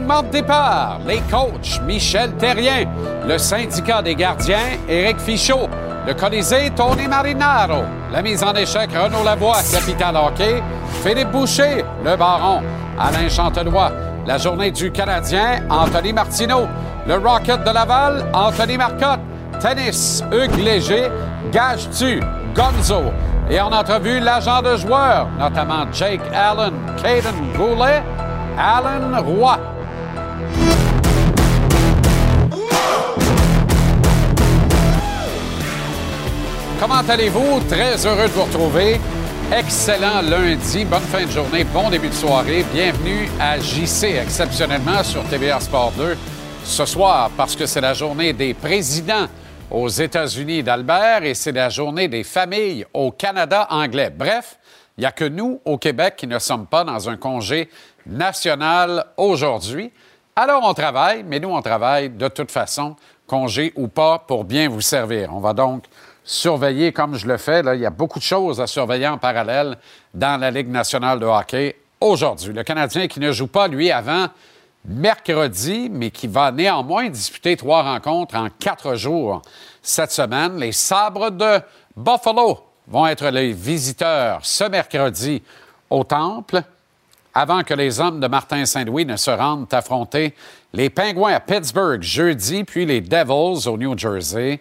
de 0.00 1.08
les 1.08 1.20
coachs 1.30 1.80
Michel 1.86 2.32
Terrien, 2.32 2.86
le 3.28 3.38
syndicat 3.38 4.02
des 4.02 4.16
gardiens 4.16 4.78
Éric 4.88 5.20
Fichot, 5.20 5.68
le 6.06 6.14
Colisée 6.14 6.70
Tony 6.74 7.06
Marinaro, 7.06 7.84
la 8.12 8.20
mise 8.20 8.42
en 8.42 8.52
échec 8.54 8.90
Renaud 8.92 9.22
Lavoie, 9.24 9.58
capital 9.70 10.16
hockey, 10.16 10.62
Philippe 11.04 11.30
Boucher, 11.30 11.84
le 12.04 12.16
baron, 12.16 12.60
Alain 12.98 13.28
Chantenois, 13.28 13.92
la 14.26 14.36
journée 14.36 14.72
du 14.72 14.90
Canadien, 14.90 15.60
Anthony 15.70 16.12
Martineau, 16.12 16.66
le 17.06 17.14
Rocket 17.14 17.62
de 17.62 17.70
Laval, 17.70 18.24
Anthony 18.32 18.76
Marcotte, 18.76 19.20
tennis, 19.60 20.24
Hugues 20.32 20.58
Léger, 20.58 21.08
Gage-Tu, 21.52 22.20
Gonzo, 22.54 23.12
et 23.48 23.60
en 23.60 23.70
entrevue, 23.70 24.18
l'agent 24.18 24.60
de 24.60 24.76
joueurs, 24.76 25.28
notamment 25.38 25.86
Jake 25.92 26.22
Allen, 26.34 26.74
Caden 27.00 27.52
Goulet, 27.56 28.02
Alan 28.58 29.22
Roy. 29.22 29.73
Comment 36.80 37.08
allez-vous? 37.08 37.60
Très 37.68 38.04
heureux 38.04 38.24
de 38.24 38.32
vous 38.32 38.42
retrouver. 38.42 39.00
Excellent 39.52 40.22
lundi, 40.22 40.84
bonne 40.84 41.00
fin 41.02 41.24
de 41.24 41.30
journée, 41.30 41.64
bon 41.64 41.88
début 41.88 42.08
de 42.08 42.14
soirée. 42.14 42.64
Bienvenue 42.72 43.28
à 43.38 43.58
JC, 43.58 44.16
exceptionnellement 44.20 45.02
sur 45.04 45.22
TVA 45.24 45.60
Sport 45.60 45.92
2 45.92 46.16
ce 46.64 46.84
soir, 46.84 47.30
parce 47.36 47.54
que 47.54 47.66
c'est 47.66 47.80
la 47.80 47.94
journée 47.94 48.32
des 48.32 48.54
présidents 48.54 49.26
aux 49.70 49.88
États-Unis 49.88 50.62
d'Albert 50.62 51.22
et 51.22 51.34
c'est 51.34 51.52
la 51.52 51.68
journée 51.68 52.08
des 52.08 52.24
familles 52.24 52.84
au 52.92 53.12
Canada 53.12 53.68
anglais. 53.70 54.10
Bref, 54.10 54.58
il 54.98 55.02
n'y 55.02 55.06
a 55.06 55.12
que 55.12 55.24
nous, 55.24 55.60
au 55.64 55.78
Québec, 55.78 56.14
qui 56.16 56.26
ne 56.26 56.38
sommes 56.38 56.66
pas 56.66 56.82
dans 56.82 57.08
un 57.08 57.16
congé 57.16 57.68
national 58.06 59.06
aujourd'hui. 59.16 59.92
Alors, 60.34 60.62
on 60.64 60.74
travaille, 60.74 61.22
mais 61.22 61.38
nous, 61.38 61.50
on 61.50 61.62
travaille 61.62 62.10
de 62.10 62.26
toute 62.28 62.50
façon, 62.50 62.96
congé 63.26 63.72
ou 63.76 63.86
pas, 63.86 64.18
pour 64.18 64.44
bien 64.44 64.68
vous 64.68 64.80
servir. 64.80 65.30
On 65.32 65.38
va 65.38 65.52
donc 65.52 65.84
surveiller 66.24 66.92
comme 66.92 67.16
je 67.16 67.26
le 67.26 67.36
fais. 67.36 67.62
Il 67.74 67.80
y 67.80 67.86
a 67.86 67.90
beaucoup 67.90 68.18
de 68.18 68.24
choses 68.24 68.60
à 68.60 68.66
surveiller 68.66 69.06
en 69.06 69.18
parallèle 69.18 69.76
dans 70.12 70.40
la 70.40 70.50
Ligue 70.50 70.70
nationale 70.70 71.20
de 71.20 71.26
hockey 71.26 71.76
aujourd'hui. 72.00 72.52
Le 72.52 72.62
Canadien 72.64 73.06
qui 73.06 73.20
ne 73.20 73.30
joue 73.30 73.46
pas, 73.46 73.68
lui, 73.68 73.90
avant 73.90 74.26
mercredi, 74.86 75.88
mais 75.90 76.10
qui 76.10 76.26
va 76.26 76.50
néanmoins 76.50 77.08
disputer 77.08 77.56
trois 77.56 77.82
rencontres 77.82 78.36
en 78.36 78.48
quatre 78.58 78.96
jours 78.96 79.42
cette 79.82 80.10
semaine. 80.12 80.58
Les 80.58 80.72
Sabres 80.72 81.30
de 81.30 81.60
Buffalo 81.96 82.60
vont 82.88 83.06
être 83.06 83.28
les 83.28 83.52
visiteurs 83.52 84.40
ce 84.42 84.64
mercredi 84.64 85.42
au 85.88 86.04
Temple, 86.04 86.62
avant 87.32 87.62
que 87.62 87.74
les 87.74 88.00
hommes 88.00 88.20
de 88.20 88.28
Martin 88.28 88.64
Saint-Louis 88.64 89.06
ne 89.06 89.16
se 89.16 89.30
rendent 89.30 89.72
affronter 89.72 90.34
les 90.72 90.90
Pingouins 90.90 91.34
à 91.34 91.40
Pittsburgh 91.40 92.02
jeudi, 92.02 92.64
puis 92.64 92.84
les 92.84 93.00
Devils 93.00 93.68
au 93.68 93.76
New 93.76 93.96
Jersey 93.96 94.60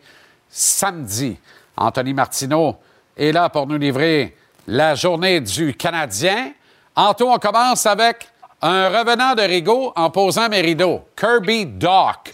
samedi. 0.54 1.38
Anthony 1.76 2.14
Martineau 2.14 2.76
est 3.18 3.32
là 3.32 3.50
pour 3.50 3.66
nous 3.66 3.78
livrer 3.78 4.38
la 4.68 4.94
journée 4.94 5.42
du 5.42 5.74
Canadien. 5.74 6.52
Anto, 6.96 7.30
on 7.30 7.40
commence 7.40 7.86
avec 7.88 8.30
un 8.62 8.88
revenant 8.88 9.34
de 9.34 9.42
Rigaud 9.42 9.92
en 9.96 10.10
posant 10.12 10.48
mes 10.48 10.62
rideaux, 10.62 11.02
Kirby 11.18 11.66
Doc, 11.66 12.34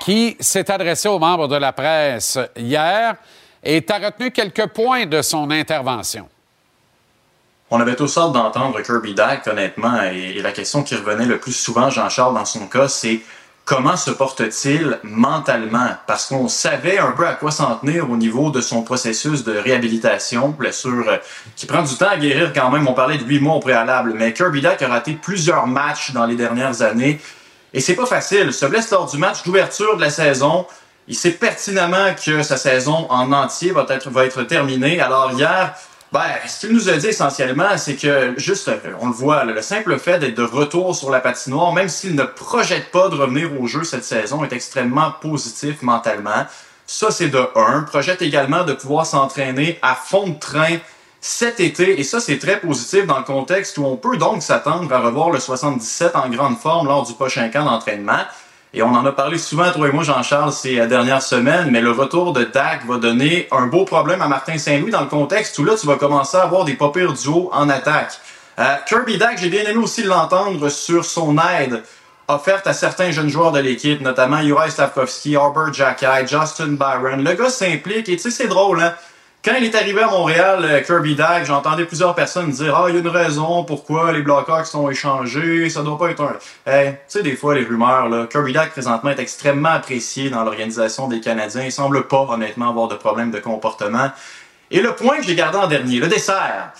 qui 0.00 0.36
s'est 0.40 0.70
adressé 0.70 1.08
aux 1.08 1.18
membres 1.18 1.46
de 1.46 1.56
la 1.56 1.72
presse 1.72 2.38
hier 2.56 3.16
et 3.62 3.84
a 3.88 3.98
retenu 3.98 4.30
quelques 4.30 4.66
points 4.68 5.06
de 5.06 5.20
son 5.20 5.50
intervention. 5.50 6.28
On 7.70 7.80
avait 7.80 7.96
tous 7.96 8.16
hâte 8.16 8.32
d'entendre 8.32 8.80
Kirby 8.80 9.14
Doc, 9.14 9.46
honnêtement, 9.46 10.02
et, 10.02 10.40
la 10.40 10.52
question 10.52 10.82
qui 10.82 10.94
revenait 10.94 11.26
le 11.26 11.38
plus 11.38 11.52
souvent, 11.52 11.90
Jean-Charles, 11.90 12.34
dans 12.34 12.46
son 12.46 12.66
cas, 12.66 12.88
c'est 12.88 13.20
comment 13.68 13.98
se 13.98 14.10
porte-t-il 14.10 14.98
mentalement? 15.02 15.90
Parce 16.06 16.26
qu'on 16.26 16.48
savait 16.48 16.96
un 16.96 17.12
peu 17.12 17.26
à 17.26 17.34
quoi 17.34 17.50
s'en 17.50 17.76
tenir 17.76 18.10
au 18.10 18.16
niveau 18.16 18.50
de 18.50 18.62
son 18.62 18.82
processus 18.82 19.44
de 19.44 19.54
réhabilitation, 19.58 20.48
blessure 20.48 21.06
euh, 21.06 21.18
qui 21.54 21.66
prend 21.66 21.82
du 21.82 21.94
temps 21.94 22.08
à 22.08 22.16
guérir 22.16 22.54
quand 22.54 22.70
même. 22.70 22.88
On 22.88 22.94
parlait 22.94 23.18
de 23.18 23.24
huit 23.24 23.40
mois 23.40 23.56
au 23.56 23.60
préalable, 23.60 24.14
mais 24.16 24.32
Kirby 24.32 24.62
Dak 24.62 24.80
a 24.80 24.88
raté 24.88 25.12
plusieurs 25.12 25.66
matchs 25.66 26.12
dans 26.12 26.24
les 26.24 26.34
dernières 26.34 26.80
années. 26.80 27.20
Et 27.74 27.80
c'est 27.80 27.94
pas 27.94 28.06
facile. 28.06 28.44
Il 28.46 28.52
se 28.54 28.64
blesse 28.64 28.90
lors 28.90 29.04
du 29.04 29.18
match 29.18 29.42
d'ouverture 29.42 29.96
de 29.96 30.00
la 30.00 30.10
saison. 30.10 30.64
Il 31.06 31.14
sait 31.14 31.32
pertinemment 31.32 32.14
que 32.14 32.42
sa 32.42 32.56
saison 32.56 33.06
en 33.10 33.32
entier 33.32 33.72
va 33.72 33.84
être, 33.90 34.08
va 34.08 34.24
être 34.24 34.44
terminée. 34.44 34.98
Alors 34.98 35.32
hier, 35.32 35.74
ben, 36.10 36.24
ce 36.46 36.60
qu'il 36.60 36.74
nous 36.74 36.88
a 36.88 36.96
dit 36.96 37.08
essentiellement, 37.08 37.76
c'est 37.76 37.96
que 37.96 38.32
juste, 38.38 38.70
on 39.00 39.08
le 39.08 39.12
voit, 39.12 39.44
le 39.44 39.60
simple 39.60 39.98
fait 39.98 40.18
d'être 40.18 40.36
de 40.36 40.42
retour 40.42 40.96
sur 40.96 41.10
la 41.10 41.20
patinoire, 41.20 41.72
même 41.74 41.88
s'il 41.88 42.14
ne 42.14 42.22
projette 42.22 42.90
pas 42.90 43.08
de 43.08 43.14
revenir 43.14 43.50
au 43.60 43.66
jeu 43.66 43.84
cette 43.84 44.04
saison, 44.04 44.42
est 44.42 44.52
extrêmement 44.52 45.10
positif 45.20 45.82
mentalement. 45.82 46.46
Ça, 46.86 47.10
c'est 47.10 47.28
de 47.28 47.46
un. 47.54 47.82
Projette 47.82 48.22
également 48.22 48.64
de 48.64 48.72
pouvoir 48.72 49.04
s'entraîner 49.04 49.78
à 49.82 49.94
fond 49.94 50.28
de 50.28 50.38
train 50.38 50.78
cet 51.20 51.60
été, 51.60 52.00
et 52.00 52.04
ça, 52.04 52.20
c'est 52.20 52.38
très 52.38 52.60
positif 52.60 53.06
dans 53.06 53.18
le 53.18 53.24
contexte 53.24 53.76
où 53.76 53.84
on 53.84 53.96
peut 53.96 54.16
donc 54.16 54.42
s'attendre 54.42 54.90
à 54.90 55.00
revoir 55.00 55.30
le 55.30 55.40
77 55.40 56.16
en 56.16 56.30
grande 56.30 56.56
forme 56.56 56.86
lors 56.86 57.04
du 57.04 57.12
prochain 57.12 57.50
camp 57.50 57.64
d'entraînement. 57.64 58.22
Et 58.74 58.82
on 58.82 58.94
en 58.94 59.04
a 59.06 59.12
parlé 59.12 59.38
souvent, 59.38 59.70
toi 59.72 59.88
et 59.88 59.92
moi, 59.92 60.04
Jean-Charles, 60.04 60.52
ces 60.52 60.86
dernières 60.86 61.22
semaines, 61.22 61.70
mais 61.70 61.80
le 61.80 61.90
retour 61.90 62.34
de 62.34 62.44
Dak 62.44 62.84
va 62.86 62.98
donner 62.98 63.48
un 63.50 63.66
beau 63.66 63.86
problème 63.86 64.20
à 64.20 64.28
Martin 64.28 64.58
Saint-Louis 64.58 64.90
dans 64.90 65.00
le 65.00 65.06
contexte 65.06 65.58
où 65.58 65.64
là, 65.64 65.74
tu 65.80 65.86
vas 65.86 65.96
commencer 65.96 66.36
à 66.36 66.42
avoir 66.42 66.64
des 66.64 66.74
pas 66.74 66.90
pires 66.90 67.14
en 67.52 67.68
attaque. 67.70 68.20
Euh, 68.58 68.74
Kirby 68.86 69.16
Dak, 69.16 69.38
j'ai 69.38 69.48
bien 69.48 69.62
aimé 69.62 69.76
aussi 69.76 70.02
l'entendre 70.02 70.68
sur 70.68 71.04
son 71.04 71.36
aide 71.38 71.82
offerte 72.26 72.66
à 72.66 72.74
certains 72.74 73.10
jeunes 73.10 73.30
joueurs 73.30 73.52
de 73.52 73.60
l'équipe, 73.60 74.02
notamment 74.02 74.42
Juraj 74.42 74.72
Slavkovski, 74.72 75.34
Albert 75.36 75.72
Jackai, 75.72 76.26
Justin 76.26 76.72
Byron. 76.72 77.24
Le 77.24 77.32
gars 77.32 77.48
s'implique 77.48 78.08
et 78.10 78.16
tu 78.16 78.18
sais, 78.18 78.30
c'est 78.30 78.48
drôle, 78.48 78.82
hein? 78.82 78.94
Quand 79.48 79.54
il 79.54 79.64
est 79.64 79.74
arrivé 79.74 80.02
à 80.02 80.08
Montréal, 80.08 80.60
euh, 80.62 80.82
Kirby 80.82 81.14
Dag, 81.14 81.46
j'entendais 81.46 81.86
plusieurs 81.86 82.14
personnes 82.14 82.50
dire 82.50 82.76
Ah, 82.76 82.84
il 82.90 82.96
y 82.96 82.98
a 82.98 83.00
une 83.00 83.08
raison 83.08 83.64
pourquoi 83.64 84.12
les 84.12 84.20
Blackhawks 84.20 84.66
sont 84.66 84.90
échangés, 84.90 85.70
ça 85.70 85.80
doit 85.80 85.96
pas 85.96 86.10
être 86.10 86.20
un. 86.20 86.36
Hey, 86.70 86.90
tu 86.90 86.98
sais, 87.06 87.22
des 87.22 87.34
fois, 87.34 87.54
les 87.54 87.64
rumeurs, 87.64 88.10
là, 88.10 88.26
Kirby 88.26 88.52
Dag, 88.52 88.68
présentement, 88.68 89.08
est 89.08 89.18
extrêmement 89.18 89.70
apprécié 89.70 90.28
dans 90.28 90.44
l'organisation 90.44 91.08
des 91.08 91.20
Canadiens. 91.20 91.62
Il 91.64 91.72
semble 91.72 92.06
pas, 92.08 92.26
honnêtement, 92.28 92.68
avoir 92.68 92.88
de 92.88 92.96
problème 92.96 93.30
de 93.30 93.38
comportement. 93.38 94.10
Et 94.70 94.82
le 94.82 94.94
point 94.94 95.16
que 95.16 95.22
j'ai 95.22 95.34
gardé 95.34 95.56
en 95.56 95.66
dernier, 95.66 95.98
le 95.98 96.08
dessert. 96.08 96.72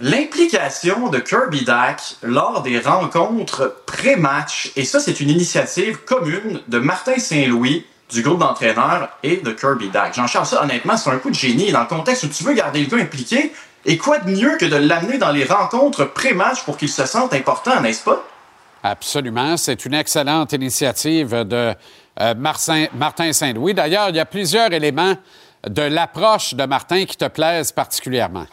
L'implication 0.00 1.10
de 1.10 1.18
Kirby 1.18 1.66
Dak 1.66 2.00
lors 2.22 2.62
des 2.62 2.78
rencontres 2.78 3.82
pré-match, 3.84 4.72
et 4.76 4.86
ça, 4.86 4.98
c'est 4.98 5.20
une 5.20 5.28
initiative 5.28 5.98
commune 6.06 6.62
de 6.68 6.78
Martin 6.78 7.18
Saint-Louis, 7.18 7.84
du 8.10 8.22
groupe 8.22 8.38
d'entraîneurs 8.38 9.08
et 9.22 9.38
de 9.38 9.50
Kirby 9.50 9.88
Dak. 9.88 10.14
Jean-Charles, 10.14 10.46
ça, 10.46 10.62
honnêtement, 10.62 10.96
c'est 10.96 11.10
un 11.10 11.18
coup 11.18 11.30
de 11.30 11.34
génie 11.34 11.72
dans 11.72 11.80
le 11.80 11.86
contexte 11.86 12.24
où 12.24 12.28
tu 12.28 12.44
veux 12.44 12.54
garder 12.54 12.80
le 12.80 12.86
gars 12.86 13.02
impliqué. 13.02 13.52
Et 13.84 13.98
quoi 13.98 14.18
de 14.18 14.30
mieux 14.30 14.56
que 14.58 14.66
de 14.66 14.76
l'amener 14.76 15.18
dans 15.18 15.30
les 15.30 15.44
rencontres 15.44 16.04
pré-match 16.04 16.64
pour 16.64 16.76
qu'il 16.76 16.88
se 16.88 17.06
sente 17.06 17.32
important, 17.34 17.80
n'est-ce 17.80 18.02
pas? 18.02 18.24
Absolument. 18.82 19.56
C'est 19.56 19.84
une 19.84 19.94
excellente 19.94 20.52
initiative 20.52 21.30
de 21.44 21.74
euh, 22.20 22.34
Martin 22.36 23.32
Saint-Louis. 23.32 23.74
D'ailleurs, 23.74 24.08
il 24.10 24.16
y 24.16 24.20
a 24.20 24.26
plusieurs 24.26 24.72
éléments 24.72 25.14
de 25.66 25.82
l'approche 25.82 26.54
de 26.54 26.64
Martin 26.64 27.04
qui 27.04 27.16
te 27.16 27.26
plaisent 27.26 27.72
particulièrement. 27.72 28.46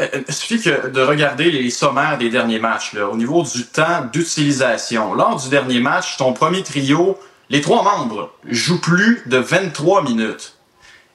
Euh, 0.00 0.06
euh, 0.14 0.22
il 0.26 0.34
suffit 0.34 0.60
que 0.60 0.88
de 0.88 1.00
regarder 1.00 1.50
les 1.50 1.70
sommaires 1.70 2.18
des 2.18 2.30
derniers 2.30 2.58
matchs. 2.58 2.92
Là, 2.92 3.08
au 3.08 3.16
niveau 3.16 3.42
du 3.42 3.66
temps 3.66 4.04
d'utilisation. 4.12 5.14
Lors 5.14 5.36
du 5.36 5.48
dernier 5.48 5.80
match, 5.80 6.16
ton 6.16 6.32
premier 6.32 6.62
trio 6.62 7.18
les 7.50 7.60
trois 7.60 7.82
membres 7.82 8.32
jouent 8.44 8.80
plus 8.80 9.22
de 9.26 9.38
23 9.38 10.02
minutes. 10.02 10.54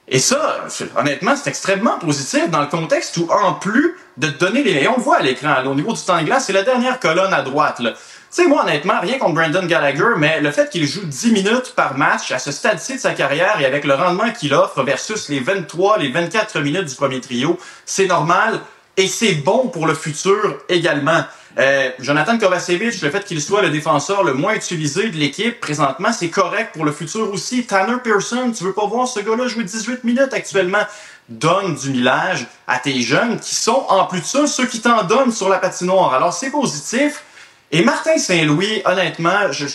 Et 0.06 0.18
ça, 0.18 0.66
honnêtement, 0.96 1.34
c'est 1.34 1.48
extrêmement 1.48 1.98
positif 1.98 2.50
dans 2.50 2.60
le 2.60 2.66
contexte 2.66 3.16
où, 3.16 3.28
en 3.30 3.54
plus 3.54 3.94
de 4.18 4.28
donner 4.28 4.62
les... 4.62 4.86
On 4.86 4.96
le 4.96 5.02
voit 5.02 5.16
à 5.16 5.22
l'écran, 5.22 5.64
au 5.64 5.74
niveau 5.74 5.92
du 5.92 6.02
temps 6.02 6.20
de 6.20 6.26
glace, 6.26 6.44
c'est 6.46 6.52
la 6.52 6.62
dernière 6.62 7.00
colonne 7.00 7.32
à 7.32 7.40
droite. 7.40 7.80
Tu 7.80 7.88
sais, 8.30 8.46
moi, 8.46 8.64
honnêtement, 8.64 9.00
rien 9.00 9.18
contre 9.18 9.34
Brandon 9.34 9.64
Gallagher, 9.64 10.14
mais 10.18 10.40
le 10.40 10.50
fait 10.50 10.68
qu'il 10.68 10.86
joue 10.86 11.04
10 11.06 11.32
minutes 11.32 11.72
par 11.74 11.96
match 11.96 12.32
à 12.32 12.38
ce 12.38 12.52
stade-ci 12.52 12.96
de 12.96 13.00
sa 13.00 13.12
carrière 13.12 13.58
et 13.60 13.64
avec 13.64 13.84
le 13.84 13.94
rendement 13.94 14.30
qu'il 14.30 14.52
offre 14.52 14.82
versus 14.82 15.28
les 15.30 15.40
23, 15.40 15.98
les 15.98 16.10
24 16.10 16.60
minutes 16.60 16.84
du 16.84 16.94
premier 16.96 17.20
trio, 17.20 17.58
c'est 17.86 18.06
normal 18.06 18.60
et 18.96 19.06
c'est 19.06 19.34
bon 19.36 19.68
pour 19.68 19.86
le 19.86 19.94
futur 19.94 20.58
également. 20.68 21.24
Euh, 21.56 21.90
Jonathan 22.00 22.36
Kovacevic, 22.36 23.00
le 23.00 23.10
fait 23.10 23.24
qu'il 23.24 23.40
soit 23.40 23.62
le 23.62 23.70
défenseur 23.70 24.24
le 24.24 24.34
moins 24.34 24.54
utilisé 24.54 25.10
de 25.10 25.16
l'équipe 25.16 25.60
présentement, 25.60 26.12
c'est 26.12 26.28
correct 26.28 26.70
pour 26.72 26.84
le 26.84 26.90
futur 26.90 27.32
aussi. 27.32 27.64
Tanner 27.64 27.96
Pearson, 28.02 28.52
tu 28.56 28.64
veux 28.64 28.72
pas 28.72 28.86
voir 28.86 29.06
ce 29.06 29.20
gars-là 29.20 29.46
jouer 29.46 29.64
18 29.64 30.02
minutes 30.02 30.32
actuellement? 30.32 30.82
Donne 31.28 31.76
du 31.76 31.90
millage 31.90 32.46
à 32.66 32.78
tes 32.78 33.00
jeunes 33.00 33.38
qui 33.38 33.54
sont, 33.54 33.86
en 33.88 34.04
plus 34.06 34.20
de 34.20 34.26
ça, 34.26 34.46
ceux 34.46 34.66
qui 34.66 34.80
t'en 34.80 35.04
donnent 35.04 35.32
sur 35.32 35.48
la 35.48 35.58
patinoire. 35.58 36.12
Alors, 36.12 36.34
c'est 36.34 36.50
positif. 36.50 37.22
Et 37.70 37.82
Martin 37.82 38.18
Saint-Louis, 38.18 38.82
honnêtement, 38.84 39.50
je, 39.52 39.66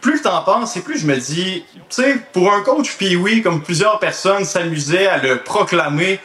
plus 0.00 0.14
le 0.14 0.22
temps 0.22 0.42
passe 0.42 0.76
et 0.76 0.80
plus 0.80 0.98
je 0.98 1.06
me 1.06 1.16
dis, 1.16 1.64
tu 1.74 2.02
sais, 2.02 2.16
pour 2.32 2.52
un 2.52 2.62
coach 2.62 2.94
puis 2.96 3.16
oui, 3.16 3.42
comme 3.42 3.62
plusieurs 3.62 3.98
personnes 3.98 4.44
s'amusaient 4.44 5.08
à 5.08 5.18
le 5.18 5.42
proclamer 5.42 6.20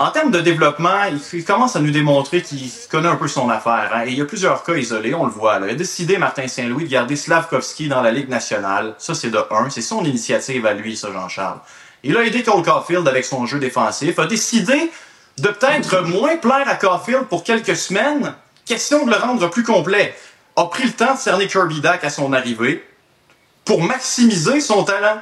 En 0.00 0.10
termes 0.12 0.30
de 0.30 0.40
développement, 0.40 1.04
il, 1.34 1.44
commence 1.44 1.76
à 1.76 1.80
nous 1.80 1.90
démontrer 1.90 2.40
qu'il 2.40 2.70
connaît 2.90 3.10
un 3.10 3.16
peu 3.16 3.28
son 3.28 3.50
affaire. 3.50 3.90
Hein. 3.94 4.04
Et 4.06 4.12
il 4.12 4.18
y 4.18 4.22
a 4.22 4.24
plusieurs 4.24 4.64
cas 4.64 4.72
isolés, 4.72 5.12
on 5.12 5.26
le 5.26 5.30
voit. 5.30 5.60
Il 5.62 5.68
a 5.68 5.74
décidé, 5.74 6.16
Martin 6.16 6.48
Saint-Louis, 6.48 6.84
de 6.84 6.88
garder 6.88 7.16
Slavkovski 7.16 7.86
dans 7.86 8.00
la 8.00 8.10
Ligue 8.10 8.30
nationale. 8.30 8.94
Ça, 8.96 9.14
c'est 9.14 9.28
de 9.28 9.38
un. 9.50 9.68
C'est 9.68 9.82
son 9.82 10.02
initiative 10.06 10.64
à 10.64 10.72
lui, 10.72 10.96
ça, 10.96 11.12
Jean-Charles. 11.12 11.58
Il 12.02 12.16
a 12.16 12.24
aidé 12.24 12.42
Cole 12.42 12.62
Caulfield 12.62 13.06
avec 13.06 13.26
son 13.26 13.44
jeu 13.44 13.58
défensif. 13.58 14.18
A 14.18 14.26
décidé 14.26 14.90
de 15.36 15.48
peut-être 15.48 16.00
moins 16.04 16.38
plaire 16.38 16.66
à 16.66 16.76
Caulfield 16.76 17.24
pour 17.24 17.44
quelques 17.44 17.76
semaines. 17.76 18.32
Question 18.64 19.04
de 19.04 19.10
le 19.10 19.18
rendre 19.18 19.50
plus 19.50 19.64
complet. 19.64 20.16
A 20.56 20.64
pris 20.64 20.84
le 20.84 20.92
temps 20.92 21.12
de 21.12 21.18
cerner 21.18 21.46
Kirby 21.46 21.82
Dack 21.82 22.04
à 22.04 22.08
son 22.08 22.32
arrivée 22.32 22.82
pour 23.66 23.82
maximiser 23.82 24.62
son 24.62 24.82
talent. 24.82 25.20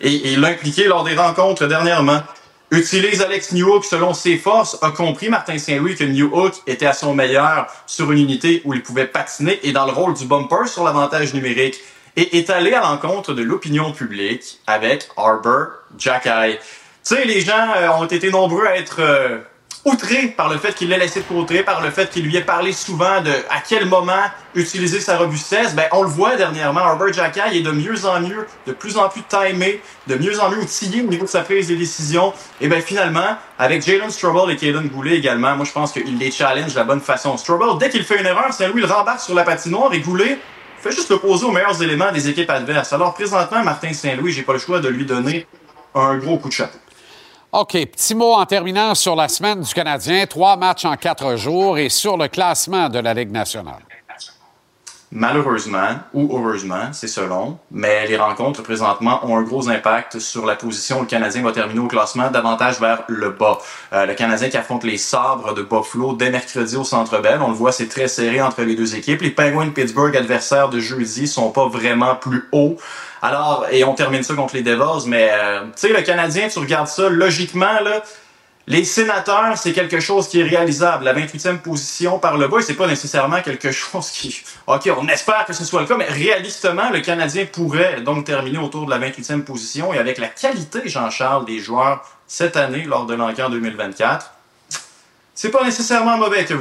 Et 0.00 0.32
il 0.34 0.40
l'a 0.40 0.50
impliqué 0.50 0.84
lors 0.84 1.02
des 1.02 1.16
rencontres 1.16 1.66
dernièrement. 1.66 2.22
Utilise 2.72 3.20
Alex 3.20 3.50
Newhook 3.50 3.84
selon 3.84 4.14
ses 4.14 4.36
forces, 4.36 4.78
a 4.80 4.92
compris 4.92 5.28
Martin 5.28 5.58
Saint-Louis 5.58 5.96
que 5.96 6.04
Newhook 6.04 6.54
était 6.68 6.86
à 6.86 6.92
son 6.92 7.14
meilleur 7.14 7.66
sur 7.84 8.12
une 8.12 8.18
unité 8.18 8.62
où 8.64 8.74
il 8.74 8.82
pouvait 8.82 9.08
patiner 9.08 9.58
et 9.64 9.72
dans 9.72 9.86
le 9.86 9.92
rôle 9.92 10.14
du 10.14 10.24
bumper 10.24 10.68
sur 10.68 10.84
l'avantage 10.84 11.34
numérique 11.34 11.80
et 12.16 12.38
est 12.38 12.48
allé 12.48 12.72
à 12.72 12.80
l'encontre 12.82 13.34
de 13.34 13.42
l'opinion 13.42 13.90
publique 13.90 14.60
avec 14.68 15.08
Arbor 15.16 15.66
Jackay. 15.98 16.58
Tu 16.58 17.16
sais, 17.16 17.24
les 17.24 17.40
gens 17.40 17.72
euh, 17.76 17.88
ont 17.88 18.06
été 18.06 18.30
nombreux 18.30 18.64
à 18.64 18.76
être 18.76 19.00
euh, 19.00 19.38
outré 19.84 20.28
par 20.28 20.48
le 20.48 20.58
fait 20.58 20.74
qu'il 20.74 20.88
l'ait 20.88 20.98
laissé 20.98 21.20
de 21.20 21.24
côté, 21.24 21.62
par 21.62 21.80
le 21.80 21.90
fait 21.90 22.10
qu'il 22.10 22.24
lui 22.24 22.36
ait 22.36 22.42
parlé 22.42 22.72
souvent 22.72 23.20
de 23.22 23.30
à 23.30 23.60
quel 23.66 23.86
moment 23.86 24.12
utiliser 24.54 25.00
sa 25.00 25.16
robustesse, 25.16 25.74
ben 25.74 25.84
on 25.92 26.02
le 26.02 26.08
voit 26.08 26.36
dernièrement, 26.36 26.80
Herbert 26.80 27.12
Jacquet 27.12 27.56
est 27.56 27.62
de 27.62 27.70
mieux 27.70 28.04
en 28.04 28.20
mieux, 28.20 28.46
de 28.66 28.72
plus 28.72 28.98
en 28.98 29.08
plus 29.08 29.22
timé, 29.22 29.80
de 30.06 30.16
mieux 30.16 30.38
en 30.40 30.50
mieux 30.50 30.58
outillé 30.58 31.02
au 31.02 31.06
niveau 31.06 31.24
de 31.24 31.30
sa 31.30 31.42
prise 31.42 31.68
de 31.68 31.76
décision. 31.76 32.32
Et 32.60 32.68
ben 32.68 32.82
finalement, 32.82 33.36
avec 33.58 33.84
Jalen 33.84 34.10
Strobel 34.10 34.54
et 34.54 34.56
Kaden 34.56 34.88
Goulet 34.88 35.16
également, 35.16 35.56
moi 35.56 35.64
je 35.64 35.72
pense 35.72 35.92
qu'il 35.92 36.18
les 36.18 36.30
challenge 36.30 36.72
de 36.72 36.78
la 36.78 36.84
bonne 36.84 37.00
façon. 37.00 37.36
Strobel, 37.36 37.78
dès 37.78 37.88
qu'il 37.88 38.04
fait 38.04 38.20
une 38.20 38.26
erreur, 38.26 38.50
lui 38.74 38.82
il 38.82 38.86
rembarque 38.86 39.20
sur 39.20 39.34
la 39.34 39.44
patinoire 39.44 39.92
et 39.94 40.00
Goulet 40.00 40.38
fait 40.80 40.92
juste 40.92 41.10
le 41.10 41.18
poser 41.18 41.44
aux 41.44 41.52
meilleurs 41.52 41.80
éléments 41.82 42.10
des 42.12 42.28
équipes 42.28 42.50
adverses. 42.50 42.92
Alors 42.92 43.14
présentement, 43.14 43.62
Martin 43.62 43.92
Saint-Louis, 43.92 44.32
j'ai 44.32 44.42
pas 44.42 44.54
le 44.54 44.58
choix 44.58 44.80
de 44.80 44.88
lui 44.88 45.04
donner 45.04 45.46
un 45.94 46.16
gros 46.16 46.38
coup 46.38 46.48
de 46.48 46.54
chapeau. 46.54 46.78
OK, 47.52 47.72
petit 47.72 48.14
mot 48.14 48.34
en 48.34 48.46
terminant 48.46 48.94
sur 48.94 49.16
la 49.16 49.26
semaine 49.26 49.60
du 49.60 49.74
Canadien. 49.74 50.24
Trois 50.26 50.56
matchs 50.56 50.84
en 50.84 50.96
quatre 50.96 51.34
jours 51.34 51.78
et 51.78 51.88
sur 51.88 52.16
le 52.16 52.28
classement 52.28 52.88
de 52.88 53.00
la 53.00 53.12
Ligue 53.12 53.32
nationale. 53.32 53.89
Malheureusement, 55.12 55.98
ou 56.14 56.38
heureusement, 56.38 56.92
c'est 56.92 57.08
selon, 57.08 57.58
mais 57.72 58.06
les 58.06 58.16
rencontres 58.16 58.62
présentement 58.62 59.18
ont 59.26 59.36
un 59.36 59.42
gros 59.42 59.68
impact 59.68 60.20
sur 60.20 60.46
la 60.46 60.54
position 60.54 60.98
où 60.98 61.00
le 61.00 61.08
Canadien 61.08 61.42
va 61.42 61.50
terminer 61.50 61.80
au 61.80 61.88
classement, 61.88 62.30
davantage 62.30 62.78
vers 62.78 63.02
le 63.08 63.30
bas. 63.30 63.58
Euh, 63.92 64.06
le 64.06 64.14
Canadien 64.14 64.48
qui 64.48 64.56
affronte 64.56 64.84
les 64.84 64.98
sabres 64.98 65.52
de 65.52 65.62
Buffalo 65.62 66.12
dès 66.12 66.30
mercredi 66.30 66.76
au 66.76 66.84
Centre 66.84 67.18
Bell. 67.20 67.40
On 67.42 67.48
le 67.48 67.54
voit, 67.54 67.72
c'est 67.72 67.88
très 67.88 68.06
serré 68.06 68.40
entre 68.40 68.62
les 68.62 68.76
deux 68.76 68.94
équipes. 68.94 69.22
Les 69.22 69.30
Penguins 69.30 69.66
de 69.66 69.70
Pittsburgh, 69.70 70.16
adversaires 70.16 70.68
de 70.68 70.78
jeudi, 70.78 71.26
sont 71.26 71.50
pas 71.50 71.66
vraiment 71.66 72.14
plus 72.14 72.48
hauts. 72.52 72.76
Alors, 73.20 73.66
et 73.72 73.82
on 73.82 73.94
termine 73.94 74.22
ça 74.22 74.34
contre 74.34 74.54
les 74.54 74.62
Devils, 74.62 75.08
mais 75.08 75.28
euh, 75.32 75.64
tu 75.64 75.88
sais, 75.88 75.92
le 75.92 76.02
Canadien, 76.02 76.46
tu 76.46 76.60
regardes 76.60 76.86
ça, 76.86 77.08
logiquement, 77.08 77.80
là, 77.82 78.02
les 78.70 78.84
sénateurs, 78.84 79.58
c'est 79.58 79.72
quelque 79.72 79.98
chose 79.98 80.28
qui 80.28 80.38
est 80.38 80.44
réalisable. 80.44 81.04
La 81.04 81.12
28e 81.12 81.58
position 81.58 82.20
par 82.20 82.36
le 82.36 82.46
bas, 82.46 82.62
c'est 82.62 82.74
pas 82.74 82.86
nécessairement 82.86 83.42
quelque 83.42 83.72
chose 83.72 84.10
qui... 84.10 84.44
OK, 84.68 84.88
on 84.96 85.08
espère 85.08 85.44
que 85.44 85.52
ce 85.52 85.64
soit 85.64 85.80
le 85.80 85.88
cas, 85.88 85.96
mais 85.96 86.04
réalistement, 86.04 86.88
le 86.90 87.00
Canadien 87.00 87.46
pourrait 87.46 88.00
donc 88.02 88.26
terminer 88.26 88.58
autour 88.58 88.86
de 88.86 88.90
la 88.90 89.00
28e 89.00 89.42
position. 89.42 89.92
Et 89.92 89.98
avec 89.98 90.18
la 90.18 90.28
qualité, 90.28 90.82
Jean-Charles, 90.84 91.46
des 91.46 91.58
joueurs 91.58 92.08
cette 92.28 92.56
année, 92.56 92.84
lors 92.84 93.06
de 93.06 93.14
l'enquête 93.14 93.50
2024, 93.50 94.30
c'est 95.34 95.50
pas 95.50 95.64
nécessairement 95.64 96.16
mauvais, 96.16 96.44
que? 96.44 96.54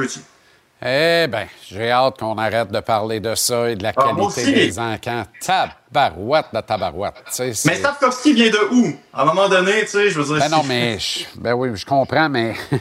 Eh 0.82 1.28
bien, 1.28 1.48
j'ai 1.70 1.92
hâte 1.92 2.20
qu'on 2.20 2.38
arrête 2.38 2.72
de 2.72 2.80
parler 2.80 3.20
de 3.20 3.36
ça 3.36 3.70
et 3.70 3.76
de 3.76 3.84
la 3.84 3.92
ah, 3.98 4.02
qualité 4.02 4.52
des 4.54 4.80
encans. 4.80 5.24
Tabarouette 5.42 6.46
de 6.54 6.62
tabarouette. 6.62 7.16
Mais 7.38 7.54
Stavkovski 7.54 8.34
vient 8.34 8.50
de 8.50 8.74
où? 8.74 8.96
À 9.14 9.24
un 9.24 9.26
moment 9.26 9.50
donné, 9.50 9.82
tu 9.82 9.88
sais, 9.88 10.10
je 10.10 10.22
veux 10.22 10.38
dire... 10.38 10.50
Ben 10.50 10.56
non, 10.56 10.64
mais... 10.66 10.98
ben 11.36 11.54
oui, 11.54 11.72
je 11.76 11.86
comprends, 11.86 12.30
mais... 12.30 12.54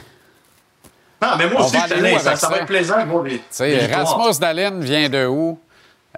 non, 1.21 1.29
mais 1.37 1.49
moi 1.49 1.65
aussi, 1.65 1.75
année, 1.75 2.17
ça, 2.19 2.37
ça, 2.37 2.47
va 2.47 2.59
être 2.59 2.67
plaisant. 2.67 3.05
Tu 3.25 3.41
sais, 3.49 3.93
Rasmus 3.93 4.39
Dallin 4.39 4.79
vient 4.79 5.09
de 5.09 5.25
où? 5.25 5.59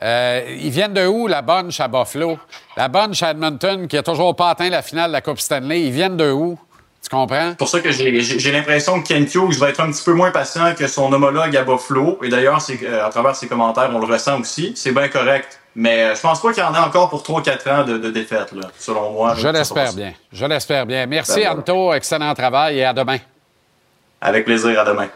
Euh, 0.04 0.56
ils 0.60 0.70
viennent 0.70 0.94
de 0.94 1.08
où, 1.08 1.26
la 1.26 1.42
bunch 1.42 1.80
à 1.80 1.88
Buffalo? 1.88 2.38
La 2.78 2.90
bunch 2.90 3.24
à 3.24 3.32
Edmonton, 3.32 3.88
qui 3.88 3.98
a 3.98 4.04
toujours 4.04 4.36
pas 4.36 4.52
atteint 4.52 4.70
la 4.70 4.84
finale 4.84 5.10
de 5.10 5.14
la 5.14 5.22
Coupe 5.22 5.40
Stanley, 5.40 5.82
ils 5.82 5.92
viennent 5.92 6.18
de 6.18 6.32
où? 6.32 6.60
Tu 7.02 7.10
comprends? 7.10 7.50
C'est 7.50 7.58
pour 7.58 7.68
ça 7.68 7.80
que 7.80 7.92
j'ai 7.92 8.52
l'impression 8.52 9.02
que 9.02 9.08
Ken 9.08 9.24
Hughes 9.24 9.58
va 9.58 9.70
être 9.70 9.80
un 9.80 9.92
petit 9.92 10.04
peu 10.04 10.14
moins 10.14 10.30
patient 10.30 10.76
que 10.76 10.86
son 10.86 11.12
homologue 11.12 11.56
à 11.58 11.64
Buffalo. 11.64 12.20
Et 12.22 12.30
d'ailleurs, 12.30 12.64
euh, 12.70 13.06
à 13.06 13.10
travers 13.10 13.36
ses 13.36 13.48
commentaires, 13.48 13.90
on 13.92 14.00
le 14.00 14.06
ressent 14.06 14.40
aussi. 14.40 14.74
C'est 14.76 14.92
bien 14.92 15.08
correct. 15.08 15.60
Mais 15.76 16.04
euh, 16.04 16.16
je 16.16 16.22
pense 16.22 16.42
pas 16.42 16.54
qu'il 16.54 16.62
y 16.62 16.66
en 16.66 16.76
ait 16.76 16.80
encore 16.80 17.10
pour 17.10 17.24
3-4 17.24 17.70
ans 17.72 17.84
de, 17.86 18.12
défaite, 18.12 18.52
là, 18.52 18.68
selon 18.78 19.14
moi. 19.14 19.34
Je 19.36 19.48
l'espère 19.48 19.94
bien. 19.94 20.14
Je 20.32 20.46
l'espère 20.46 20.86
bien. 20.86 21.08
Merci, 21.08 21.42
ben, 21.42 21.58
Anto. 21.58 21.92
Excellent 21.94 22.34
travail 22.36 22.78
et 22.80 22.86
à 22.86 22.94
demain. 22.94 23.18
Avec 24.22 24.46
plaisir. 24.46 24.80
À 24.80 24.86
demain. 24.86 25.08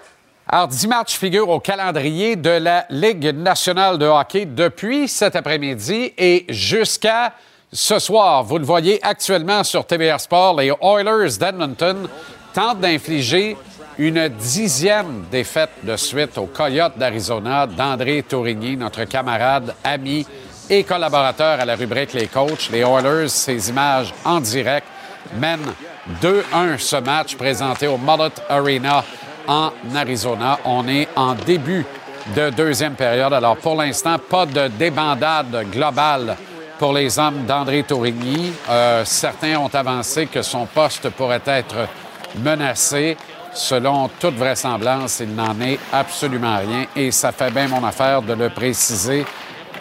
Alors, 0.48 0.68
10 0.68 0.88
matchs 0.88 1.18
figurent 1.18 1.50
au 1.50 1.60
calendrier 1.60 2.36
de 2.36 2.50
la 2.50 2.86
Ligue 2.90 3.36
nationale 3.36 4.00
de 4.00 4.06
hockey 4.06 4.46
depuis 4.46 5.08
cet 5.08 5.36
après-midi 5.36 6.14
et 6.18 6.46
jusqu'à 6.50 7.34
ce 7.76 8.00
soir, 8.00 8.42
vous 8.46 8.58
le 8.58 8.64
voyez 8.64 9.00
actuellement 9.06 9.62
sur 9.66 9.86
TVR 9.86 10.18
Sport, 10.20 10.62
les 10.62 10.72
Oilers 10.82 11.38
d'Edmonton 11.38 12.08
tentent 12.54 12.80
d'infliger 12.80 13.58
une 13.98 14.30
dixième 14.30 15.26
défaite 15.30 15.72
de 15.84 15.98
suite 15.98 16.38
aux 16.38 16.46
Coyotes 16.46 16.98
d'Arizona 16.98 17.68
d'André 17.68 18.24
Tourigny, 18.24 18.78
notre 18.78 19.04
camarade, 19.04 19.76
ami 19.84 20.26
et 20.70 20.86
collaborateur 20.86 21.60
à 21.60 21.66
la 21.66 21.76
rubrique 21.76 22.14
Les 22.14 22.28
Coachs. 22.28 22.70
Les 22.72 22.80
Oilers, 22.80 23.28
ces 23.28 23.70
images 23.70 24.14
en 24.24 24.40
direct, 24.40 24.88
mènent 25.38 25.74
2-1 26.22 26.78
ce 26.78 26.96
match 26.96 27.36
présenté 27.36 27.88
au 27.88 27.98
Mullet 27.98 28.32
Arena 28.48 29.04
en 29.48 29.72
Arizona. 29.94 30.60
On 30.64 30.88
est 30.88 31.10
en 31.18 31.34
début 31.34 31.86
de 32.38 32.52
deuxième 32.52 32.96
période. 32.96 33.34
Alors 33.34 33.58
pour 33.58 33.76
l'instant, 33.76 34.18
pas 34.18 34.46
de 34.46 34.70
débandade 34.70 35.66
globale 35.72 36.38
pour 36.78 36.94
les 36.94 37.18
hommes 37.20 37.46
d'André 37.46 37.84
Tourigny. 37.84 38.52
Euh, 38.70 39.04
certains 39.06 39.58
ont 39.58 39.74
avancé 39.74 40.28
que 40.28 40.42
son 40.42 40.66
poste 40.66 41.10
pourrait 41.10 41.42
être 41.46 41.88
menacé. 42.40 43.18
Selon 43.54 44.10
toute 44.20 44.36
vraisemblance, 44.36 45.22
il 45.22 45.34
n'en 45.34 45.60
est 45.62 45.80
absolument 45.94 46.58
rien 46.58 46.86
et 46.96 47.12
ça 47.12 47.32
fait 47.32 47.52
bien 47.52 47.70
mon 47.70 47.84
affaire 47.86 48.22
de 48.22 48.34
le 48.34 48.50
préciser 48.50 49.26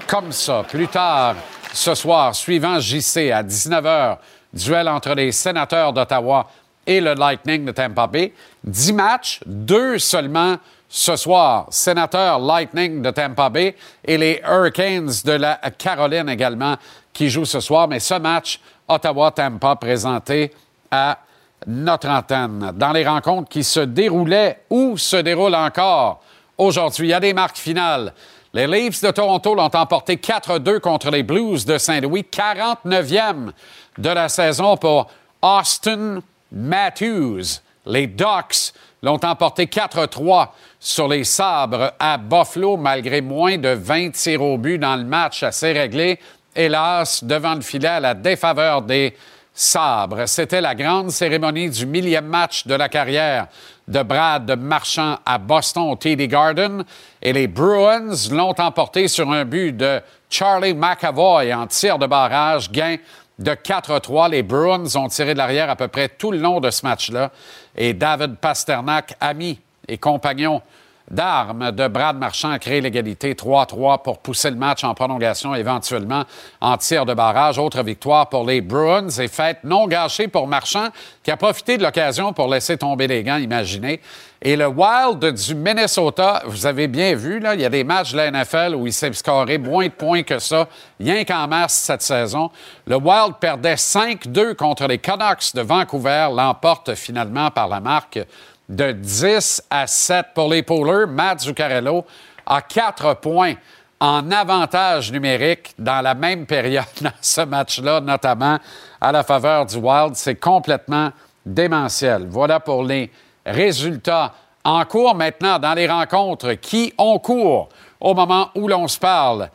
comme 0.06 0.30
ça. 0.30 0.64
Plus 0.68 0.86
tard, 0.86 1.34
ce 1.72 1.94
soir, 1.94 2.34
suivant 2.34 2.78
JC 2.78 3.32
à 3.32 3.42
19h, 3.42 4.18
duel 4.52 4.88
entre 4.88 5.14
les 5.14 5.32
sénateurs 5.32 5.92
d'Ottawa 5.92 6.46
et 6.86 7.00
le 7.00 7.14
Lightning 7.14 7.64
de 7.64 7.72
Tampa 7.72 8.06
Bay. 8.06 8.32
Dix 8.62 8.92
matchs, 8.92 9.40
deux 9.44 9.98
seulement 9.98 10.56
ce 10.96 11.16
soir. 11.16 11.66
Sénateur 11.70 12.38
Lightning 12.38 13.02
de 13.02 13.10
Tampa 13.10 13.50
Bay 13.50 13.74
et 14.04 14.16
les 14.16 14.40
Hurricanes 14.48 15.10
de 15.24 15.32
la 15.32 15.56
Caroline 15.76 16.28
également 16.28 16.76
qui 17.12 17.28
jouent 17.28 17.44
ce 17.44 17.58
soir. 17.58 17.88
Mais 17.88 17.98
ce 17.98 18.14
match, 18.14 18.60
Ottawa-Tampa, 18.86 19.74
présenté 19.74 20.52
à 20.92 21.18
notre 21.66 22.08
antenne. 22.08 22.70
Dans 22.76 22.92
les 22.92 23.04
rencontres 23.04 23.48
qui 23.48 23.64
se 23.64 23.80
déroulaient 23.80 24.60
ou 24.70 24.96
se 24.96 25.16
déroulent 25.16 25.56
encore 25.56 26.22
aujourd'hui, 26.56 27.08
il 27.08 27.10
y 27.10 27.14
a 27.14 27.18
des 27.18 27.34
marques 27.34 27.58
finales. 27.58 28.12
Les 28.52 28.68
Leafs 28.68 29.02
de 29.02 29.10
Toronto 29.10 29.52
l'ont 29.52 29.64
emporté 29.74 30.14
4-2 30.14 30.78
contre 30.78 31.10
les 31.10 31.24
Blues 31.24 31.64
de 31.64 31.76
Saint-Louis, 31.76 32.24
49e 32.30 33.50
de 33.98 34.08
la 34.10 34.28
saison 34.28 34.76
pour 34.76 35.08
Austin 35.42 36.22
Matthews. 36.52 37.58
Les 37.84 38.06
Ducks 38.06 38.72
l'ont 39.04 39.20
emporté 39.22 39.66
4-3 39.66 40.48
sur 40.84 41.08
les 41.08 41.24
sabres 41.24 41.94
à 41.98 42.18
Buffalo, 42.18 42.76
malgré 42.76 43.22
moins 43.22 43.56
de 43.56 43.70
20 43.70 44.10
tirs 44.10 44.42
au 44.42 44.58
but 44.58 44.76
dans 44.76 44.96
le 44.96 45.04
match 45.04 45.42
assez 45.42 45.72
réglé. 45.72 46.20
Hélas, 46.54 47.24
devant 47.24 47.54
le 47.54 47.62
filet 47.62 47.88
à 47.88 48.00
la 48.00 48.12
défaveur 48.12 48.82
des 48.82 49.16
sabres. 49.54 50.26
C'était 50.26 50.60
la 50.60 50.74
grande 50.74 51.10
cérémonie 51.10 51.70
du 51.70 51.86
millième 51.86 52.26
match 52.26 52.66
de 52.66 52.74
la 52.74 52.90
carrière 52.90 53.46
de 53.88 54.02
Brad 54.02 54.58
Marchand 54.60 55.16
à 55.24 55.38
Boston 55.38 55.92
au 55.92 55.96
TD 55.96 56.28
Garden. 56.28 56.84
Et 57.22 57.32
les 57.32 57.46
Bruins 57.48 58.14
l'ont 58.30 58.54
emporté 58.58 59.08
sur 59.08 59.32
un 59.32 59.46
but 59.46 59.74
de 59.74 60.02
Charlie 60.28 60.74
McAvoy 60.74 61.54
en 61.54 61.66
tir 61.66 61.98
de 61.98 62.06
barrage, 62.06 62.70
gain 62.70 62.96
de 63.38 63.52
4-3. 63.52 64.32
Les 64.32 64.42
Bruins 64.42 64.94
ont 64.96 65.08
tiré 65.08 65.32
de 65.32 65.38
l'arrière 65.38 65.70
à 65.70 65.76
peu 65.76 65.88
près 65.88 66.10
tout 66.10 66.30
le 66.30 66.38
long 66.38 66.60
de 66.60 66.70
ce 66.70 66.84
match-là. 66.84 67.30
Et 67.74 67.94
David 67.94 68.36
Pasternak, 68.36 69.16
ami 69.18 69.58
et 69.88 69.98
compagnon 69.98 70.62
d'armes 71.10 71.70
de 71.70 71.86
Brad 71.88 72.16
Marchand 72.16 72.50
a 72.50 72.58
l'égalité 72.80 73.34
3-3 73.34 74.02
pour 74.02 74.18
pousser 74.18 74.50
le 74.50 74.56
match 74.56 74.84
en 74.84 74.94
prolongation, 74.94 75.54
éventuellement 75.54 76.24
en 76.60 76.76
tir 76.76 77.04
de 77.04 77.14
barrage. 77.14 77.58
Autre 77.58 77.82
victoire 77.82 78.28
pour 78.28 78.46
les 78.46 78.60
Bruins 78.60 79.08
et 79.08 79.28
fête 79.28 79.58
non 79.64 79.86
gâchée 79.86 80.28
pour 80.28 80.46
Marchand 80.46 80.88
qui 81.22 81.30
a 81.30 81.36
profité 81.36 81.76
de 81.76 81.82
l'occasion 81.82 82.32
pour 82.32 82.48
laisser 82.48 82.78
tomber 82.78 83.06
les 83.06 83.22
gants, 83.22 83.36
imaginez. 83.36 84.00
Et 84.40 84.56
le 84.56 84.66
Wild 84.66 85.24
du 85.32 85.54
Minnesota, 85.54 86.42
vous 86.46 86.66
avez 86.66 86.86
bien 86.86 87.14
vu, 87.14 87.38
là, 87.38 87.54
il 87.54 87.62
y 87.62 87.64
a 87.64 87.70
des 87.70 87.84
matchs 87.84 88.12
de 88.12 88.18
la 88.18 88.30
NFL 88.30 88.74
où 88.74 88.86
il 88.86 88.92
s'est 88.92 89.12
scoré 89.14 89.56
moins 89.56 89.86
de 89.86 89.92
points 89.92 90.22
que 90.22 90.38
ça, 90.38 90.68
rien 91.00 91.24
qu'en 91.24 91.48
mars 91.48 91.72
cette 91.72 92.02
saison. 92.02 92.50
Le 92.86 92.96
Wild 92.96 93.36
perdait 93.40 93.74
5-2 93.74 94.54
contre 94.54 94.86
les 94.86 94.98
Canucks 94.98 95.54
de 95.54 95.62
Vancouver, 95.62 96.28
l'emporte 96.34 96.94
finalement 96.94 97.50
par 97.50 97.68
la 97.68 97.80
marque 97.80 98.18
de 98.68 98.92
10 98.92 99.62
à 99.70 99.86
7 99.86 100.26
pour 100.34 100.48
les 100.48 100.62
poolers. 100.62 101.06
Matt 101.06 101.40
Zuccarello 101.40 102.04
a 102.46 102.62
4 102.62 103.14
points 103.14 103.54
en 104.00 104.30
avantage 104.30 105.12
numérique 105.12 105.74
dans 105.78 106.00
la 106.02 106.14
même 106.14 106.46
période 106.46 106.84
dans 107.00 107.12
ce 107.20 107.40
match-là, 107.42 108.00
notamment 108.00 108.58
à 109.00 109.12
la 109.12 109.22
faveur 109.22 109.66
du 109.66 109.76
Wild. 109.76 110.14
C'est 110.14 110.36
complètement 110.36 111.10
démentiel. 111.44 112.26
Voilà 112.28 112.60
pour 112.60 112.84
les 112.84 113.10
résultats 113.44 114.32
en 114.64 114.84
cours 114.84 115.14
maintenant 115.14 115.58
dans 115.58 115.74
les 115.74 115.86
rencontres 115.86 116.54
qui 116.54 116.92
ont 116.96 117.18
cours 117.18 117.68
au 118.00 118.14
moment 118.14 118.50
où 118.54 118.68
l'on 118.68 118.88
se 118.88 118.98
parle. 118.98 119.50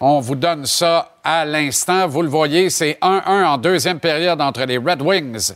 On 0.00 0.20
vous 0.20 0.36
donne 0.36 0.64
ça 0.64 1.16
à 1.24 1.44
l'instant. 1.44 2.06
Vous 2.06 2.22
le 2.22 2.28
voyez, 2.28 2.70
c'est 2.70 2.98
1-1 3.02 3.44
en 3.44 3.58
deuxième 3.58 3.98
période 3.98 4.40
entre 4.40 4.62
les 4.62 4.78
Red 4.78 5.02
Wings 5.02 5.52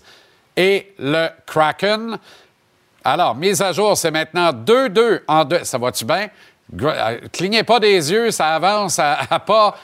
et 0.56 0.92
le 0.99 1.28
Kraken. 1.47 2.18
Alors, 3.04 3.35
mise 3.35 3.61
à 3.61 3.73
jour, 3.73 3.97
c'est 3.97 4.11
maintenant 4.11 4.52
2-2 4.52 5.23
en 5.26 5.44
deux. 5.44 5.64
Ça 5.64 5.78
va-tu 5.78 6.04
bien? 6.04 6.28
Euh, 6.80 7.18
clignez 7.32 7.64
pas 7.64 7.80
des 7.80 8.12
yeux, 8.12 8.30
ça 8.30 8.54
avance 8.54 8.99
à, 8.99 9.40
pas. 9.44 9.76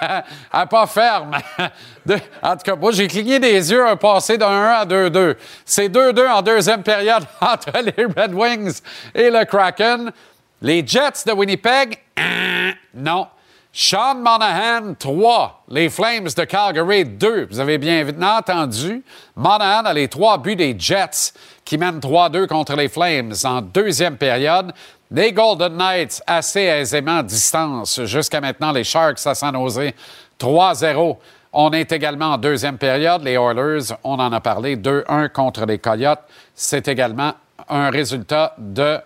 à 0.52 0.66
pas 0.66 0.86
ferme. 0.86 1.36
en 2.42 2.56
tout 2.56 2.62
cas, 2.64 2.74
moi, 2.74 2.92
j'ai 2.92 3.06
cligné 3.06 3.38
des 3.38 3.70
yeux, 3.70 3.86
un 3.86 3.96
passé 3.96 4.38
d'un 4.38 4.48
1 4.48 4.64
à 4.70 4.86
2-2. 4.86 5.36
C'est 5.64 5.88
2-2 5.88 6.28
en 6.28 6.42
deuxième 6.42 6.82
période 6.82 7.24
entre 7.40 7.72
les 7.82 8.04
Red 8.04 8.32
Wings 8.32 8.80
et 9.14 9.30
le 9.30 9.44
Kraken. 9.44 10.10
Les 10.62 10.86
Jets 10.86 11.24
de 11.26 11.32
Winnipeg, 11.32 11.98
non. 12.94 13.26
Sean 13.72 14.16
Monahan, 14.16 14.94
3. 14.98 15.64
Les 15.68 15.88
Flames 15.88 16.28
de 16.36 16.44
Calgary, 16.44 17.04
2. 17.04 17.46
Vous 17.50 17.60
avez 17.60 17.78
bien 17.78 18.04
entendu. 18.20 19.04
Monahan 19.36 19.84
a 19.84 19.92
les 19.92 20.08
trois 20.08 20.38
buts 20.38 20.56
des 20.56 20.74
Jets 20.76 21.32
qui 21.64 21.78
mènent 21.78 22.00
3-2 22.00 22.48
contre 22.48 22.74
les 22.74 22.88
Flames 22.88 23.32
en 23.44 23.62
deuxième 23.62 24.16
période. 24.16 24.72
Les 25.12 25.32
Golden 25.32 25.76
Knights 25.76 26.20
assez 26.26 26.62
aisément 26.62 27.18
à 27.18 27.22
distance. 27.22 28.04
Jusqu'à 28.04 28.40
maintenant, 28.40 28.72
les 28.72 28.82
Sharks 28.82 29.24
à 29.24 29.36
San 29.36 29.54
Jose, 29.54 29.92
3-0. 30.40 31.16
On 31.52 31.70
est 31.70 31.92
également 31.92 32.32
en 32.32 32.38
deuxième 32.38 32.76
période. 32.76 33.22
Les 33.22 33.34
Oilers, 33.34 33.94
on 34.02 34.18
en 34.18 34.32
a 34.32 34.40
parlé, 34.40 34.76
2-1 34.76 35.28
contre 35.28 35.64
les 35.64 35.78
Coyotes. 35.78 36.22
C'est 36.56 36.88
également 36.88 37.34
un 37.68 37.90
résultat 37.90 38.54
de 38.58 38.98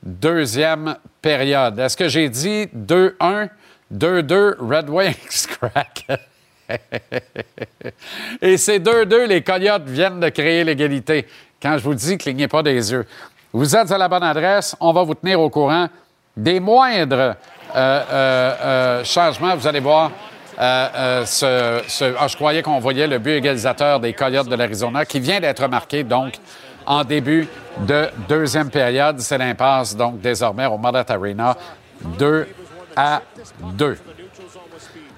deuxième 0.00 0.96
période. 1.20 1.76
Est-ce 1.78 1.96
que 1.96 2.08
j'ai 2.08 2.28
dit 2.28 2.66
2-1? 2.66 3.48
2-2 3.92 4.56
Red 4.58 4.88
Wings 4.88 5.46
crack. 5.60 6.06
Et 8.40 8.56
c'est 8.56 8.78
2-2, 8.78 9.26
les 9.26 9.42
Coyotes 9.42 9.86
viennent 9.86 10.20
de 10.20 10.28
créer 10.28 10.64
l'égalité. 10.64 11.26
Quand 11.60 11.76
je 11.78 11.84
vous 11.84 11.94
dis, 11.94 12.18
clignez 12.18 12.48
pas 12.48 12.62
des 12.62 12.92
yeux. 12.92 13.06
Vous 13.52 13.76
êtes 13.76 13.92
à 13.92 13.98
la 13.98 14.08
bonne 14.08 14.22
adresse. 14.22 14.74
On 14.80 14.92
va 14.92 15.02
vous 15.02 15.14
tenir 15.14 15.40
au 15.40 15.50
courant 15.50 15.88
des 16.36 16.58
moindres 16.58 17.14
euh, 17.14 17.34
euh, 17.74 18.54
euh, 18.62 19.04
changements. 19.04 19.54
Vous 19.54 19.66
allez 19.66 19.80
voir. 19.80 20.10
Ce, 20.58 22.14
ah, 22.18 22.28
je 22.28 22.36
croyais 22.36 22.62
qu'on 22.62 22.78
voyait 22.78 23.06
le 23.06 23.18
but 23.18 23.32
égalisateur 23.32 24.00
des 24.00 24.12
Coyotes 24.12 24.48
de 24.48 24.54
l'Arizona 24.54 25.04
qui 25.04 25.20
vient 25.20 25.40
d'être 25.40 25.66
marqué, 25.68 26.04
donc, 26.04 26.34
en 26.86 27.04
début 27.04 27.48
de 27.80 28.08
deuxième 28.28 28.70
période. 28.70 29.20
C'est 29.20 29.38
l'impasse, 29.38 29.96
donc, 29.96 30.20
désormais 30.20 30.66
au 30.66 30.78
Marriott 30.78 31.10
Arena. 31.10 31.56
2 32.18 32.46
à 32.96 33.22
2. 33.60 33.98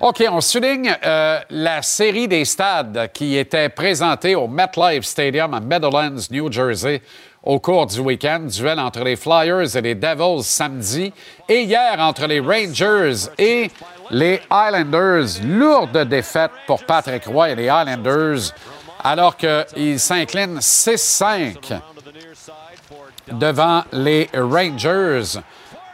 OK, 0.00 0.24
on 0.30 0.40
souligne 0.40 0.94
euh, 1.04 1.40
la 1.50 1.80
série 1.82 2.28
des 2.28 2.44
stades 2.44 3.10
qui 3.12 3.36
était 3.36 3.68
présentée 3.68 4.34
au 4.34 4.48
MetLife 4.48 5.04
Stadium 5.04 5.54
à 5.54 5.60
Meadowlands, 5.60 6.26
New 6.30 6.50
Jersey, 6.50 7.00
au 7.42 7.60
cours 7.60 7.86
du 7.86 8.00
week-end. 8.00 8.40
Duel 8.40 8.80
entre 8.80 9.00
les 9.04 9.16
Flyers 9.16 9.76
et 9.76 9.80
les 9.80 9.94
Devils 9.94 10.42
samedi. 10.42 11.12
Et 11.48 11.62
hier, 11.62 11.96
entre 12.00 12.26
les 12.26 12.40
Rangers 12.40 13.30
et 13.38 13.70
les 14.10 14.40
Islanders. 14.50 15.40
Lourde 15.44 16.08
défaite 16.08 16.52
pour 16.66 16.84
Patrick 16.84 17.24
Roy 17.26 17.50
et 17.50 17.54
les 17.54 17.64
Islanders, 17.64 18.52
alors 19.02 19.36
qu'ils 19.36 20.00
s'inclinent 20.00 20.58
6-5 20.58 21.80
devant 23.32 23.84
les 23.92 24.28
Rangers 24.34 25.38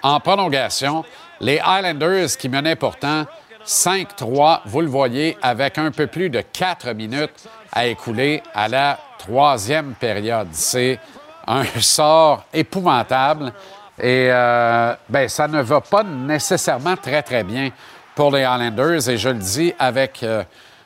en 0.03 0.21
prolongation. 0.21 1.05
Les 1.41 1.59
Highlanders 1.59 2.37
qui 2.39 2.49
menaient 2.49 2.77
pourtant 2.77 3.25
5-3, 3.65 4.61
vous 4.67 4.81
le 4.81 4.89
voyez, 4.89 5.39
avec 5.41 5.79
un 5.79 5.91
peu 5.91 6.07
plus 6.07 6.29
de 6.29 6.41
4 6.41 6.93
minutes 6.93 7.49
à 7.73 7.87
écouler 7.87 8.43
à 8.55 8.69
la 8.69 8.99
troisième 9.19 9.95
période. 9.95 10.49
C'est 10.53 10.99
un 11.47 11.65
sort 11.81 12.45
épouvantable 12.53 13.53
et 13.99 14.29
euh, 14.31 14.95
ben, 15.09 15.29
ça 15.29 15.49
ne 15.49 15.63
va 15.63 15.81
pas 15.81 16.03
nécessairement 16.03 16.97
très, 16.97 17.23
très 17.23 17.43
bien 17.43 17.71
pour 18.15 18.31
les 18.31 18.45
Highlanders 18.45 19.09
et 19.09 19.17
je 19.17 19.29
le 19.29 19.39
dis 19.39 19.73
avec 19.79 20.23
euh, 20.23 20.43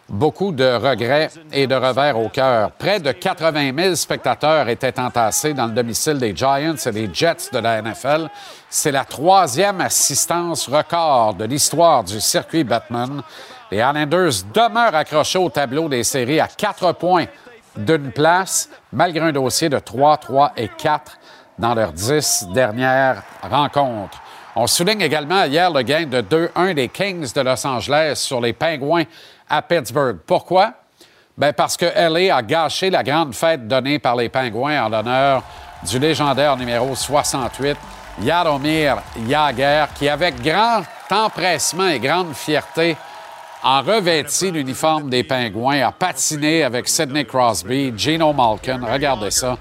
beaucoup 0.08 0.52
de 0.52 0.76
regrets 0.76 1.30
et 1.52 1.66
de 1.66 1.74
revers 1.74 2.18
au 2.18 2.28
cœur. 2.28 2.70
Près 2.72 3.00
de 3.00 3.12
80 3.12 3.72
000 3.76 3.94
spectateurs 3.94 4.68
étaient 4.68 4.98
entassés 4.98 5.54
dans 5.54 5.66
le 5.66 5.72
domicile 5.72 6.18
des 6.18 6.34
Giants 6.34 6.74
et 6.74 6.90
des 6.90 7.10
Jets 7.12 7.50
de 7.52 7.58
la 7.58 7.80
NFL. 7.80 8.28
C'est 8.68 8.92
la 8.92 9.04
troisième 9.04 9.80
assistance 9.80 10.68
record 10.68 11.34
de 11.34 11.44
l'histoire 11.44 12.04
du 12.04 12.20
circuit 12.20 12.64
Batman. 12.64 13.22
Les 13.70 13.78
Islanders 13.78 14.44
demeurent 14.52 14.94
accrochés 14.94 15.38
au 15.38 15.48
tableau 15.48 15.88
des 15.88 16.04
séries 16.04 16.40
à 16.40 16.48
quatre 16.48 16.92
points 16.92 17.26
d'une 17.76 18.12
place, 18.12 18.68
malgré 18.92 19.28
un 19.28 19.32
dossier 19.32 19.68
de 19.68 19.78
3, 19.78 20.18
3 20.18 20.52
et 20.56 20.68
4 20.68 21.18
dans 21.58 21.74
leurs 21.74 21.92
dix 21.92 22.46
dernières 22.52 23.22
rencontres. 23.42 24.20
On 24.56 24.68
souligne 24.68 25.00
également 25.00 25.44
hier 25.44 25.72
le 25.72 25.82
gain 25.82 26.06
de 26.06 26.20
2-1 26.20 26.74
des 26.74 26.88
Kings 26.88 27.32
de 27.32 27.40
Los 27.40 27.66
Angeles 27.66 28.14
sur 28.16 28.40
les 28.40 28.52
Pingouins 28.52 29.04
Pittsburgh. 29.62 30.18
Pourquoi? 30.26 30.72
Bien 31.36 31.52
parce 31.52 31.76
que 31.76 31.86
LA 31.86 32.34
a 32.34 32.42
gâché 32.42 32.90
la 32.90 33.02
grande 33.02 33.34
fête 33.34 33.66
donnée 33.66 33.98
par 33.98 34.14
les 34.14 34.28
Pingouins 34.28 34.84
en 34.84 34.88
l'honneur 34.88 35.42
du 35.82 35.98
légendaire 35.98 36.56
numéro 36.56 36.94
68, 36.94 37.76
Yaromir 38.22 38.98
Yager, 39.26 39.86
qui, 39.96 40.08
avec 40.08 40.40
grand 40.40 40.82
empressement 41.10 41.88
et 41.88 41.98
grande 41.98 42.34
fierté, 42.34 42.96
a 43.66 43.80
revêti 43.80 44.50
l'uniforme 44.50 45.08
des 45.08 45.24
Pingouins, 45.24 45.86
a 45.86 45.90
patiné 45.90 46.62
avec 46.62 46.86
Sidney 46.86 47.24
Crosby, 47.24 47.94
Gino 47.96 48.32
Malkin, 48.34 48.78
regardez 48.86 49.30
ça. 49.30 49.56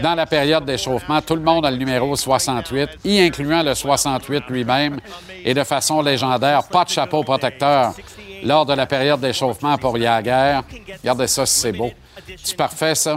Dans 0.00 0.14
la 0.14 0.26
période 0.26 0.64
d'échauffement, 0.64 1.20
tout 1.20 1.34
le 1.34 1.42
monde 1.42 1.66
a 1.66 1.70
le 1.70 1.76
numéro 1.76 2.14
68, 2.14 3.00
y 3.04 3.20
incluant 3.20 3.64
le 3.64 3.74
68 3.74 4.44
lui-même, 4.48 5.00
et 5.44 5.54
de 5.54 5.64
façon 5.64 6.00
légendaire, 6.00 6.62
pas 6.68 6.84
de 6.84 6.90
chapeau 6.90 7.24
protecteur 7.24 7.94
lors 8.42 8.66
de 8.66 8.74
la 8.74 8.86
période 8.86 9.20
d'échauffement 9.20 9.76
pour 9.78 9.96
Yager. 9.98 10.60
Regardez 11.02 11.26
ça, 11.26 11.46
c'est 11.46 11.72
beau. 11.72 11.90
C'est 12.42 12.56
parfait, 12.56 12.94
ça? 12.94 13.16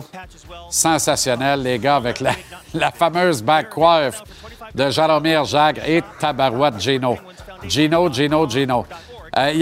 Sensationnel, 0.70 1.62
les 1.64 1.80
gars, 1.80 1.98
avec 1.98 2.20
la, 2.20 2.92
fameuse 2.92 3.42
back 3.42 3.70
coiffe 3.70 4.24
de 4.74 4.90
Jaromir 4.90 5.44
Jagr 5.44 5.82
et 5.86 6.02
Tabarouette 6.20 6.80
Gino. 6.80 7.18
Gino, 7.68 8.12
Gino, 8.12 8.50
Gino. 8.50 8.86
Euh, 9.38 9.54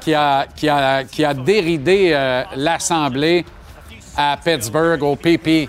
qui 0.00 0.14
a, 0.14 0.46
qui 0.56 0.68
a, 0.68 1.04
qui 1.04 1.24
a 1.24 1.34
déridé 1.34 2.10
euh, 2.12 2.42
l'Assemblée 2.56 3.44
à 4.16 4.36
Pittsburgh 4.36 5.00
au 5.04 5.14
PPG 5.14 5.68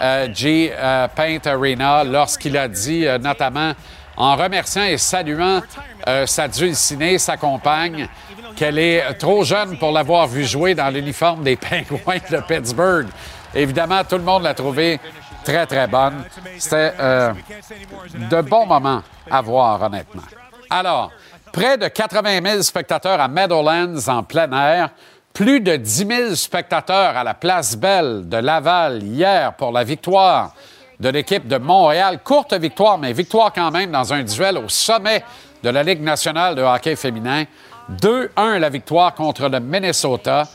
euh, 0.00 1.08
Paint 1.14 1.38
Arena 1.44 2.02
lorsqu'il 2.02 2.56
a 2.56 2.66
dit, 2.66 3.04
notamment 3.20 3.72
en 4.16 4.36
remerciant 4.36 4.84
et 4.84 4.96
saluant 4.96 5.60
sa 6.24 6.48
dulcinée, 6.48 7.18
sa 7.18 7.36
compagne, 7.36 8.08
qu'elle 8.56 8.78
est 8.78 9.14
trop 9.14 9.44
jeune 9.44 9.78
pour 9.78 9.92
l'avoir 9.92 10.26
vu 10.26 10.44
jouer 10.44 10.74
dans 10.74 10.88
l'uniforme 10.88 11.42
des 11.42 11.56
Pingouins 11.56 12.18
de 12.30 12.40
Pittsburgh. 12.46 13.06
Évidemment, 13.54 14.02
tout 14.04 14.16
le 14.16 14.22
monde 14.22 14.42
l'a 14.42 14.54
trouvé 14.54 14.98
très, 15.44 15.66
très 15.66 15.86
bonne. 15.86 16.24
C'était 16.58 16.92
euh, 16.98 17.32
de 18.30 18.40
bons 18.40 18.66
moments 18.66 19.02
à 19.30 19.40
voir, 19.40 19.82
honnêtement. 19.82 20.22
Alors, 20.70 21.12
près 21.52 21.78
de 21.78 21.88
80 21.88 22.40
000 22.42 22.62
spectateurs 22.62 23.20
à 23.20 23.28
Meadowlands 23.28 24.08
en 24.08 24.22
plein 24.22 24.50
air, 24.52 24.90
plus 25.32 25.60
de 25.60 25.76
10 25.76 26.06
000 26.06 26.34
spectateurs 26.34 27.16
à 27.16 27.24
la 27.24 27.34
Place 27.34 27.76
Belle 27.76 28.28
de 28.28 28.36
Laval 28.36 29.02
hier 29.02 29.54
pour 29.54 29.72
la 29.72 29.84
victoire 29.84 30.52
de 31.00 31.08
l'équipe 31.08 31.46
de 31.46 31.58
Montréal. 31.58 32.20
Courte 32.22 32.54
victoire, 32.54 32.98
mais 32.98 33.12
victoire 33.12 33.52
quand 33.52 33.70
même 33.70 33.90
dans 33.90 34.12
un 34.12 34.22
duel 34.22 34.58
au 34.58 34.68
sommet 34.68 35.24
de 35.62 35.70
la 35.70 35.82
Ligue 35.82 36.02
nationale 36.02 36.54
de 36.54 36.62
hockey 36.62 36.94
féminin. 36.96 37.44
2-1 37.90 38.58
la 38.58 38.68
victoire 38.68 39.14
contre 39.14 39.48
le 39.48 39.60
Minnesota. 39.60 40.48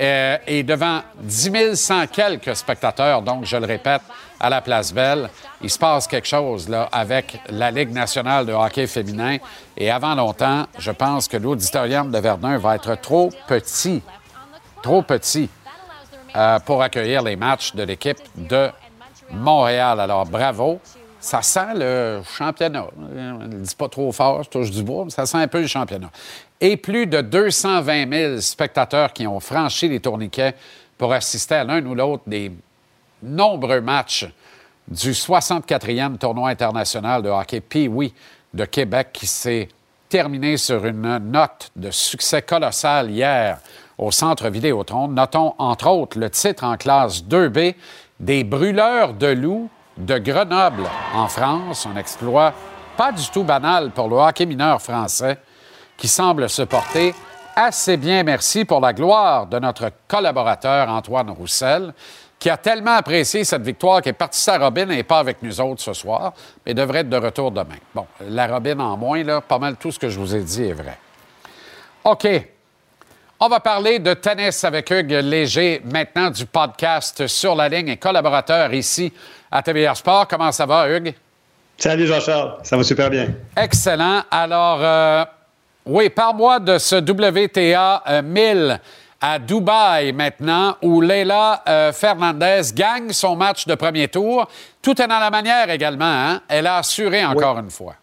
Euh, 0.00 0.38
et 0.48 0.64
devant 0.64 1.02
10 1.20 1.76
100 1.76 2.08
quelques 2.08 2.56
spectateurs, 2.56 3.22
donc 3.22 3.44
je 3.44 3.56
le 3.56 3.64
répète, 3.66 4.02
à 4.40 4.50
la 4.50 4.60
Place 4.60 4.92
Belle, 4.92 5.30
il 5.62 5.70
se 5.70 5.78
passe 5.78 6.06
quelque 6.06 6.26
chose 6.26 6.68
avec 6.90 7.40
la 7.48 7.70
Ligue 7.70 7.92
nationale 7.92 8.44
de 8.44 8.52
hockey 8.52 8.86
féminin. 8.86 9.38
Et 9.76 9.90
avant 9.90 10.14
longtemps, 10.14 10.66
je 10.78 10.90
pense 10.90 11.28
que 11.28 11.36
l'auditorium 11.36 12.10
de 12.10 12.18
Verdun 12.18 12.58
va 12.58 12.74
être 12.74 13.00
trop 13.00 13.30
petit, 13.46 14.02
trop 14.82 15.02
petit 15.02 15.48
euh, 16.36 16.58
pour 16.58 16.82
accueillir 16.82 17.22
les 17.22 17.36
matchs 17.36 17.74
de 17.74 17.84
l'équipe 17.84 18.18
de 18.34 18.68
Montréal. 19.30 20.00
Alors 20.00 20.26
bravo. 20.26 20.80
Ça 21.24 21.40
sent 21.40 21.74
le 21.76 22.20
championnat. 22.36 22.86
Je 22.98 23.46
ne 23.46 23.62
dis 23.62 23.74
pas 23.74 23.88
trop 23.88 24.12
fort, 24.12 24.42
je 24.42 24.50
touche 24.50 24.70
du 24.70 24.82
bois, 24.82 25.04
mais 25.04 25.10
ça 25.10 25.24
sent 25.24 25.38
un 25.38 25.48
peu 25.48 25.62
le 25.62 25.66
championnat 25.66 26.10
et 26.60 26.76
plus 26.76 27.06
de 27.06 27.20
220 27.20 28.10
000 28.10 28.40
spectateurs 28.40 29.12
qui 29.12 29.26
ont 29.26 29.40
franchi 29.40 29.86
les 29.86 30.00
tourniquets 30.00 30.54
pour 30.96 31.12
assister 31.12 31.56
à 31.56 31.64
l'un 31.64 31.84
ou 31.84 31.94
l'autre 31.94 32.24
des 32.26 32.52
nombreux 33.22 33.80
matchs 33.80 34.26
du 34.86 35.12
64e 35.12 36.16
tournoi 36.16 36.50
international 36.50 37.22
de 37.22 37.28
hockey 37.28 37.60
Pee-Wee 37.60 38.14
de 38.52 38.64
Québec 38.64 39.08
qui 39.12 39.26
s'est 39.26 39.68
terminé 40.08 40.56
sur 40.56 40.84
une 40.86 41.18
note 41.18 41.70
de 41.74 41.90
succès 41.90 42.42
colossal 42.42 43.10
hier 43.10 43.58
au 43.98 44.10
Centre 44.10 44.48
Vidéotron. 44.48 45.08
Notons 45.08 45.54
entre 45.58 45.88
autres 45.88 46.18
le 46.18 46.30
titre 46.30 46.64
en 46.64 46.76
classe 46.76 47.22
2B 47.24 47.74
des 48.20 48.44
brûleurs 48.44 49.14
de 49.14 49.28
loups 49.28 49.70
de 49.96 50.18
Grenoble 50.18 50.84
en 51.14 51.28
France, 51.28 51.86
un 51.86 51.96
exploit 51.96 52.52
pas 52.96 53.12
du 53.12 53.28
tout 53.28 53.44
banal 53.44 53.90
pour 53.90 54.08
le 54.08 54.16
hockey 54.16 54.46
mineur 54.46 54.80
français 54.80 55.38
qui 55.96 56.08
semble 56.08 56.48
se 56.48 56.62
porter 56.62 57.14
assez 57.56 57.96
bien, 57.96 58.22
merci, 58.22 58.64
pour 58.64 58.80
la 58.80 58.92
gloire 58.92 59.46
de 59.46 59.58
notre 59.58 59.90
collaborateur 60.08 60.88
Antoine 60.88 61.30
Roussel, 61.30 61.92
qui 62.38 62.50
a 62.50 62.56
tellement 62.56 62.96
apprécié 62.96 63.44
cette 63.44 63.62
victoire 63.62 64.02
qu'il 64.02 64.10
est 64.10 64.14
parti 64.14 64.40
sa 64.40 64.58
Robin 64.58 64.82
et 64.82 64.96
n'est 64.96 65.02
pas 65.02 65.20
avec 65.20 65.42
nous 65.42 65.60
autres 65.60 65.82
ce 65.82 65.92
soir, 65.92 66.34
mais 66.66 66.74
devrait 66.74 67.00
être 67.00 67.08
de 67.08 67.16
retour 67.16 67.50
demain. 67.50 67.78
Bon, 67.94 68.06
la 68.28 68.46
Robin 68.46 68.78
en 68.80 68.96
moins, 68.96 69.22
là, 69.22 69.40
pas 69.40 69.58
mal 69.58 69.76
tout 69.76 69.92
ce 69.92 69.98
que 69.98 70.08
je 70.08 70.18
vous 70.18 70.34
ai 70.34 70.42
dit 70.42 70.64
est 70.64 70.72
vrai. 70.72 70.98
OK. 72.02 72.26
On 73.40 73.48
va 73.48 73.60
parler 73.60 73.98
de 73.98 74.14
tennis 74.14 74.62
avec 74.64 74.90
Hugues 74.90 75.10
Léger, 75.10 75.82
maintenant 75.84 76.30
du 76.30 76.46
podcast 76.46 77.26
Sur 77.26 77.54
la 77.54 77.68
ligne 77.68 77.88
et 77.88 77.96
collaborateur 77.96 78.72
ici 78.72 79.12
à 79.54 79.62
TVR 79.62 79.96
Sport. 79.96 80.26
Comment 80.26 80.50
ça 80.50 80.66
va, 80.66 80.88
Hugues? 80.90 81.14
Salut 81.78 82.06
Jean-Charles, 82.06 82.56
ça 82.62 82.76
va 82.76 82.82
super 82.82 83.08
bien. 83.08 83.28
Excellent. 83.56 84.22
Alors, 84.30 84.78
euh, 84.82 85.24
oui, 85.86 86.10
parle-moi 86.10 86.58
de 86.58 86.78
ce 86.78 86.96
WTA 86.96 88.22
1000 88.22 88.46
euh, 88.46 88.76
à 89.20 89.38
Dubaï 89.38 90.12
maintenant, 90.12 90.76
où 90.82 91.00
Leila 91.00 91.62
euh, 91.68 91.92
Fernandez 91.92 92.62
gagne 92.74 93.12
son 93.12 93.36
match 93.36 93.66
de 93.66 93.74
premier 93.74 94.08
tour. 94.08 94.48
Tout 94.82 95.00
est 95.00 95.06
dans 95.06 95.18
la 95.18 95.30
manière 95.30 95.70
également. 95.70 96.04
Hein? 96.04 96.40
Elle 96.48 96.66
a 96.66 96.76
assuré 96.78 97.24
encore 97.24 97.58
une 97.58 97.70
fois. 97.70 97.94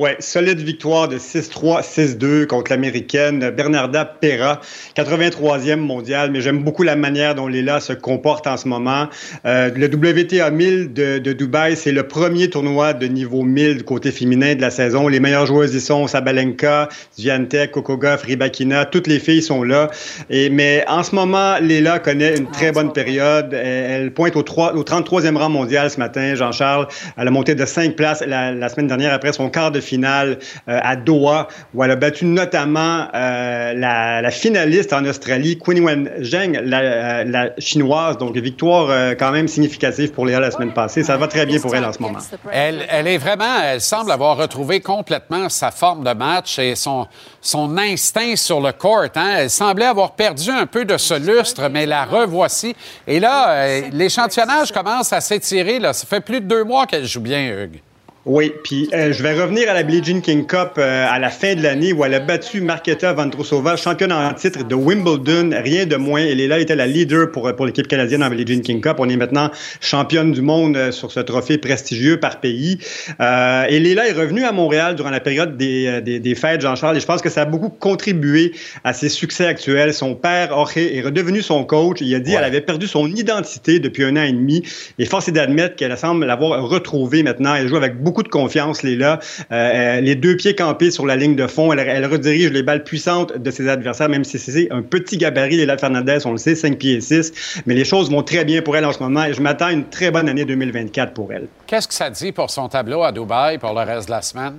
Oui, 0.00 0.10
solide 0.20 0.60
victoire 0.60 1.08
de 1.08 1.18
6-3, 1.18 1.82
6-2 1.82 2.46
contre 2.46 2.70
l'américaine 2.70 3.50
Bernarda 3.50 4.04
Pera, 4.04 4.60
83e 4.94 5.74
mondial, 5.74 6.30
mais 6.30 6.40
j'aime 6.40 6.62
beaucoup 6.62 6.84
la 6.84 6.94
manière 6.94 7.34
dont 7.34 7.48
Léla 7.48 7.80
se 7.80 7.94
comporte 7.94 8.46
en 8.46 8.56
ce 8.56 8.68
moment. 8.68 9.08
Euh, 9.44 9.72
le 9.74 9.86
WTA 9.86 10.52
1000 10.52 10.92
de, 10.92 11.18
de 11.18 11.32
Dubaï, 11.32 11.74
c'est 11.74 11.90
le 11.90 12.06
premier 12.06 12.48
tournoi 12.48 12.92
de 12.92 13.08
niveau 13.08 13.42
1000 13.42 13.78
du 13.78 13.82
côté 13.82 14.12
féminin 14.12 14.54
de 14.54 14.60
la 14.60 14.70
saison. 14.70 15.08
Les 15.08 15.18
meilleures 15.18 15.46
joueuses 15.46 15.74
y 15.74 15.80
sont 15.80 16.06
Sabalenka, 16.06 16.88
Zviantek, 17.18 17.72
Kokogov, 17.72 18.22
Ribakina, 18.22 18.84
toutes 18.84 19.08
les 19.08 19.18
filles 19.18 19.42
sont 19.42 19.64
là. 19.64 19.90
Et, 20.30 20.48
mais 20.48 20.84
en 20.86 21.02
ce 21.02 21.12
moment, 21.12 21.58
Léla 21.60 21.98
connaît 21.98 22.36
une 22.36 22.48
très 22.48 22.70
bonne 22.70 22.92
période. 22.92 23.52
Elle, 23.52 24.12
pointe 24.12 24.36
au, 24.36 24.44
3, 24.44 24.76
au 24.76 24.84
33e 24.84 25.36
rang 25.36 25.50
mondial 25.50 25.90
ce 25.90 25.98
matin, 25.98 26.36
Jean-Charles. 26.36 26.86
Elle 27.16 27.26
a 27.26 27.32
monté 27.32 27.56
de 27.56 27.66
5 27.66 27.96
places 27.96 28.22
la, 28.24 28.52
la 28.52 28.68
semaine 28.68 28.86
dernière 28.86 29.12
après 29.12 29.32
son 29.32 29.50
quart 29.50 29.72
de 29.72 29.87
finale 29.88 30.38
euh, 30.68 30.78
à 30.82 30.96
Doha, 30.96 31.48
où 31.74 31.82
elle 31.82 31.90
a 31.90 31.96
battu 31.96 32.26
notamment 32.26 33.06
euh, 33.14 33.72
la, 33.74 34.30
finaliste 34.30 34.92
en 34.92 35.04
Australie, 35.04 35.58
Quinn 35.58 35.80
Wen 35.80 36.10
Zheng, 36.20 36.60
la, 36.62 37.24
la, 37.24 37.50
chinoise. 37.58 38.18
Donc, 38.18 38.36
victoire 38.36 38.88
euh, 38.90 39.14
quand 39.18 39.32
même 39.32 39.48
significative 39.48 40.12
pour 40.12 40.26
Léa 40.26 40.40
la 40.40 40.50
semaine 40.50 40.72
passée. 40.72 41.02
Ça 41.02 41.16
va 41.16 41.26
très 41.26 41.46
bien 41.46 41.58
pour 41.58 41.74
elle 41.74 41.84
en 41.84 41.92
ce 41.92 42.00
moment. 42.00 42.18
Elle, 42.52 43.06
est 43.06 43.18
vraiment, 43.18 43.62
elle 43.64 43.80
semble 43.80 44.12
avoir 44.12 44.36
retrouvé 44.36 44.80
complètement 44.80 45.48
sa 45.48 45.70
forme 45.70 46.04
de 46.04 46.12
match 46.12 46.58
et 46.58 46.74
son, 46.74 47.06
son 47.40 47.76
instinct 47.78 48.36
sur 48.36 48.60
le 48.60 48.72
court. 48.72 49.06
Hein. 49.14 49.36
Elle 49.38 49.50
semblait 49.50 49.86
avoir 49.86 50.12
perdu 50.12 50.50
un 50.50 50.66
peu 50.66 50.84
de 50.84 50.96
ce 50.96 51.14
lustre, 51.14 51.68
mais 51.70 51.86
la 51.86 52.04
revoici. 52.04 52.76
Et 53.06 53.20
là, 53.20 53.80
l'échantillonnage 53.92 54.72
commence 54.72 55.12
à 55.12 55.20
s'étirer. 55.20 55.80
Ça 55.92 56.06
fait 56.06 56.20
plus 56.20 56.40
de 56.40 56.46
deux 56.46 56.64
mois 56.64 56.86
qu'elle 56.86 57.06
joue 57.06 57.20
bien, 57.20 57.40
Hugues. 57.40 57.80
Oui, 58.26 58.52
puis 58.62 58.90
euh, 58.92 59.12
je 59.12 59.22
vais 59.22 59.32
revenir 59.32 59.70
à 59.70 59.74
la 59.74 59.84
Billie 59.84 60.02
Jean 60.04 60.20
King 60.20 60.44
Cup 60.44 60.72
euh, 60.76 61.06
à 61.08 61.18
la 61.18 61.30
fin 61.30 61.54
de 61.54 61.62
l'année 61.62 61.92
où 61.92 62.04
elle 62.04 62.12
a 62.12 62.20
battu 62.20 62.60
Marketa 62.60 63.12
Vandrousova, 63.12 63.76
championne 63.76 64.12
en 64.12 64.34
titre 64.34 64.64
de 64.64 64.74
Wimbledon, 64.74 65.50
rien 65.62 65.86
de 65.86 65.96
moins. 65.96 66.20
Elle 66.20 66.40
est 66.40 66.48
là, 66.48 66.58
était 66.58 66.76
la 66.76 66.86
leader 66.86 67.30
pour, 67.30 67.50
pour 67.54 67.64
l'équipe 67.64 67.86
canadienne 67.86 68.22
en 68.22 68.28
Billie 68.28 68.44
Jean 68.46 68.60
King 68.60 68.80
Cup. 68.82 68.96
On 68.98 69.08
est 69.08 69.16
maintenant 69.16 69.50
championne 69.80 70.32
du 70.32 70.42
monde 70.42 70.76
euh, 70.76 70.90
sur 70.90 71.10
ce 71.12 71.20
trophée 71.20 71.58
prestigieux 71.58 72.18
par 72.18 72.40
pays. 72.40 72.78
Euh, 73.20 73.64
et 73.68 73.78
Léla 73.78 74.08
est 74.08 74.12
revenue 74.12 74.44
à 74.44 74.52
Montréal 74.52 74.96
durant 74.96 75.10
la 75.10 75.20
période 75.20 75.56
des, 75.56 76.02
des, 76.02 76.18
des 76.18 76.34
fêtes, 76.34 76.60
Jean-Charles, 76.60 76.96
et 76.96 77.00
je 77.00 77.06
pense 77.06 77.22
que 77.22 77.30
ça 77.30 77.42
a 77.42 77.46
beaucoup 77.46 77.70
contribué 77.70 78.52
à 78.84 78.92
ses 78.92 79.08
succès 79.08 79.46
actuels. 79.46 79.94
Son 79.94 80.14
père, 80.16 80.48
Jorge, 80.48 80.76
est 80.76 81.00
redevenu 81.00 81.40
son 81.40 81.64
coach. 81.64 81.98
Il 82.00 82.14
a 82.14 82.18
dit 82.18 82.32
qu'elle 82.32 82.44
avait 82.44 82.60
perdu 82.60 82.88
son 82.88 83.06
identité 83.06 83.78
depuis 83.78 84.04
un 84.04 84.16
an 84.16 84.24
et 84.24 84.32
demi. 84.32 84.64
Et 84.98 85.06
force 85.06 85.28
est 85.28 85.32
d'admettre 85.32 85.76
qu'elle 85.76 85.96
semble 85.96 86.26
l'avoir 86.26 86.68
retrouvée 86.68 87.22
maintenant. 87.22 87.54
Elle 87.54 87.68
joue 87.68 87.76
avec 87.76 87.96
beaucoup 87.96 88.07
de 88.22 88.28
confiance, 88.28 88.82
Léla. 88.82 89.20
Euh, 89.52 89.54
euh, 89.54 90.00
les 90.00 90.14
deux 90.14 90.36
pieds 90.36 90.54
campés 90.54 90.90
sur 90.90 91.06
la 91.06 91.16
ligne 91.16 91.36
de 91.36 91.46
fond. 91.46 91.72
Elle, 91.72 92.06
redirige 92.06 92.50
les 92.50 92.62
balles 92.62 92.84
puissantes 92.84 93.36
de 93.36 93.50
ses 93.50 93.68
adversaires, 93.68 94.08
même 94.08 94.24
si 94.24 94.38
c'est 94.38 94.70
un 94.70 94.82
petit 94.82 95.16
gabarit, 95.16 95.56
Léla 95.56 95.78
Fernandez, 95.78 96.18
on 96.24 96.32
le 96.32 96.38
sait, 96.38 96.54
5 96.54 96.78
pieds 96.78 96.94
et 96.94 97.00
6. 97.00 97.62
Mais 97.66 97.74
les 97.74 97.84
choses 97.84 98.10
vont 98.10 98.22
très 98.22 98.44
bien 98.44 98.62
pour 98.62 98.76
elle 98.76 98.84
en 98.84 98.92
ce 98.92 99.02
moment 99.02 99.24
et 99.24 99.34
je 99.34 99.40
m'attends 99.40 99.66
à 99.66 99.72
une 99.72 99.84
très 99.84 100.10
bonne 100.10 100.28
année 100.28 100.44
2024 100.44 101.12
pour 101.12 101.32
elle. 101.32 101.48
Qu'est-ce 101.66 101.88
que 101.88 101.94
ça 101.94 102.10
dit 102.10 102.32
pour 102.32 102.50
son 102.50 102.68
tableau 102.68 103.02
à 103.02 103.12
Dubaï 103.12 103.58
pour 103.58 103.72
le 103.72 103.80
reste 103.80 104.08
de 104.08 104.12
la 104.12 104.22
semaine? 104.22 104.54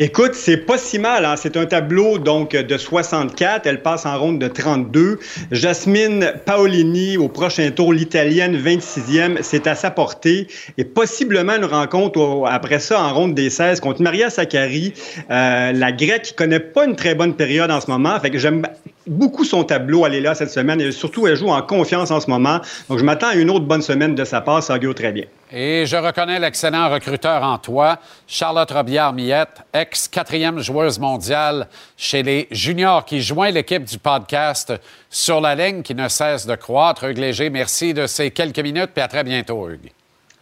Écoute, 0.00 0.34
c'est 0.34 0.58
pas 0.58 0.78
si 0.78 0.96
mal. 1.00 1.24
Hein? 1.24 1.34
C'est 1.36 1.56
un 1.56 1.66
tableau 1.66 2.18
donc 2.18 2.52
de 2.52 2.78
64. 2.78 3.66
Elle 3.66 3.82
passe 3.82 4.06
en 4.06 4.16
ronde 4.16 4.38
de 4.38 4.46
32. 4.46 5.18
Jasmine 5.50 6.34
Paolini 6.46 7.16
au 7.16 7.28
prochain 7.28 7.68
tour, 7.72 7.92
l'italienne 7.92 8.56
26e, 8.56 9.38
c'est 9.42 9.66
à 9.66 9.74
sa 9.74 9.90
portée. 9.90 10.46
Et 10.76 10.84
possiblement 10.84 11.56
une 11.56 11.64
rencontre 11.64 12.44
après 12.48 12.78
ça 12.78 13.02
en 13.02 13.12
ronde 13.12 13.34
des 13.34 13.50
16 13.50 13.80
contre 13.80 14.00
Maria 14.00 14.30
Sakkari, 14.30 14.94
euh, 15.32 15.72
la 15.72 15.90
grecque 15.90 16.22
qui 16.22 16.34
connaît 16.34 16.60
pas 16.60 16.84
une 16.84 16.94
très 16.94 17.16
bonne 17.16 17.34
période 17.34 17.72
en 17.72 17.80
ce 17.80 17.90
moment. 17.90 18.20
Fait 18.20 18.30
que 18.30 18.38
j'aime 18.38 18.62
beaucoup 19.08 19.42
son 19.42 19.64
tableau. 19.64 20.06
Elle 20.06 20.14
est 20.14 20.20
là 20.20 20.36
cette 20.36 20.50
semaine 20.50 20.80
et 20.80 20.92
surtout 20.92 21.26
elle 21.26 21.36
joue 21.36 21.48
en 21.48 21.62
confiance 21.62 22.12
en 22.12 22.20
ce 22.20 22.30
moment. 22.30 22.60
Donc 22.88 23.00
je 23.00 23.04
m'attends 23.04 23.30
à 23.30 23.34
une 23.34 23.50
autre 23.50 23.64
bonne 23.64 23.82
semaine 23.82 24.14
de 24.14 24.24
sa 24.24 24.40
part. 24.42 24.62
Ça 24.62 24.78
très 24.94 25.10
bien. 25.10 25.24
Et 25.50 25.86
je 25.86 25.96
reconnais 25.96 26.38
l'excellent 26.38 26.90
recruteur 26.90 27.42
en 27.42 27.56
toi, 27.56 27.98
Charlotte 28.26 28.70
Robillard-Millette, 28.70 29.62
ex-quatrième 29.72 30.60
joueuse 30.60 30.98
mondiale 30.98 31.68
chez 31.96 32.22
les 32.22 32.48
juniors, 32.50 33.06
qui 33.06 33.22
joint 33.22 33.50
l'équipe 33.50 33.84
du 33.84 33.98
podcast 33.98 34.74
Sur 35.08 35.40
la 35.40 35.54
ligne, 35.54 35.82
qui 35.82 35.94
ne 35.94 36.06
cesse 36.08 36.46
de 36.46 36.54
croître. 36.54 37.04
Hugues 37.04 37.18
Léger, 37.18 37.48
merci 37.48 37.94
de 37.94 38.06
ces 38.06 38.30
quelques 38.30 38.58
minutes, 38.58 38.90
puis 38.92 39.02
à 39.02 39.08
très 39.08 39.24
bientôt, 39.24 39.70
Hugues. 39.70 39.90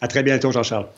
À 0.00 0.08
très 0.08 0.24
bientôt, 0.24 0.50
Jean-Charles. 0.50 0.88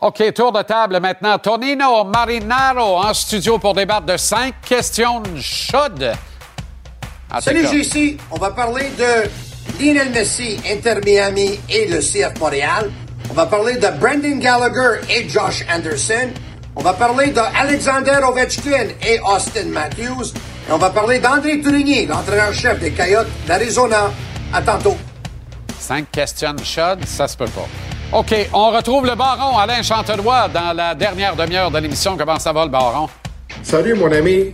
OK, 0.00 0.32
tour 0.32 0.52
de 0.52 0.62
table 0.62 0.98
maintenant. 0.98 1.38
Tonino 1.38 2.04
Marinaro 2.04 2.96
en 2.96 3.12
studio 3.12 3.58
pour 3.58 3.74
débattre 3.74 4.06
de 4.06 4.16
cinq 4.16 4.54
questions 4.66 5.22
chaudes. 5.38 6.12
Salut, 7.40 7.66
JC. 7.66 8.16
On 8.30 8.36
va 8.36 8.52
parler 8.52 8.86
de 8.98 9.28
Lionel 9.78 10.10
Messi, 10.10 10.56
Inter 10.66 11.00
Miami 11.04 11.60
et 11.68 11.86
le 11.86 11.98
CF 12.00 12.40
Montréal. 12.40 12.90
On 13.28 13.34
va 13.34 13.46
parler 13.46 13.74
de 13.74 13.88
Brendan 13.98 14.38
Gallagher 14.40 15.00
et 15.10 15.28
Josh 15.28 15.64
Anderson. 15.72 16.30
On 16.76 16.82
va 16.82 16.92
parler 16.92 17.32
d'Alexander 17.32 18.18
Ovechkin 18.26 18.88
et 19.06 19.20
Austin 19.20 19.66
Matthews. 19.66 20.32
Et 20.68 20.72
on 20.72 20.78
va 20.78 20.90
parler 20.90 21.18
d'André 21.18 21.60
Tourigny, 21.60 22.06
l'entraîneur-chef 22.06 22.78
des 22.78 22.92
Coyotes 22.92 23.28
d'Arizona. 23.46 24.10
À 24.52 24.62
tantôt. 24.62 24.96
Cinq 25.78 26.10
questions 26.10 26.56
chaudes, 26.64 27.04
ça 27.04 27.28
se 27.28 27.36
peut 27.36 27.46
pas. 27.46 27.68
OK, 28.12 28.34
on 28.52 28.70
retrouve 28.70 29.06
le 29.06 29.14
baron 29.14 29.58
Alain 29.58 29.82
Chantelois 29.82 30.48
dans 30.48 30.72
la 30.72 30.94
dernière 30.94 31.36
demi-heure 31.36 31.70
de 31.70 31.78
l'émission. 31.78 32.16
Comment 32.16 32.38
ça 32.38 32.52
va, 32.52 32.64
le 32.64 32.70
baron? 32.70 33.08
Salut, 33.62 33.94
mon 33.94 34.10
ami. 34.10 34.52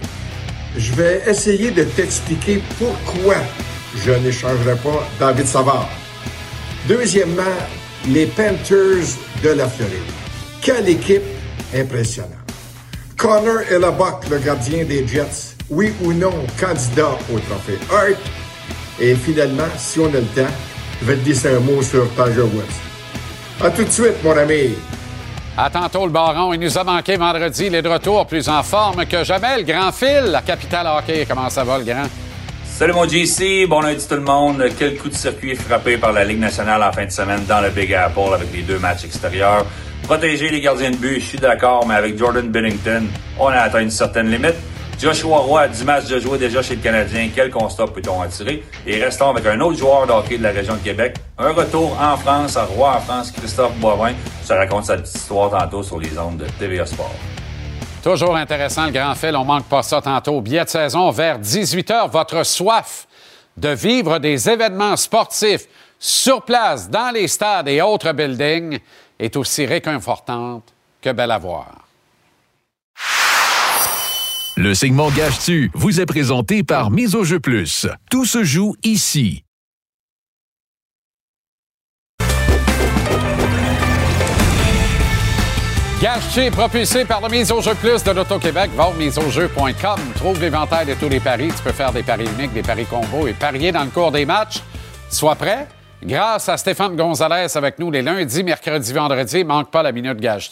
Je 0.76 0.92
vais 0.92 1.22
essayer 1.26 1.70
de 1.70 1.84
t'expliquer 1.84 2.62
pourquoi 2.78 3.36
je 3.96 4.12
n'échangerai 4.12 4.76
pas 4.76 5.06
David 5.18 5.46
Savard. 5.46 5.88
Deuxièmement, 6.86 7.42
les 8.08 8.26
Panthers 8.26 9.16
de 9.42 9.48
la 9.50 9.68
Floride. 9.68 9.96
Quelle 10.60 10.88
équipe 10.88 11.22
impressionnante. 11.74 12.32
Connor 13.16 13.60
Elabock, 13.70 14.28
le 14.30 14.38
gardien 14.38 14.84
des 14.84 15.06
Jets, 15.06 15.56
oui 15.70 15.92
ou 16.02 16.12
non 16.12 16.32
candidat 16.60 17.18
au 17.32 17.38
trophée 17.40 17.78
Hart. 17.90 18.18
Et 19.00 19.14
finalement, 19.14 19.68
si 19.76 19.98
on 19.98 20.06
a 20.06 20.20
le 20.20 20.22
temps, 20.22 20.52
je 21.00 21.06
vais 21.06 21.16
te 21.16 21.20
dire 21.20 21.56
un 21.56 21.60
mot 21.60 21.82
sur 21.82 22.08
Tiger 22.14 22.42
Woods. 22.42 23.64
À 23.64 23.70
tout 23.70 23.84
de 23.84 23.90
suite, 23.90 24.22
mon 24.22 24.36
ami. 24.36 24.74
À 25.56 25.70
tantôt, 25.70 26.04
le 26.04 26.12
baron. 26.12 26.52
Il 26.52 26.60
nous 26.60 26.78
a 26.78 26.84
manqué 26.84 27.16
vendredi. 27.16 27.66
Il 27.66 27.74
est 27.74 27.82
de 27.82 27.88
retour 27.88 28.26
plus 28.26 28.48
en 28.48 28.62
forme 28.62 29.06
que 29.06 29.24
jamais. 29.24 29.58
Le 29.58 29.62
grand 29.64 29.90
fil, 29.90 30.30
la 30.30 30.42
capitale 30.42 30.86
hockey. 30.86 31.26
Comment 31.26 31.48
ça 31.48 31.64
va, 31.64 31.78
le 31.78 31.84
grand? 31.84 32.04
Salut 32.78 32.92
mon 32.92 33.08
JC, 33.08 33.66
bon 33.66 33.80
lundi 33.80 34.06
tout 34.06 34.16
le 34.16 34.20
monde. 34.20 34.62
Quel 34.78 34.98
coup 34.98 35.08
de 35.08 35.14
circuit 35.14 35.56
frappé 35.56 35.96
par 35.96 36.12
la 36.12 36.24
Ligue 36.26 36.40
nationale 36.40 36.82
en 36.82 36.92
fin 36.92 37.06
de 37.06 37.10
semaine 37.10 37.42
dans 37.48 37.62
le 37.62 37.70
Big 37.70 37.94
Apple 37.94 38.34
avec 38.34 38.52
les 38.52 38.60
deux 38.60 38.78
matchs 38.78 39.06
extérieurs. 39.06 39.64
Protéger 40.02 40.50
les 40.50 40.60
gardiens 40.60 40.90
de 40.90 40.96
but, 40.96 41.18
je 41.18 41.24
suis 41.24 41.38
d'accord, 41.38 41.86
mais 41.86 41.94
avec 41.94 42.18
Jordan 42.18 42.46
Bennington, 42.46 43.06
on 43.40 43.46
a 43.46 43.60
atteint 43.60 43.80
une 43.80 43.90
certaine 43.90 44.30
limite. 44.30 44.56
Joshua 45.00 45.38
Roy 45.38 45.62
a 45.62 45.68
10 45.68 45.84
matchs 45.84 46.08
de 46.08 46.20
jouer 46.20 46.36
déjà 46.36 46.60
chez 46.60 46.76
le 46.76 46.82
Canadien. 46.82 47.30
Quel 47.34 47.50
constat 47.50 47.86
peut-on 47.86 48.20
en 48.20 48.28
tirer? 48.28 48.62
Et 48.86 49.02
restons 49.02 49.30
avec 49.30 49.46
un 49.46 49.58
autre 49.62 49.78
joueur 49.78 50.06
de 50.06 50.12
hockey 50.12 50.36
de 50.36 50.42
la 50.42 50.50
région 50.50 50.74
de 50.74 50.80
Québec. 50.80 51.16
Un 51.38 51.52
retour 51.52 51.96
en 51.98 52.18
France, 52.18 52.58
à 52.58 52.64
Roy 52.64 52.94
en 52.94 53.00
France, 53.00 53.30
Christophe 53.30 53.74
Boivin. 53.76 54.12
Je 54.46 54.52
raconte 54.52 54.84
sa 54.84 54.98
petite 54.98 55.16
histoire 55.16 55.50
tantôt 55.50 55.82
sur 55.82 55.98
les 55.98 56.18
ondes 56.18 56.36
de 56.36 56.46
TVA 56.58 56.84
Sport. 56.84 57.14
Toujours 58.06 58.36
intéressant, 58.36 58.86
le 58.86 58.92
grand 58.92 59.16
fil. 59.16 59.34
On 59.34 59.44
manque 59.44 59.64
pas 59.64 59.82
ça 59.82 60.00
tantôt. 60.00 60.40
Billet 60.40 60.62
de 60.62 60.68
saison 60.68 61.10
vers 61.10 61.40
18 61.40 61.90
h. 61.90 62.08
Votre 62.08 62.46
soif 62.46 63.08
de 63.56 63.70
vivre 63.70 64.20
des 64.20 64.48
événements 64.48 64.94
sportifs 64.96 65.66
sur 65.98 66.42
place, 66.42 66.88
dans 66.88 67.12
les 67.12 67.26
stades 67.26 67.66
et 67.66 67.82
autres 67.82 68.12
buildings 68.12 68.78
est 69.18 69.34
aussi 69.34 69.66
réconfortante 69.66 70.72
que 71.02 71.10
belle 71.10 71.32
à 71.32 71.38
voir. 71.38 71.66
Le 74.56 74.72
segment 74.72 75.10
Gage-tu 75.10 75.72
vous 75.74 76.00
est 76.00 76.06
présenté 76.06 76.62
par 76.62 76.92
Mise 76.92 77.16
au 77.16 77.24
jeu 77.24 77.40
plus. 77.40 77.88
Tout 78.08 78.24
se 78.24 78.44
joue 78.44 78.76
ici. 78.84 79.42
Gage 86.00 86.50
propulsé 86.50 87.06
par 87.06 87.22
le 87.22 87.28
Mise 87.30 87.50
au 87.50 87.62
jeu 87.62 87.74
plus 87.74 88.04
de 88.04 88.10
l'Auto-Québec. 88.10 88.70
Va 88.76 88.88
au 88.88 88.92
miseaujeu.com. 88.92 89.98
Trouve 90.16 90.38
l'éventail 90.38 90.84
de 90.84 90.92
tous 90.92 91.08
les 91.08 91.20
paris. 91.20 91.48
Tu 91.56 91.62
peux 91.62 91.72
faire 91.72 91.90
des 91.90 92.02
paris 92.02 92.28
uniques, 92.38 92.52
des 92.52 92.62
paris 92.62 92.84
combos 92.84 93.26
et 93.26 93.32
parier 93.32 93.72
dans 93.72 93.82
le 93.82 93.88
cours 93.88 94.12
des 94.12 94.26
matchs. 94.26 94.62
Sois 95.08 95.34
prêt. 95.36 95.66
Grâce 96.02 96.50
à 96.50 96.58
Stéphane 96.58 96.94
Gonzalez 96.94 97.56
avec 97.56 97.78
nous 97.78 97.90
les 97.90 98.02
lundis, 98.02 98.44
mercredis, 98.44 98.92
vendredis. 98.92 99.42
Manque 99.42 99.70
pas 99.70 99.82
la 99.82 99.90
minute 99.90 100.20
gage 100.20 100.50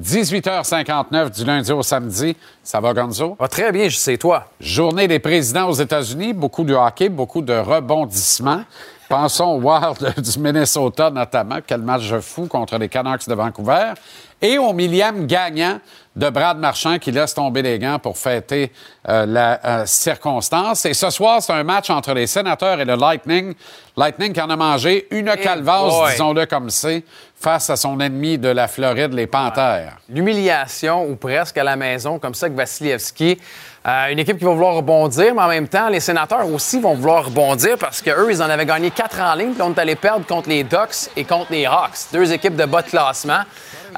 18h59 0.00 1.34
du 1.34 1.44
lundi 1.44 1.72
au 1.72 1.82
samedi. 1.82 2.36
Ça 2.62 2.78
va, 2.78 2.94
Gonzo? 2.94 3.36
Va 3.40 3.48
très 3.48 3.72
bien, 3.72 3.88
je 3.88 3.96
sais, 3.96 4.16
toi. 4.16 4.46
Journée 4.60 5.08
des 5.08 5.18
présidents 5.18 5.68
aux 5.68 5.74
États-Unis. 5.74 6.32
Beaucoup 6.32 6.62
de 6.62 6.74
hockey, 6.74 7.08
beaucoup 7.08 7.42
de 7.42 7.52
rebondissements. 7.52 8.62
Pensons 9.08 9.46
au 9.46 9.60
Wild 9.60 10.14
du 10.18 10.38
Minnesota 10.38 11.10
notamment. 11.10 11.58
Quel 11.66 11.80
match 11.80 12.12
fou 12.20 12.46
contre 12.46 12.78
les 12.78 12.88
Canucks 12.88 13.26
de 13.26 13.34
Vancouver 13.34 13.94
et 14.40 14.58
au 14.58 14.72
millième 14.72 15.26
gagnant 15.26 15.80
de 16.18 16.30
Brad 16.30 16.58
Marchand 16.58 16.98
qui 16.98 17.12
laisse 17.12 17.32
tomber 17.32 17.62
les 17.62 17.78
gants 17.78 17.98
pour 18.00 18.18
fêter 18.18 18.72
euh, 19.08 19.24
la 19.24 19.60
euh, 19.64 19.86
circonstance. 19.86 20.84
Et 20.84 20.94
ce 20.94 21.10
soir, 21.10 21.40
c'est 21.40 21.52
un 21.52 21.62
match 21.62 21.90
entre 21.90 22.12
les 22.12 22.26
sénateurs 22.26 22.80
et 22.80 22.84
le 22.84 22.96
Lightning. 22.96 23.54
Lightning 23.96 24.32
qui 24.32 24.40
en 24.40 24.50
a 24.50 24.56
mangé 24.56 25.06
une 25.10 25.30
calvasse, 25.36 26.12
disons-le 26.12 26.46
comme 26.46 26.70
c'est, 26.70 27.04
face 27.40 27.70
à 27.70 27.76
son 27.76 28.00
ennemi 28.00 28.36
de 28.36 28.48
la 28.48 28.66
Floride, 28.66 29.12
les 29.12 29.28
Panthères. 29.28 29.98
L'humiliation, 30.08 31.04
ou 31.08 31.14
presque 31.14 31.56
à 31.58 31.64
la 31.64 31.76
maison, 31.76 32.18
comme 32.18 32.34
ça 32.34 32.48
que 32.48 32.54
Vassilievski. 32.54 33.38
Euh, 33.86 34.08
une 34.10 34.18
équipe 34.18 34.38
qui 34.38 34.44
va 34.44 34.50
vouloir 34.50 34.74
rebondir, 34.74 35.34
mais 35.34 35.42
en 35.42 35.48
même 35.48 35.68
temps, 35.68 35.88
les 35.88 36.00
sénateurs 36.00 36.46
aussi 36.52 36.80
vont 36.80 36.94
vouloir 36.94 37.26
rebondir 37.26 37.78
parce 37.78 38.02
qu'eux, 38.02 38.28
ils 38.30 38.42
en 38.42 38.50
avaient 38.50 38.66
gagné 38.66 38.90
quatre 38.90 39.20
en 39.20 39.34
ligne, 39.34 39.52
puis 39.52 39.62
on 39.62 39.72
est 39.72 39.78
allé 39.78 39.94
perdre 39.94 40.26
contre 40.26 40.48
les 40.48 40.64
Ducks 40.64 41.10
et 41.16 41.24
contre 41.24 41.52
les 41.52 41.64
Hawks, 41.64 42.12
deux 42.12 42.32
équipes 42.32 42.56
de 42.56 42.64
bas 42.64 42.82
de 42.82 42.88
classement. 42.88 43.42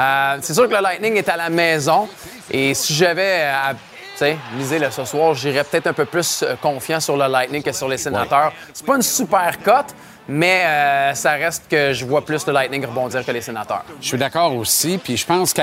Euh, 0.01 0.39
c'est 0.41 0.55
sûr 0.55 0.69
que 0.69 0.75
le 0.75 0.81
Lightning 0.81 1.17
est 1.17 1.29
à 1.29 1.37
la 1.37 1.51
maison. 1.51 2.09
Et 2.51 2.75
si 2.75 2.95
j'avais 2.95 3.43
à 3.43 3.75
miser 4.55 4.79
là, 4.79 4.91
ce 4.91 5.05
soir, 5.05 5.35
j'irais 5.35 5.65
peut-être 5.65 5.87
un 5.87 5.93
peu 5.93 6.05
plus 6.05 6.43
euh, 6.43 6.55
confiant 6.61 7.01
sur 7.01 7.17
le 7.17 7.27
Lightning 7.27 7.63
que 7.63 7.73
sur 7.73 7.89
les 7.89 7.99
sénateurs. 7.99 8.53
C'est 8.73 8.85
pas 8.85 8.97
une 8.97 9.03
super 9.03 9.59
cote, 9.63 9.95
mais 10.29 10.63
euh, 10.65 11.15
ça 11.15 11.33
reste 11.33 11.65
que 11.71 11.93
je 11.93 12.05
vois 12.05 12.25
plus 12.25 12.47
le 12.47 12.53
Lightning 12.53 12.85
rebondir 12.85 13.25
que 13.25 13.33
les 13.33 13.41
sénateurs. 13.41 13.85
Je 14.01 14.09
suis 14.09 14.19
d'accord 14.19 14.55
aussi, 14.55 14.99
puis 14.99 15.17
je 15.17 15.27
pense 15.27 15.55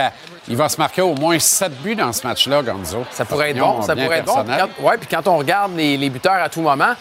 qu'il 0.48 0.56
va 0.56 0.70
se 0.70 0.78
marquer 0.78 1.02
au 1.02 1.14
moins 1.14 1.38
7 1.38 1.82
buts 1.82 1.96
dans 1.96 2.14
ce 2.14 2.26
match-là, 2.26 2.64
Gonzo. 2.64 3.04
Ça 3.12 3.26
pourrait 3.26 3.52
être 3.52 3.60
bon, 3.60 3.82
ça 3.82 3.96
pourrait 3.96 4.20
être 4.20 4.26
bon. 4.26 4.46
Oui, 4.80 4.94
puis 4.98 5.10
quand 5.12 5.28
on 5.28 5.38
regarde 5.38 5.76
les 5.76 6.10
buteurs 6.10 6.42
à 6.42 6.48
tout 6.48 6.62
moment, 6.62 6.94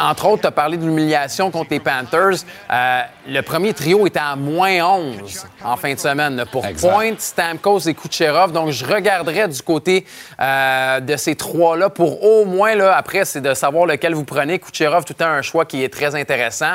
entre 0.00 0.26
autres, 0.26 0.42
tu 0.42 0.46
as 0.46 0.50
parlé 0.50 0.76
de 0.76 0.84
l'humiliation 0.84 1.50
contre 1.50 1.68
les 1.70 1.80
Panthers. 1.80 2.44
Euh, 2.70 3.02
le 3.26 3.40
premier 3.42 3.72
trio 3.72 4.06
était 4.06 4.20
à 4.20 4.36
moins 4.36 4.82
11 4.82 5.46
en 5.64 5.76
fin 5.76 5.94
de 5.94 5.98
semaine 5.98 6.44
pour 6.50 6.66
Point, 6.80 7.14
Stamkos 7.18 7.80
et 7.80 7.94
Kucherov. 7.94 8.52
Donc, 8.52 8.70
je 8.70 8.84
regarderais 8.84 9.48
du 9.48 9.62
côté 9.62 10.06
euh, 10.40 11.00
de 11.00 11.16
ces 11.16 11.34
trois-là 11.34 11.90
pour 11.90 12.22
au 12.24 12.44
moins, 12.44 12.74
là, 12.74 12.96
après, 12.96 13.24
c'est 13.24 13.40
de 13.40 13.54
savoir 13.54 13.86
lequel 13.86 14.14
vous 14.14 14.24
prenez. 14.24 14.58
Kucherov, 14.58 15.04
tout 15.04 15.14
le 15.18 15.26
un 15.26 15.42
choix 15.42 15.64
qui 15.64 15.82
est 15.82 15.92
très 15.92 16.14
intéressant. 16.14 16.74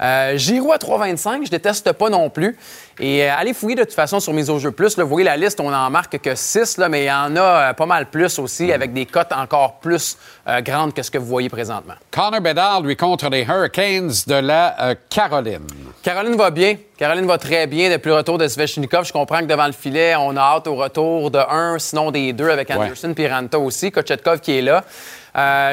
Euh, 0.00 0.36
Giroud 0.36 0.72
à 0.72 0.78
3,25, 0.78 1.46
je 1.46 1.50
déteste 1.50 1.92
pas 1.92 2.10
non 2.10 2.30
plus. 2.30 2.56
Et 3.00 3.24
euh, 3.24 3.34
allez 3.36 3.54
fouiller 3.54 3.74
de 3.74 3.82
toute 3.82 3.94
façon 3.94 4.20
sur 4.20 4.32
Mise 4.32 4.50
au 4.50 4.58
jeu 4.58 4.70
plus. 4.70 4.98
vous 4.98 5.08
voyez 5.08 5.24
la 5.24 5.36
liste, 5.36 5.60
on 5.60 5.72
en 5.72 5.90
marque 5.90 6.18
que 6.18 6.34
6, 6.34 6.78
là, 6.78 6.88
mais 6.88 7.04
il 7.04 7.06
y 7.06 7.12
en 7.12 7.34
a 7.36 7.40
euh, 7.70 7.72
pas 7.72 7.86
mal 7.86 8.06
plus 8.06 8.38
aussi, 8.38 8.72
avec 8.72 8.92
des 8.92 9.06
cotes 9.06 9.32
encore 9.32 9.80
plus 9.80 10.16
euh, 10.48 10.60
grandes 10.60 10.94
que 10.94 11.02
ce 11.02 11.10
que 11.10 11.18
vous 11.18 11.26
voyez 11.26 11.48
présentement. 11.48 11.94
Connor 12.10 12.40
Bedard, 12.40 12.82
lui, 12.82 12.96
contre 12.96 13.28
les 13.30 13.42
Hurricanes 13.42 14.12
de 14.26 14.34
la 14.34 14.94
Caroline. 15.08 15.66
Caroline 16.02 16.36
va 16.36 16.50
bien. 16.50 16.76
Caroline 16.96 17.26
va 17.26 17.38
très 17.38 17.66
bien 17.66 17.90
depuis 17.90 18.10
le 18.10 18.16
retour 18.16 18.38
de 18.38 18.46
Svechnikov. 18.46 19.04
Je 19.04 19.12
comprends 19.12 19.40
que 19.40 19.46
devant 19.46 19.66
le 19.66 19.72
filet, 19.72 20.14
on 20.16 20.36
a 20.36 20.40
hâte 20.40 20.68
au 20.68 20.76
retour 20.76 21.30
de 21.30 21.38
un, 21.38 21.78
sinon 21.78 22.12
des 22.12 22.32
deux, 22.32 22.48
avec 22.48 22.70
Anderson 22.70 23.14
Ranta 23.18 23.58
aussi. 23.58 23.90
Kochetkov 23.90 24.40
qui 24.40 24.58
est 24.58 24.62
là. 24.62 24.84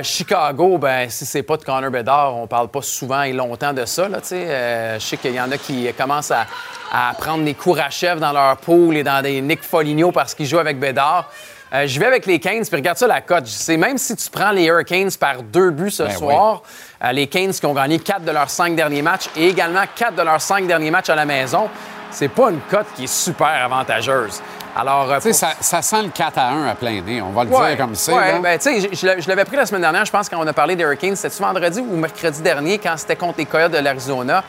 Chicago, 0.04 0.78
ben 0.78 1.10
si 1.10 1.26
c'est 1.26 1.44
pas 1.44 1.58
de 1.58 1.64
Connor 1.64 1.92
Bedard, 1.92 2.36
on 2.36 2.48
parle 2.48 2.70
pas 2.70 2.82
souvent 2.82 3.22
et 3.22 3.34
longtemps 3.34 3.74
de 3.74 3.86
ça. 3.86 4.08
Là, 4.08 4.18
je 4.24 5.00
sais 5.00 5.18
qu'il 5.18 5.36
y 5.36 5.42
en 5.42 5.52
a 5.52 5.58
qui 5.58 5.92
commencent 5.94 6.32
à, 6.32 6.48
à 6.92 7.14
prendre 7.14 7.44
des 7.46 7.54
cours 7.54 7.80
à 7.80 7.90
chef 7.90 8.20
dans 8.20 8.32
leur 8.32 8.58
pool 8.58 8.98
et 8.98 9.04
dans 9.04 9.22
des 9.22 9.40
Nick 9.42 9.64
Foligno 9.64 10.12
parce 10.12 10.34
qu'ils 10.34 10.48
jouent 10.48 10.60
avec 10.60 10.80
Bédard. 10.80 11.30
Euh, 11.74 11.88
je 11.88 12.00
vais 12.00 12.06
avec 12.06 12.26
les 12.26 12.40
Canes, 12.40 12.66
puis 12.66 12.76
regarde 12.76 12.98
ça, 12.98 13.08
la 13.08 13.22
cote. 13.22 13.48
C'est 13.48 13.78
même 13.78 13.98
si 13.98 14.16
tu 14.18 14.30
prends 14.30 14.52
les 14.52 14.66
Hurricanes 14.66 15.12
par 15.18 15.42
deux 15.42 15.72
buts 15.72 15.90
ce 15.90 16.04
ben 16.04 16.12
soir, 16.12 16.64
euh, 17.02 17.12
les 17.14 17.28
Canes 17.28 17.54
qui 17.54 17.66
ont 17.66 17.74
gagné 17.74 18.00
quatre 18.00 18.26
de 18.26 18.32
leurs 18.32 18.50
cinq 18.50 18.76
derniers 18.76 19.02
matchs 19.02 19.30
et 19.38 19.48
également 19.48 19.84
quatre 19.96 20.16
de 20.16 20.22
leurs 20.22 20.42
cinq 20.42 20.68
derniers 20.68 20.92
matchs 20.92 21.10
à 21.10 21.16
la 21.16 21.26
maison, 21.26 21.70
c'est 22.10 22.28
pas 22.28 22.50
une 22.50 22.60
cote 22.70 22.88
qui 22.96 23.06
est 23.06 23.14
super 23.14 23.48
avantageuse. 23.48 24.42
Alors, 24.76 25.12
euh, 25.12 25.20
ça, 25.20 25.54
ça, 25.60 25.82
sent 25.82 26.04
le 26.04 26.10
4 26.10 26.38
à 26.38 26.50
1 26.50 26.68
à 26.68 26.76
plein 26.76 27.02
nez, 27.02 27.22
on 27.22 27.32
va 27.32 27.44
le 27.44 27.50
dire 27.50 27.78
comme 27.78 27.96
ça. 27.96 28.14
Oui, 28.14 28.42
ben, 28.42 28.58
tu 28.58 28.82
sais, 28.82 28.90
je, 28.94 29.28
l'avais 29.28 29.46
pris 29.46 29.58
la 29.58 29.66
semaine 29.66 29.82
dernière, 29.82 30.06
je 30.06 30.12
pense, 30.12 30.30
quand 30.30 30.40
on 30.40 30.48
a 30.48 30.54
parlé 30.54 30.76
des 30.76 30.84
Hurricanes. 30.84 31.16
C'était-tu 31.16 31.42
vendredi 31.42 31.82
ou 31.82 31.96
mercredi 31.98 32.42
dernier, 32.42 32.78
quand 32.78 32.96
c'était 32.98 33.16
contre 33.16 33.40
les 33.40 33.46
Coyotes 33.46 33.72
de 33.72 33.80
l'Arizona? 33.80 34.44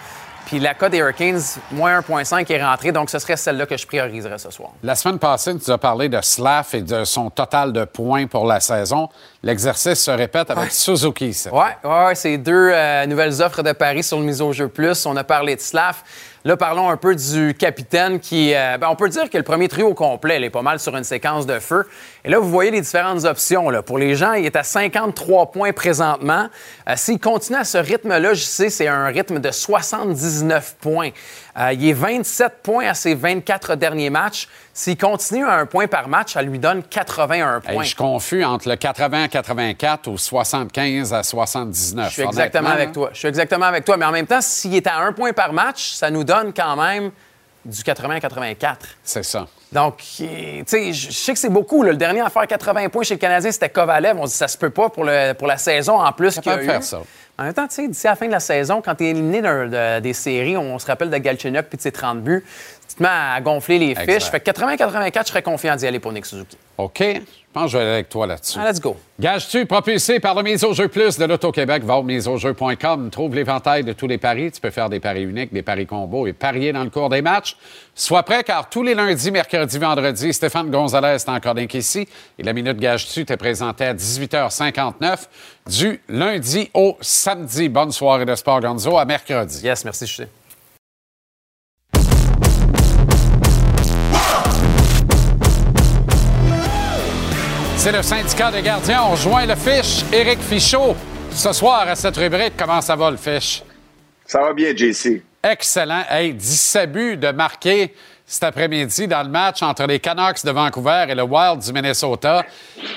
Puis 0.47 0.59
la 0.59 0.75
cote 0.75 0.91
des 0.91 0.99
Hurricanes, 0.99 1.41
moins 1.71 2.01
1,5 2.01 2.53
est 2.53 2.63
rentrée, 2.63 2.93
donc 2.93 3.11
ce 3.11 3.19
serait 3.19 3.37
celle-là 3.37 3.67
que 3.67 3.77
je 3.77 3.87
prioriserais 3.87 4.39
ce 4.39 4.51
soir. 4.51 4.71
La 4.83 4.95
semaine 4.95 5.19
passée, 5.19 5.57
tu 5.57 5.71
as 5.71 5.79
parlé 5.79 6.09
de 6.09 6.21
Slaff 6.21 6.75
et 6.75 6.83
de 6.83 7.05
son 7.05 7.31
total 7.31 7.73
de 7.73 7.85
points 7.85 8.27
pour 8.27 8.47
la 8.47 8.61
saison. 8.61 9.09
L'exercice 9.43 10.01
se 10.01 10.11
répète 10.11 10.51
avec 10.51 10.73
Suzuki. 10.73 11.37
Oui, 11.51 11.65
ouais, 11.85 12.15
c'est 12.15 12.39
deux 12.39 12.71
euh, 12.73 13.07
nouvelles 13.07 13.41
offres 13.41 13.63
de 13.63 13.73
Paris 13.73 14.03
sur 14.03 14.19
le 14.19 14.25
mise 14.25 14.43
au 14.43 14.53
jeu 14.53 14.69
plus. 14.69 15.07
On 15.07 15.17
a 15.17 15.25
parlé 15.25 15.57
de 15.57 15.61
Slaff. 15.61 16.03
Là, 16.45 16.57
parlons 16.57 16.89
un 16.89 16.97
peu 16.97 17.15
du 17.15 17.55
capitaine 17.55 18.19
qui, 18.19 18.53
euh, 18.53 18.77
ben, 18.77 18.89
on 18.91 18.97
peut 18.97 19.09
dire 19.09 19.31
que 19.31 19.39
le 19.39 19.45
premier 19.45 19.69
trio 19.69 19.87
au 19.87 19.95
complet, 19.95 20.39
il 20.39 20.45
est 20.45 20.51
pas 20.51 20.63
mal 20.63 20.81
sur 20.81 20.97
une 20.97 21.05
séquence 21.05 21.47
de 21.47 21.61
feu. 21.61 21.87
Et 22.25 22.31
là, 22.31 22.41
vous 22.41 22.51
voyez 22.51 22.73
les 22.73 22.81
différentes 22.81 23.25
options. 23.25 23.71
Pour 23.83 23.97
les 23.97 24.17
gens, 24.17 24.33
il 24.33 24.45
est 24.45 24.57
à 24.57 24.65
53 24.65 25.53
points 25.53 25.73
présentement. 25.73 26.49
Euh, 26.89 26.95
s'il 26.97 27.21
continue 27.21 27.59
à 27.59 27.65
ce 27.65 27.79
rythme-là, 27.79 28.35
je 28.35 28.43
sais, 28.43 28.71
c'est 28.71 28.89
un 28.89 29.07
rythme 29.07 29.39
de 29.39 29.53
79 29.53 30.75
points. 30.81 31.11
Euh, 31.59 31.73
il 31.73 31.87
est 31.87 31.93
27 31.93 32.63
points 32.63 32.87
à 32.87 32.95
ses 32.95 33.15
24 33.15 33.75
derniers 33.77 34.11
matchs. 34.11 34.49
S'il 34.73 34.97
continue 34.97 35.45
à 35.45 35.55
un 35.57 35.67
point 35.67 35.87
par 35.87 36.09
match, 36.09 36.33
ça 36.33 36.43
lui 36.43 36.59
donne 36.59 36.83
81 36.83 37.61
points. 37.61 37.83
je 37.83 37.95
confus 37.95 38.43
entre 38.45 38.71
le 38.71 38.77
80 38.77 39.25
à 39.25 39.29
84 39.29 40.07
ou 40.09 40.17
75 40.17 41.13
à 41.13 41.23
79. 41.23 42.09
Je 42.09 42.13
suis 42.13 42.23
exactement 42.23 42.71
avec 42.71 42.93
toi. 42.93 43.11
Je 43.13 43.19
suis 43.19 43.29
exactement 43.29 43.67
avec 43.67 43.85
toi. 43.85 43.97
Mais 43.99 44.07
en 44.07 44.13
même 44.13 44.27
temps, 44.27 44.41
s'il 44.41 44.75
est 44.75 44.87
à 44.87 44.99
un 44.99 45.13
point 45.13 45.33
par 45.33 45.53
match, 45.53 45.93
ça 45.93 46.11
nous 46.11 46.25
donne 46.25 46.55
quand 46.55 46.77
même 46.77 47.11
du 47.65 47.83
80 47.83 48.15
à 48.17 48.21
84. 48.21 48.87
C'est 49.05 49.23
ça. 49.23 49.47
Donc, 49.73 49.99
tu 49.99 50.27
sais, 50.67 50.93
je 50.93 51.11
sais 51.11 51.33
que 51.33 51.39
c'est 51.39 51.49
beaucoup. 51.49 51.83
Le 51.83 51.95
dernier 51.97 52.21
à 52.21 52.29
faire 52.29 52.47
80 52.47 52.89
points 52.89 53.05
chez 53.05 53.15
le 53.15 53.21
Canadien, 53.21 53.51
c'était 53.51 53.71
Kovalev. 53.71 54.19
On 54.19 54.25
dit 54.25 54.33
ça 54.33 54.49
se 54.49 54.59
peut 54.59 54.71
pas 54.71 54.89
pour, 54.89 55.05
le, 55.05 55.33
pour 55.33 55.47
la 55.47 55.57
saison 55.57 56.01
en 56.01 56.13
plus. 56.13 56.39
qu'il 56.41 56.51
a 56.51 56.59
faire 56.59 56.83
ça. 56.83 57.01
En 57.39 57.45
même 57.45 57.55
temps, 57.55 57.67
tu 57.67 57.75
sais, 57.75 57.89
d'ici 57.89 58.07
la 58.07 58.15
fin 58.15 58.27
de 58.27 58.31
la 58.33 58.41
saison, 58.41 58.83
quand 58.83 58.95
tu 58.95 59.05
es 59.05 59.11
éliminé 59.11 59.43
des 60.01 60.13
séries, 60.13 60.57
on 60.57 60.79
se 60.79 60.87
rappelle 60.87 61.11
de 61.11 61.17
Galchenyuk 61.17 61.67
puis 61.67 61.79
de 61.79 61.83
ses 61.83 61.93
30 61.93 62.23
buts, 62.23 62.45
tu 62.89 62.95
te 62.97 63.03
mets 63.03 63.09
à 63.09 63.41
gonfler 63.41 63.79
les 63.79 63.95
fiches. 63.95 64.31
Fait 64.31 64.39
que 64.39 64.51
80-84, 64.51 65.23
je 65.23 65.29
serais 65.29 65.43
confiant 65.43 65.75
d'y 65.75 65.87
aller 65.87 65.99
pour 65.99 66.13
Nick 66.13 66.27
Suzuki. 66.27 66.59
OK. 66.79 67.03
Je 67.53 67.61
pense 67.61 67.67
que 67.67 67.73
je 67.73 67.77
vais 67.77 67.83
aller 67.83 67.93
avec 67.93 68.09
toi 68.09 68.27
là-dessus. 68.27 68.59
Ah, 68.59 68.67
let's 68.67 68.81
go. 68.81 68.97
Gage-tu 69.21 69.67
propulsé 69.67 70.21
par 70.21 70.35
le 70.35 70.43
Mise 70.43 70.65
au 70.65 70.73
jeu 70.73 70.89
plus 70.89 71.19
de 71.19 71.27
l'Auto-Québec? 71.27 71.85
Va 71.85 71.99
au 71.99 72.03
miseaujeu.com. 72.03 73.11
Trouve 73.11 73.35
l'éventail 73.35 73.85
de 73.85 73.93
tous 73.93 74.07
les 74.07 74.17
paris. 74.17 74.51
Tu 74.51 74.59
peux 74.59 74.71
faire 74.71 74.89
des 74.89 75.01
paris 75.01 75.25
uniques, 75.25 75.53
des 75.53 75.61
paris 75.61 75.85
combos 75.85 76.27
et 76.27 76.33
parier 76.33 76.73
dans 76.73 76.83
le 76.83 76.89
cours 76.89 77.11
des 77.11 77.21
matchs. 77.21 77.59
Sois 77.95 78.23
prêt 78.23 78.43
car 78.43 78.71
tous 78.71 78.83
les 78.83 78.95
lundis, 78.95 79.31
mercredis, 79.31 79.77
vendredis, 79.77 80.33
Stéphane 80.33 80.71
Gonzalez 80.71 81.17
est 81.17 81.29
encore 81.29 81.59
ici. 81.59 82.09
Et 82.39 82.43
la 82.43 82.55
Minute 82.55 82.79
Gage-tu 82.79 83.27
t'est 83.27 83.37
présentée 83.37 83.85
à 83.85 83.93
18h59 83.93 85.19
du 85.69 86.01
lundi 86.09 86.71
au 86.73 86.97
samedi. 87.03 87.69
Bonne 87.69 87.93
soirée 87.93 88.25
de 88.25 88.35
sport 88.35 88.63
Gonzo 88.63 88.97
à 88.97 89.05
mercredi. 89.05 89.61
Yes, 89.63 89.85
merci, 89.85 90.07
je 90.07 90.23
C'est 97.83 97.91
le 97.91 98.03
syndicat 98.03 98.53
des 98.53 98.63
gardiens. 98.63 99.03
On 99.03 99.11
rejoint 99.11 99.45
le 99.45 99.57
fiche, 99.57 100.05
Éric 100.13 100.39
Fichot. 100.39 100.95
Ce 101.33 101.53
soir, 101.53 101.89
à 101.89 101.97
cette 101.97 102.17
rubrique, 102.17 102.53
comment 102.57 102.81
ça 102.81 102.95
va, 102.95 103.11
le 103.11 103.17
fiche? 103.17 103.65
Ça 104.25 104.41
va 104.41 104.53
bien, 104.53 104.73
JC. 104.73 105.21
Excellent. 105.43 106.05
Hey, 106.09 106.33
17 106.33 106.93
buts 106.93 107.17
de 107.17 107.33
marqué 107.33 107.93
cet 108.25 108.45
après-midi 108.45 109.09
dans 109.09 109.25
le 109.25 109.29
match 109.29 109.65
entre 109.65 109.85
les 109.89 109.99
Canucks 109.99 110.45
de 110.45 110.53
Vancouver 110.53 111.07
et 111.09 111.15
le 111.17 111.25
Wild 111.25 111.59
du 111.59 111.73
Minnesota. 111.73 112.45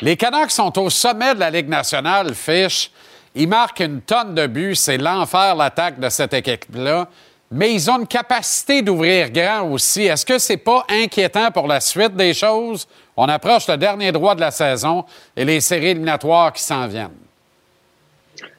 Les 0.04 0.16
Canucks 0.16 0.52
sont 0.52 0.78
au 0.78 0.92
sommet 0.92 1.34
de 1.34 1.40
la 1.40 1.50
Ligue 1.50 1.68
nationale, 1.68 2.36
Fish. 2.36 2.92
Ils 3.34 3.48
marquent 3.48 3.80
une 3.80 4.02
tonne 4.02 4.36
de 4.36 4.46
buts. 4.46 4.76
C'est 4.76 5.00
l'enfer, 5.00 5.56
l'attaque 5.56 6.00
de 6.00 6.10
cette 6.10 6.36
équipe-là. 6.36 7.08
Mais 7.50 7.74
ils 7.74 7.90
ont 7.90 8.02
une 8.02 8.08
capacité 8.08 8.84
d'ouvrir 8.84 9.32
grand 9.32 9.64
aussi. 9.64 10.04
Est-ce 10.04 10.28
que 10.28 10.38
c'est 10.38 10.58
pas 10.58 10.86
inquiétant 10.90 11.50
pour 11.50 11.66
la 11.68 11.80
suite 11.80 12.16
des 12.16 12.36
choses? 12.36 12.88
On 13.18 13.30
approche 13.30 13.68
le 13.68 13.78
dernier 13.78 14.12
droit 14.12 14.36
de 14.36 14.42
la 14.42 14.52
saison 14.52 15.06
et 15.36 15.46
les 15.46 15.62
séries 15.62 15.90
éliminatoires 15.90 16.52
qui 16.52 16.62
s'en 16.62 16.88
viennent. 16.88 17.18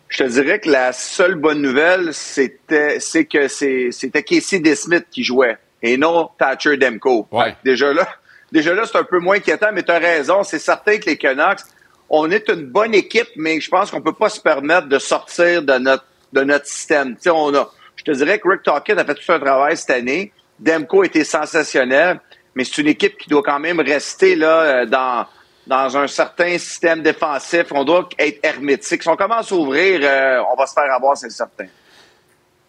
Je 0.09 0.25
te 0.25 0.29
dirais 0.29 0.61
que 0.61 0.71
la 0.71 0.93
seule 0.93 1.35
bonne 1.35 1.61
nouvelle, 1.61 2.15
c'était, 2.15 3.01
c'est 3.01 3.25
que 3.25 3.49
c'était 3.49 4.23
Casey 4.23 4.61
DeSmith 4.61 5.07
qui 5.11 5.25
jouait 5.25 5.59
et 5.83 5.97
non 5.97 6.31
Thatcher 6.39 6.77
Demko. 6.77 7.29
Déjà 7.65 7.93
là, 7.93 8.09
déjà 8.51 8.73
là, 8.73 8.85
c'est 8.87 8.97
un 8.97 9.05
peu 9.05 9.19
moins 9.19 9.37
inquiétant, 9.37 9.69
mais 9.73 9.83
tu 9.83 9.91
as 9.91 9.99
raison. 9.99 10.43
C'est 10.43 10.59
certain 10.59 10.97
que 10.99 11.07
les 11.07 11.19
Canucks, 11.19 11.61
on 12.09 12.31
est 12.31 12.49
une 12.49 12.67
bonne 12.67 12.95
équipe, 12.95 13.29
mais 13.37 13.61
je 13.61 13.69
pense 13.69 13.91
qu'on 13.91 14.01
peut 14.01 14.15
pas 14.15 14.29
se 14.29 14.41
permettre 14.41 14.89
de 14.89 14.99
sortir 14.99 15.63
de 15.63 15.75
notre, 15.75 16.05
de 16.33 16.43
notre 16.43 16.67
système. 16.67 17.17
on 17.27 17.55
a, 17.55 17.71
je 17.97 18.05
te 18.05 18.13
dirais 18.13 18.39
que 18.39 18.49
Rick 18.49 18.63
Tockett 18.63 18.99
a 18.99 19.05
fait 19.05 19.15
tout 19.15 19.33
un 19.33 19.41
travail 19.41 19.77
cette 19.77 19.91
année. 19.91 20.33
Demko 20.59 21.05
était 21.05 21.25
sensationnel 21.25 22.21
mais 22.57 22.65
c'est 22.65 22.79
une 22.79 22.89
équipe 22.89 23.17
qui 23.19 23.29
doit 23.29 23.43
quand 23.43 23.61
même 23.61 23.79
rester 23.79 24.35
là 24.35 24.63
euh, 24.63 24.87
dans 24.87 25.27
dans 25.67 25.97
un 25.97 26.07
certain 26.07 26.59
système 26.59 27.03
défensif. 27.03 27.67
On 27.73 27.85
doit 27.85 28.09
être 28.19 28.39
hermétique. 28.45 29.03
Si 29.03 29.09
on 29.09 29.17
commence 29.17 29.51
à 29.51 29.55
ouvrir, 29.55 30.01
euh, 30.03 30.41
on 30.53 30.57
va 30.57 30.67
se 30.67 30.73
faire 30.73 30.93
avoir, 30.93 31.17
c'est 31.17 31.31
certain. 31.31 31.67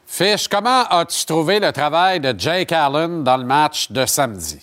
Fish, 0.06 0.48
comment 0.48 0.84
as-tu 0.90 1.26
trouvé 1.26 1.60
le 1.60 1.72
travail 1.72 2.20
de 2.20 2.34
Jake 2.38 2.72
Allen 2.72 3.24
dans 3.24 3.38
le 3.38 3.44
match 3.44 3.92
de 3.92 4.06
samedi? 4.06 4.60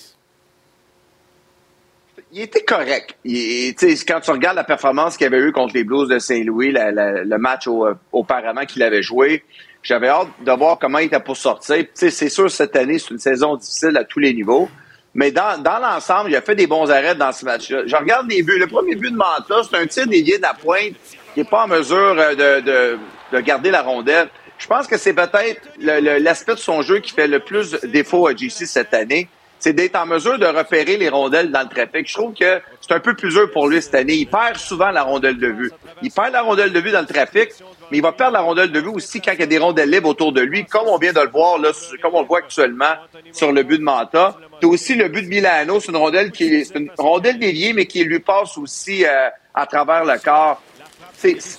Il 2.33 2.41
était 2.41 2.65
correct. 2.65 3.15
quand 3.25 4.21
tu 4.21 4.31
regardes 4.33 4.57
la 4.57 4.65
performance 4.65 5.17
qu'il 5.17 5.29
avait 5.29 5.39
eue 5.39 5.53
contre 5.53 5.75
les 5.75 5.85
Blues 5.85 6.09
de 6.09 6.19
Saint-Louis, 6.19 6.73
le 6.73 7.37
match 7.37 7.69
euh, 7.69 7.95
auparavant 8.11 8.65
qu'il 8.65 8.83
avait 8.83 9.03
joué, 9.03 9.45
j'avais 9.85 10.09
hâte 10.09 10.29
de 10.41 10.51
voir 10.51 10.79
comment 10.81 10.99
il 10.99 11.07
était 11.07 11.21
pour 11.21 11.37
sortir. 11.37 11.85
C'est 11.95 12.11
sûr, 12.11 12.51
cette 12.51 12.75
année, 12.75 12.99
c'est 12.99 13.11
une 13.11 13.21
saison 13.21 13.55
difficile 13.55 13.97
à 13.97 14.05
tous 14.05 14.19
les 14.19 14.35
niveaux. 14.35 14.69
Mais 15.14 15.31
dans, 15.31 15.62
dans 15.62 15.79
l'ensemble, 15.79 16.31
il 16.31 16.37
a 16.37 16.40
fait 16.40 16.57
des 16.57 16.66
bons 16.66 16.90
arrêts 16.90 17.14
dans 17.14 17.33
ce 17.33 17.44
match-là. 17.44 17.83
Je 17.87 17.96
regarde 17.96 18.29
les 18.29 18.42
buts. 18.42 18.59
Le 18.59 18.66
premier 18.66 18.96
but 18.96 19.11
de 19.11 19.16
Manta, 19.16 19.62
c'est 19.62 19.77
un 19.77 19.87
tir 19.87 20.07
dévié 20.07 20.38
de 20.38 20.42
la 20.42 20.55
pointe 20.55 20.94
qui 21.35 21.40
n'est 21.40 21.44
pas 21.44 21.64
en 21.64 21.68
mesure 21.68 22.16
euh, 22.18 22.35
de, 22.35 22.61
de, 22.61 22.98
de, 23.33 23.40
garder 23.40 23.70
la 23.70 23.83
rondelle. 23.83 24.29
Je 24.59 24.66
pense 24.66 24.87
que 24.87 24.96
c'est 24.96 25.14
peut-être 25.14 25.62
l'aspect 25.79 26.55
de 26.55 26.59
son 26.59 26.83
jeu 26.83 27.00
qui 27.00 27.12
fait 27.12 27.27
le 27.27 27.40
plus 27.40 27.72
défaut 27.85 28.27
à 28.27 28.35
JC 28.35 28.66
cette 28.66 28.94
année. 28.94 29.29
C'est 29.59 29.72
d'être 29.72 29.96
en 29.96 30.07
mesure 30.07 30.38
de 30.38 30.46
repérer 30.46 30.96
les 30.96 31.09
rondelles 31.09 31.50
dans 31.50 31.62
le 31.62 31.68
trafic. 31.68 32.09
Je 32.09 32.14
trouve 32.14 32.35
que 32.35 32.61
c'est 32.81 32.92
un 32.92 33.00
peu 33.00 33.14
plus 33.14 33.31
dur 33.31 33.50
pour 33.50 33.68
lui 33.68 33.81
cette 33.81 33.94
année. 33.94 34.14
Il 34.14 34.27
perd 34.27 34.57
souvent 34.57 34.90
la 34.90 35.03
rondelle 35.03 35.38
de 35.38 35.48
vue. 35.48 35.72
Il 36.03 36.11
perd 36.11 36.33
la 36.33 36.42
rondelle 36.42 36.72
de 36.72 36.81
vue 36.81 36.90
dans 36.90 37.00
le 37.00 37.07
trafic, 37.07 37.50
mais 37.90 37.99
il 37.99 38.03
va 38.03 38.12
perdre 38.12 38.35
la 38.35 38.40
rondelle 38.40 38.73
de 38.73 38.81
vue 38.81 38.88
aussi 38.88 39.20
quand 39.20 39.33
il 39.33 39.40
y 39.40 39.42
a 39.42 39.47
des 39.47 39.59
rondelles 39.59 39.90
libres 39.90 40.09
autour 40.09 40.33
de 40.33 40.40
lui, 40.40 40.64
comme 40.64 40.88
on 40.88 40.99
vient 40.99 41.12
de 41.12 41.20
le 41.20 41.29
voir, 41.29 41.59
là, 41.59 41.70
comme 42.03 42.14
on 42.14 42.23
le 42.23 42.27
voit 42.27 42.38
actuellement 42.38 42.94
sur 43.33 43.53
le 43.53 43.62
but 43.62 43.79
de 43.79 43.85
Manta. 43.85 44.37
C'est 44.61 44.66
aussi 44.66 44.94
le 44.94 45.09
but 45.09 45.23
de 45.23 45.29
Milano, 45.29 45.81
c'est 45.81 45.90
une 45.90 45.97
rondelle 45.97 46.31
qui 46.31 46.44
est 46.44 46.75
une 46.75 46.90
rondelle 46.99 47.38
déviée, 47.38 47.73
mais 47.73 47.87
qui 47.87 48.05
lui 48.05 48.20
passe 48.20 48.57
aussi 48.59 49.05
euh, 49.05 49.29
à 49.55 49.66
travers 49.66 50.05
le 50.05 50.18
corps. 50.18 50.61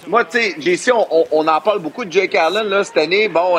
Moi, 0.07 0.25
tu 0.25 0.37
sais, 0.39 0.55
JC, 0.59 0.91
on, 0.93 1.25
on, 1.31 1.47
en 1.47 1.61
parle 1.61 1.79
beaucoup 1.79 2.05
de 2.05 2.11
Jake 2.11 2.35
Allen 2.35 2.67
là, 2.67 2.83
cette 2.83 2.97
année. 2.97 3.27
Bon, 3.27 3.57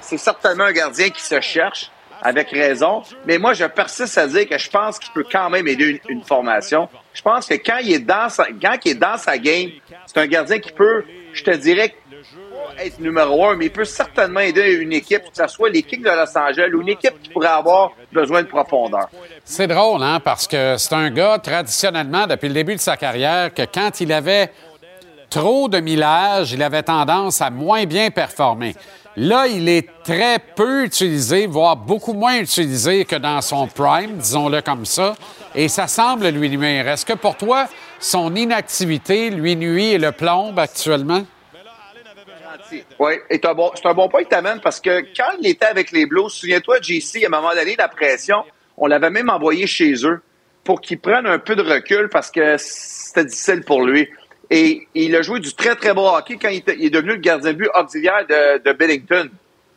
c'est 0.00 0.18
certainement 0.18 0.64
un 0.64 0.72
gardien 0.72 1.10
qui 1.10 1.22
se 1.22 1.40
cherche, 1.40 1.90
avec 2.22 2.50
raison. 2.50 3.02
Mais 3.26 3.38
moi, 3.38 3.52
je 3.54 3.64
persiste 3.64 4.18
à 4.18 4.26
dire 4.26 4.48
que 4.48 4.58
je 4.58 4.70
pense 4.70 4.98
qu'il 4.98 5.12
peut 5.12 5.26
quand 5.30 5.50
même 5.50 5.66
aider 5.68 6.00
une, 6.08 6.22
formation. 6.24 6.88
Je 7.12 7.22
pense 7.22 7.46
que 7.46 7.54
quand 7.54 7.78
il 7.82 7.92
est 7.92 7.98
dans 8.00 8.28
sa, 8.28 8.46
quand 8.60 8.76
il 8.84 8.92
est 8.92 8.94
dans 8.94 9.16
sa 9.16 9.38
game, 9.38 9.70
c'est 10.06 10.18
un 10.18 10.26
gardien 10.26 10.58
qui 10.58 10.72
peut, 10.72 11.04
je 11.36 11.44
te 11.44 11.56
dirais, 11.56 11.94
être 12.78 12.98
numéro 12.98 13.46
un, 13.46 13.56
mais 13.56 13.66
il 13.66 13.72
peut 13.72 13.84
certainement 13.84 14.40
aider 14.40 14.72
une 14.72 14.92
équipe, 14.92 15.22
que 15.22 15.36
ce 15.36 15.46
soit 15.46 15.70
l'équipe 15.70 16.02
de 16.02 16.08
Los 16.08 16.36
Angeles 16.36 16.70
ou 16.74 16.82
une 16.82 16.88
équipe 16.88 17.22
qui 17.22 17.30
pourrait 17.30 17.48
avoir 17.48 17.92
besoin 18.12 18.42
de 18.42 18.48
profondeur. 18.48 19.08
C'est 19.44 19.66
drôle, 19.66 20.02
hein, 20.02 20.20
parce 20.20 20.46
que 20.46 20.76
c'est 20.76 20.94
un 20.94 21.10
gars, 21.10 21.38
traditionnellement, 21.38 22.26
depuis 22.26 22.48
le 22.48 22.54
début 22.54 22.74
de 22.74 22.80
sa 22.80 22.96
carrière, 22.96 23.52
que 23.52 23.62
quand 23.62 24.00
il 24.00 24.12
avait 24.12 24.50
trop 25.30 25.68
de 25.68 25.78
millage, 25.78 26.52
il 26.52 26.62
avait 26.62 26.82
tendance 26.82 27.40
à 27.40 27.50
moins 27.50 27.84
bien 27.84 28.10
performer. 28.10 28.74
Là, 29.16 29.46
il 29.46 29.68
est 29.68 29.88
très 30.04 30.38
peu 30.38 30.84
utilisé, 30.84 31.46
voire 31.46 31.76
beaucoup 31.76 32.12
moins 32.12 32.36
utilisé 32.36 33.06
que 33.06 33.16
dans 33.16 33.40
son 33.40 33.66
prime, 33.66 34.18
disons-le 34.18 34.60
comme 34.60 34.84
ça, 34.84 35.14
et 35.54 35.68
ça 35.68 35.86
semble 35.86 36.28
lui 36.28 36.50
nuire. 36.50 36.86
Est-ce 36.86 37.06
que 37.06 37.14
pour 37.14 37.36
toi, 37.36 37.66
son 37.98 38.34
inactivité 38.34 39.30
lui 39.30 39.56
nuit 39.56 39.92
et 39.92 39.98
le 39.98 40.12
plombe 40.12 40.58
actuellement? 40.58 41.24
Oui, 42.98 43.14
c'est 43.30 43.44
un, 43.44 43.54
bon, 43.54 44.08
point 44.08 44.24
que 44.24 44.28
tu 44.28 44.34
amènes 44.34 44.60
parce 44.60 44.80
que 44.80 45.00
quand 45.16 45.36
il 45.40 45.48
était 45.48 45.66
avec 45.66 45.92
les 45.92 46.06
Blues, 46.06 46.32
souviens-toi, 46.32 46.78
JC, 46.80 47.24
à 47.24 47.26
un 47.26 47.28
moment 47.28 47.54
donné, 47.54 47.76
la 47.76 47.88
pression, 47.88 48.44
on 48.76 48.86
l'avait 48.86 49.10
même 49.10 49.30
envoyé 49.30 49.66
chez 49.66 49.94
eux 50.04 50.20
pour 50.64 50.80
qu'il 50.80 50.98
prenne 50.98 51.26
un 51.26 51.38
peu 51.38 51.54
de 51.54 51.62
recul 51.62 52.08
parce 52.08 52.30
que 52.30 52.56
c'était 52.58 53.24
difficile 53.24 53.62
pour 53.62 53.84
lui. 53.84 54.08
Et 54.50 54.86
il 54.94 55.14
a 55.16 55.22
joué 55.22 55.40
du 55.40 55.52
très, 55.54 55.74
très 55.76 55.94
bon 55.94 56.08
hockey 56.08 56.38
quand 56.40 56.48
il, 56.48 56.62
est 56.66 56.90
devenu 56.90 57.12
le 57.12 57.16
gardien 57.16 57.52
de 57.52 57.58
but 57.58 57.70
auxiliaire 57.74 58.26
de, 58.28 58.62
de 58.62 58.72
Bennington. 58.72 59.28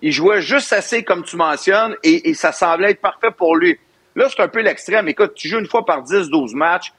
Il 0.01 0.11
jouait 0.11 0.41
juste 0.41 0.71
assez, 0.73 1.03
comme 1.03 1.23
tu 1.23 1.35
mentionnes, 1.35 1.95
et, 2.03 2.33
ça 2.33 2.51
semblait 2.51 2.91
être 2.91 3.01
parfait 3.01 3.31
pour 3.35 3.55
lui. 3.55 3.77
Là, 4.15 4.27
c'est 4.29 4.41
un 4.41 4.47
peu 4.47 4.61
l'extrême. 4.61 5.07
Écoute, 5.07 5.33
tu 5.35 5.47
joues 5.49 5.59
une 5.59 5.67
fois 5.67 5.85
par 5.85 6.03
10-12 6.03 6.55
matchs, 6.55 6.93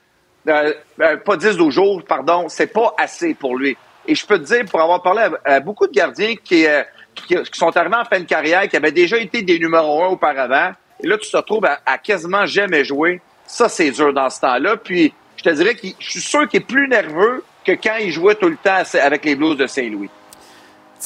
euh, 0.49 0.73
euh 1.01 1.17
pas 1.19 1.37
10-12 1.37 1.71
jours, 1.71 2.03
pardon, 2.03 2.49
c'est 2.49 2.73
pas 2.73 2.95
assez 2.99 3.35
pour 3.35 3.57
lui. 3.57 3.77
Et 4.07 4.15
je 4.15 4.27
peux 4.27 4.39
te 4.39 4.45
dire, 4.45 4.65
pour 4.65 4.81
avoir 4.81 5.03
parlé 5.03 5.29
à, 5.45 5.61
beaucoup 5.61 5.87
de 5.87 5.93
gardiens 5.93 6.35
qui, 6.43 6.67
euh, 6.67 6.83
qui, 7.15 7.37
sont 7.53 7.77
arrivés 7.77 7.97
en 7.97 8.05
fin 8.05 8.21
de 8.21 8.25
carrière, 8.25 8.69
qui 8.69 8.77
avaient 8.77 8.93
déjà 8.93 9.19
été 9.19 9.43
des 9.43 9.59
numéros 9.59 10.03
un 10.03 10.09
auparavant, 10.09 10.73
et 11.03 11.07
là, 11.07 11.19
tu 11.19 11.31
te 11.31 11.37
retrouves 11.37 11.65
à, 11.65 11.99
quasiment 11.99 12.47
jamais 12.47 12.85
jouer. 12.85 13.21
Ça, 13.47 13.69
c'est 13.69 13.91
dur 13.91 14.13
dans 14.13 14.29
ce 14.31 14.41
temps-là. 14.41 14.77
Puis, 14.77 15.13
je 15.37 15.43
te 15.43 15.51
dirais 15.51 15.75
que 15.75 15.87
je 15.99 16.11
suis 16.11 16.21
sûr 16.21 16.47
qu'il 16.49 16.61
est 16.61 16.65
plus 16.65 16.89
nerveux 16.89 17.43
que 17.65 17.73
quand 17.73 17.97
il 18.01 18.11
jouait 18.13 18.35
tout 18.35 18.49
le 18.49 18.57
temps 18.57 18.83
avec 19.01 19.25
les 19.25 19.35
Blues 19.35 19.57
de 19.57 19.67
Saint-Louis. 19.67 20.11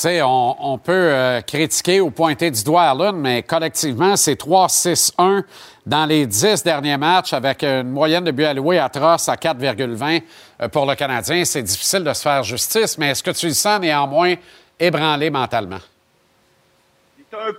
On, 0.03 0.79
peut 0.83 0.93
euh, 0.93 1.41
critiquer 1.43 2.01
ou 2.01 2.11
pointer 2.11 2.51
du 2.51 2.65
doigt 2.65 2.83
à 2.83 2.95
l'une, 2.95 3.21
mais 3.21 3.45
collectivement, 3.45 4.17
c'est 4.17 4.41
3-6-1 4.41 5.45
dans 5.87 6.07
les 6.07 6.27
dix 6.27 6.65
derniers 6.65 6.97
matchs 6.97 7.33
avec 7.33 7.63
une 7.63 7.91
moyenne 7.91 8.25
de 8.25 8.33
buts 8.33 8.45
alloués 8.45 8.79
atroce 8.79 9.29
à 9.29 9.37
4,20 9.37 10.23
euh, 10.61 10.69
pour 10.69 10.87
le 10.87 10.97
Canadien. 10.97 11.45
C'est 11.45 11.63
difficile 11.63 12.03
de 12.03 12.13
se 12.13 12.23
faire 12.23 12.43
justice, 12.43 12.99
mais 12.99 13.11
est-ce 13.11 13.23
que 13.23 13.31
tu 13.31 13.47
le 13.47 13.53
sens 13.53 13.81
néanmoins 13.81 14.35
ébranlé 14.81 15.31
mentalement? 15.31 15.81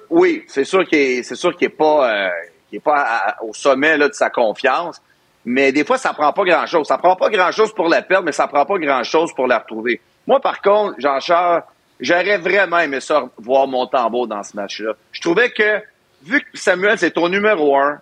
Oui, 0.09 0.43
c'est 0.47 0.65
sûr 0.65 0.85
qu'il 0.85 1.21
n'est 1.61 1.69
pas, 1.69 2.11
euh, 2.11 2.79
pas 2.83 3.35
au 3.41 3.53
sommet 3.53 3.97
de 3.97 4.09
sa 4.11 4.29
confiance. 4.29 5.01
Mais 5.45 5.71
des 5.71 5.85
fois, 5.85 5.97
ça 5.97 6.11
prend 6.11 6.33
pas 6.33 6.43
grand-chose. 6.43 6.87
Ça 6.87 6.97
prend 6.97 7.15
pas 7.15 7.29
grand-chose 7.29 7.73
pour 7.73 7.87
la 7.87 8.01
perdre, 8.01 8.25
mais 8.25 8.31
ça 8.31 8.47
prend 8.47 8.65
pas 8.65 8.77
grand-chose 8.77 9.31
pour 9.33 9.47
la 9.47 9.59
retrouver. 9.59 10.01
Moi, 10.27 10.39
par 10.39 10.61
contre, 10.61 10.95
Jean-Charles, 10.97 11.63
j'aurais 11.99 12.37
vraiment 12.37 12.79
aimé 12.79 12.99
ça 12.99 13.29
voir 13.37 13.67
mon 13.67 13.87
tambour 13.87 14.27
dans 14.27 14.43
ce 14.43 14.55
match-là. 14.55 14.93
Je 15.11 15.21
trouvais 15.21 15.51
que, 15.51 15.81
vu 16.23 16.41
que 16.41 16.57
Samuel, 16.57 16.97
c'est 16.97 17.11
ton 17.11 17.29
numéro 17.29 17.77
un, 17.77 17.99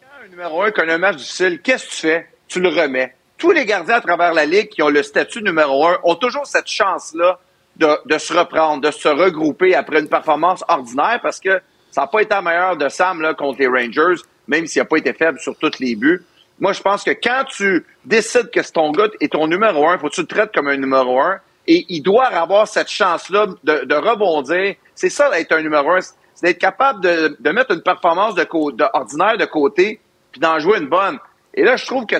quand 0.00 0.24
un 0.24 0.28
numéro 0.28 0.62
un 0.62 0.70
connaît 0.70 0.94
un 0.94 0.98
match 0.98 1.16
difficile, 1.16 1.60
qu'est-ce 1.60 1.86
que 1.86 1.90
tu 1.90 1.96
fais? 1.96 2.26
Tu 2.48 2.60
le 2.60 2.68
remets. 2.68 3.14
Tous 3.36 3.52
les 3.52 3.64
gardiens 3.64 3.96
à 3.96 4.00
travers 4.00 4.34
la 4.34 4.46
Ligue 4.46 4.68
qui 4.68 4.82
ont 4.82 4.88
le 4.88 5.02
statut 5.02 5.42
numéro 5.42 5.86
un 5.86 5.98
ont 6.02 6.16
toujours 6.16 6.46
cette 6.46 6.66
chance-là 6.66 7.38
de, 7.76 8.18
se 8.18 8.32
reprendre, 8.32 8.82
de 8.82 8.90
se 8.90 9.08
regrouper 9.08 9.74
après 9.74 10.00
une 10.00 10.08
performance 10.08 10.64
ordinaire 10.66 11.20
parce 11.22 11.38
que 11.38 11.60
ça 11.90 12.02
n'a 12.02 12.06
pas 12.08 12.20
été 12.20 12.34
la 12.34 12.42
meilleure 12.42 12.76
de 12.76 12.88
Sam 12.88 13.22
là, 13.22 13.34
contre 13.34 13.60
les 13.60 13.68
Rangers, 13.68 14.20
même 14.46 14.66
s'il 14.66 14.82
n'a 14.82 14.86
pas 14.86 14.96
été 14.96 15.12
faible 15.12 15.38
sur 15.38 15.56
tous 15.56 15.78
les 15.78 15.94
buts. 15.94 16.22
Moi, 16.60 16.72
je 16.72 16.82
pense 16.82 17.04
que 17.04 17.12
quand 17.12 17.44
tu 17.48 17.86
décides 18.04 18.50
que 18.50 18.62
c'est 18.62 18.72
ton 18.72 18.90
gars 18.90 19.08
et 19.20 19.28
ton 19.28 19.46
numéro 19.46 19.88
un, 19.88 19.98
faut 19.98 20.08
que 20.08 20.14
tu 20.14 20.22
le 20.22 20.26
traites 20.26 20.52
comme 20.52 20.68
un 20.68 20.76
numéro 20.76 21.20
un. 21.20 21.38
Et 21.70 21.84
il 21.90 22.00
doit 22.00 22.28
avoir 22.28 22.66
cette 22.66 22.88
chance-là 22.88 23.46
de, 23.62 23.94
rebondir. 23.94 24.74
C'est 24.94 25.10
ça 25.10 25.30
d'être 25.30 25.52
un 25.52 25.60
numéro 25.60 25.90
un. 25.90 26.00
C'est 26.00 26.46
d'être 26.46 26.58
capable 26.58 27.02
de, 27.02 27.50
mettre 27.50 27.72
une 27.72 27.82
performance 27.82 28.34
de, 28.34 28.46
ordinaire 28.94 29.36
de 29.36 29.44
côté 29.44 30.00
puis 30.32 30.40
d'en 30.40 30.58
jouer 30.58 30.78
une 30.78 30.88
bonne. 30.88 31.18
Et 31.52 31.62
là, 31.62 31.76
je 31.76 31.84
trouve 31.84 32.06
que 32.06 32.16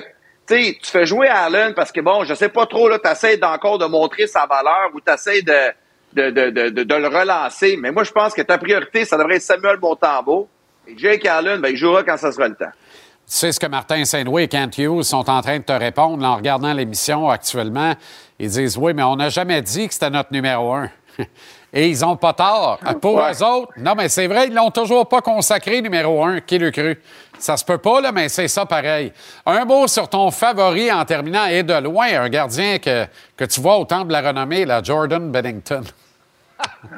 tu 0.47 0.77
fais 0.83 1.05
jouer 1.07 1.27
Allen 1.27 1.73
parce 1.73 1.91
que 1.91 1.99
bon, 1.99 2.23
je 2.25 2.35
sais 2.35 2.49
pas 2.49 2.67
trop, 2.67 2.87
là, 2.87 2.99
tu 2.99 3.09
essaies 3.09 3.43
encore 3.43 3.79
de 3.79 3.85
montrer 3.85 4.27
sa 4.27 4.45
valeur 4.45 4.91
ou 4.93 5.01
tu 5.01 5.11
essaies 5.11 5.41
de, 5.41 6.29
de, 6.29 6.49
de, 6.51 6.69
de, 6.83 6.95
le 6.95 7.07
relancer. 7.07 7.75
Mais 7.77 7.91
moi, 7.91 8.03
je 8.03 8.11
pense 8.11 8.35
que 8.35 8.43
ta 8.43 8.59
priorité, 8.59 9.03
ça 9.03 9.17
devrait 9.17 9.37
être 9.37 9.41
Samuel 9.41 9.79
Montambeau. 9.79 10.47
Et 10.87 10.95
Jake 10.95 11.25
Allen, 11.25 11.59
ben, 11.59 11.69
il 11.69 11.77
jouera 11.77 12.03
quand 12.03 12.17
ça 12.17 12.31
sera 12.31 12.47
le 12.47 12.55
temps. 12.55 12.65
Tu 12.65 13.35
sais 13.35 13.51
ce 13.51 13.59
que 13.59 13.67
Martin 13.67 14.05
Saint-Louis 14.05 14.43
et 14.43 14.47
Kent 14.47 14.77
Hughes 14.77 15.03
sont 15.03 15.29
en 15.29 15.41
train 15.41 15.59
de 15.59 15.63
te 15.63 15.71
répondre 15.71 16.23
en 16.25 16.35
regardant 16.35 16.73
l'émission 16.73 17.29
actuellement. 17.29 17.95
Ils 18.39 18.49
disent 18.49 18.77
Oui, 18.77 18.93
mais 18.93 19.03
on 19.03 19.17
n'a 19.17 19.29
jamais 19.29 19.61
dit 19.61 19.87
que 19.87 19.93
c'était 19.93 20.09
notre 20.09 20.31
numéro 20.31 20.73
un. 20.73 20.89
et 21.73 21.89
ils 21.89 21.99
n'ont 21.99 22.15
pas 22.15 22.33
tort. 22.33 22.79
Pour 23.01 23.19
eux 23.19 23.43
autres, 23.43 23.71
non, 23.77 23.93
mais 23.95 24.09
c'est 24.09 24.27
vrai, 24.27 24.47
ils 24.47 24.53
l'ont 24.53 24.71
toujours 24.71 25.07
pas 25.07 25.21
consacré 25.21 25.81
numéro 25.81 26.23
un. 26.23 26.39
Qui 26.39 26.57
le 26.57 26.71
cru? 26.71 27.01
Ça 27.37 27.57
se 27.57 27.65
peut 27.65 27.77
pas, 27.77 28.01
là, 28.01 28.11
mais 28.11 28.29
c'est 28.29 28.47
ça 28.47 28.65
pareil. 28.65 29.11
Un 29.45 29.65
mot 29.65 29.87
sur 29.87 30.07
ton 30.07 30.31
favori 30.31 30.91
en 30.91 31.05
terminant 31.05 31.45
et 31.45 31.63
de 31.63 31.73
loin, 31.73 32.07
un 32.21 32.29
gardien 32.29 32.79
que, 32.79 33.05
que 33.35 33.45
tu 33.45 33.61
vois 33.61 33.77
au 33.77 33.85
temple 33.85 34.07
de 34.07 34.13
la 34.13 34.21
renommée, 34.21 34.65
la 34.65 34.81
Jordan 34.81 35.31
Bennington. 35.31 35.83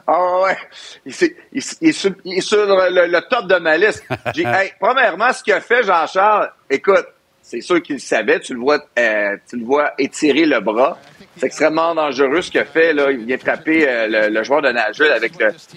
Ah 0.07 0.41
ouais, 0.41 0.57
il, 1.05 1.11
est, 1.13 1.91
sur, 1.91 2.09
le, 2.09 3.29
top 3.29 3.47
de 3.47 3.59
ma 3.59 3.77
liste. 3.77 4.03
premièrement, 4.79 5.31
ce 5.31 5.43
qu'il 5.43 5.53
a 5.53 5.61
fait, 5.61 5.83
Jean-Charles, 5.83 6.51
écoute, 6.67 7.05
c'est 7.43 7.61
sûr 7.61 7.81
qu'il 7.81 7.95
le 7.95 8.01
savait, 8.01 8.39
tu 8.39 8.55
le 8.55 8.59
vois, 8.59 8.79
euh, 8.97 9.37
tu 9.47 9.57
le 9.57 9.65
vois 9.65 9.93
étirer 9.99 10.45
le 10.45 10.59
bras. 10.61 10.97
C'est 11.37 11.45
extrêmement 11.45 11.95
dangereux 11.95 12.41
ce 12.41 12.51
qu'il 12.51 12.59
a 12.59 12.65
fait. 12.65 12.93
Là. 12.93 13.11
Il 13.11 13.25
vient 13.25 13.37
frapper 13.37 13.87
euh, 13.87 14.29
le, 14.29 14.43
joueur 14.43 14.61
de 14.61 14.69
Nashville 14.69 15.11
avec 15.11 15.33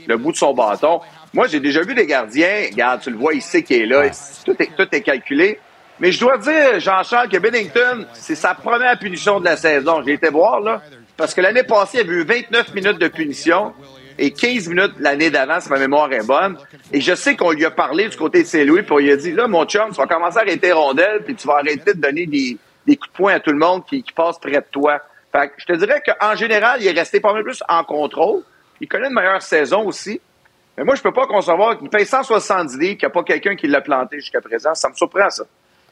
le, 0.07 0.17
bout 0.17 0.33
de 0.33 0.37
son 0.37 0.53
bâton. 0.53 1.01
Moi, 1.33 1.47
j'ai 1.47 1.61
déjà 1.61 1.83
vu 1.83 1.95
des 1.95 2.07
gardiens. 2.07 2.67
Regarde, 2.71 3.01
tu 3.03 3.11
le 3.11 3.17
vois, 3.17 3.35
il 3.35 3.43
sait 3.43 3.62
qu'il 3.62 3.83
est 3.83 3.87
là. 3.87 4.11
Tout 4.45 4.57
est, 4.61 4.71
tout 4.77 4.88
est 4.93 5.01
calculé. 5.01 5.59
Mais 6.01 6.11
je 6.11 6.21
dois 6.21 6.38
dire, 6.38 6.81
Jean-Charles, 6.81 7.29
que 7.29 7.38
Bennington, 7.38 8.07
c'est 8.12 8.35
sa 8.35 8.55
première 8.55 8.99
punition 8.99 9.38
de 9.38 9.45
la 9.45 9.57
saison. 9.57 10.03
J'ai 10.05 10.14
été 10.14 10.29
voir, 10.29 10.61
là. 10.61 10.83
Parce 11.17 11.35
que 11.35 11.40
l'année 11.40 11.62
passée, 11.62 11.99
il 12.01 12.07
y 12.07 12.11
a 12.11 12.12
eu 12.12 12.25
29 12.25 12.75
minutes 12.75 12.99
de 12.99 13.09
punition 13.09 13.73
et 14.19 14.33
15 14.33 14.69
minutes 14.69 14.93
l'année 14.99 15.31
d'avant, 15.31 15.61
si 15.61 15.69
ma 15.71 15.79
mémoire 15.79 16.12
est 16.12 16.27
bonne. 16.27 16.57
Et 16.93 17.01
je 17.01 17.14
sais 17.14 17.37
qu'on 17.37 17.53
lui 17.53 17.64
a 17.64 17.71
parlé 17.71 18.09
du 18.09 18.17
côté 18.17 18.43
de 18.43 18.49
Saint-Louis, 18.49 18.83
puis 18.83 18.93
on 18.93 18.99
lui 18.99 19.12
a 19.12 19.17
dit, 19.17 19.33
là, 19.33 19.47
mon 19.47 19.64
chum, 19.64 19.90
tu 19.90 19.97
vas 19.97 20.07
commencer 20.07 20.38
à 20.38 20.43
arrêter 20.43 20.73
rondelle, 20.73 21.23
puis 21.25 21.35
tu 21.35 21.47
vas 21.47 21.55
arrêter 21.55 21.95
de 21.95 22.01
donner 22.01 22.27
des, 22.27 22.59
coups 22.97 23.12
de 23.12 23.17
poing 23.17 23.35
à 23.35 23.40
tout 23.40 23.51
le 23.51 23.59
monde 23.59 23.85
qui, 23.87 24.05
passent 24.14 24.38
près 24.38 24.53
de 24.53 24.67
toi. 24.71 25.01
Fait 25.35 25.49
que 25.49 25.55
je 25.57 25.64
te 25.66 25.73
dirais 25.73 26.01
qu'en 26.01 26.37
général, 26.37 26.81
il 26.81 26.87
est 26.87 26.99
resté 26.99 27.18
pas 27.18 27.33
mal 27.33 27.42
plus 27.42 27.62
en 27.68 27.83
contrôle. 27.83 28.42
Il 28.81 28.87
connaît 28.87 29.09
une 29.09 29.14
meilleure 29.14 29.42
saison 29.42 29.85
aussi. 29.87 30.20
Mais 30.77 30.85
moi, 30.85 30.94
je 30.94 31.03
peux 31.03 31.12
pas 31.12 31.27
concevoir 31.27 31.79
qu'il 31.79 31.88
paye 31.88 32.07
170 32.07 32.79
livres, 32.79 32.97
qu'il 32.97 33.07
n'y 33.07 33.11
a 33.11 33.11
pas 33.11 33.23
quelqu'un 33.25 33.57
qui 33.57 33.66
l'a 33.66 33.81
planté 33.81 34.20
jusqu'à 34.20 34.40
présent. 34.40 34.75
Ça 34.75 34.88
me 34.88 34.94
surprend, 34.94 35.31
ça. 35.31 35.44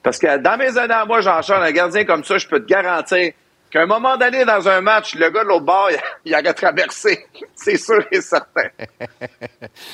Parce 0.02 0.18
que 0.18 0.37
dans 0.38 0.57
mes 0.57 0.76
années 0.78 0.94
à 0.94 1.05
moi, 1.05 1.20
Jean-Charles, 1.20 1.64
un 1.64 1.72
gardien 1.72 2.05
comme 2.05 2.24
ça, 2.24 2.38
je 2.38 2.46
peux 2.46 2.61
te 2.61 2.66
garantir 2.66 3.33
qu'à 3.70 3.83
un 3.83 3.87
moment 3.87 4.16
donné, 4.16 4.44
dans 4.44 4.68
un 4.68 4.81
match, 4.81 5.14
le 5.14 5.31
gars 5.31 5.44
de 5.44 5.48
l'autre 5.48 5.64
bord, 5.64 5.90
il, 6.24 6.35
a 6.35 6.55
traversé. 6.55 7.26
C'est 7.55 7.76
sûr 7.76 8.05
et 8.12 8.20
certain. 8.20 8.68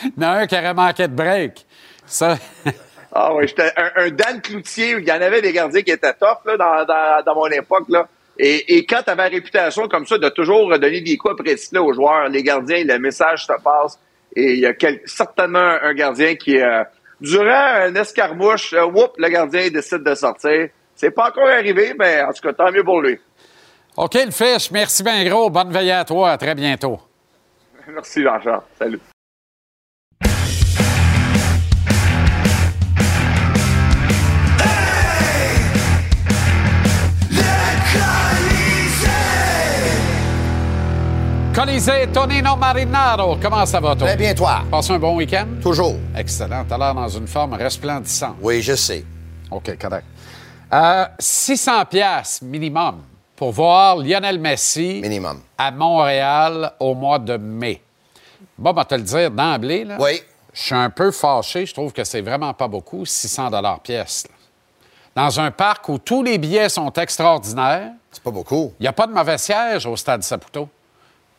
il 0.04 0.22
y 0.22 0.26
en 0.26 0.30
a 0.30 0.38
un 0.40 0.46
qui 0.46 0.56
aurait 0.56 0.74
manqué 0.74 1.08
de 1.08 1.14
break. 1.14 1.66
Ça. 2.04 2.36
ah 3.12 3.34
oui, 3.34 3.46
j'étais 3.48 3.72
un, 3.76 4.10
Dan 4.10 4.40
Cloutier, 4.40 4.96
il 4.98 5.06
y 5.06 5.12
en 5.12 5.20
avait 5.20 5.42
des 5.42 5.52
gardiens 5.52 5.82
qui 5.82 5.90
étaient 5.90 6.14
top 6.14 6.40
là, 6.46 7.22
dans, 7.24 7.34
mon 7.34 7.46
époque. 7.46 7.84
Là. 7.88 8.08
Et, 8.38 8.86
quand 8.86 9.02
tu 9.02 9.10
avais 9.10 9.24
la 9.24 9.28
réputation 9.28 9.88
comme 9.88 10.06
ça 10.06 10.16
de 10.16 10.28
toujours 10.28 10.68
donner 10.78 11.00
des 11.00 11.16
coups 11.16 11.36
précis 11.36 11.76
aux 11.76 11.92
joueurs, 11.92 12.28
les 12.28 12.42
gardiens, 12.42 12.84
le 12.84 12.98
message 12.98 13.46
se 13.46 13.52
passe. 13.62 13.98
Et 14.36 14.52
il 14.52 14.60
y 14.60 14.66
a 14.66 14.74
certainement 15.06 15.76
un 15.82 15.92
gardien 15.94 16.36
qui, 16.36 16.60
euh, 16.60 16.84
durant 17.20 17.74
un 17.82 17.94
escarmouche, 17.94 18.74
euh, 18.74 18.86
le 19.16 19.28
gardien 19.28 19.68
décide 19.70 20.04
de 20.04 20.14
sortir. 20.14 20.68
C'est 20.94 21.10
pas 21.10 21.28
encore 21.28 21.48
arrivé, 21.48 21.94
mais 21.98 22.22
en 22.22 22.32
tout 22.32 22.42
cas, 22.42 22.52
tant 22.52 22.70
mieux 22.70 22.84
pour 22.84 23.00
lui. 23.00 23.18
OK, 23.96 24.14
le 24.14 24.30
fiche. 24.30 24.70
Merci 24.70 25.02
bien 25.02 25.24
gros. 25.24 25.50
Bonne 25.50 25.72
veille 25.72 25.90
à 25.90 26.04
toi. 26.04 26.30
À 26.30 26.38
très 26.38 26.54
bientôt. 26.54 27.00
Merci, 27.88 28.22
Jean-Charles. 28.22 28.62
Salut. 28.78 29.00
Colisée 41.54 42.06
Tonino 42.12 42.56
Marinaro, 42.56 43.36
comment 43.40 43.66
ça 43.66 43.80
va, 43.80 43.96
toi? 43.96 44.06
Très 44.06 44.16
bien, 44.16 44.34
toi. 44.34 44.62
Passe 44.70 44.90
un 44.90 44.98
bon 44.98 45.16
week-end? 45.16 45.46
Toujours. 45.60 45.96
Excellent. 46.16 46.64
T'as 46.68 46.78
l'air 46.78 46.94
dans 46.94 47.08
une 47.08 47.26
forme 47.26 47.54
resplendissante. 47.54 48.36
Oui, 48.40 48.62
je 48.62 48.74
sais. 48.74 49.04
OK, 49.50 49.76
correct. 49.80 50.04
Euh, 50.72 51.06
600 51.18 51.84
pièces 51.86 52.42
minimum 52.42 53.02
pour 53.34 53.50
voir 53.52 53.96
Lionel 53.96 54.38
Messi 54.38 55.00
Minimum. 55.02 55.40
à 55.56 55.70
Montréal 55.70 56.72
au 56.78 56.94
mois 56.94 57.18
de 57.18 57.36
mai. 57.36 57.82
Bon, 58.56 58.72
va 58.72 58.84
te 58.84 58.94
le 58.94 59.02
dire 59.02 59.30
d'emblée, 59.30 59.84
là. 59.84 59.96
Oui. 59.98 60.20
Je 60.52 60.62
suis 60.62 60.74
un 60.74 60.90
peu 60.90 61.10
fâché. 61.10 61.66
Je 61.66 61.72
trouve 61.74 61.92
que 61.92 62.04
c'est 62.04 62.20
vraiment 62.20 62.52
pas 62.54 62.68
beaucoup, 62.68 63.04
600 63.04 63.50
pièce. 63.82 64.26
Dans 65.16 65.40
un 65.40 65.50
parc 65.50 65.88
où 65.88 65.98
tous 65.98 66.22
les 66.22 66.38
billets 66.38 66.68
sont 66.68 66.92
extraordinaires. 66.92 67.92
C'est 68.12 68.22
pas 68.22 68.30
beaucoup. 68.30 68.72
Il 68.78 68.82
n'y 68.82 68.88
a 68.88 68.92
pas 68.92 69.06
de 69.06 69.12
mauvais 69.12 69.38
siège 69.38 69.86
au 69.86 69.96
Stade 69.96 70.22
Saputo. 70.22 70.68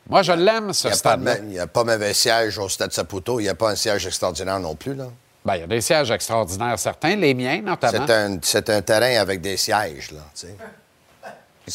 Moi, 0.10 0.24
je 0.24 0.32
l'aime, 0.32 0.74
ce 0.74 0.89
stade-là. 0.89 1.38
Il 1.38 1.45
n'y 1.50 1.60
a 1.60 1.67
pas 1.67 1.84
mauvais 1.84 2.13
siège 2.13 2.58
au 2.58 2.67
Stade 2.67 2.91
Saputo. 2.91 3.39
Il 3.39 3.43
n'y 3.43 3.50
a 3.50 3.56
pas 3.56 3.69
un 3.69 3.76
siège 3.76 4.08
extraordinaire 4.08 4.60
non 4.60 4.76
plus, 4.76 4.95
là. 4.95 5.06
Bien, 5.45 5.56
il 5.56 5.62
y 5.62 5.63
a 5.63 5.67
des 5.67 5.82
sièges 5.82 6.12
extraordinaires, 6.12 6.78
certains, 6.78 7.15
les 7.15 7.34
miens 7.34 7.62
notamment. 7.62 8.06
C'est 8.41 8.69
un, 8.69 8.76
un 8.78 8.82
terrain 8.82 9.22
avec 9.22 9.39
des 9.39 9.56
sièges, 9.56 10.12
là, 10.12 10.22
tu 10.36 10.48
sais. 10.48 10.56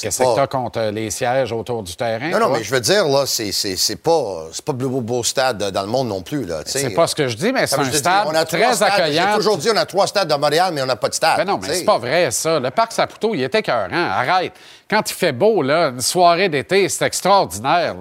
Qu'est-ce 0.01 0.19
que 0.19 0.41
tu 0.41 0.49
contre 0.49 0.81
les 0.93 1.11
sièges 1.11 1.53
autour 1.53 1.83
du 1.83 1.95
terrain? 1.97 2.31
Non, 2.31 2.39
non, 2.39 2.49
mais 2.51 2.63
je 2.63 2.71
veux 2.71 2.81
dire, 2.81 3.07
là, 3.09 3.25
c'est, 3.27 3.97
pas, 3.97 4.47
pas 4.65 4.73
le 4.73 4.79
plus 4.79 4.89
beau, 4.89 5.23
stade 5.23 5.71
dans 5.71 5.83
le 5.83 5.89
monde 5.89 6.09
non 6.09 6.23
plus. 6.23 6.45
Là, 6.45 6.63
c'est 6.65 6.91
pas 6.91 7.07
ce 7.07 7.15
que 7.15 7.29
je 7.29 7.37
dis, 7.37 7.53
mais 7.53 7.67
c'est 7.67 7.79
un 7.79 7.91
stade 7.91 8.27
on 8.27 8.35
a 8.35 8.45
très 8.45 8.83
accueillant. 8.83 9.29
J'ai 9.31 9.37
toujours 9.37 9.59
dit 9.59 9.69
on 9.73 9.77
a 9.77 9.87
trois 9.87 10.07
stades 10.07 10.29
de 10.29 10.35
Montréal, 10.35 10.73
mais 10.73 10.83
on 10.83 10.87
n'a 10.87 10.97
pas 10.97 11.09
de 11.09 11.15
stade. 11.15 11.39
Ben 11.39 11.45
non, 11.45 11.59
mais 11.61 11.75
c'est 11.75 11.85
pas 11.85 11.99
vrai, 11.99 12.31
ça. 12.31 12.61
Le 12.61 12.71
parc 12.71 12.93
Saputo, 12.93 13.35
il 13.35 13.43
était 13.43 13.61
écœurant. 13.61 13.89
Arrête. 13.93 14.53
Quand 14.89 15.09
il 15.11 15.15
fait 15.15 15.33
beau, 15.33 15.63
là, 15.63 15.89
une 15.89 16.01
soirée 16.01 16.49
d'été, 16.49 16.89
c'est 16.89 17.07
extraordinaire. 17.07 17.97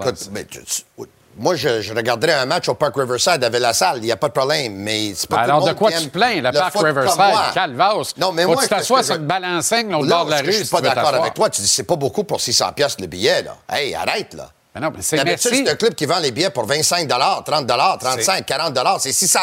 Moi, 1.38 1.56
je, 1.56 1.82
je, 1.82 1.93
regarderais 1.93 2.34
un 2.34 2.46
match 2.46 2.69
au 2.69 2.76
Parc 2.76 2.96
Riverside 2.96 3.43
avec 3.43 3.60
la 3.60 3.74
salle, 3.74 3.98
il 3.98 4.04
n'y 4.04 4.12
a 4.12 4.17
pas 4.17 4.28
de 4.28 4.34
problème, 4.34 4.76
mais 4.76 5.13
c'est 5.15 5.30
pas 5.30 5.39
Alors, 5.39 5.65
de 5.65 5.74
quoi 5.74 5.91
tu 5.91 6.10
plains, 6.10 6.41
le, 6.41 6.52
Parc 6.52 6.76
Riverside? 6.76 7.22
Calvados. 7.54 8.15
Non, 8.17 8.32
mais 8.32 8.46
moi, 8.46 8.62
tu 8.62 8.67
t'assois 8.67 9.04
sur 9.04 9.15
une 9.15 9.26
balancing 9.26 9.93
au 9.93 10.06
bord 10.06 10.26
de 10.26 10.32
la 10.32 10.41
rue. 10.41 10.52
Je 10.52 10.63
suis 10.63 10.67
pas 10.67 10.82
d'accord 10.82 11.13
avec 11.13 11.34
toi. 11.34 11.50
Tu 11.50 11.62
dis, 11.62 11.67
c'est 11.67 11.84
pas 11.84 11.96
beaucoup 11.96 12.24
pour 12.24 12.39
600 12.39 12.74
pièces 12.74 13.00
le 13.00 13.08
billet, 13.08 13.43
là. 13.43 13.56
Hey, 13.69 13.96
arrête, 13.96 14.34
là. 14.34 14.50
Mais 14.75 14.81
non, 14.81 14.92
mais 14.96 15.04
c'est 15.04 15.17
c'est 15.38 15.69
un 15.69 15.75
club 15.75 15.94
qui 15.94 16.08
vend 16.08 16.17
les 16.17 16.31
billets 16.31 16.50
pour 16.50 16.65
25 16.65 17.08
30 17.08 17.46
35 17.46 18.44
40 18.44 19.00
c'est 19.00 19.12
600 19.12 19.40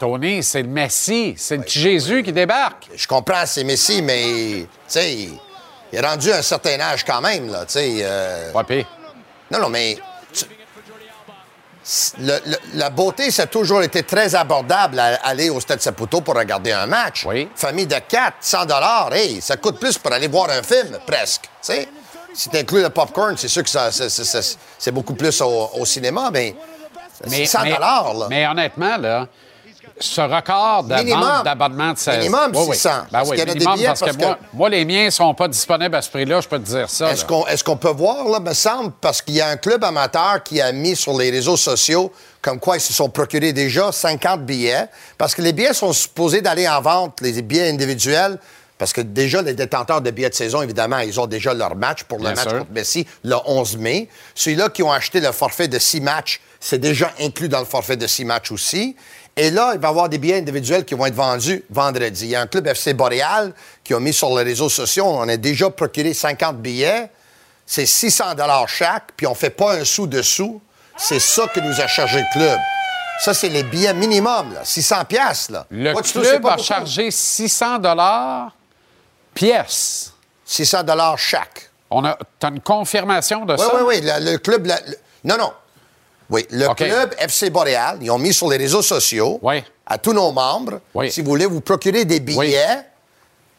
Tony, 0.00 0.42
c'est 0.42 0.62
le 0.62 0.68
Messi. 0.68 1.34
C'est 1.36 1.58
le 1.58 1.62
petit 1.64 1.80
Jésus 1.80 2.22
qui 2.22 2.32
débarque. 2.32 2.88
Je 2.94 3.06
comprends, 3.06 3.44
c'est 3.44 3.62
Messi, 3.62 4.00
mais, 4.00 4.22
tu 4.22 4.68
sais, 4.86 5.12
il 5.12 5.38
est 5.92 6.00
rendu 6.00 6.32
à 6.32 6.38
un 6.38 6.42
certain 6.42 6.80
âge 6.80 7.04
quand 7.04 7.20
même, 7.20 7.50
là, 7.50 7.66
tu 7.66 7.72
sais. 7.74 7.98
Euh... 8.00 8.52
Non, 9.50 9.58
non, 9.58 9.68
mais 9.68 9.98
la 12.74 12.90
beauté, 12.90 13.30
ça 13.30 13.42
a 13.42 13.46
toujours 13.46 13.82
été 13.82 14.02
très 14.02 14.34
abordable 14.34 14.98
à 14.98 15.14
aller 15.26 15.50
au 15.50 15.60
Stade 15.60 15.80
Saputo 15.80 16.20
pour 16.20 16.34
regarder 16.34 16.72
un 16.72 16.86
match. 16.86 17.24
Oui. 17.26 17.48
Famille 17.54 17.86
de 17.86 17.96
4, 17.96 18.34
100 18.40 18.66
dollars, 18.66 19.10
hey, 19.12 19.40
ça 19.40 19.56
coûte 19.56 19.78
plus 19.78 19.96
pour 19.96 20.12
aller 20.12 20.28
voir 20.28 20.50
un 20.50 20.62
film, 20.62 20.98
presque. 21.06 21.48
Si 22.32 22.48
tu 22.48 22.56
inclus 22.56 22.82
le 22.82 22.90
popcorn, 22.90 23.36
c'est 23.36 23.48
sûr 23.48 23.64
que 23.64 23.70
c'est 23.70 24.92
beaucoup 24.92 25.14
plus 25.14 25.40
au, 25.40 25.84
cinéma, 25.84 26.30
mais, 26.32 26.54
mais 27.28 27.46
100 27.46 27.64
dollars. 27.64 28.28
Mais 28.28 28.46
honnêtement, 28.46 28.96
là, 28.96 29.26
ce 30.00 30.20
record 30.22 30.84
de 30.84 31.44
d'abonnement 31.44 31.92
de 31.92 31.98
16 31.98 32.18
Minimum 32.18 32.54
600. 32.54 32.90
Ben 33.12 33.22
oui, 33.26 33.36
minimum, 33.44 33.78
parce, 33.84 34.00
que, 34.00 34.06
moi, 34.52 34.68
les 34.68 34.84
miens 34.84 35.06
ne 35.06 35.10
sont 35.10 35.34
pas 35.34 35.46
disponibles 35.46 35.94
à 35.94 36.02
ce 36.02 36.10
prix-là, 36.10 36.40
je 36.40 36.48
peux 36.48 36.58
te 36.58 36.66
dire 36.66 36.88
ça. 36.88 37.12
Est-ce 37.12 37.64
qu'on 37.64 37.76
peut 37.76 37.90
voir, 37.90 38.26
là, 38.28 38.40
me 38.40 38.54
semble, 38.54 38.92
parce 39.00 39.20
qu'il 39.22 39.34
y 39.34 39.40
a 39.40 39.48
un 39.48 39.56
club 39.56 39.84
amateur 39.84 40.42
qui 40.42 40.60
a 40.60 40.72
mis 40.72 40.96
sur 40.96 41.16
les 41.16 41.30
réseaux 41.30 41.56
sociaux 41.56 42.12
comme 42.42 42.58
quoi 42.58 42.78
ils 42.78 42.80
se 42.80 42.94
sont 42.94 43.10
procurés 43.10 43.52
déjà 43.52 43.92
50 43.92 44.46
billets, 44.46 44.86
parce 45.18 45.34
que 45.34 45.42
les 45.42 45.52
billets 45.52 45.74
sont 45.74 45.92
supposés 45.92 46.40
d'aller 46.40 46.66
en 46.66 46.80
vente, 46.80 47.20
les 47.20 47.42
billets 47.42 47.68
individuels, 47.68 48.38
Parce 48.80 48.94
que 48.94 49.02
déjà, 49.02 49.42
les 49.42 49.52
détenteurs 49.52 50.00
de 50.00 50.10
billets 50.10 50.30
de 50.30 50.34
saison, 50.34 50.62
évidemment, 50.62 51.00
ils 51.00 51.20
ont 51.20 51.26
déjà 51.26 51.52
leur 51.52 51.76
match 51.76 52.04
pour 52.04 52.16
le 52.16 52.24
Bien 52.24 52.34
match 52.34 52.48
sûr. 52.48 52.58
contre 52.60 52.72
Messi 52.72 53.06
le 53.24 53.36
11 53.44 53.76
mai. 53.76 54.08
Ceux-là 54.34 54.70
qui 54.70 54.82
ont 54.82 54.90
acheté 54.90 55.20
le 55.20 55.32
forfait 55.32 55.68
de 55.68 55.78
six 55.78 56.00
matchs, 56.00 56.40
c'est 56.58 56.78
déjà 56.78 57.12
inclus 57.20 57.50
dans 57.50 57.58
le 57.58 57.66
forfait 57.66 57.98
de 57.98 58.06
six 58.06 58.24
matchs 58.24 58.50
aussi. 58.50 58.96
Et 59.42 59.50
là, 59.50 59.72
il 59.74 59.80
va 59.80 59.88
y 59.88 59.90
avoir 59.90 60.08
des 60.10 60.18
billets 60.18 60.36
individuels 60.36 60.84
qui 60.84 60.94
vont 60.94 61.06
être 61.06 61.14
vendus 61.14 61.64
vendredi. 61.70 62.26
Il 62.26 62.30
y 62.30 62.36
a 62.36 62.42
un 62.42 62.46
club 62.46 62.66
FC 62.66 62.92
Boréal 62.92 63.54
qui 63.82 63.94
a 63.94 63.98
mis 63.98 64.12
sur 64.12 64.36
les 64.36 64.44
réseaux 64.44 64.68
sociaux, 64.68 65.06
on 65.06 65.26
a 65.28 65.36
déjà 65.38 65.70
procuré 65.70 66.12
50 66.12 66.58
billets. 66.58 67.10
C'est 67.64 67.86
600 67.86 68.34
dollars 68.34 68.68
chaque, 68.68 69.12
puis 69.16 69.26
on 69.26 69.34
fait 69.34 69.48
pas 69.50 69.76
un 69.76 69.84
sou 69.84 70.06
dessous. 70.06 70.60
C'est 70.98 71.20
ça 71.20 71.46
que 71.46 71.60
nous 71.60 71.80
a 71.80 71.86
chargé 71.86 72.18
le 72.20 72.26
club. 72.34 72.58
Ça, 73.22 73.32
c'est 73.32 73.48
les 73.48 73.62
billets 73.62 73.94
minimum, 73.94 74.52
là. 74.52 74.60
600 74.64 75.04
piastres, 75.06 75.52
là. 75.52 75.66
Le 75.70 75.92
Moi, 75.92 76.02
club 76.02 76.42
pas 76.42 76.52
a 76.52 76.56
beaucoup? 76.56 76.62
chargé 76.66 77.10
600 77.10 77.78
dollars 77.78 78.54
pièce. 79.32 80.12
600 80.44 80.82
dollars 80.82 81.18
chaque. 81.18 81.70
On 81.90 82.04
a, 82.04 82.18
t'as 82.38 82.50
une 82.50 82.60
confirmation 82.60 83.44
de 83.46 83.54
Oui, 83.54 83.58
ça? 83.58 83.72
oui, 83.76 83.82
oui. 83.86 84.00
Le, 84.02 84.32
le 84.32 84.38
club. 84.38 84.66
la- 84.66 84.80
le- 84.80 84.96
non, 85.24 85.36
non. 85.38 85.52
Oui, 86.30 86.46
le 86.50 86.72
club 86.74 87.14
FC 87.18 87.50
Boréal, 87.50 87.98
ils 88.00 88.10
ont 88.10 88.18
mis 88.18 88.32
sur 88.32 88.48
les 88.48 88.56
réseaux 88.56 88.82
sociaux 88.82 89.38
Oui. 89.42 89.62
à 89.86 89.98
tous 89.98 90.12
nos 90.12 90.32
membres. 90.32 90.80
Oui. 90.94 91.10
Si 91.10 91.20
vous 91.20 91.28
voulez 91.28 91.46
vous 91.46 91.60
procurer 91.60 92.04
des 92.04 92.20
billets, 92.20 92.84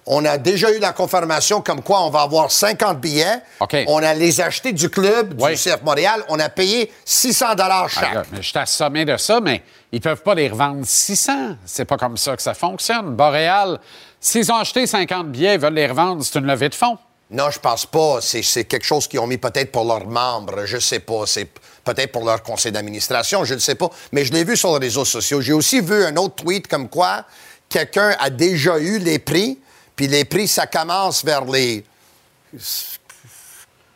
on 0.05 0.25
a 0.25 0.37
déjà 0.37 0.71
eu 0.71 0.79
la 0.79 0.93
confirmation 0.93 1.61
comme 1.61 1.81
quoi 1.83 2.01
on 2.01 2.09
va 2.09 2.21
avoir 2.21 2.51
50 2.51 2.99
billets. 2.99 3.41
On 3.87 4.01
a 4.01 4.13
les 4.13 4.41
achetés 4.41 4.73
du 4.73 4.89
club, 4.89 5.35
du. 5.35 5.53
CF 5.55 5.83
Montréal. 5.83 6.23
On 6.29 6.39
a 6.39 6.49
payé 6.49 6.91
600 7.05 7.55
dollars 7.55 7.89
chaque. 7.89 8.25
je 8.33 8.41
suis 8.41 8.57
assommé 8.57 9.05
de 9.05 9.15
ça, 9.17 9.39
mais 9.39 9.61
ils 9.91 10.01
peuvent 10.01 10.23
pas 10.23 10.33
les 10.33 10.49
revendre 10.49 10.85
600. 10.85 11.55
C'est 11.65 11.85
pas 11.85 11.97
comme 11.97 12.17
ça 12.17 12.35
que 12.35 12.41
ça 12.41 12.53
fonctionne. 12.53 13.15
Boréal, 13.15 13.79
s'ils 14.19 14.51
ont 14.51 14.55
acheté 14.57 14.87
50 14.87 15.27
billets, 15.31 15.55
ils 15.55 15.59
veulent 15.59 15.73
les 15.73 15.87
revendre, 15.87 16.23
c'est 16.23 16.39
une 16.39 16.47
levée 16.47 16.69
de 16.69 16.75
fonds. 16.75 16.97
Non, 17.31 17.49
je 17.49 17.59
pense 17.59 17.85
pas. 17.85 18.19
C'est 18.21 18.65
quelque 18.65 18.85
chose 18.85 19.07
qu'ils 19.07 19.19
ont 19.19 19.27
mis 19.27 19.37
peut-être 19.37 19.71
pour 19.71 19.85
leurs 19.85 20.05
membres. 20.05 20.65
Je 20.65 20.77
sais 20.77 20.99
pas. 20.99 21.25
C'est 21.25 21.47
peut-être 21.83 22.11
pour 22.11 22.25
leur 22.25 22.43
conseil 22.43 22.71
d'administration. 22.71 23.45
Je 23.45 23.53
ne 23.53 23.59
sais 23.59 23.75
pas. 23.75 23.89
Mais 24.11 24.25
je 24.25 24.33
l'ai 24.33 24.43
vu 24.43 24.57
sur 24.57 24.77
les 24.77 24.85
réseaux 24.85 25.05
sociaux. 25.05 25.39
J'ai 25.39 25.53
aussi 25.53 25.79
vu 25.79 26.03
un 26.03 26.15
autre 26.17 26.35
tweet 26.35 26.67
comme 26.67 26.89
quoi 26.89 27.25
quelqu'un 27.69 28.15
a 28.19 28.29
déjà 28.29 28.77
eu 28.77 28.99
les 28.99 29.17
prix. 29.17 29.57
Puis 29.95 30.07
les 30.07 30.25
prix, 30.25 30.47
ça 30.47 30.67
commence 30.67 31.23
vers 31.23 31.45
les 31.45 31.83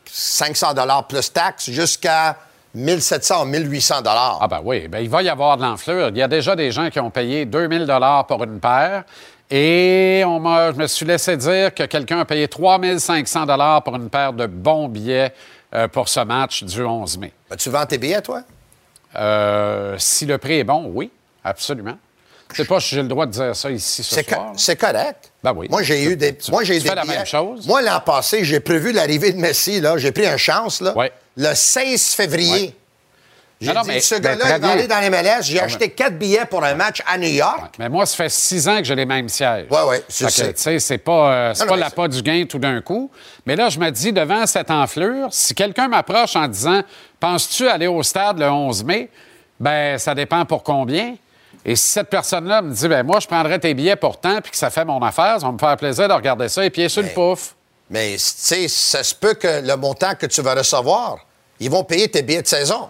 500 0.09 0.73
dollars 0.73 1.07
plus 1.07 1.31
taxes 1.31 1.69
jusqu'à 1.69 2.37
1700 2.73 3.43
ou 3.43 3.45
1800 3.45 4.01
dollars. 4.01 4.39
Ah 4.41 4.47
ben 4.47 4.61
oui, 4.63 4.87
ben 4.87 4.99
il 4.99 5.09
va 5.09 5.23
y 5.23 5.29
avoir 5.29 5.57
de 5.57 5.63
l'enflure. 5.63 6.09
Il 6.09 6.17
y 6.17 6.21
a 6.21 6.27
déjà 6.27 6.55
des 6.55 6.71
gens 6.71 6.89
qui 6.89 6.99
ont 6.99 7.09
payé 7.09 7.45
2000 7.45 7.85
dollars 7.85 8.27
pour 8.27 8.43
une 8.43 8.59
paire. 8.59 9.03
Et 9.51 10.23
on 10.25 10.39
je 10.71 10.77
me 10.77 10.87
suis 10.87 11.05
laissé 11.05 11.37
dire 11.37 11.73
que 11.73 11.83
quelqu'un 11.83 12.19
a 12.19 12.25
payé 12.25 12.47
3500 12.47 13.45
dollars 13.45 13.83
pour 13.83 13.95
une 13.95 14.09
paire 14.09 14.33
de 14.33 14.47
bons 14.47 14.87
billets 14.87 15.33
euh, 15.73 15.87
pour 15.87 16.09
ce 16.09 16.19
match 16.21 16.63
du 16.63 16.81
11 16.83 17.17
mai. 17.19 17.31
Ben, 17.49 17.55
tu 17.55 17.69
vends 17.69 17.85
tes 17.85 17.97
billets, 17.97 18.21
toi? 18.21 18.41
Euh, 19.15 19.95
si 19.99 20.25
le 20.25 20.37
prix 20.37 20.59
est 20.59 20.63
bon, 20.63 20.91
oui, 20.93 21.11
absolument. 21.43 21.97
Je 22.51 22.57
sais 22.57 22.65
pas 22.65 22.79
si 22.79 22.95
j'ai 22.95 23.01
le 23.01 23.07
droit 23.07 23.25
de 23.25 23.31
dire 23.31 23.55
ça 23.55 23.71
ici 23.71 24.03
ce 24.03 24.21
soir. 24.23 24.53
c'est 24.55 24.75
correct. 24.75 25.31
Ben 25.43 25.53
oui. 25.55 25.67
Moi, 25.69 25.81
j'ai 25.83 26.03
eu 26.03 26.15
des. 26.15 26.35
Tu- 26.37 26.51
Moi, 26.51 26.63
j'ai 26.63 26.79
la 26.79 27.01
billets. 27.03 27.17
même 27.17 27.25
chose? 27.25 27.65
Moi, 27.67 27.81
l'an 27.81 27.99
passé, 27.99 28.43
j'ai 28.43 28.59
prévu 28.59 28.91
l'arrivée 28.91 29.31
de 29.31 29.37
Messi. 29.37 29.79
Là. 29.81 29.97
J'ai 29.97 30.11
pris 30.11 30.25
un 30.27 30.37
chance. 30.37 30.79
Là. 30.81 30.95
Ouais. 30.95 31.11
Le 31.37 31.53
16 31.53 32.13
février. 32.13 32.51
Ouais. 32.67 32.75
J'ai 33.65 33.71
dit, 33.81 33.87
mais- 33.87 33.99
ce 33.99 34.15
ben, 34.15 34.37
gars-là, 34.37 34.59
bien. 34.59 34.69
aller 34.69 34.87
dans 34.87 34.99
les 34.99 35.09
MLS. 35.09 35.41
J'ai 35.43 35.59
Ah, 35.59 35.65
acheté 35.65 35.89
quatre 35.89 36.17
billets 36.17 36.45
pour 36.45 36.63
un 36.63 36.75
match 36.75 37.01
à 37.05 37.17
New 37.17 37.27
York. 37.29 37.75
Mais 37.79 37.89
moi, 37.89 38.05
ça 38.05 38.15
fait 38.15 38.29
six 38.29 38.67
ans 38.67 38.77
que 38.77 38.83
j'ai 38.83 38.95
les 38.95 39.05
mêmes 39.05 39.29
sièges. 39.29 39.67
Sais. 40.07 40.53
Tu 40.53 40.61
sais, 40.61 40.79
c'est 40.79 40.97
pas, 40.97 41.31
euh, 41.33 41.53
c'est 41.53 41.63
Non, 41.63 41.69
pas 41.69 41.75
mais 41.75 41.81
l'appât 41.81 42.07
du 42.07 42.21
gain 42.21 42.45
tout 42.47 42.59
d'un 42.59 42.81
coup. 42.81 43.09
Mais 43.45 43.55
là, 43.55 43.69
je 43.69 43.79
me 43.79 43.89
dis, 43.89 44.13
devant 44.13 44.45
cette 44.45 44.71
enflure, 44.71 45.27
si 45.31 45.53
quelqu'un 45.53 45.87
m'approche 45.87 46.35
en 46.35 46.47
disant 46.47 46.81
Penses-tu 47.19 47.67
aller 47.67 47.87
au 47.87 48.03
stade 48.03 48.37
le 48.39 48.49
11 48.49 48.83
mai? 48.83 49.09
Ben, 49.59 49.97
ça 49.97 50.13
dépend 50.13 50.45
pour 50.45 50.63
combien. 50.63 51.15
Et 51.63 51.75
si 51.75 51.87
cette 51.89 52.09
personne-là 52.09 52.61
me 52.61 52.71
dit 52.73 52.87
ben 52.87 53.03
moi, 53.03 53.19
je 53.19 53.25
prendrais 53.25 53.57
tes 53.57 53.73
billets 53.73 53.95
pour 53.95 54.19
tant, 54.19 54.39
puis 54.41 54.51
que 54.51 54.57
ça 54.57 54.69
fait 54.69 54.85
mon 54.85 55.01
affaire, 55.01 55.39
ça 55.39 55.45
va 55.47 55.51
me 55.51 55.57
faire 55.57 55.75
plaisir 55.77 56.07
de 56.07 56.13
regarder 56.13 56.47
ça 56.49 56.63
et 56.63 56.69
pieds 56.69 56.89
sur 56.89 57.01
le 57.01 57.07
pouf. 57.09 57.55
Mais, 57.89 58.11
tu 58.13 58.19
sais, 58.19 58.67
ça 58.67 59.03
se 59.03 59.15
peut 59.15 59.33
que 59.35 59.61
le 59.65 59.75
montant 59.75 60.13
que 60.15 60.25
tu 60.27 60.41
vas 60.41 60.53
recevoir, 60.55 61.17
ils 61.59 61.69
vont 61.71 61.83
payer 61.83 62.07
tes 62.09 62.21
billets 62.21 62.41
de 62.41 62.47
saison. 62.47 62.89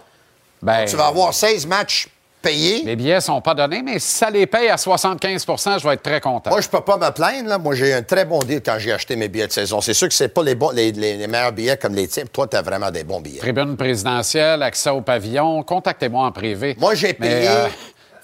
Ben, 0.62 0.84
Tu 0.86 0.96
vas 0.96 1.06
avoir 1.06 1.32
16 1.34 1.66
matchs 1.66 2.08
payés. 2.42 2.82
Les 2.84 2.94
billets 2.96 3.20
sont 3.20 3.40
pas 3.40 3.54
donnés, 3.54 3.82
mais 3.82 3.98
si 3.98 4.08
ça 4.18 4.30
les 4.30 4.46
paye 4.46 4.68
à 4.68 4.76
75% 4.76 5.78
je 5.80 5.88
vais 5.88 5.94
être 5.94 6.02
très 6.02 6.20
content. 6.20 6.50
Moi, 6.50 6.60
je 6.60 6.68
peux 6.68 6.80
pas 6.80 6.96
me 6.96 7.10
plaindre. 7.10 7.48
Là. 7.48 7.58
Moi, 7.58 7.74
j'ai 7.74 7.90
eu 7.90 7.92
un 7.92 8.02
très 8.02 8.24
bon 8.24 8.38
deal 8.40 8.60
quand 8.64 8.76
j'ai 8.78 8.92
acheté 8.92 9.16
mes 9.16 9.28
billets 9.28 9.48
de 9.48 9.52
saison. 9.52 9.80
C'est 9.80 9.94
sûr 9.94 10.06
que 10.08 10.14
c'est 10.14 10.28
pas 10.28 10.42
les, 10.44 10.54
bons, 10.54 10.70
les, 10.70 10.92
les- 10.92 11.16
les 11.16 11.26
meilleurs 11.26 11.52
billets 11.52 11.76
comme 11.76 11.94
les 11.94 12.06
tiens. 12.06 12.24
Toi, 12.32 12.46
tu 12.46 12.56
as 12.56 12.62
vraiment 12.62 12.90
des 12.90 13.02
bons 13.04 13.20
billets. 13.20 13.40
Tribune 13.40 13.76
présidentielle, 13.76 14.62
accès 14.62 14.90
au 14.90 15.00
pavillon, 15.00 15.62
contactez-moi 15.64 16.24
en 16.26 16.32
privé. 16.32 16.76
Moi, 16.78 16.94
j'ai 16.94 17.16
Mais, 17.18 17.28
payé- 17.28 17.48
euh, 17.48 17.66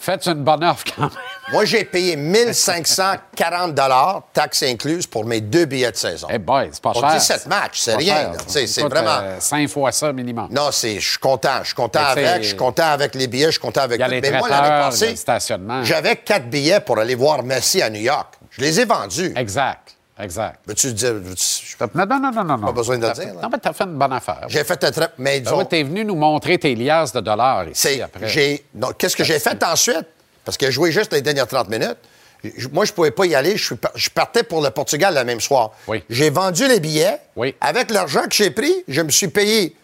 faites 0.03 0.27
une 0.27 0.43
bonne 0.45 0.65
offre 0.65 0.85
quand 0.97 1.03
même. 1.03 1.11
Moi, 1.53 1.65
j'ai 1.65 1.85
payé 1.85 2.17
1540 2.17 3.75
taxes 4.33 4.63
incluses, 4.63 5.07
pour 5.07 5.25
mes 5.25 5.41
deux 5.41 5.65
billets 5.65 5.91
de 5.93 5.97
saison. 5.97 6.29
Eh 6.31 6.39
boy, 6.39 6.69
c'est 6.73 6.83
pas 6.83 6.93
Pour 6.93 7.03
cher. 7.03 7.15
17 7.19 7.47
matchs, 7.47 7.81
c'est 7.81 7.97
rien, 7.97 8.33
c'est 8.47 8.81
vraiment- 8.83 9.21
euh, 9.23 9.37
cinq 9.41 9.69
fois 9.69 9.93
ça 9.93 10.13
minimum. 10.13 10.49
Non, 10.51 10.71
c'est, 10.71 10.99
je 11.01 11.11
suis 11.11 11.19
content. 11.19 11.59
Je 11.63 11.67
suis 11.67 11.75
content 11.75 12.01
avec. 12.05 12.43
Je 12.43 12.49
suis 12.49 12.57
content 12.57 12.87
avec 12.87 13.15
les 13.15 13.27
billets. 13.27 13.47
Je 13.47 13.51
suis 13.53 13.61
content 13.61 13.83
avec 13.83 13.99
il 13.99 14.01
y 14.01 14.05
a 14.05 14.07
tout. 14.07 14.13
les 14.13 14.21
Mais 14.21 14.39
moi, 14.39 14.49
l'année 14.49 14.69
passée, 14.69 15.15
j'avais 15.85 16.17
quatre 16.17 16.49
billets 16.49 16.81
pour 16.81 16.99
aller 16.99 17.15
voir 17.15 17.43
Messi 17.43 17.83
à 17.83 17.91
New 17.91 18.01
York. 18.01 18.35
Je 18.51 18.61
les 18.61 18.81
ai 18.81 18.85
vendus. 18.85 19.33
Exact, 19.37 19.97
exact. 20.23 20.61
Veux-tu 20.67 20.93
dire... 20.93 21.15
Non, 21.95 22.07
non, 22.07 22.21
non, 22.21 22.31
non, 22.33 22.45
non. 22.59 22.67
Pas 22.67 22.73
besoin 22.73 22.99
de 22.99 23.07
le 23.07 23.13
dire, 23.13 23.35
là. 23.35 23.43
Non, 23.43 23.49
mais 23.51 23.59
t'as 23.59 23.73
fait 23.73 23.85
une 23.85 23.99
bonne 23.99 24.13
affaire. 24.13 24.47
J'ai 24.49 24.65
fait 24.65 24.85
un 24.85 24.91
très... 24.91 25.09
Mais 25.19 25.41
Ben 25.41 25.45
disons, 25.45 25.59
oui, 25.59 25.67
t'es 25.69 25.83
venu 25.83 26.05
nous 26.05 26.15
montrer 26.15 26.59
tes 26.59 26.75
liasses 26.75 27.13
de 27.13 27.21
dollars 27.21 27.69
ici 27.69 27.75
c'est... 27.75 28.01
après. 28.03 28.63
Qu'est-ce 28.99 29.17
que 29.17 29.25
j'ai 29.25 29.39
fait 29.39 29.63
ensuite? 29.65 30.07
Parce 30.45 30.57
que 30.57 30.67
j'ai 30.67 30.73
joué 30.73 30.93
juste 30.93 31.13
les 31.13 31.23
dernières 31.23 31.47
30 31.47 31.69
minutes. 31.69 31.99
Moi, 32.73 32.85
je 32.85 32.93
pouvais 32.93 33.13
pas 33.13 33.25
y 33.27 33.35
aller. 33.35 33.57
Je, 33.57 33.65
suis 33.65 33.77
je 33.95 34.11
partais 34.11 34.43
pour 34.43 34.63
le 34.63 34.71
Portugal 34.71 35.15
le 35.15 35.25
même 35.25 35.41
soir. 35.41 35.73
Oui. 35.87 36.03
J'ai 36.11 36.31
vendu 36.31 36.67
les 36.67 36.81
billets. 36.81 37.19
Oui. 37.37 37.55
Avec 37.61 37.91
l'argent 37.91 38.23
que 38.23 38.35
j'ai 38.35 38.51
pris, 38.51 38.73
je 38.89 39.01
me 39.01 39.11
suis 39.11 39.29
payé 39.29 39.77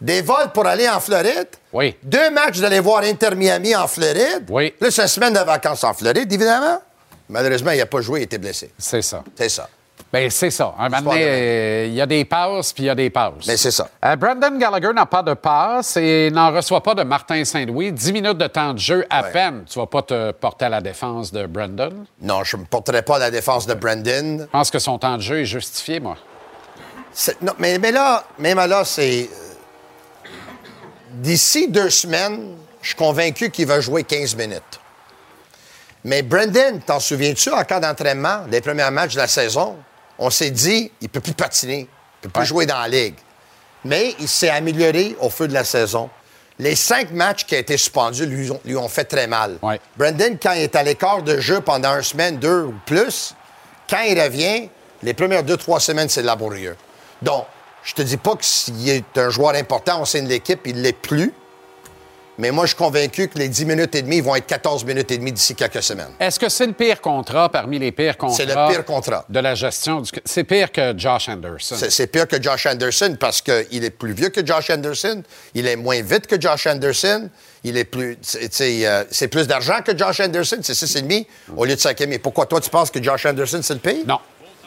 des 0.00 0.22
vols 0.22 0.50
pour 0.54 0.66
aller 0.66 0.88
en 0.88 1.00
Floride. 1.00 1.48
Oui. 1.72 1.96
Deux 2.02 2.30
matchs 2.30 2.60
d'aller 2.60 2.80
voir 2.80 3.02
Inter 3.02 3.34
Miami 3.34 3.74
en 3.76 3.86
Floride. 3.86 4.46
Oui. 4.48 4.70
Plus 4.70 4.98
une 4.98 5.08
semaine 5.08 5.34
de 5.34 5.40
vacances 5.40 5.84
en 5.84 5.92
Floride, 5.92 6.32
évidemment. 6.32 6.80
Malheureusement, 7.28 7.72
il 7.72 7.78
n'a 7.78 7.86
pas 7.86 8.00
joué, 8.00 8.20
il 8.20 8.22
était 8.24 8.38
blessé. 8.38 8.70
C'est 8.78 9.02
ça. 9.02 9.22
C'est 9.36 9.50
ça. 9.50 9.68
Ben, 10.10 10.30
c'est 10.30 10.50
ça. 10.50 10.74
Un 10.78 10.88
moment 10.88 11.10
donné, 11.10 11.22
euh, 11.22 11.86
il 11.88 11.92
y 11.94 12.00
a 12.00 12.06
des 12.06 12.24
passes, 12.24 12.72
puis 12.72 12.84
il 12.84 12.86
y 12.86 12.90
a 12.90 12.94
des 12.94 13.10
passes. 13.10 13.46
Mais 13.46 13.58
c'est 13.58 13.70
ça. 13.70 13.90
Euh, 14.06 14.16
Brandon 14.16 14.56
Gallagher 14.58 14.92
n'a 14.94 15.04
pas 15.04 15.22
de 15.22 15.34
passe 15.34 15.98
et 15.98 16.30
n'en 16.32 16.50
reçoit 16.50 16.82
pas 16.82 16.94
de 16.94 17.02
Martin 17.02 17.44
Saint-Louis. 17.44 17.92
10 17.92 18.12
minutes 18.14 18.38
de 18.38 18.46
temps 18.46 18.72
de 18.72 18.78
jeu 18.78 19.04
à 19.10 19.22
Ouais. 19.22 19.32
peine. 19.32 19.64
Tu 19.70 19.78
vas 19.78 19.86
pas 19.86 20.00
te 20.00 20.30
porter 20.32 20.64
à 20.64 20.68
la 20.70 20.80
défense 20.80 21.30
de 21.30 21.44
Brandon? 21.46 22.06
Non, 22.22 22.42
je 22.42 22.56
ne 22.56 22.62
me 22.62 22.66
porterai 22.66 23.02
pas 23.02 23.16
à 23.16 23.18
la 23.18 23.30
défense 23.30 23.66
de 23.66 23.74
Brandon. 23.74 24.38
Je 24.40 24.44
pense 24.46 24.70
que 24.70 24.78
son 24.78 24.98
temps 24.98 25.16
de 25.18 25.22
jeu 25.22 25.40
est 25.40 25.44
justifié, 25.44 26.00
moi. 26.00 26.16
Non, 27.42 27.52
mais, 27.58 27.78
mais 27.78 27.92
là, 27.92 28.24
même 28.38 28.56
là, 28.58 28.84
c'est. 28.86 29.28
euh, 29.30 30.28
D'ici 31.10 31.68
deux 31.68 31.90
semaines, 31.90 32.54
je 32.80 32.88
suis 32.88 32.96
convaincu 32.96 33.50
qu'il 33.50 33.66
va 33.66 33.80
jouer 33.80 34.04
15 34.04 34.36
minutes. 34.36 34.80
Mais 36.04 36.22
Brendan, 36.22 36.80
t'en 36.80 37.00
souviens-tu, 37.00 37.50
en 37.50 37.64
cas 37.64 37.80
d'entraînement, 37.80 38.44
les 38.50 38.60
premiers 38.60 38.90
matchs 38.90 39.14
de 39.14 39.18
la 39.20 39.26
saison, 39.26 39.76
on 40.18 40.30
s'est 40.30 40.50
dit, 40.50 40.90
il 41.00 41.08
peut 41.08 41.20
plus 41.20 41.32
patiner, 41.34 41.80
il 41.80 41.88
peut 42.22 42.28
plus 42.30 42.40
Ouais. 42.40 42.46
jouer 42.46 42.66
dans 42.66 42.78
la 42.78 42.88
ligue. 42.88 43.14
Mais 43.84 44.14
il 44.18 44.28
s'est 44.28 44.50
amélioré 44.50 45.16
au 45.20 45.30
feu 45.30 45.46
de 45.48 45.54
la 45.54 45.64
saison. 45.64 46.10
Les 46.58 46.74
cinq 46.74 47.12
matchs 47.12 47.44
qui 47.46 47.54
ont 47.54 47.58
été 47.58 47.76
suspendus 47.76 48.26
lui 48.26 48.50
ont, 48.50 48.60
lui 48.64 48.76
ont 48.76 48.88
fait 48.88 49.04
très 49.04 49.28
mal. 49.28 49.58
Ouais. 49.62 49.80
Brendan, 49.96 50.36
quand 50.42 50.52
il 50.52 50.62
est 50.62 50.74
à 50.74 50.82
l'écart 50.82 51.22
de 51.22 51.38
jeu 51.38 51.60
pendant 51.60 51.94
une 51.94 52.02
semaine, 52.02 52.38
deux 52.38 52.62
ou 52.64 52.74
plus, 52.84 53.34
quand 53.88 54.00
il 54.02 54.20
revient, 54.20 54.68
les 55.04 55.14
premières 55.14 55.44
deux, 55.44 55.56
trois 55.56 55.78
semaines, 55.78 56.08
c'est 56.08 56.22
laborieux. 56.22 56.76
Donc, 57.22 57.44
je 57.84 57.94
te 57.94 58.02
dis 58.02 58.16
pas 58.16 58.34
qu'il 58.36 58.88
est 58.88 59.16
un 59.16 59.30
joueur 59.30 59.54
important 59.54 60.02
au 60.02 60.04
sein 60.04 60.22
de 60.22 60.28
l'équipe, 60.28 60.60
il 60.66 60.76
ne 60.76 60.82
l'est 60.82 60.92
plus. 60.92 61.32
Mais 62.38 62.52
moi, 62.52 62.64
je 62.64 62.68
suis 62.68 62.76
convaincu 62.76 63.26
que 63.28 63.36
les 63.38 63.48
10 63.48 63.64
minutes 63.66 63.94
et 63.96 64.02
demie 64.02 64.20
vont 64.20 64.36
être 64.36 64.46
14 64.46 64.84
minutes 64.84 65.10
et 65.10 65.18
demie 65.18 65.32
d'ici 65.32 65.54
quelques 65.56 65.82
semaines. 65.82 66.12
Est-ce 66.20 66.38
que 66.38 66.48
c'est 66.48 66.66
le 66.66 66.72
pire 66.72 67.00
contrat 67.00 67.48
parmi 67.48 67.78
les 67.80 67.90
pires 67.90 68.16
contrats? 68.16 68.36
C'est 68.36 68.46
le 68.46 68.54
pire 68.70 68.84
contrat. 68.84 69.24
De 69.28 69.40
la 69.40 69.54
gestion 69.56 70.00
du. 70.00 70.10
C'est 70.24 70.44
pire 70.44 70.70
que 70.70 70.96
Josh 70.96 71.28
Anderson. 71.28 71.74
C'est 71.76 72.06
pire 72.06 72.28
que 72.28 72.40
Josh 72.40 72.66
Anderson 72.66 73.16
parce 73.18 73.42
qu'il 73.42 73.84
est 73.84 73.90
plus 73.90 74.12
vieux 74.12 74.28
que 74.28 74.44
Josh 74.46 74.70
Anderson, 74.70 75.22
il 75.54 75.66
est 75.66 75.76
moins 75.76 76.00
vite 76.00 76.26
que 76.28 76.40
Josh 76.40 76.66
Anderson, 76.68 77.28
il 77.64 77.76
est 77.76 77.84
plus. 77.84 78.16
tu 78.20 78.38
sais, 78.50 78.86
euh, 78.86 79.02
C'est 79.10 79.28
plus 79.28 79.48
d'argent 79.48 79.80
que 79.84 79.96
Josh 79.98 80.20
Anderson, 80.20 80.58
c'est 80.62 80.74
6,5 80.74 81.26
au 81.56 81.64
lieu 81.64 81.74
de 81.74 81.80
5,5. 81.80 82.06
Mais 82.06 82.18
pourquoi 82.20 82.46
toi, 82.46 82.60
tu 82.60 82.70
penses 82.70 82.90
que 82.92 83.02
Josh 83.02 83.26
Anderson, 83.26 83.58
c'est 83.62 83.74
le 83.74 83.80
pire? 83.80 84.04
Non. 84.06 84.18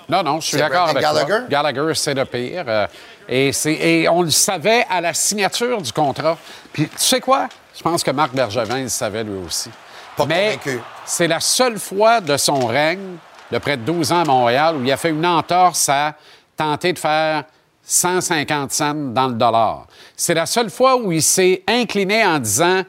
Non, 0.10 0.24
non, 0.24 0.42
je 0.42 0.48
suis 0.48 0.58
d'accord 0.58 0.90
avec 0.90 1.02
toi. 1.02 1.14
Gallagher? 1.24 1.46
Gallagher, 1.50 1.94
c'est 1.96 2.14
le 2.14 2.26
pire. 2.26 2.66
euh, 2.68 2.88
et, 3.30 3.54
c'est- 3.54 3.72
et 3.76 4.10
on 4.10 4.24
le 4.24 4.30
savait 4.32 4.84
à 4.90 5.00
la 5.00 5.14
signature 5.14 5.82
du 5.82 5.94
contrat. 5.94 6.38
Puis, 6.74 6.88
tu 6.90 6.98
sais 6.98 7.22
quoi? 7.22 7.48
Je 7.82 7.90
pense 7.90 8.04
que 8.04 8.12
Marc 8.12 8.36
Bergevin 8.36 8.84
le 8.84 8.90
savait 8.90 9.24
lui 9.24 9.40
aussi. 9.44 9.72
Pas 10.16 10.28
Mais 10.28 10.60
c'est 11.04 11.28
la 11.28 11.40
seule 11.40 11.80
fois 11.80 12.22
de 12.22 12.38
son 12.38 12.68
règne 12.68 13.16
de 13.52 13.58
près 13.58 13.76
de 13.76 13.82
12 13.82 14.12
ans 14.12 14.22
à 14.22 14.26
Montréal 14.26 14.76
où 14.76 14.84
il 14.84 14.92
a 14.92 14.98
fait 14.98 15.10
une 15.10 15.26
entorse 15.26 15.90
à 15.90 16.14
tenter 16.56 16.94
de 16.94 17.00
faire 17.00 17.44
150 17.84 18.72
cents 18.72 18.94
dans 18.94 19.30
le 19.30 19.34
dollar. 19.34 19.88
C'est 20.16 20.36
la 20.36 20.46
seule 20.46 20.70
fois 20.70 20.96
où 20.96 21.12
il 21.12 21.24
s'est 21.24 21.64
incliné 21.68 22.24
en 22.24 22.38
disant 22.38 22.84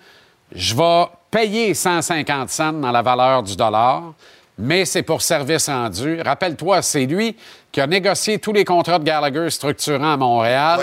Je 0.55 0.77
vais 0.77 1.05
payer 1.31 1.73
150 1.73 2.51
cents 2.51 2.75
dans 2.75 2.93
la 2.93 3.01
valeur 3.01 3.43
du 3.43 3.57
dollar, 3.57 4.13
mais 4.59 4.85
c'est 4.85 5.05
pour 5.05 5.23
service 5.23 5.71
rendu. 5.71 6.21
Rappelle-toi, 6.21 6.83
c'est 6.83 7.07
lui 7.07 7.35
qui 7.73 7.81
a 7.81 7.87
négocié 7.87 8.39
tous 8.39 8.53
les 8.53 8.67
contrats 8.67 8.99
de 8.99 9.05
Gallagher 9.05 9.49
structurants 9.49 10.13
à 10.13 10.17
Montréal. 10.19 10.81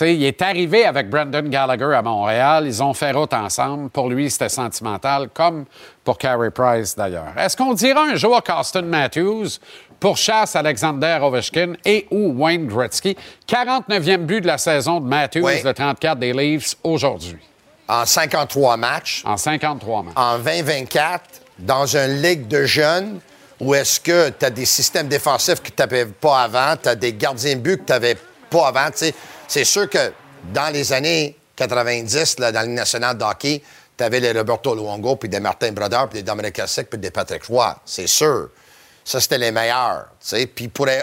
Il 0.00 0.24
est 0.24 0.42
arrivé 0.42 0.84
avec 0.84 1.10
Brandon 1.10 1.42
Gallagher 1.42 1.94
à 1.94 2.02
Montréal. 2.02 2.64
Ils 2.66 2.82
ont 2.82 2.94
fait 2.94 3.12
route 3.12 3.32
ensemble. 3.32 3.90
Pour 3.90 4.08
lui, 4.08 4.30
c'était 4.30 4.48
sentimental, 4.48 5.28
comme 5.32 5.64
pour 6.04 6.18
Carey 6.18 6.50
Price 6.50 6.94
d'ailleurs. 6.94 7.32
Est-ce 7.36 7.56
qu'on 7.56 7.74
dira 7.74 8.02
un 8.02 8.16
jour 8.16 8.42
qu'Austin 8.42 8.82
Matthews 8.82 9.58
pourchasse 9.98 10.54
Alexander 10.54 11.18
Ovechkin 11.22 11.74
et 11.84 12.06
ou 12.10 12.32
Wayne 12.36 12.66
Gretzky? 12.66 13.16
49e 13.48 14.18
but 14.18 14.42
de 14.42 14.46
la 14.46 14.58
saison 14.58 15.00
de 15.00 15.06
Matthews, 15.06 15.64
le 15.64 15.72
34 15.72 16.18
des 16.18 16.32
Leafs, 16.32 16.76
aujourd'hui. 16.84 17.38
En 17.88 18.04
53 18.04 18.76
matchs. 18.76 19.22
En 19.24 19.36
53 19.36 20.02
matchs. 20.02 20.14
En 20.16 20.38
2024, 20.38 21.24
dans 21.58 21.96
une 21.96 22.22
ligue 22.22 22.46
de 22.46 22.64
jeunes 22.64 23.20
où 23.60 23.74
est-ce 23.74 23.98
que 23.98 24.30
tu 24.30 24.44
as 24.44 24.50
des 24.50 24.64
systèmes 24.64 25.08
défensifs 25.08 25.60
que 25.60 25.68
tu 25.68 25.80
n'avais 25.80 26.06
pas 26.06 26.42
avant, 26.42 26.76
tu 26.80 26.88
as 26.88 26.94
des 26.94 27.12
gardiens 27.12 27.56
de 27.56 27.60
but 27.60 27.78
que 27.78 27.86
tu 27.86 27.92
n'avais 27.92 28.16
pas 28.50 28.68
avant. 28.68 28.88
C'est 29.48 29.64
sûr 29.64 29.88
que 29.88 30.12
dans 30.52 30.72
les 30.72 30.92
années 30.92 31.36
90, 31.56 32.38
là, 32.38 32.52
dans 32.52 32.60
le 32.60 32.68
national 32.68 33.16
de 33.16 33.24
hockey, 33.24 33.62
tu 33.96 34.04
avais 34.04 34.20
les 34.20 34.30
Roberto 34.32 34.74
Luongo, 34.74 35.16
puis 35.16 35.28
des 35.28 35.40
Martin 35.40 35.72
Brodeur, 35.72 36.08
puis 36.08 36.20
des 36.20 36.22
Dominic 36.22 36.58
Hasek, 36.58 36.90
puis 36.90 36.98
des 36.98 37.10
Patrick 37.10 37.44
Roy. 37.44 37.76
C'est 37.84 38.06
sûr. 38.06 38.50
Ça, 39.04 39.20
c'était 39.20 39.38
les 39.38 39.50
meilleurs. 39.50 40.08
Puis 40.22 40.50
ils 40.58 40.70
pourraient 40.70 41.02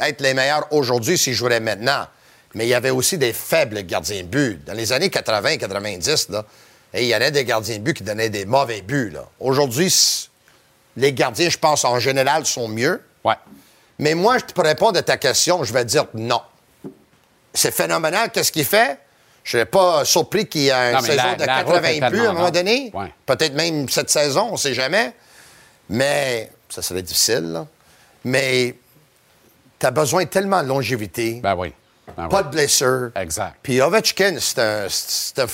être 0.00 0.20
les 0.20 0.34
meilleurs 0.34 0.66
aujourd'hui 0.72 1.16
s'ils 1.16 1.34
joueraient 1.34 1.60
maintenant. 1.60 2.06
Mais 2.54 2.66
il 2.66 2.68
y 2.68 2.74
avait 2.74 2.90
aussi 2.90 3.16
des 3.16 3.32
faibles 3.32 3.80
gardiens 3.82 4.22
de 4.22 4.28
but. 4.28 4.64
Dans 4.64 4.74
les 4.74 4.92
années 4.92 5.08
80-90, 5.08 6.42
il 6.94 7.04
y 7.04 7.14
en 7.14 7.16
avait 7.16 7.30
des 7.30 7.44
gardiens 7.44 7.78
de 7.78 7.82
but 7.82 7.96
qui 7.96 8.02
donnaient 8.02 8.28
des 8.28 8.44
mauvais 8.44 8.82
buts. 8.82 9.14
Aujourd'hui, 9.38 9.94
les 10.96 11.12
gardiens, 11.12 11.48
je 11.48 11.58
pense, 11.58 11.84
en 11.84 12.00
général, 12.00 12.44
sont 12.44 12.68
mieux. 12.68 13.00
Ouais. 13.24 13.34
Mais 14.00 14.14
moi, 14.14 14.38
je 14.38 14.44
te 14.46 14.52
pour 14.52 14.64
répondre 14.64 14.98
à 14.98 15.02
ta 15.02 15.16
question, 15.16 15.62
je 15.62 15.72
vais 15.72 15.84
dire 15.84 16.06
non. 16.14 16.40
C'est 17.54 17.72
phénoménal. 17.72 18.30
Qu'est-ce 18.30 18.52
qu'il 18.52 18.64
fait? 18.64 18.98
Je 19.44 19.56
ne 19.56 19.60
serais 19.60 19.66
pas 19.66 20.04
surpris 20.04 20.46
qu'il 20.46 20.62
y 20.62 20.68
ait 20.70 20.94
une 20.94 21.00
saison 21.00 21.34
de 21.38 21.44
80 21.44 22.10
buts 22.10 22.26
à 22.26 22.30
un 22.30 22.32
moment 22.32 22.50
donné. 22.50 22.92
Peut-être 23.26 23.54
même 23.54 23.88
cette 23.88 24.10
saison, 24.10 24.48
on 24.48 24.52
ne 24.52 24.56
sait 24.56 24.74
jamais. 24.74 25.12
Mais 25.88 26.50
ça 26.68 26.82
serait 26.82 27.02
difficile. 27.02 27.52
Là. 27.52 27.66
Mais 28.24 28.74
tu 29.78 29.86
as 29.86 29.90
besoin 29.90 30.24
tellement 30.24 30.62
de 30.62 30.68
longévité. 30.68 31.40
Ben 31.42 31.54
oui. 31.54 31.72
Ben 32.16 32.28
pas 32.28 32.42
de 32.42 32.50
blessure. 32.50 33.10
Exact. 33.16 33.56
Puis 33.62 33.80
Ovechkin, 33.80 34.36
c'est 34.38 34.58
un. 34.58 35.46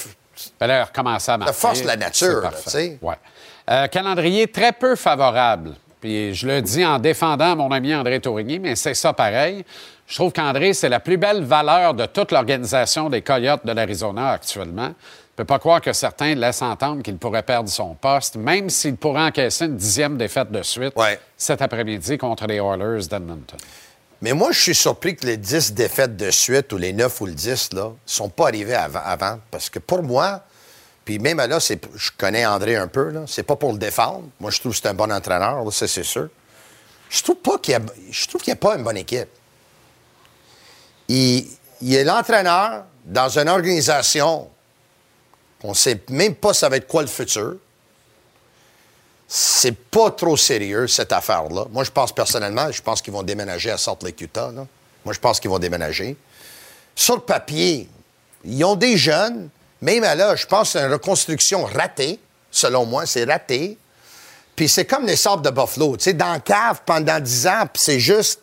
Ben 0.58 0.66
là, 0.66 0.84
recommencer 0.84 1.32
à 1.32 1.38
marquer. 1.38 1.52
force 1.52 1.82
de 1.82 1.86
la 1.86 1.96
nature, 1.96 2.50
tu 2.64 2.70
sais. 2.70 2.98
Ouais. 3.02 3.16
Euh, 3.68 3.86
calendrier 3.88 4.46
très 4.46 4.72
peu 4.72 4.96
favorable. 4.96 5.74
Puis 6.00 6.34
je 6.34 6.46
le 6.46 6.62
dis 6.62 6.84
en 6.84 6.98
défendant 6.98 7.56
mon 7.56 7.70
ami 7.70 7.94
André 7.94 8.20
Tourigny, 8.20 8.58
mais 8.58 8.74
c'est 8.74 8.94
ça 8.94 9.12
pareil. 9.12 9.64
Je 10.10 10.16
trouve 10.16 10.32
qu'André, 10.32 10.74
c'est 10.74 10.88
la 10.88 10.98
plus 10.98 11.18
belle 11.18 11.44
valeur 11.44 11.94
de 11.94 12.04
toute 12.04 12.32
l'organisation 12.32 13.08
des 13.08 13.22
Coyotes 13.22 13.64
de 13.64 13.70
l'Arizona 13.70 14.30
actuellement. 14.30 14.86
Je 14.88 14.88
ne 14.88 15.36
peux 15.36 15.44
pas 15.44 15.60
croire 15.60 15.80
que 15.80 15.92
certains 15.92 16.34
laissent 16.34 16.62
entendre 16.62 17.02
qu'il 17.02 17.16
pourrait 17.16 17.44
perdre 17.44 17.68
son 17.68 17.94
poste, 17.94 18.34
même 18.34 18.70
s'il 18.70 18.96
pourrait 18.96 19.22
encaisser 19.22 19.66
une 19.66 19.76
dixième 19.76 20.18
défaite 20.18 20.50
de 20.50 20.64
suite 20.64 20.94
cet 21.36 21.62
après-midi 21.62 22.18
contre 22.18 22.48
les 22.48 22.56
Oilers 22.56 23.06
d'Edmonton. 23.06 23.56
Mais 24.20 24.32
moi, 24.32 24.50
je 24.50 24.60
suis 24.60 24.74
surpris 24.74 25.14
que 25.14 25.26
les 25.26 25.36
dix 25.36 25.72
défaites 25.72 26.16
de 26.16 26.32
suite, 26.32 26.72
ou 26.72 26.76
les 26.76 26.92
neuf 26.92 27.20
ou 27.20 27.26
le 27.26 27.32
dix, 27.32 27.72
là, 27.72 27.92
sont 28.04 28.28
pas 28.28 28.48
arrivées 28.48 28.74
avant. 28.74 29.38
Parce 29.52 29.70
que 29.70 29.78
pour 29.78 30.02
moi, 30.02 30.40
puis 31.04 31.20
même 31.20 31.38
là, 31.38 31.58
je 31.60 32.10
connais 32.18 32.44
André 32.44 32.74
un 32.74 32.88
peu, 32.88 33.10
là. 33.10 33.20
C'est 33.28 33.44
pas 33.44 33.54
pour 33.54 33.70
le 33.70 33.78
défendre. 33.78 34.24
Moi, 34.40 34.50
je 34.50 34.58
trouve 34.58 34.72
que 34.72 34.78
c'est 34.78 34.88
un 34.88 34.94
bon 34.94 35.12
entraîneur, 35.12 35.72
ça, 35.72 35.86
c'est 35.86 36.02
sûr. 36.02 36.28
Je 37.08 37.22
trouve 37.22 37.36
pas 37.36 37.58
qu'il 37.58 37.72
y 37.72 37.76
a, 37.76 37.80
je 38.10 38.26
trouve 38.26 38.40
qu'il 38.42 38.52
n'y 38.52 38.58
a 38.58 38.60
pas 38.60 38.74
une 38.76 38.82
bonne 38.82 38.96
équipe. 38.96 39.28
Il, 41.12 41.94
est 41.94 42.04
l'entraîneur 42.04 42.84
dans 43.04 43.38
une 43.38 43.48
organisation 43.48 44.48
on 45.62 45.70
ne 45.70 45.74
sait 45.74 46.00
même 46.08 46.34
pas 46.34 46.54
ça 46.54 46.68
va 46.68 46.76
être 46.76 46.86
quoi 46.86 47.02
le 47.02 47.08
futur. 47.08 47.56
C'est 49.28 49.76
pas 49.76 50.10
trop 50.10 50.36
sérieux, 50.36 50.86
cette 50.86 51.12
affaire-là. 51.12 51.66
Moi, 51.70 51.84
je 51.84 51.90
pense 51.90 52.12
personnellement, 52.12 52.72
je 52.72 52.82
pense 52.82 53.00
qu'ils 53.00 53.12
vont 53.12 53.22
déménager 53.22 53.70
à 53.70 53.78
Salt 53.78 54.02
Lake, 54.02 54.20
Utah. 54.20 54.50
Moi, 54.50 55.14
je 55.14 55.20
pense 55.20 55.38
qu'ils 55.38 55.50
vont 55.50 55.58
déménager. 55.58 56.16
Sur 56.96 57.16
le 57.16 57.20
papier, 57.20 57.88
ils 58.44 58.64
ont 58.64 58.74
des 58.74 58.96
jeunes, 58.96 59.50
même 59.82 60.02
là, 60.02 60.34
je 60.34 60.46
pense 60.46 60.72
que 60.72 60.78
c'est 60.78 60.84
une 60.84 60.92
reconstruction 60.92 61.64
ratée, 61.64 62.18
selon 62.50 62.86
moi, 62.86 63.06
c'est 63.06 63.24
raté. 63.24 63.78
Puis 64.56 64.68
c'est 64.68 64.84
comme 64.84 65.06
les 65.06 65.16
sables 65.16 65.42
de 65.42 65.50
Buffalo. 65.50 65.96
Tu 65.96 66.04
sais, 66.04 66.12
dans 66.12 66.34
le 66.34 66.40
cave 66.40 66.80
pendant 66.84 67.20
10 67.20 67.46
ans, 67.46 67.66
puis 67.72 67.82
c'est 67.82 68.00
juste 68.00 68.40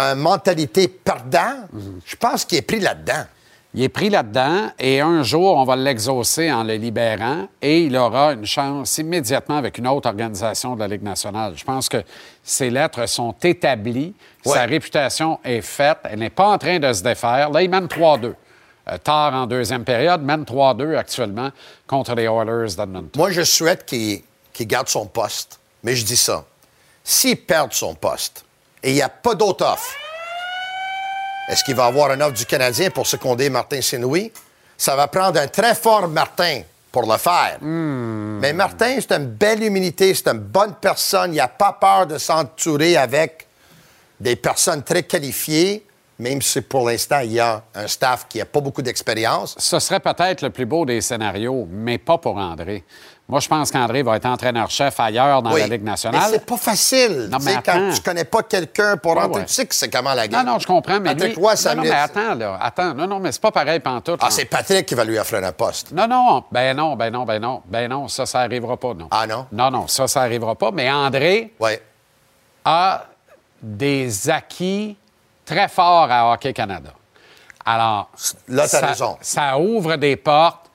une 0.00 0.20
mentalité 0.20 0.88
perdant. 0.88 1.68
Je 2.04 2.16
pense 2.16 2.44
qu'il 2.44 2.58
est 2.58 2.62
pris 2.62 2.80
là-dedans. 2.80 3.24
Il 3.72 3.84
est 3.84 3.88
pris 3.88 4.10
là-dedans 4.10 4.72
et 4.80 5.00
un 5.00 5.22
jour, 5.22 5.56
on 5.56 5.64
va 5.64 5.76
l'exaucer 5.76 6.50
en 6.50 6.64
le 6.64 6.74
libérant 6.74 7.46
et 7.62 7.82
il 7.82 7.96
aura 7.96 8.32
une 8.32 8.44
chance 8.44 8.98
immédiatement 8.98 9.58
avec 9.58 9.78
une 9.78 9.86
autre 9.86 10.08
organisation 10.08 10.74
de 10.74 10.80
la 10.80 10.88
Ligue 10.88 11.04
nationale. 11.04 11.52
Je 11.54 11.62
pense 11.62 11.88
que 11.88 12.02
ses 12.42 12.68
lettres 12.68 13.08
sont 13.08 13.32
établies, 13.44 14.12
sa 14.44 14.64
réputation 14.64 15.38
est 15.44 15.60
faite, 15.60 15.98
elle 16.02 16.18
n'est 16.18 16.30
pas 16.30 16.48
en 16.48 16.58
train 16.58 16.80
de 16.80 16.92
se 16.92 17.04
défaire. 17.04 17.50
Là, 17.50 17.62
il 17.62 17.70
mène 17.70 17.86
3-2. 17.86 18.34
Euh, 18.88 18.98
tard 18.98 19.34
en 19.34 19.46
deuxième 19.46 19.84
période, 19.84 20.20
mène 20.22 20.42
3-2 20.42 20.96
actuellement 20.96 21.50
contre 21.86 22.16
les 22.16 22.24
Oilers 22.24 22.74
d'Edmonton. 22.76 23.10
Moi, 23.14 23.30
je 23.30 23.42
souhaite 23.42 23.86
qu'il 23.86 24.22
garde 24.66 24.88
son 24.88 25.06
poste, 25.06 25.60
mais 25.84 25.94
je 25.94 26.04
dis 26.04 26.16
ça. 26.16 26.44
S'il 27.04 27.36
perd 27.36 27.72
son 27.72 27.94
poste 27.94 28.44
et 28.82 28.90
il 28.90 28.94
n'y 28.94 29.02
a 29.02 29.08
pas 29.08 29.34
d'autre 29.34 29.64
offre, 29.64 29.94
est-ce 31.48 31.64
qu'il 31.64 31.74
va 31.74 31.86
avoir 31.86 32.10
un 32.10 32.20
offre 32.20 32.34
du 32.34 32.46
Canadien 32.46 32.90
pour 32.90 33.06
seconder 33.06 33.50
Martin 33.50 33.80
Saint-Louis? 33.80 34.32
Ça 34.76 34.94
va 34.94 35.08
prendre 35.08 35.40
un 35.40 35.48
très 35.48 35.74
fort 35.74 36.08
Martin 36.08 36.62
pour 36.92 37.10
le 37.10 37.18
faire. 37.18 37.58
Hmm. 37.60 38.38
Mais 38.40 38.52
Martin, 38.52 38.96
c'est 39.00 39.12
une 39.12 39.26
belle 39.26 39.62
humilité, 39.62 40.14
c'est 40.14 40.28
une 40.28 40.38
bonne 40.38 40.74
personne. 40.80 41.32
Il 41.32 41.36
n'a 41.36 41.48
pas 41.48 41.72
peur 41.72 42.06
de 42.06 42.18
s'entourer 42.18 42.96
avec 42.96 43.46
des 44.20 44.36
personnes 44.36 44.82
très 44.82 45.02
qualifiées 45.02 45.84
même 46.20 46.42
si 46.42 46.60
pour 46.60 46.86
l'instant, 46.88 47.20
il 47.20 47.32
y 47.32 47.40
a 47.40 47.62
un 47.74 47.88
staff 47.88 48.26
qui 48.28 48.38
n'a 48.38 48.44
pas 48.44 48.60
beaucoup 48.60 48.82
d'expérience. 48.82 49.56
Ce 49.58 49.78
serait 49.78 50.00
peut-être 50.00 50.42
le 50.42 50.50
plus 50.50 50.66
beau 50.66 50.84
des 50.84 51.00
scénarios, 51.00 51.66
mais 51.70 51.96
pas 51.96 52.18
pour 52.18 52.36
André. 52.36 52.84
Moi, 53.30 53.38
je 53.40 53.48
pense 53.48 53.70
qu'André 53.70 54.02
va 54.02 54.16
être 54.16 54.26
entraîneur-chef 54.26 54.98
ailleurs 54.98 55.40
dans 55.40 55.50
la 55.50 55.66
Ligue 55.68 55.84
nationale. 55.84 56.20
Mais 56.26 56.38
c'est 56.38 56.44
pas 56.44 56.56
facile. 56.56 57.28
Non, 57.30 57.38
mais 57.42 57.58
quand 57.64 57.90
tu 57.94 58.00
connais 58.00 58.24
pas 58.24 58.42
quelqu'un 58.42 58.96
pour 58.96 59.14
rentrer, 59.14 59.44
tu 59.44 59.54
sais 59.54 59.66
que 59.66 59.74
c'est 59.74 59.88
comment 59.88 60.14
la 60.14 60.26
game? 60.26 60.44
Non, 60.44 60.54
non, 60.54 60.58
je 60.58 60.66
comprends, 60.66 60.98
mais 60.98 61.14
lui... 61.14 61.32
Toi, 61.32 61.54
ça 61.54 61.74
non, 61.74 61.82
non, 61.82 61.88
mais 61.88 61.94
attends, 61.94 62.34
là, 62.34 62.58
attends. 62.60 62.94
Non, 62.94 63.06
non, 63.06 63.20
mais 63.20 63.30
c'est 63.30 63.40
pas 63.40 63.52
pareil 63.52 63.78
pantoute. 63.78 64.20
Ah, 64.20 64.30
c'est 64.30 64.46
Patrick 64.46 64.84
qui 64.84 64.94
va 64.94 65.04
lui 65.04 65.18
offrir 65.18 65.44
un 65.44 65.52
poste. 65.52 65.92
Non, 65.92 66.08
non, 66.08 66.44
ben 66.50 66.76
non, 66.76 66.96
ben 66.96 67.10
non, 67.10 67.24
ben 67.24 67.38
non, 67.38 67.62
ben 67.66 67.88
non, 67.88 68.08
ça, 68.08 68.26
ça 68.26 68.40
arrivera 68.40 68.76
pas, 68.76 68.94
non. 68.94 69.06
Ah 69.10 69.26
non? 69.26 69.46
Non, 69.52 69.70
non, 69.70 69.86
ça, 69.86 70.08
ça 70.08 70.22
arrivera 70.22 70.56
pas, 70.56 70.72
mais 70.72 70.90
André 70.90 71.54
ouais. 71.60 71.80
a 72.64 73.04
des 73.62 74.28
acquis 74.28 74.96
très 75.44 75.68
fort 75.68 76.08
à 76.10 76.32
Hockey 76.32 76.52
Canada. 76.52 76.90
Alors, 77.64 78.10
là, 78.48 78.66
ça, 78.66 78.86
raison. 78.86 79.18
ça 79.20 79.58
ouvre 79.58 79.96
des 79.96 80.16
portes. 80.16 80.69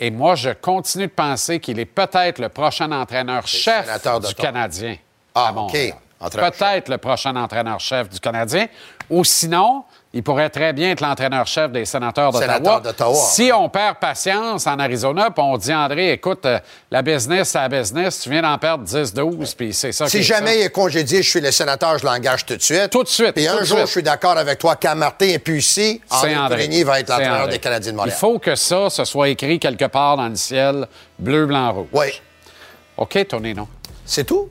Et 0.00 0.10
moi, 0.10 0.34
je 0.34 0.50
continue 0.50 1.06
de 1.06 1.12
penser 1.12 1.58
qu'il 1.58 1.78
est 1.80 1.84
peut-être 1.84 2.38
le 2.38 2.48
prochain 2.48 2.90
entraîneur-chef 2.92 3.86
du 4.26 4.34
Canadien. 4.34 4.96
Ah, 5.34 5.52
OK. 5.56 5.94
Peut-être 6.32 6.88
le 6.88 6.98
prochain 6.98 7.34
entraîneur-chef 7.36 8.08
du 8.08 8.20
Canadien. 8.20 8.66
Ou 9.10 9.24
sinon, 9.24 9.84
il 10.14 10.22
pourrait 10.22 10.48
très 10.48 10.72
bien 10.72 10.92
être 10.92 11.02
l'entraîneur-chef 11.02 11.70
des 11.70 11.84
sénateurs 11.84 12.32
d'Ottawa. 12.32 13.14
Si 13.14 13.50
on 13.54 13.68
perd 13.68 13.98
patience 13.98 14.66
en 14.66 14.78
Arizona, 14.78 15.30
puis 15.30 15.44
on 15.44 15.56
dit, 15.58 15.74
André, 15.74 16.12
écoute, 16.12 16.46
euh, 16.46 16.58
la 16.90 17.02
business, 17.02 17.50
c'est 17.50 17.58
la 17.58 17.68
business, 17.68 18.20
tu 18.20 18.30
viens 18.30 18.40
d'en 18.40 18.56
perdre 18.56 18.84
10-12, 18.84 19.54
puis 19.54 19.74
c'est 19.74 19.92
ça 19.92 20.08
Si 20.08 20.22
jamais 20.22 20.60
il 20.60 20.62
est 20.62 20.70
congédié, 20.70 21.22
je 21.22 21.28
suis 21.28 21.40
le 21.40 21.50
sénateur, 21.50 21.98
je 21.98 22.06
l'engage 22.06 22.46
tout 22.46 22.56
de 22.56 22.62
suite. 22.62 22.88
Tout 22.90 23.02
de 23.02 23.08
suite. 23.08 23.32
Puis 23.32 23.46
un 23.46 23.62
jour, 23.64 23.80
je 23.80 23.86
suis 23.86 24.02
d'accord 24.02 24.38
avec 24.38 24.58
toi, 24.58 24.76
quand 24.76 24.96
Martin 24.96 25.26
est 25.26 25.38
plus 25.38 25.58
ici, 25.58 26.00
André, 26.10 26.36
André. 26.36 26.84
va 26.84 27.00
être 27.00 27.10
l'entraîneur 27.10 27.48
des 27.48 27.58
Canadiens 27.58 27.92
de 27.92 27.96
Montréal. 27.96 28.16
Il 28.16 28.18
faut 28.18 28.38
que 28.38 28.54
ça, 28.54 28.88
ce 28.88 29.04
soit 29.04 29.28
écrit 29.28 29.58
quelque 29.58 29.84
part 29.86 30.16
dans 30.16 30.28
le 30.28 30.36
ciel, 30.36 30.86
bleu, 31.18 31.44
blanc, 31.44 31.72
rouge. 31.72 31.86
Oui. 31.92 32.06
OK, 32.96 33.26
Tony, 33.28 33.54
non. 33.54 33.68
C'est 34.06 34.24
tout? 34.24 34.48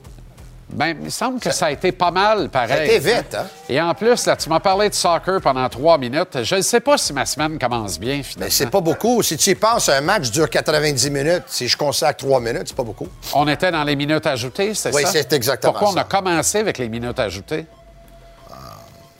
Ben, 0.70 0.88
il 0.98 1.04
me 1.06 1.10
semble 1.10 1.40
que 1.40 1.50
ça 1.50 1.66
a 1.66 1.70
été 1.70 1.92
pas 1.92 2.10
mal 2.10 2.50
pareil. 2.50 2.68
Ça 2.68 2.74
a 2.82 2.84
été 2.84 2.98
vite, 2.98 3.34
hein? 3.34 3.46
Et 3.68 3.80
en 3.80 3.94
plus, 3.94 4.26
là, 4.26 4.36
tu 4.36 4.48
m'as 4.48 4.60
parlé 4.60 4.90
de 4.90 4.94
soccer 4.94 5.40
pendant 5.40 5.66
trois 5.68 5.96
minutes. 5.96 6.42
Je 6.42 6.56
ne 6.56 6.60
sais 6.60 6.80
pas 6.80 6.98
si 6.98 7.12
ma 7.12 7.24
semaine 7.24 7.58
commence 7.58 7.98
bien, 7.98 8.22
finalement. 8.22 8.46
Mais 8.46 8.50
c'est 8.50 8.70
pas 8.70 8.80
beaucoup. 8.80 9.22
Si 9.22 9.36
tu 9.36 9.50
y 9.50 9.54
penses, 9.54 9.88
un 9.88 10.00
match 10.02 10.30
dure 10.30 10.50
90 10.50 11.10
minutes. 11.10 11.44
Si 11.46 11.68
je 11.68 11.76
consacre 11.76 12.18
trois 12.24 12.40
minutes, 12.40 12.64
c'est 12.66 12.76
pas 12.76 12.82
beaucoup. 12.82 13.08
On 13.34 13.48
était 13.48 13.70
dans 13.70 13.84
les 13.84 13.96
minutes 13.96 14.26
ajoutées, 14.26 14.74
c'est 14.74 14.92
ça? 14.92 14.96
Oui, 14.96 15.04
c'est 15.10 15.32
exactement 15.32 15.72
Pourquoi 15.72 15.88
ça. 15.88 15.94
on 15.94 16.00
a 16.02 16.04
commencé 16.04 16.58
avec 16.58 16.78
les 16.78 16.88
minutes 16.88 17.18
ajoutées? 17.18 17.66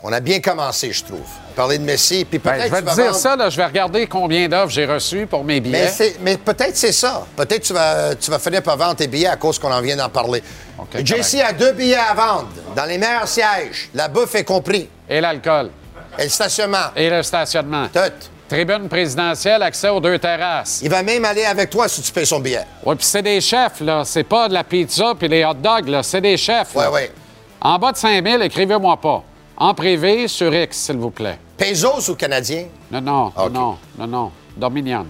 On 0.03 0.13
a 0.13 0.21
bien 0.21 0.41
commencé, 0.41 0.93
je 0.93 1.03
trouve. 1.05 1.27
Parler 1.57 1.77
de 1.79 1.83
Messi, 1.83 2.25
puis 2.25 2.39
Ben, 2.39 2.53
peut-être 2.53 2.67
je 2.67 2.71
vais 2.71 2.79
tu 2.79 2.85
te 2.85 2.89
vas 2.91 2.95
dire 2.95 3.05
vendre- 3.07 3.17
ça, 3.17 3.35
là, 3.37 3.51
je 3.51 3.57
vais 3.57 3.65
regarder 3.67 4.07
combien 4.07 4.49
d'offres 4.49 4.71
j'ai 4.71 4.87
reçues 4.87 5.27
pour 5.27 5.43
mes 5.43 5.59
billets. 5.61 5.91
Mais, 6.21 6.37
peut-être 6.37 6.77
c'est 6.77 6.93
ça. 6.93 7.27
Peut-être 7.35 7.63
tu 7.65 7.73
vas, 7.73 8.15
tu 8.15 8.31
vas 8.31 8.39
finir 8.39 8.63
par 8.63 8.77
vendre 8.77 8.95
tes 8.95 9.09
billets 9.09 9.27
à 9.27 9.35
cause 9.37 9.59
qu'on 9.59 9.73
en 9.73 9.81
vient 9.81 9.97
d'en 9.97 10.09
parler. 10.09 10.41
OK, 10.79 11.05
JC 11.05 11.41
a 11.41 11.53
deux 11.53 11.73
billets 11.73 11.97
à 11.97 12.15
vendre 12.15 12.49
dans 12.77 12.85
les 12.85 12.97
meilleurs 12.97 13.27
sièges. 13.27 13.91
La 13.93 14.07
bouffe 14.07 14.37
est 14.37 14.45
compris. 14.45 14.89
Et 15.09 15.21
l'alcool. 15.21 15.71
Et 16.17 16.25
le 16.25 16.29
stationnement. 16.29 16.79
Et 16.95 17.11
le 17.11 17.23
stationnement. 17.25 17.89
Tout. 17.93 18.01
Tribune 18.49 18.89
présidentielle, 18.89 19.63
accès 19.63 19.89
aux 19.89 20.01
deux 20.01 20.19
terrasses. 20.19 20.79
Il 20.83 20.89
va 20.89 21.03
même 21.03 21.25
aller 21.25 21.45
avec 21.45 21.69
toi 21.71 21.87
si 21.89 22.01
tu 22.03 22.13
payes 22.13 22.25
son 22.25 22.39
billet. 22.41 22.65
Oui, 22.87 22.95
puis 22.95 23.05
c'est 23.05 23.21
des 23.21 23.41
chefs, 23.41 23.81
là. 23.81 24.03
C'est 24.07 24.23
pas 24.25 24.49
de 24.49 24.55
la 24.55 24.63
pizza 24.65 25.13
puis 25.19 25.27
les 25.29 25.45
hot 25.45 25.55
dogs, 25.55 25.89
là. 25.89 26.03
C'est 26.05 26.21
des 26.21 26.37
chefs. 26.37 26.75
Ouais, 26.75 26.85
là. 26.85 26.91
ouais. 26.93 27.13
En 27.61 27.79
bas 27.79 27.91
de 27.93 27.97
5 27.97 28.25
000, 28.25 28.43
écrivez-moi 28.43 28.97
pas. 28.97 29.23
En 29.61 29.75
privé, 29.75 30.29
sur 30.29 30.55
X, 30.55 30.77
s'il 30.77 30.99
vous 30.99 31.11
plaît. 31.11 31.37
Pesos 31.57 32.09
ou 32.09 32.15
Canadiens? 32.15 32.67
Non, 32.93 33.01
non, 33.01 33.33
non, 33.51 33.77
non, 33.99 34.07
non. 34.07 34.31
Dominion. 34.57 35.05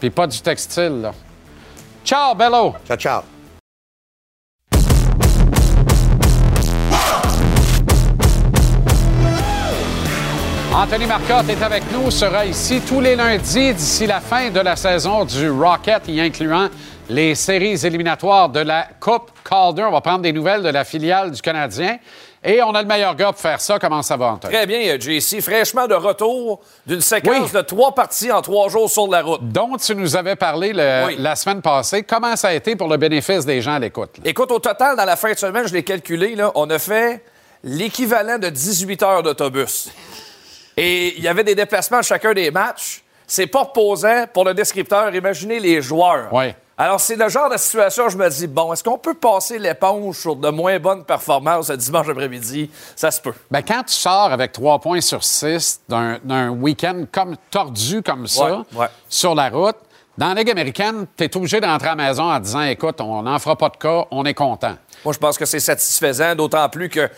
Puis 0.00 0.10
pas 0.10 0.26
du 0.26 0.40
textile, 0.40 1.02
là. 1.02 1.12
Ciao, 2.04 2.34
Bello! 2.34 2.74
Ciao, 2.84 2.96
ciao. 2.96 3.22
Anthony 10.74 11.06
Marcotte 11.06 11.48
est 11.48 11.62
avec 11.62 11.84
nous, 11.92 12.10
sera 12.10 12.44
ici 12.44 12.80
tous 12.80 13.00
les 13.00 13.14
lundis 13.14 13.72
d'ici 13.72 14.08
la 14.08 14.18
fin 14.18 14.50
de 14.50 14.58
la 14.58 14.74
saison 14.74 15.24
du 15.24 15.48
Rocket, 15.48 16.08
y 16.08 16.20
incluant 16.20 16.68
les 17.08 17.36
séries 17.36 17.86
éliminatoires 17.86 18.48
de 18.48 18.58
la 18.58 18.88
Coupe 18.98 19.30
Calder. 19.48 19.84
On 19.84 19.92
va 19.92 20.00
prendre 20.00 20.22
des 20.22 20.32
nouvelles 20.32 20.64
de 20.64 20.70
la 20.70 20.82
filiale 20.82 21.30
du 21.30 21.40
Canadien. 21.40 21.98
Et 22.46 22.62
on 22.62 22.74
a 22.74 22.82
le 22.82 22.86
meilleur 22.88 23.14
gars 23.16 23.32
pour 23.32 23.40
faire 23.40 23.58
ça. 23.60 23.78
Comment 23.78 24.02
ça 24.02 24.18
va, 24.18 24.26
Anthony? 24.32 24.52
Très 24.52 24.66
bien, 24.66 24.78
euh, 24.94 25.00
JC. 25.00 25.40
Fraîchement 25.40 25.86
de 25.86 25.94
retour 25.94 26.60
d'une 26.86 27.00
séquence 27.00 27.50
Oui. 27.52 27.52
de 27.52 27.60
trois 27.62 27.94
parties 27.94 28.30
en 28.30 28.42
trois 28.42 28.68
jours 28.68 28.90
sur 28.90 29.06
la 29.08 29.22
route. 29.22 29.40
Dont 29.50 29.76
tu 29.78 29.94
nous 29.94 30.14
avais 30.14 30.36
parlé 30.36 30.74
le- 30.74 31.06
Oui. 31.06 31.16
la 31.18 31.36
semaine 31.36 31.62
passée. 31.62 32.02
Comment 32.02 32.36
ça 32.36 32.48
a 32.48 32.52
été 32.52 32.76
pour 32.76 32.88
le 32.88 32.98
bénéfice 32.98 33.46
des 33.46 33.62
gens 33.62 33.74
à 33.74 33.78
l'écoute? 33.78 34.16
Écoute, 34.24 34.50
au 34.52 34.58
total, 34.58 34.94
dans 34.94 35.06
la 35.06 35.16
fin 35.16 35.32
de 35.32 35.38
semaine, 35.38 35.66
je 35.66 35.72
l'ai 35.72 35.82
calculé, 35.84 36.34
là, 36.34 36.52
on 36.54 36.68
a 36.68 36.78
fait 36.78 37.24
l'équivalent 37.62 38.38
de 38.38 38.50
18 38.50 39.02
heures 39.02 39.22
d'autobus. 39.22 39.88
Et 40.76 41.16
il 41.16 41.22
y 41.24 41.28
avait 41.28 41.44
des 41.44 41.54
déplacements 41.54 41.98
à 41.98 42.02
chacun 42.02 42.34
des 42.34 42.50
matchs. 42.50 43.02
C'est 43.26 43.46
pas 43.46 43.60
reposant 43.62 44.26
pour 44.32 44.44
le 44.44 44.52
descripteur. 44.52 45.14
Imaginez 45.14 45.60
les 45.60 45.80
joueurs. 45.80 46.28
Oui. 46.30 46.52
Alors, 46.76 46.98
c'est 46.98 47.14
le 47.14 47.28
genre 47.28 47.48
de 47.50 47.56
situation 47.56 48.06
où 48.06 48.08
je 48.08 48.16
me 48.16 48.28
dis, 48.28 48.48
bon, 48.48 48.72
est-ce 48.72 48.82
qu'on 48.82 48.98
peut 48.98 49.14
passer 49.14 49.58
l'éponge 49.60 50.18
sur 50.18 50.34
de 50.34 50.48
moins 50.50 50.78
bonnes 50.80 51.04
performances 51.04 51.70
le 51.70 51.76
dimanche 51.76 52.08
après-midi? 52.08 52.68
Ça 52.96 53.12
se 53.12 53.20
peut. 53.20 53.32
Ben, 53.48 53.62
quand 53.62 53.84
tu 53.84 53.94
sors 53.94 54.32
avec 54.32 54.50
trois 54.50 54.80
points 54.80 55.00
sur 55.00 55.22
six 55.22 55.80
d'un 55.88 56.48
week-end 56.50 57.04
comme 57.12 57.36
tordu 57.50 58.02
comme 58.02 58.26
ça, 58.26 58.56
Ouais, 58.58 58.62
ouais. 58.80 58.86
sur 59.08 59.36
la 59.36 59.50
route, 59.50 59.76
dans 60.18 60.28
la 60.28 60.34
Ligue 60.34 60.50
américaine, 60.50 61.06
tu 61.16 61.24
es 61.24 61.36
obligé 61.36 61.60
d'entrer 61.60 61.88
à 61.88 61.94
la 61.94 62.04
maison 62.08 62.24
en 62.24 62.40
disant 62.40 62.62
écoute, 62.62 63.00
on 63.00 63.22
n'en 63.22 63.38
fera 63.38 63.56
pas 63.56 63.68
de 63.68 63.76
cas, 63.76 64.04
on 64.10 64.24
est 64.24 64.34
content. 64.34 64.74
Moi, 65.04 65.14
je 65.14 65.18
pense 65.18 65.38
que 65.38 65.44
c'est 65.44 65.60
satisfaisant, 65.60 66.34
d'autant 66.34 66.68
plus 66.68 66.88
que 66.88 67.08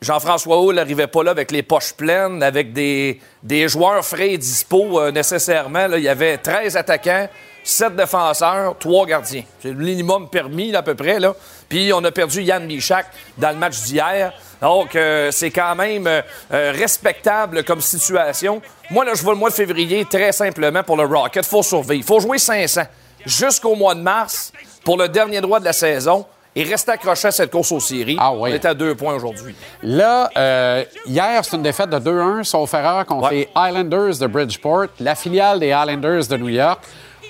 Jean-François 0.00 0.58
Hull 0.60 0.74
n'arrivait 0.76 1.06
pas 1.06 1.22
là 1.22 1.30
avec 1.32 1.50
les 1.50 1.62
poches 1.62 1.92
pleines, 1.92 2.42
avec 2.42 2.72
des, 2.72 3.20
des 3.42 3.68
joueurs 3.68 4.04
frais 4.04 4.30
et 4.32 4.38
dispo 4.38 4.98
euh, 5.00 5.12
nécessairement. 5.12 5.86
Là, 5.86 5.98
il 5.98 6.04
y 6.04 6.08
avait 6.08 6.38
13 6.38 6.76
attaquants, 6.76 7.28
7 7.64 7.94
défenseurs, 7.96 8.76
3 8.78 9.06
gardiens. 9.06 9.42
C'est 9.60 9.68
le 9.68 9.74
minimum 9.74 10.28
permis 10.28 10.70
là, 10.70 10.80
à 10.80 10.82
peu 10.82 10.94
près. 10.94 11.18
Là. 11.20 11.34
Puis 11.68 11.92
on 11.92 12.02
a 12.04 12.10
perdu 12.10 12.42
Yann 12.42 12.64
Michak 12.66 13.06
dans 13.38 13.50
le 13.50 13.56
match 13.56 13.80
d'hier. 13.82 14.32
Donc, 14.60 14.94
euh, 14.94 15.30
c'est 15.30 15.50
quand 15.50 15.74
même 15.74 16.06
euh, 16.06 16.22
euh, 16.52 16.72
respectable 16.76 17.64
comme 17.64 17.80
situation. 17.80 18.60
Moi, 18.90 19.04
là, 19.04 19.12
je 19.14 19.22
vois 19.22 19.32
le 19.32 19.38
mois 19.38 19.50
de 19.50 19.54
février 19.54 20.04
très 20.04 20.32
simplement 20.32 20.82
pour 20.82 20.96
le 20.96 21.04
Rocket. 21.04 21.44
Il 21.44 21.48
faut 21.48 21.62
survivre. 21.62 21.94
Il 21.94 22.04
faut 22.04 22.20
jouer 22.20 22.38
500 22.38 22.82
jusqu'au 23.26 23.74
mois 23.74 23.94
de 23.94 24.00
mars 24.00 24.52
pour 24.84 24.96
le 24.96 25.08
dernier 25.08 25.40
droit 25.40 25.60
de 25.60 25.64
la 25.64 25.72
saison 25.72 26.26
et 26.54 26.64
rester 26.64 26.92
accroché 26.92 27.28
à 27.28 27.30
cette 27.30 27.50
course 27.50 27.72
aux 27.72 27.80
séries. 27.80 28.16
Ah 28.20 28.32
oui. 28.34 28.50
On 28.50 28.54
est 28.54 28.64
à 28.66 28.74
deux 28.74 28.94
points 28.94 29.14
aujourd'hui. 29.14 29.54
Là, 29.82 30.28
euh, 30.36 30.84
hier, 31.06 31.42
c'est 31.44 31.56
une 31.56 31.62
défaite 31.62 31.88
de 31.88 31.98
2-1, 31.98 32.44
sauf 32.44 32.74
erreur, 32.74 33.06
contre 33.06 33.30
Ouais. 33.30 33.48
les 33.54 33.68
Islanders 33.68 34.18
de 34.18 34.26
Bridgeport, 34.26 34.86
la 35.00 35.14
filiale 35.14 35.60
des 35.60 35.68
Islanders 35.68 36.26
de 36.28 36.36
New 36.36 36.50
York. 36.50 36.80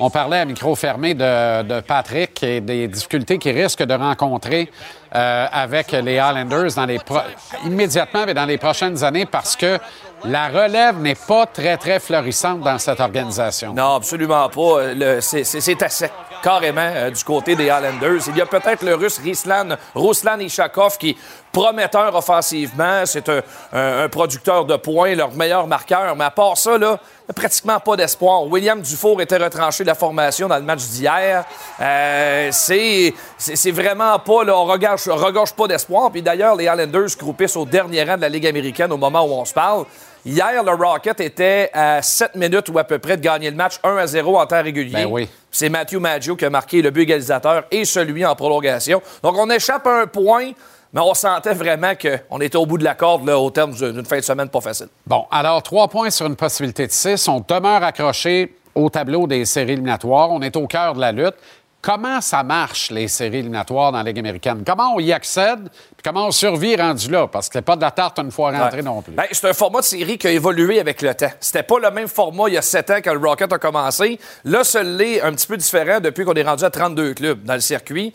On 0.00 0.10
parlait 0.10 0.38
à 0.38 0.44
micro 0.44 0.74
fermé 0.74 1.14
de, 1.14 1.80
Patrick 1.82 2.42
et 2.42 2.60
des 2.60 2.88
difficultés 2.88 3.38
qu'il 3.38 3.56
risque 3.56 3.82
de 3.82 3.94
rencontrer 3.94 4.70
euh, 5.14 5.46
avec 5.52 5.92
les 5.92 6.14
Islanders 6.14 6.72
dans 6.74 6.86
les 6.86 6.98
pro- 6.98 7.18
immédiatement, 7.66 8.24
mais 8.26 8.34
dans 8.34 8.46
les 8.46 8.56
prochaines 8.58 9.04
années, 9.04 9.26
parce 9.26 9.54
que 9.54 9.78
la 10.24 10.48
relève 10.48 10.98
n'est 10.98 11.14
pas 11.14 11.46
très, 11.46 11.76
très 11.76 12.00
florissante 12.00 12.60
dans 12.60 12.78
cette 12.78 13.00
organisation. 13.00 13.74
Non, 13.74 13.96
absolument 13.96 14.48
pas. 14.48 14.60
Euh, 14.80 15.20
c'est- 15.20 15.82
à 15.82 15.88
sec, 15.88 16.10
carrément, 16.42 16.80
euh, 16.80 17.10
du 17.10 17.22
côté 17.22 17.54
des 17.54 17.68
Highlanders. 17.68 18.22
Il 18.28 18.36
y 18.36 18.40
a 18.40 18.46
peut-être 18.46 18.82
le 18.82 18.94
russe 18.94 19.18
Rislan, 19.18 19.76
Ruslan 19.94 20.38
Ishakov 20.40 20.96
qui 20.96 21.16
prometteur 21.52 22.14
offensivement. 22.14 23.02
C'est 23.04 23.28
un, 23.28 23.40
un- 23.72 24.04
un 24.04 24.08
producteur 24.08 24.64
de 24.64 24.76
points, 24.76 25.14
leur 25.14 25.32
meilleur 25.34 25.66
marqueur. 25.66 26.16
Mais 26.16 26.24
à 26.24 26.30
part 26.30 26.56
ça, 26.56 26.78
là, 26.78 26.98
il 27.24 27.28
y 27.28 27.30
a 27.30 27.34
pratiquement 27.34 27.78
pas 27.80 27.96
d'espoir. 27.96 28.44
William 28.46 28.80
Dufour 28.80 29.20
était 29.22 29.36
retranché 29.36 29.84
de 29.84 29.88
la 29.88 29.94
formation 29.94 30.48
dans 30.48 30.56
le 30.56 30.62
match 30.62 30.80
d'hier. 30.82 31.44
Euh, 31.80 32.48
c'est 32.52 33.70
vraiment 33.70 34.18
pas, 34.18 34.44
là, 34.44 34.56
on 34.56 34.64
regorge, 34.64 35.08
regorge 35.08 35.52
pas 35.54 35.66
d'espoir. 35.68 36.10
Puis 36.10 36.22
d'ailleurs, 36.22 36.56
les 36.56 36.68
Highlanders 36.68 37.16
croupissent 37.18 37.56
au 37.56 37.64
dernier 37.64 38.04
rang 38.04 38.16
de 38.16 38.22
la 38.22 38.28
Ligue 38.28 38.46
américaine 38.46 38.92
au 38.92 38.96
moment 38.96 39.22
où 39.22 39.32
on 39.32 39.44
se 39.44 39.52
parle. 39.52 39.84
Hier, 40.24 40.62
le 40.62 40.70
Rocket 40.72 41.18
était 41.20 41.68
à 41.72 42.00
7 42.00 42.36
minutes 42.36 42.68
ou 42.68 42.78
à 42.78 42.84
peu 42.84 42.98
près 43.00 43.16
de 43.16 43.22
gagner 43.22 43.50
le 43.50 43.56
match 43.56 43.74
1 43.82 43.96
à 43.96 44.06
0 44.06 44.38
en 44.38 44.46
temps 44.46 44.62
régulier. 44.62 44.92
Ben 44.92 45.06
oui. 45.10 45.28
C'est 45.50 45.68
Matthew 45.68 45.96
Maggio 45.96 46.36
qui 46.36 46.44
a 46.44 46.50
marqué 46.50 46.80
le 46.80 46.90
but 46.90 47.02
égalisateur 47.02 47.64
et 47.72 47.84
celui 47.84 48.24
en 48.24 48.34
prolongation. 48.36 49.02
Donc, 49.22 49.34
on 49.36 49.50
échappe 49.50 49.84
à 49.86 50.02
un 50.02 50.06
point, 50.06 50.52
mais 50.92 51.00
on 51.00 51.14
sentait 51.14 51.54
vraiment 51.54 51.92
qu'on 51.94 52.40
était 52.40 52.56
au 52.56 52.66
bout 52.66 52.78
de 52.78 52.84
la 52.84 52.94
corde 52.94 53.26
là, 53.26 53.38
au 53.38 53.50
terme 53.50 53.72
d'une 53.72 54.04
fin 54.04 54.16
de 54.16 54.22
semaine 54.22 54.48
pas 54.48 54.60
facile. 54.60 54.88
Bon, 55.06 55.24
alors, 55.30 55.62
trois 55.62 55.88
points 55.88 56.10
sur 56.10 56.26
une 56.26 56.36
possibilité 56.36 56.86
de 56.86 56.92
six. 56.92 57.26
On 57.28 57.40
demeure 57.46 57.82
accroché 57.82 58.54
au 58.74 58.88
tableau 58.90 59.26
des 59.26 59.44
séries 59.44 59.72
éliminatoires. 59.72 60.30
On 60.30 60.40
est 60.42 60.56
au 60.56 60.66
cœur 60.66 60.94
de 60.94 61.00
la 61.00 61.12
lutte. 61.12 61.34
Comment 61.80 62.20
ça 62.20 62.44
marche, 62.44 62.92
les 62.92 63.08
séries 63.08 63.38
éliminatoires 63.38 63.90
dans 63.90 63.98
la 63.98 64.04
Ligue 64.04 64.20
américaine? 64.20 64.62
Comment 64.64 64.94
on 64.94 65.00
y 65.00 65.12
accède? 65.12 65.68
Puis 65.68 66.02
comment 66.04 66.28
on 66.28 66.30
survit 66.30 66.76
rendu 66.76 67.10
là? 67.10 67.26
Parce 67.26 67.48
que 67.48 67.54
c'est 67.54 67.62
pas 67.62 67.74
de 67.74 67.80
la 67.80 67.90
tarte 67.90 68.20
une 68.20 68.30
fois 68.30 68.52
rentré 68.52 68.76
Ouais. 68.76 68.82
non 68.84 69.02
plus. 69.02 69.12
Ben, 69.12 69.24
c'est 69.32 69.48
un 69.48 69.52
format 69.52 69.80
de 69.80 69.84
série 69.86 70.16
qui 70.16 70.28
a 70.28 70.30
évolué 70.30 70.78
avec 70.78 71.02
le 71.02 71.12
temps. 71.12 71.32
C'était 71.40 71.64
pas 71.64 71.80
le 71.80 71.90
même 71.90 72.06
format 72.06 72.44
il 72.46 72.54
y 72.54 72.56
a 72.56 72.62
sept 72.62 72.88
ans 72.90 72.98
quand 73.02 73.12
le 73.12 73.18
Rocket 73.28 73.52
a 73.52 73.58
commencé. 73.58 74.20
Là, 74.44 74.62
ce 74.62 74.78
l'est 74.78 75.22
un 75.22 75.32
petit 75.32 75.48
peu 75.48 75.56
différent 75.56 75.98
depuis 75.98 76.24
qu'on 76.24 76.34
est 76.34 76.44
rendu 76.44 76.62
à 76.62 76.70
32 76.70 77.14
clubs 77.14 77.42
dans 77.42 77.54
le 77.54 77.60
circuit. 77.60 78.14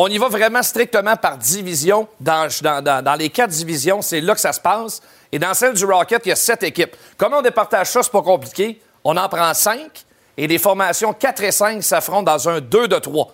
On 0.00 0.06
y 0.06 0.16
va 0.16 0.28
vraiment 0.28 0.62
strictement 0.62 1.16
par 1.16 1.36
division. 1.36 2.06
Dans, 2.20 2.46
dans- 2.62 2.80
dans- 2.82 3.02
dans 3.02 3.14
les 3.14 3.30
quatre 3.30 3.50
divisions, 3.50 4.00
c'est 4.00 4.20
là 4.20 4.34
que 4.34 4.40
ça 4.40 4.52
se 4.52 4.60
passe. 4.60 5.00
Et 5.32 5.40
dans 5.40 5.52
celle 5.54 5.74
du 5.74 5.84
Rocket, 5.84 6.22
il 6.24 6.28
y 6.28 6.32
a 6.32 6.36
sept 6.36 6.62
équipes. 6.62 6.94
Comment 7.16 7.38
on 7.38 7.42
départage 7.42 7.88
ça, 7.88 8.02
c'est 8.04 8.12
pas 8.12 8.22
compliqué. 8.22 8.80
On 9.02 9.16
en 9.16 9.28
prend 9.28 9.52
cinq 9.54 10.04
et 10.36 10.46
les 10.46 10.58
formations 10.58 11.12
4 11.12 11.42
et 11.42 11.50
5 11.50 11.82
s'affrontent 11.82 12.22
dans 12.22 12.48
un 12.48 12.60
2 12.60 12.86
de 12.86 12.96
3. 12.96 13.32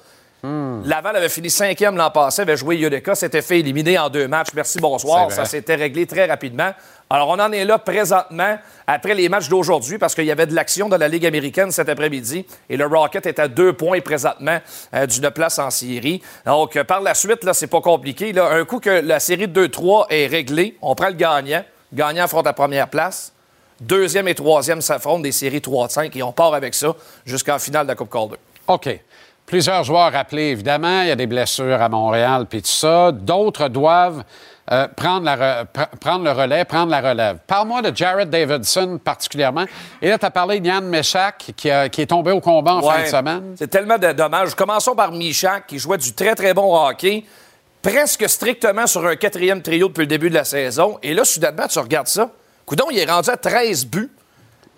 Laval 0.87 1.17
avait 1.17 1.29
fini 1.31 1.49
cinquième 1.51 1.97
l'an 1.97 2.11
passé, 2.11 2.43
avait 2.43 2.57
joué 2.57 2.77
Yodeka, 2.77 3.15
s'était 3.15 3.41
fait 3.43 3.61
éliminer 3.61 3.99
en 3.99 4.09
deux 4.11 4.27
matchs. 4.29 4.49
Merci, 4.55 4.79
bonsoir. 4.79 5.31
Ça 5.33 5.45
s'était 5.47 5.75
réglé 5.75 6.07
très 6.07 6.27
rapidement. 6.27 6.73
Alors, 7.11 7.29
on 7.29 7.39
en 7.39 7.53
est 7.53 7.65
là 7.65 7.79
présentement, 7.79 8.59
après 8.87 9.15
les 9.15 9.29
matchs 9.29 9.49
d'aujourd'hui, 9.49 9.99
parce 9.99 10.15
qu'il 10.15 10.25
y 10.25 10.31
avait 10.31 10.47
de 10.47 10.55
l'action 10.55 10.89
dans 10.89 10.97
la 10.97 11.09
Ligue 11.09 11.27
américaine 11.27 11.71
cet 11.71 11.89
après-midi. 11.89 12.47
Et 12.69 12.77
le 12.77 12.87
Rocket 12.87 13.27
est 13.27 13.39
à 13.39 13.49
deux 13.49 13.73
points 13.73 14.01
présentement 14.01 14.59
euh, 14.95 15.07
d'une 15.07 15.31
place 15.31 15.59
en 15.59 15.71
série. 15.71 16.23
Donc, 16.47 16.77
euh, 16.77 16.85
par 16.85 17.01
la 17.01 17.15
suite, 17.15 17.45
là, 17.45 17.53
c'est 17.53 17.67
pas 17.67 17.81
compliqué. 17.81 18.33
Là. 18.33 18.51
Un 18.51 18.65
coup 18.65 18.81
que 18.81 18.91
la 18.91 19.21
série 19.21 19.49
de 19.49 19.67
2-3 19.67 20.07
est 20.11 20.27
réglée, 20.27 20.77
on 20.81 20.95
prend 20.95 21.09
le 21.09 21.15
gagnant. 21.15 21.63
Gagnant 21.93 22.25
affronte 22.25 22.47
la 22.47 22.53
première 22.53 22.89
place. 22.89 23.33
Deuxième 23.81 24.29
et 24.29 24.35
troisième 24.35 24.81
s'affrontent 24.81 25.21
des 25.21 25.33
séries 25.33 25.59
3-5 25.59 26.17
et 26.17 26.23
on 26.23 26.33
part 26.33 26.55
avec 26.55 26.75
ça 26.75 26.95
jusqu'en 27.27 27.59
finale 27.59 27.87
de 27.87 27.89
la 27.89 27.97
Coupe 27.97 28.11
Calder. 28.11 28.37
OK. 28.67 29.01
Plusieurs 29.47 29.85
joueurs 29.85 30.11
rappelés, 30.13 30.51
évidemment. 30.51 31.03
Il 31.03 31.09
y 31.09 31.11
a 31.11 31.17
des 31.17 31.27
blessures 31.27 31.81
à 31.81 31.89
Montréal, 31.89 32.47
puis 32.49 32.63
tout 32.63 32.69
ça. 32.69 33.13
D'autres 33.13 33.69
doivent 33.69 34.25
euh, 34.73 34.89
prendre, 34.97 35.25
la 35.27 35.65
le 35.65 36.31
relais, 36.33 36.65
prendre 36.65 36.91
la 36.91 37.01
relève. 37.01 37.39
Parle-moi 37.47 37.83
de 37.83 37.95
Jared 37.95 38.31
Davidson 38.31 38.99
particulièrement. 39.03 39.65
Et 40.01 40.09
là, 40.09 40.19
tu 40.19 40.25
as 40.27 40.31
parlé 40.31 40.61
de 40.61 40.67
Yann 40.67 40.85
Meshak, 40.87 41.53
qui, 41.57 41.71
a- 41.71 41.89
qui 41.89 42.01
est 42.03 42.07
tombé 42.07 42.31
au 42.33 42.41
combat 42.41 42.75
en 42.77 42.83
fin 42.83 43.03
de 43.03 43.07
semaine. 43.07 43.55
C'est 43.59 43.69
tellement 43.69 43.99
de 43.99 44.12
dommage. 44.12 44.55
Commençons 44.55 44.95
par 44.95 45.12
Michak, 45.12 45.67
qui 45.67 45.79
jouait 45.79 45.99
du 45.99 46.12
très, 46.15 46.35
très 46.35 46.55
bon 46.55 46.75
hockey. 46.75 47.25
presque 47.83 48.27
strictement 48.29 48.87
sur 48.87 49.05
un 49.07 49.17
quatrième 49.17 49.61
trio 49.61 49.89
depuis 49.89 50.01
le 50.03 50.07
début 50.07 50.31
de 50.31 50.35
la 50.35 50.45
saison. 50.45 50.99
Et 51.03 51.12
là, 51.12 51.25
soudainement, 51.25 51.67
tu 51.69 51.79
regardes 51.79 52.09
ça. 52.09 52.31
Coudon, 52.65 52.87
il 52.91 52.99
est 52.99 53.05
rendu 53.11 53.29
à 53.29 53.37
13 53.37 53.85
buts. 53.87 54.11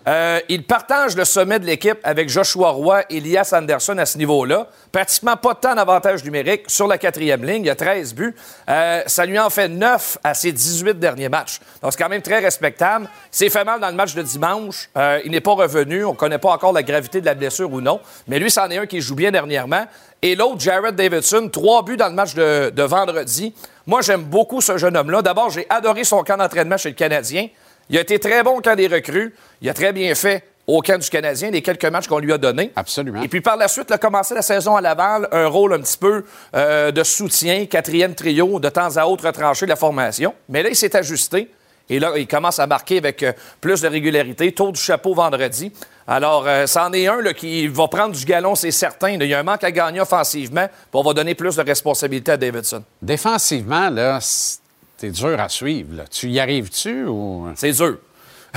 Euh, 0.07 0.39
il 0.47 0.63
partage 0.63 1.17
le 1.17 1.25
sommet 1.25 1.59
de 1.59 1.65
l'équipe 1.65 1.97
avec 2.03 2.29
Joshua 2.29 2.69
Roy 2.69 3.03
et 3.09 3.17
Elias 3.17 3.53
Anderson 3.53 3.97
à 3.97 4.05
ce 4.05 4.17
niveau-là. 4.17 4.67
Pratiquement 4.91 5.35
pas 5.35 5.53
de 5.53 5.59
temps 5.59 5.75
d'avantage 5.75 6.23
numérique 6.23 6.63
sur 6.67 6.87
la 6.87 6.97
quatrième 6.97 7.43
ligne. 7.43 7.63
Il 7.63 7.67
y 7.67 7.69
a 7.69 7.75
13 7.75 8.15
buts. 8.15 8.33
Euh, 8.69 9.01
ça 9.05 9.25
lui 9.25 9.37
en 9.37 9.49
fait 9.49 9.67
9 9.67 10.19
à 10.23 10.33
ses 10.33 10.53
18 10.53 10.97
derniers 10.97 11.27
matchs. 11.27 11.59
Donc, 11.81 11.91
c'est 11.91 12.01
quand 12.01 12.09
même 12.09 12.21
très 12.21 12.39
respectable. 12.39 13.09
S'est 13.31 13.49
fait 13.49 13.65
mal 13.65 13.81
dans 13.81 13.89
le 13.89 13.95
match 13.95 14.15
de 14.15 14.21
dimanche. 14.21 14.89
Euh, 14.95 15.19
il 15.25 15.31
n'est 15.31 15.41
pas 15.41 15.53
revenu. 15.53 16.05
On 16.05 16.13
ne 16.13 16.17
connaît 16.17 16.37
pas 16.37 16.51
encore 16.51 16.71
la 16.71 16.83
gravité 16.83 17.19
de 17.19 17.25
la 17.25 17.35
blessure 17.35 17.71
ou 17.71 17.81
non. 17.81 17.99
Mais 18.29 18.39
lui, 18.39 18.49
c'en 18.49 18.69
est 18.69 18.77
un 18.77 18.85
qui 18.85 19.01
joue 19.01 19.15
bien 19.15 19.31
dernièrement. 19.31 19.85
Et 20.21 20.35
l'autre, 20.35 20.61
Jared 20.61 20.95
Davidson, 20.95 21.49
trois 21.49 21.83
buts 21.83 21.97
dans 21.97 22.07
le 22.07 22.13
match 22.13 22.33
de 22.33 22.83
vendredi. 22.83 23.53
Moi, 23.85 24.01
j'aime 24.01 24.23
beaucoup 24.23 24.59
ce 24.59 24.77
jeune 24.77 24.97
homme-là. 24.97 25.21
D'abord, 25.21 25.49
j'ai 25.49 25.65
adoré 25.69 26.03
son 26.03 26.23
camp 26.23 26.37
d'entraînement 26.37 26.77
chez 26.77 26.89
le 26.89 26.95
Canadien. 26.95 27.47
Il 27.89 27.97
a 27.97 28.01
été 28.01 28.19
très 28.19 28.43
bon 28.43 28.59
quand 28.63 28.75
des 28.75 28.87
recrues. 28.87 29.33
Il 29.61 29.69
a 29.69 29.73
très 29.73 29.93
bien 29.93 30.13
fait 30.15 30.43
au 30.67 30.81
camp 30.81 31.01
du 31.01 31.09
Canadien, 31.09 31.49
les 31.49 31.61
quelques 31.61 31.85
matchs 31.85 32.07
qu'on 32.07 32.19
lui 32.19 32.33
a 32.33 32.37
donnés. 32.37 32.71
Absolument. 32.75 33.21
Et 33.21 33.29
puis 33.29 33.39
par 33.39 33.55
la 33.55 33.69
suite, 33.69 33.85
il 33.89 33.93
a 33.93 33.97
commencé 33.97 34.35
la 34.35 34.41
saison 34.41 34.75
à 34.75 34.81
Laval, 34.81 35.29
un 35.31 35.47
rôle 35.47 35.73
un 35.73 35.79
petit 35.79 35.97
peu 35.97 36.25
euh, 36.55 36.91
de 36.91 37.03
soutien, 37.03 37.65
quatrième 37.65 38.13
trio, 38.13 38.59
de 38.59 38.69
temps 38.69 38.97
à 38.97 39.05
autre 39.05 39.25
retranché 39.25 39.65
de 39.65 39.69
la 39.69 39.77
formation. 39.77 40.33
Mais 40.49 40.63
là, 40.63 40.69
il 40.69 40.75
s'est 40.75 40.95
ajusté. 40.95 41.49
Et 41.89 41.99
là, 41.99 42.11
il 42.17 42.27
commence 42.27 42.59
à 42.59 42.67
marquer 42.67 42.97
avec 42.97 43.23
euh, 43.23 43.31
plus 43.61 43.81
de 43.81 43.87
régularité. 43.87 44.51
Tour 44.51 44.73
du 44.73 44.81
chapeau 44.81 45.13
vendredi. 45.13 45.71
Alors, 46.05 46.45
euh, 46.45 46.67
c'en 46.67 46.91
est 46.91 47.07
un 47.07 47.21
là, 47.21 47.33
qui 47.33 47.67
va 47.67 47.87
prendre 47.87 48.13
du 48.13 48.25
galon, 48.25 48.55
c'est 48.55 48.71
certain. 48.71 49.11
Il 49.11 49.23
y 49.23 49.33
a 49.33 49.39
un 49.39 49.43
manque 49.43 49.63
à 49.63 49.71
gagner 49.71 50.01
offensivement, 50.01 50.67
puis 50.67 50.89
on 50.93 51.01
va 51.01 51.13
donner 51.13 51.33
plus 51.33 51.55
de 51.55 51.61
responsabilité 51.61 52.33
à 52.33 52.37
Davidson. 52.37 52.83
Défensivement, 53.01 53.89
là, 53.89 54.19
c'est 54.97 55.11
dur 55.11 55.39
à 55.39 55.47
suivre. 55.47 55.97
Là. 55.97 56.03
Tu 56.09 56.29
y 56.29 56.39
arrives-tu 56.39 57.05
ou? 57.05 57.47
C'est 57.55 57.71
dur. 57.71 57.97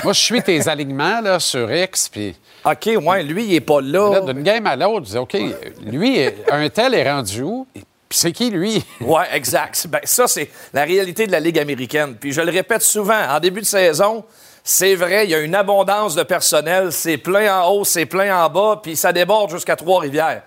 Moi, 0.02 0.12
je 0.14 0.20
suis 0.20 0.42
tes 0.42 0.66
alignements 0.68 1.20
là, 1.20 1.38
sur 1.38 1.70
X, 1.70 2.08
puis. 2.08 2.34
OK, 2.64 2.90
ouais, 3.02 3.22
lui, 3.22 3.44
il 3.44 3.54
est 3.54 3.60
pas 3.60 3.80
là. 3.80 4.20
là 4.20 4.32
D'une 4.32 4.42
game 4.42 4.66
à 4.66 4.76
l'autre, 4.76 5.06
je 5.06 5.10
dis, 5.12 5.18
OK, 5.18 5.36
lui, 5.84 6.20
un 6.50 6.68
tel 6.70 6.94
est 6.94 7.10
rendu 7.10 7.42
où? 7.42 7.66
Puis 7.74 7.84
c'est 8.18 8.32
qui, 8.32 8.50
lui? 8.50 8.82
oui, 9.00 9.22
exact. 9.32 9.86
Ben, 9.88 10.00
ça, 10.04 10.26
c'est 10.26 10.50
la 10.72 10.84
réalité 10.84 11.26
de 11.26 11.32
la 11.32 11.40
Ligue 11.40 11.58
américaine. 11.58 12.16
Puis 12.18 12.32
je 12.32 12.40
le 12.40 12.50
répète 12.50 12.82
souvent, 12.82 13.20
en 13.28 13.38
début 13.38 13.60
de 13.60 13.66
saison, 13.66 14.24
c'est 14.64 14.94
vrai, 14.94 15.24
il 15.24 15.30
y 15.30 15.34
a 15.34 15.40
une 15.40 15.54
abondance 15.54 16.14
de 16.14 16.22
personnel. 16.22 16.92
C'est 16.92 17.18
plein 17.18 17.62
en 17.62 17.70
haut, 17.70 17.84
c'est 17.84 18.06
plein 18.06 18.44
en 18.44 18.48
bas, 18.48 18.80
puis 18.82 18.96
ça 18.96 19.12
déborde 19.12 19.50
jusqu'à 19.50 19.76
Trois-Rivières. 19.76 20.42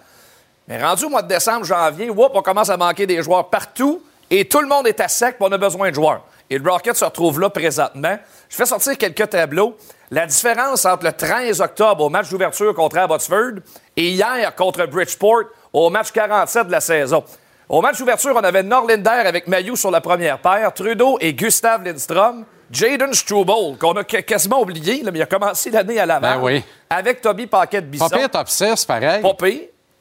Mais 0.67 0.83
rendu 0.83 1.05
au 1.05 1.09
mois 1.09 1.21
de 1.21 1.27
décembre, 1.27 1.65
janvier, 1.65 2.09
whoop, 2.09 2.31
on 2.33 2.41
commence 2.41 2.69
à 2.69 2.77
manquer 2.77 3.05
des 3.05 3.21
joueurs 3.21 3.49
partout 3.49 4.01
et 4.35 4.45
tout 4.45 4.61
le 4.61 4.67
monde 4.67 4.87
est 4.87 4.99
à 4.99 5.07
sec, 5.07 5.35
puis 5.37 5.47
on 5.47 5.51
a 5.51 5.59
besoin 5.59 5.91
de 5.91 5.95
joueurs. 5.95 6.25
Et 6.49 6.57
le 6.57 6.67
Rocket 6.67 6.95
se 6.95 7.05
retrouve 7.05 7.39
là 7.39 7.51
présentement. 7.51 8.17
Je 8.49 8.55
fais 8.55 8.65
sortir 8.65 8.97
quelques 8.97 9.29
tableaux. 9.29 9.77
La 10.09 10.25
différence 10.25 10.85
entre 10.85 11.05
le 11.05 11.11
13 11.11 11.61
octobre 11.61 12.03
au 12.03 12.09
match 12.09 12.29
d'ouverture 12.31 12.73
contre 12.73 12.97
Abbotsford 12.97 13.59
et 13.95 14.09
hier 14.09 14.55
contre 14.55 14.87
Bridgeport 14.87 15.43
au 15.71 15.91
match 15.91 16.11
47 16.11 16.65
de 16.65 16.71
la 16.71 16.81
saison. 16.81 17.23
Au 17.69 17.79
match 17.81 17.99
d'ouverture, 17.99 18.33
on 18.35 18.43
avait 18.43 18.63
Norlinder 18.63 19.09
avec 19.09 19.47
Mayou 19.47 19.75
sur 19.75 19.91
la 19.91 20.01
première 20.01 20.39
paire, 20.39 20.73
Trudeau 20.73 21.17
et 21.21 21.35
Gustave 21.35 21.83
Lindstrom, 21.83 22.45
Jaden 22.71 23.13
Struble, 23.13 23.77
qu'on 23.79 23.93
a 23.93 24.03
quasiment 24.03 24.61
oublié, 24.61 25.03
mais 25.03 25.11
il 25.13 25.21
a 25.21 25.27
commencé 25.27 25.69
l'année 25.69 25.99
à 25.99 26.07
l'avant. 26.07 26.35
Ben 26.35 26.41
oui. 26.41 26.63
Avec 26.89 27.21
Toby 27.21 27.45
Paquette-Bisson. 27.45 28.09
Pas 28.09 28.29
top 28.29 28.49
6, 28.49 28.85
pareil. 28.85 29.21
Pas 29.21 29.35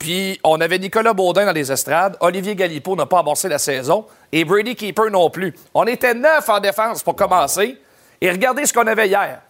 puis 0.03 0.41
on 0.43 0.61
avait 0.61 0.81
Nicolas 0.81 1.15
Baudin 1.15 1.47
dans 1.47 1.53
les 1.53 1.71
estrades. 1.71 2.17
Olivier 2.19 2.57
Galipo 2.57 2.97
n'a 2.97 3.07
pas 3.07 3.21
amorcé 3.21 3.49
la 3.49 3.59
saison. 3.59 4.05
Et 4.33 4.45
Brady 4.45 4.75
Keeper 4.75 5.13
non 5.13 5.31
plus. 5.31 5.55
On 5.73 5.85
était 5.85 6.13
neuf 6.13 6.49
en 6.49 6.59
défense 6.59 7.05
pour 7.05 7.15
commencer. 7.15 7.79
Et 8.21 8.29
regardez 8.29 8.67
ce 8.67 8.73
qu'on 8.73 8.89
avait 8.89 9.07
hier. 9.07 9.41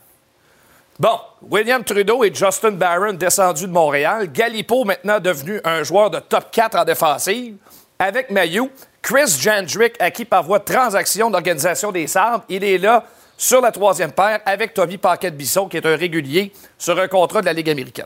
Bon, 1.01 1.19
William 1.51 1.83
Trudeau 1.83 2.23
et 2.23 2.35
Justin 2.35 2.73
Barron 2.73 3.15
descendus 3.15 3.67
de 3.67 3.73
Montréal. 3.73 4.31
Galipo 4.31 4.85
maintenant 4.85 5.21
devenu 5.21 5.59
un 5.65 5.83
joueur 5.85 6.11
de 6.11 6.19
top 6.19 6.51
4 6.51 6.81
en 6.81 6.85
défensive. 6.85 7.57
Avec 7.99 8.31
Mayou. 8.31 8.71
Chris 9.01 9.39
Jandrick, 9.41 9.95
acquis 10.01 10.27
par 10.27 10.43
voie 10.43 10.59
de 10.59 10.65
transaction 10.65 11.31
d'Organisation 11.31 11.93
des 11.93 12.07
Sabres. 12.07 12.45
Il 12.51 12.63
est 12.63 12.77
là 12.77 13.05
sur 13.39 13.63
la 13.63 13.73
troisième 13.73 14.13
paire 14.13 14.41
avec 14.45 14.75
Toby 14.75 14.99
Paquette-Bisson, 14.99 15.67
qui 15.69 15.79
est 15.79 15.87
un 15.87 15.97
régulier 15.97 16.53
sur 16.77 16.99
un 17.01 17.09
contrat 17.09 17.41
de 17.41 17.47
la 17.47 17.55
Ligue 17.55 17.71
américaine. 17.71 18.05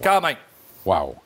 Quand 0.00 0.20
même. 0.20 0.36
Wow. 0.86 1.16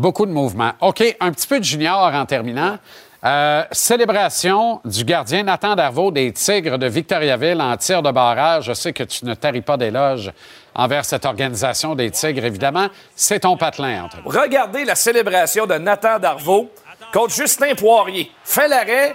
Beaucoup 0.00 0.24
de 0.24 0.32
mouvements. 0.32 0.72
OK, 0.80 1.04
un 1.20 1.30
petit 1.30 1.46
peu 1.46 1.58
de 1.58 1.64
junior 1.64 2.10
en 2.14 2.24
terminant. 2.24 2.78
Euh, 3.22 3.64
célébration 3.70 4.80
du 4.82 5.04
gardien 5.04 5.42
Nathan 5.42 5.76
Darvaux 5.76 6.10
des 6.10 6.32
Tigres 6.32 6.78
de 6.78 6.86
Victoriaville 6.86 7.60
en 7.60 7.76
tir 7.76 8.00
de 8.00 8.10
barrage. 8.10 8.64
Je 8.64 8.72
sais 8.72 8.94
que 8.94 9.02
tu 9.02 9.26
ne 9.26 9.34
taris 9.34 9.60
pas 9.60 9.76
d'éloges 9.76 10.32
envers 10.74 11.04
cette 11.04 11.26
organisation 11.26 11.94
des 11.94 12.10
Tigres, 12.10 12.46
évidemment. 12.46 12.86
C'est 13.14 13.40
ton 13.40 13.58
patelin, 13.58 14.08
Regardez 14.24 14.86
la 14.86 14.94
célébration 14.94 15.66
de 15.66 15.74
Nathan 15.74 16.18
Darvaux 16.18 16.70
contre 17.12 17.34
Justin 17.34 17.74
Poirier. 17.74 18.32
Fait 18.42 18.68
l'arrêt 18.68 19.14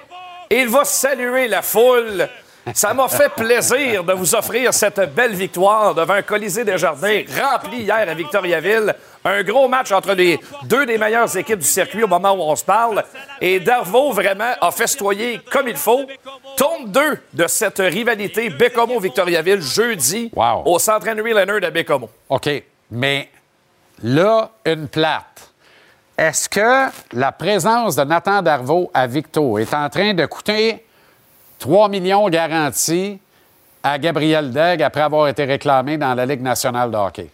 et 0.51 0.59
il 0.59 0.69
va 0.69 0.85
saluer 0.85 1.47
la 1.47 1.63
foule. 1.63 2.29
Ça 2.75 2.93
m'a 2.93 3.07
fait 3.07 3.29
plaisir 3.29 4.03
de 4.03 4.13
vous 4.13 4.35
offrir 4.35 4.71
cette 4.71 5.15
belle 5.15 5.33
victoire 5.33 5.95
devant 5.95 6.13
un 6.13 6.21
Colisée 6.21 6.63
des 6.63 6.77
Jardins 6.77 7.21
rempli 7.41 7.81
hier 7.81 8.07
à 8.07 8.13
Victoriaville. 8.13 8.93
Un 9.27 9.41
gros 9.41 9.67
match 9.67 9.91
entre 9.91 10.13
les 10.13 10.39
deux 10.65 10.85
des 10.85 10.99
meilleures 10.99 11.35
équipes 11.35 11.57
du 11.57 11.65
circuit 11.65 12.03
au 12.03 12.07
moment 12.07 12.33
où 12.33 12.41
on 12.41 12.55
se 12.55 12.63
parle. 12.63 13.03
Et 13.41 13.59
Darvaux, 13.59 14.11
vraiment, 14.11 14.51
a 14.61 14.69
festoyé 14.69 15.41
comme 15.51 15.67
il 15.67 15.75
faut. 15.75 16.05
Tombe 16.55 16.91
2 16.91 17.19
de 17.33 17.47
cette 17.47 17.79
rivalité 17.79 18.51
Bécomo-Victoriaville 18.51 19.61
jeudi 19.61 20.31
au 20.63 20.77
Centre 20.77 21.09
Henry 21.09 21.33
Leonard 21.33 21.63
à 21.63 21.71
Bécomo. 21.71 22.07
OK. 22.29 22.49
Mais 22.91 23.29
là, 24.03 24.51
une 24.63 24.87
plate. 24.87 25.51
Est-ce 26.15 26.47
que 26.47 26.91
la 27.11 27.31
présence 27.31 27.95
de 27.95 28.03
Nathan 28.03 28.43
Darvaux 28.43 28.91
à 28.93 29.07
Victo 29.07 29.57
est 29.57 29.73
en 29.73 29.89
train 29.89 30.13
de 30.13 30.25
coûter 30.27 30.85
3 31.57 31.89
millions 31.89 32.29
garantis 32.29 33.19
à 33.83 33.97
Gabriel 33.97 34.51
Degg 34.51 34.83
après 34.83 35.01
avoir 35.01 35.27
été 35.27 35.45
réclamé 35.45 35.97
dans 35.97 36.13
la 36.13 36.27
Ligue 36.27 36.41
nationale 36.41 36.91
de 36.91 36.97
hockey? 36.97 37.29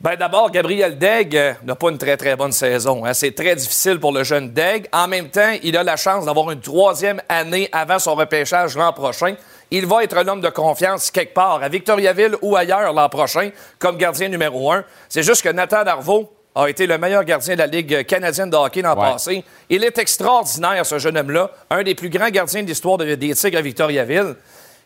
Bien, 0.00 0.14
d'abord, 0.14 0.52
Gabriel 0.52 0.96
Degg 0.96 1.36
euh, 1.36 1.54
n'a 1.64 1.74
pas 1.74 1.90
une 1.90 1.98
très, 1.98 2.16
très 2.16 2.36
bonne 2.36 2.52
saison. 2.52 3.04
Hein. 3.04 3.14
C'est 3.14 3.34
très 3.34 3.56
difficile 3.56 3.98
pour 3.98 4.12
le 4.12 4.22
jeune 4.22 4.52
Degg. 4.52 4.86
En 4.92 5.08
même 5.08 5.28
temps, 5.28 5.56
il 5.60 5.76
a 5.76 5.82
la 5.82 5.96
chance 5.96 6.24
d'avoir 6.24 6.52
une 6.52 6.60
troisième 6.60 7.20
année 7.28 7.68
avant 7.72 7.98
son 7.98 8.14
repêchage 8.14 8.76
l'an 8.76 8.92
prochain. 8.92 9.34
Il 9.72 9.86
va 9.86 10.04
être 10.04 10.22
l'homme 10.22 10.40
de 10.40 10.50
confiance 10.50 11.10
quelque 11.10 11.34
part, 11.34 11.64
à 11.64 11.68
Victoriaville 11.68 12.36
ou 12.42 12.54
ailleurs 12.54 12.92
l'an 12.92 13.08
prochain, 13.08 13.50
comme 13.80 13.96
gardien 13.96 14.28
numéro 14.28 14.70
un. 14.70 14.84
C'est 15.08 15.24
juste 15.24 15.42
que 15.42 15.48
Nathan 15.48 15.82
Darvaux 15.82 16.32
a 16.54 16.70
été 16.70 16.86
le 16.86 16.96
meilleur 16.96 17.24
gardien 17.24 17.54
de 17.54 17.58
la 17.58 17.66
Ligue 17.66 18.06
canadienne 18.06 18.50
de 18.50 18.56
hockey 18.56 18.82
l'an 18.82 18.94
passé. 18.94 19.42
Il 19.68 19.82
est 19.82 19.98
extraordinaire, 19.98 20.86
ce 20.86 21.00
jeune 21.00 21.18
homme-là. 21.18 21.50
Un 21.70 21.82
des 21.82 21.96
plus 21.96 22.08
grands 22.08 22.30
gardiens 22.30 22.62
de 22.62 22.68
l'histoire 22.68 22.98
des 22.98 23.34
Tigres 23.34 23.58
à 23.58 23.62
Victoriaville. 23.62 24.36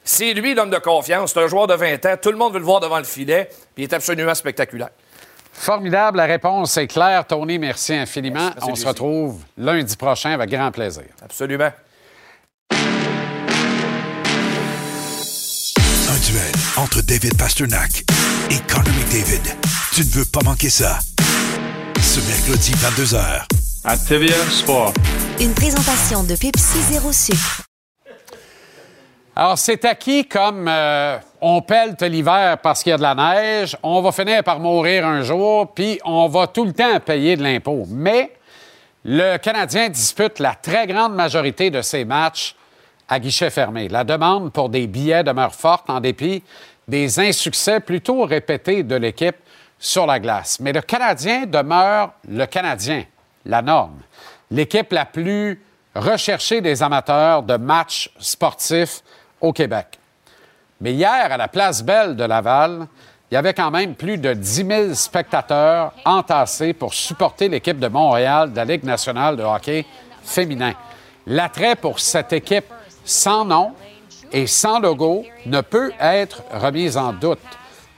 C'est 0.04 0.34
lui 0.34 0.54
l'homme 0.54 0.70
de 0.70 0.78
confiance. 0.78 1.32
C'est 1.32 1.40
un 1.40 1.46
joueur 1.46 1.66
de 1.66 1.74
20 1.74 2.06
ans. 2.06 2.16
Tout 2.20 2.30
le 2.30 2.36
monde 2.36 2.52
veut 2.52 2.58
le 2.58 2.64
voir 2.64 2.80
devant 2.80 2.98
le 2.98 3.04
filet. 3.04 3.48
Puis 3.74 3.84
il 3.84 3.90
est 3.90 3.94
absolument 3.94 4.34
spectaculaire. 4.34 4.90
Formidable. 5.52 6.16
La 6.16 6.24
réponse 6.24 6.76
est 6.76 6.88
claire. 6.88 7.26
Tony, 7.26 7.58
merci 7.58 7.94
infiniment. 7.94 8.50
On 8.62 8.74
se 8.74 8.86
retrouve 8.86 9.40
lundi 9.56 9.96
prochain 9.96 10.32
avec 10.32 10.50
grand 10.50 10.72
plaisir. 10.72 11.04
Absolument. 11.22 11.70
Un 16.08 16.18
duel 16.26 16.52
entre 16.76 17.00
David 17.02 17.36
Pasternak 17.38 18.04
et 18.50 18.58
Connor 18.68 18.92
McDavid. 18.94 19.56
Tu 19.94 20.00
ne 20.00 20.10
veux 20.10 20.24
pas 20.24 20.40
manquer 20.44 20.70
ça. 20.70 20.98
Ce 22.00 22.20
mercredi 22.28 22.72
22h. 22.72 23.44
À 23.84 23.96
TVA 23.96 24.34
Sport. 24.50 24.92
Une 25.40 25.54
présentation 25.54 26.22
de 26.24 26.34
Pepsi 26.34 26.80
Zéro 26.90 27.12
Sucre. 27.12 27.62
Alors, 29.34 29.56
c'est 29.56 29.82
acquis 29.86 30.26
comme 30.26 30.68
euh, 30.68 31.16
on 31.40 31.62
pèle 31.62 31.96
l'hiver 32.02 32.58
parce 32.58 32.82
qu'il 32.82 32.90
y 32.90 32.92
a 32.92 32.98
de 32.98 33.02
la 33.02 33.14
neige, 33.14 33.74
on 33.82 34.02
va 34.02 34.12
finir 34.12 34.44
par 34.44 34.60
mourir 34.60 35.06
un 35.06 35.22
jour, 35.22 35.72
puis 35.72 35.98
on 36.04 36.28
va 36.28 36.48
tout 36.48 36.66
le 36.66 36.74
temps 36.74 37.00
payer 37.00 37.36
de 37.36 37.42
l'impôt. 37.42 37.86
Mais 37.88 38.34
le 39.06 39.38
Canadien 39.38 39.88
dispute 39.88 40.38
la 40.38 40.54
très 40.54 40.86
grande 40.86 41.14
majorité 41.14 41.70
de 41.70 41.80
ses 41.80 42.04
matchs 42.04 42.54
à 43.08 43.18
guichet 43.18 43.48
fermé. 43.48 43.88
La 43.88 44.04
demande 44.04 44.52
pour 44.52 44.68
des 44.68 44.86
billets 44.86 45.24
demeure 45.24 45.54
forte 45.54 45.88
en 45.88 46.00
dépit 46.00 46.42
des 46.86 47.18
insuccès 47.18 47.80
plutôt 47.80 48.24
répétés 48.26 48.82
de 48.82 48.96
l'équipe 48.96 49.36
sur 49.78 50.04
la 50.04 50.20
glace. 50.20 50.60
Mais 50.60 50.74
le 50.74 50.82
Canadien 50.82 51.46
demeure 51.46 52.12
le 52.28 52.44
Canadien, 52.44 53.04
la 53.46 53.62
norme. 53.62 54.00
L'équipe 54.50 54.92
la 54.92 55.06
plus 55.06 55.58
recherchée 55.94 56.60
des 56.60 56.82
amateurs 56.82 57.42
de 57.42 57.56
matchs 57.56 58.10
sportifs 58.18 59.02
au 59.42 59.52
Québec. 59.52 59.98
Mais 60.80 60.94
hier, 60.94 61.30
à 61.30 61.36
la 61.36 61.48
place 61.48 61.82
Belle 61.82 62.16
de 62.16 62.24
Laval, 62.24 62.86
il 63.30 63.34
y 63.34 63.36
avait 63.38 63.54
quand 63.54 63.70
même 63.70 63.94
plus 63.94 64.18
de 64.18 64.32
10 64.32 64.66
000 64.66 64.94
spectateurs 64.94 65.92
entassés 66.04 66.72
pour 66.72 66.92
supporter 66.92 67.48
l'équipe 67.48 67.78
de 67.78 67.88
Montréal 67.88 68.52
de 68.52 68.56
la 68.56 68.64
Ligue 68.64 68.84
nationale 68.84 69.36
de 69.36 69.42
hockey 69.42 69.86
féminin. 70.22 70.72
L'attrait 71.26 71.76
pour 71.76 72.00
cette 72.00 72.32
équipe 72.32 72.66
sans 73.04 73.44
nom 73.44 73.72
et 74.32 74.46
sans 74.46 74.80
logo 74.80 75.24
ne 75.46 75.60
peut 75.60 75.92
être 76.00 76.42
remis 76.52 76.96
en 76.96 77.12
doute. 77.12 77.38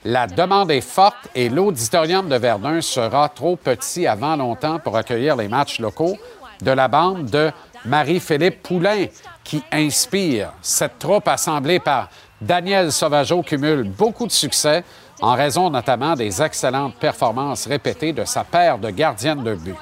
La 0.03 0.27
demande 0.27 0.69
est 0.69 0.81
forte 0.81 1.29
et 1.33 1.49
l'auditorium 1.49 2.29
de 2.29 2.35
Verdun 2.35 2.79
sera 2.81 3.27
trop 3.29 3.55
petit 3.55 4.05
avant 4.05 4.35
longtemps 4.35 4.79
pour 4.79 4.95
accueillir 4.95 5.35
les 5.35 5.47
matchs 5.47 5.79
locaux 5.79 6.17
de 6.61 6.71
la 6.71 6.87
bande 6.87 7.25
de 7.25 7.51
Marie-Philippe 7.85 8.61
Poulain 8.61 9.07
qui 9.45 9.63
inspire. 9.71 10.51
Cette 10.61 10.99
troupe 10.99 11.29
assemblée 11.29 11.79
par 11.79 12.09
Daniel 12.41 12.91
Sauvageau 12.91 13.43
cumule 13.43 13.83
beaucoup 13.83 14.27
de 14.27 14.31
succès 14.31 14.83
en 15.21 15.35
raison 15.35 15.69
notamment 15.69 16.15
des 16.15 16.41
excellentes 16.41 16.95
performances 16.95 17.67
répétées 17.67 18.11
de 18.11 18.25
sa 18.25 18.43
paire 18.43 18.77
de 18.77 18.89
gardiennes 18.89 19.43
de 19.43 19.55
but. 19.55 19.77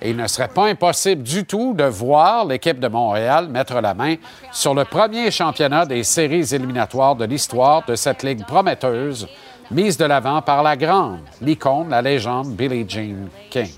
Et 0.00 0.10
il 0.10 0.16
ne 0.16 0.26
serait 0.26 0.48
pas 0.48 0.66
impossible 0.66 1.22
du 1.22 1.44
tout 1.44 1.74
de 1.74 1.84
voir 1.84 2.44
l'équipe 2.44 2.80
de 2.80 2.88
Montréal 2.88 3.48
mettre 3.48 3.80
la 3.80 3.94
main 3.94 4.16
sur 4.50 4.74
le 4.74 4.84
premier 4.84 5.30
championnat 5.30 5.86
des 5.86 6.02
séries 6.02 6.52
éliminatoires 6.52 7.14
de 7.14 7.24
l'histoire 7.24 7.84
de 7.86 7.94
cette 7.94 8.24
ligue 8.24 8.44
prometteuse, 8.44 9.28
mise 9.70 9.96
de 9.96 10.04
l'avant 10.04 10.42
par 10.42 10.64
la 10.64 10.76
grande, 10.76 11.20
l'icône, 11.40 11.90
la 11.90 12.02
légende 12.02 12.48
Billie 12.48 12.84
Jean 12.88 13.28
King. 13.48 13.70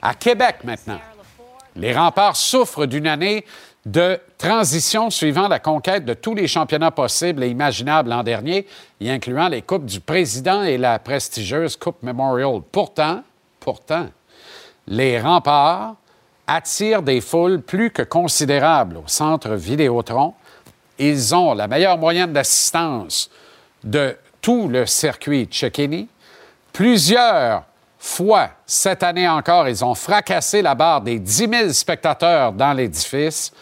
À 0.00 0.14
Québec 0.14 0.60
maintenant, 0.64 1.00
les 1.76 1.92
remparts 1.92 2.36
souffrent 2.36 2.86
d'une 2.86 3.06
année 3.06 3.44
de 3.84 4.20
transition 4.38 5.10
suivant 5.10 5.48
la 5.48 5.58
conquête 5.58 6.04
de 6.04 6.14
tous 6.14 6.34
les 6.34 6.46
championnats 6.46 6.92
possibles 6.92 7.42
et 7.42 7.48
imaginables 7.48 8.10
l'an 8.10 8.22
dernier, 8.22 8.66
y 9.00 9.10
incluant 9.10 9.48
les 9.48 9.62
Coupes 9.62 9.86
du 9.86 10.00
Président 10.00 10.62
et 10.62 10.78
la 10.78 10.98
prestigieuse 10.98 11.76
Coupe 11.76 12.02
Memorial. 12.02 12.60
Pourtant, 12.70 13.22
pourtant, 13.58 14.08
les 14.86 15.20
remparts 15.20 15.96
attirent 16.46 17.02
des 17.02 17.20
foules 17.20 17.60
plus 17.60 17.90
que 17.90 18.02
considérables 18.02 18.98
au 18.98 19.04
centre 19.06 19.54
Vidéotron. 19.54 20.34
Ils 20.98 21.34
ont 21.34 21.54
la 21.54 21.66
meilleure 21.66 21.98
moyenne 21.98 22.32
d'assistance 22.32 23.30
de 23.82 24.16
tout 24.40 24.68
le 24.68 24.86
circuit 24.86 25.48
Cecchini. 25.50 26.08
Plusieurs 26.72 27.64
fois, 28.04 28.50
cette 28.66 29.04
année 29.04 29.28
encore, 29.28 29.68
ils 29.68 29.84
ont 29.84 29.94
fracassé 29.94 30.60
la 30.60 30.74
barre 30.74 31.02
des 31.02 31.20
10 31.20 31.48
000 31.48 31.68
spectateurs 31.70 32.52
dans 32.52 32.72
l'édifice. 32.72 33.52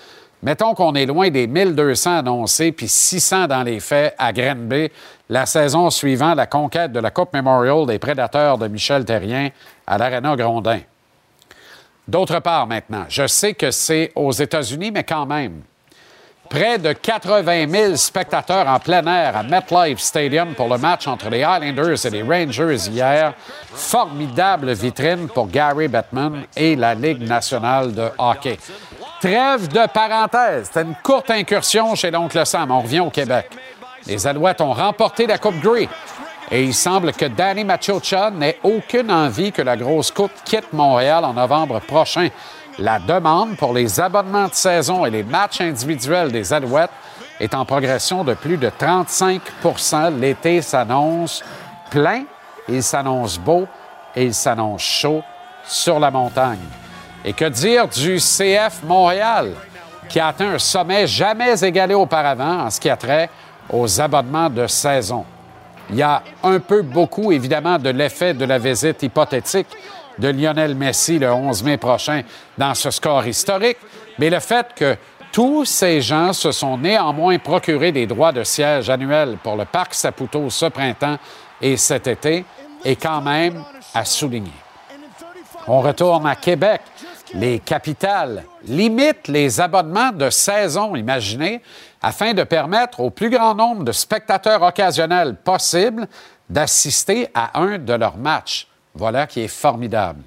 Mettons 0.42 0.74
qu'on 0.74 0.94
est 0.94 1.04
loin 1.04 1.28
des 1.28 1.46
1200 1.46 2.18
annoncés 2.18 2.72
puis 2.72 2.88
600 2.88 3.48
dans 3.48 3.62
les 3.62 3.80
faits 3.80 4.14
à 4.16 4.32
Grenby 4.32 4.90
la 5.28 5.44
saison 5.44 5.90
suivant 5.90 6.34
la 6.34 6.46
conquête 6.46 6.90
de 6.90 7.00
la 7.00 7.10
Coupe 7.10 7.34
Memorial 7.34 7.84
des 7.84 7.98
Prédateurs 7.98 8.56
de 8.56 8.66
Michel 8.66 9.04
Terrien 9.04 9.50
à 9.86 9.98
l'Arena 9.98 10.34
Grondin. 10.34 10.80
D'autre 12.08 12.40
part, 12.40 12.66
maintenant, 12.66 13.04
je 13.10 13.26
sais 13.26 13.52
que 13.52 13.70
c'est 13.70 14.10
aux 14.16 14.32
États-Unis, 14.32 14.90
mais 14.90 15.04
quand 15.04 15.26
même. 15.26 15.60
Près 16.50 16.78
de 16.78 16.92
80 16.92 17.68
000 17.68 17.94
spectateurs 17.94 18.66
en 18.66 18.80
plein 18.80 19.06
air 19.06 19.36
à 19.36 19.44
MetLife 19.44 20.00
Stadium 20.00 20.52
pour 20.56 20.68
le 20.68 20.78
match 20.78 21.06
entre 21.06 21.30
les 21.30 21.44
Highlanders 21.44 22.04
et 22.04 22.10
les 22.10 22.22
Rangers 22.22 22.88
hier. 22.90 23.34
Formidable 23.72 24.72
vitrine 24.72 25.28
pour 25.28 25.46
Gary 25.46 25.86
Bettman 25.86 26.42
et 26.56 26.74
la 26.74 26.96
Ligue 26.96 27.22
nationale 27.22 27.94
de 27.94 28.08
hockey. 28.18 28.58
Trêve 29.20 29.68
de 29.68 29.86
parenthèse. 29.94 30.66
C'était 30.66 30.82
une 30.82 30.96
courte 31.04 31.30
incursion 31.30 31.94
chez 31.94 32.10
l'oncle 32.10 32.44
Sam. 32.44 32.72
On 32.72 32.80
revient 32.80 33.00
au 33.00 33.10
Québec. 33.10 33.48
Les 34.08 34.26
Alouettes 34.26 34.60
ont 34.60 34.72
remporté 34.72 35.28
la 35.28 35.38
Coupe 35.38 35.60
Grey. 35.60 35.88
Et 36.50 36.64
il 36.64 36.74
semble 36.74 37.12
que 37.12 37.26
Danny 37.26 37.62
Machocha 37.62 38.32
n'ait 38.32 38.58
aucune 38.64 39.12
envie 39.12 39.52
que 39.52 39.62
la 39.62 39.76
grosse 39.76 40.10
coupe 40.10 40.32
quitte 40.44 40.72
Montréal 40.72 41.24
en 41.24 41.32
novembre 41.32 41.78
prochain. 41.78 42.28
La 42.80 42.98
demande 42.98 43.58
pour 43.58 43.74
les 43.74 44.00
abonnements 44.00 44.48
de 44.48 44.54
saison 44.54 45.04
et 45.04 45.10
les 45.10 45.22
matchs 45.22 45.60
individuels 45.60 46.32
des 46.32 46.50
Alouettes 46.50 46.90
est 47.38 47.54
en 47.54 47.66
progression 47.66 48.24
de 48.24 48.32
plus 48.32 48.56
de 48.56 48.70
35% 48.70 50.18
L'été 50.18 50.62
s'annonce 50.62 51.44
plein, 51.90 52.24
il 52.70 52.82
s'annonce 52.82 53.38
beau 53.38 53.66
et 54.16 54.24
il 54.24 54.32
s'annonce 54.32 54.80
chaud 54.80 55.22
sur 55.66 56.00
la 56.00 56.10
montagne. 56.10 56.58
Et 57.22 57.34
que 57.34 57.44
dire 57.44 57.86
du 57.86 58.16
CF 58.16 58.82
Montréal, 58.84 59.52
qui 60.08 60.18
a 60.18 60.28
atteint 60.28 60.54
un 60.54 60.58
sommet 60.58 61.06
jamais 61.06 61.62
égalé 61.62 61.92
auparavant 61.92 62.60
en 62.60 62.70
ce 62.70 62.80
qui 62.80 62.88
a 62.88 62.96
trait 62.96 63.28
aux 63.70 64.00
abonnements 64.00 64.48
de 64.48 64.66
saison? 64.66 65.26
Il 65.90 65.96
y 65.96 66.02
a 66.02 66.22
un 66.42 66.58
peu 66.60 66.80
beaucoup, 66.80 67.30
évidemment, 67.30 67.78
de 67.78 67.90
l'effet 67.90 68.32
de 68.32 68.46
la 68.46 68.58
visite 68.58 69.02
hypothétique 69.02 69.68
de 70.20 70.28
Lionel 70.28 70.74
Messi 70.74 71.18
le 71.18 71.32
11 71.32 71.64
mai 71.64 71.78
prochain 71.78 72.22
dans 72.58 72.74
ce 72.74 72.90
score 72.90 73.26
historique, 73.26 73.78
mais 74.18 74.30
le 74.30 74.38
fait 74.40 74.68
que 74.76 74.96
tous 75.32 75.64
ces 75.64 76.00
gens 76.00 76.32
se 76.32 76.52
sont 76.52 76.76
néanmoins 76.76 77.38
procuré 77.38 77.92
des 77.92 78.06
droits 78.06 78.32
de 78.32 78.44
siège 78.44 78.90
annuels 78.90 79.38
pour 79.42 79.56
le 79.56 79.64
Parc 79.64 79.94
Saputo 79.94 80.50
ce 80.50 80.66
printemps 80.66 81.18
et 81.60 81.76
cet 81.76 82.06
été 82.06 82.44
est 82.84 82.96
quand 82.96 83.20
même 83.20 83.62
à 83.94 84.04
souligner. 84.04 84.52
On 85.66 85.80
retourne 85.80 86.26
à 86.26 86.34
Québec. 86.34 86.80
Les 87.32 87.60
capitales 87.60 88.44
limitent 88.64 89.28
les 89.28 89.60
abonnements 89.60 90.10
de 90.10 90.30
saison 90.30 90.96
imaginés 90.96 91.62
afin 92.02 92.34
de 92.34 92.42
permettre 92.42 92.98
au 93.00 93.10
plus 93.10 93.30
grand 93.30 93.54
nombre 93.54 93.84
de 93.84 93.92
spectateurs 93.92 94.62
occasionnels 94.62 95.36
possibles 95.36 96.08
d'assister 96.48 97.28
à 97.32 97.60
un 97.60 97.78
de 97.78 97.92
leurs 97.92 98.16
matchs. 98.16 98.69
Voilà 98.94 99.26
qui 99.26 99.40
est 99.40 99.48
formidable. 99.48 100.22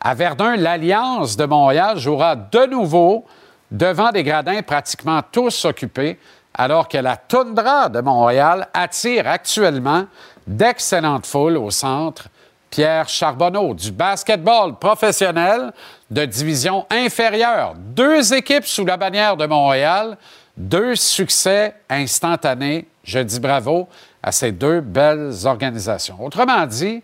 À 0.00 0.14
Verdun, 0.14 0.56
l'Alliance 0.56 1.36
de 1.36 1.44
Montréal 1.44 1.98
jouera 1.98 2.36
de 2.36 2.66
nouveau 2.66 3.24
devant 3.70 4.10
des 4.10 4.22
gradins 4.22 4.62
pratiquement 4.62 5.20
tous 5.30 5.64
occupés, 5.64 6.18
alors 6.54 6.88
que 6.88 6.98
la 6.98 7.16
toundra 7.16 7.88
de 7.88 8.00
Montréal 8.00 8.68
attire 8.74 9.26
actuellement 9.28 10.06
d'excellentes 10.46 11.26
foules 11.26 11.56
au 11.56 11.70
centre 11.70 12.28
Pierre 12.68 13.08
Charbonneau 13.08 13.74
du 13.74 13.92
basketball 13.92 14.78
professionnel 14.78 15.72
de 16.10 16.24
division 16.24 16.86
inférieure. 16.90 17.74
Deux 17.76 18.34
équipes 18.34 18.66
sous 18.66 18.84
la 18.84 18.96
bannière 18.96 19.36
de 19.36 19.46
Montréal 19.46 20.16
deux 20.56 20.96
succès 20.96 21.74
instantanés. 21.88 22.86
Je 23.04 23.18
dis 23.18 23.40
bravo 23.40 23.88
à 24.22 24.32
ces 24.32 24.52
deux 24.52 24.80
belles 24.80 25.32
organisations. 25.44 26.22
Autrement 26.22 26.66
dit, 26.66 27.02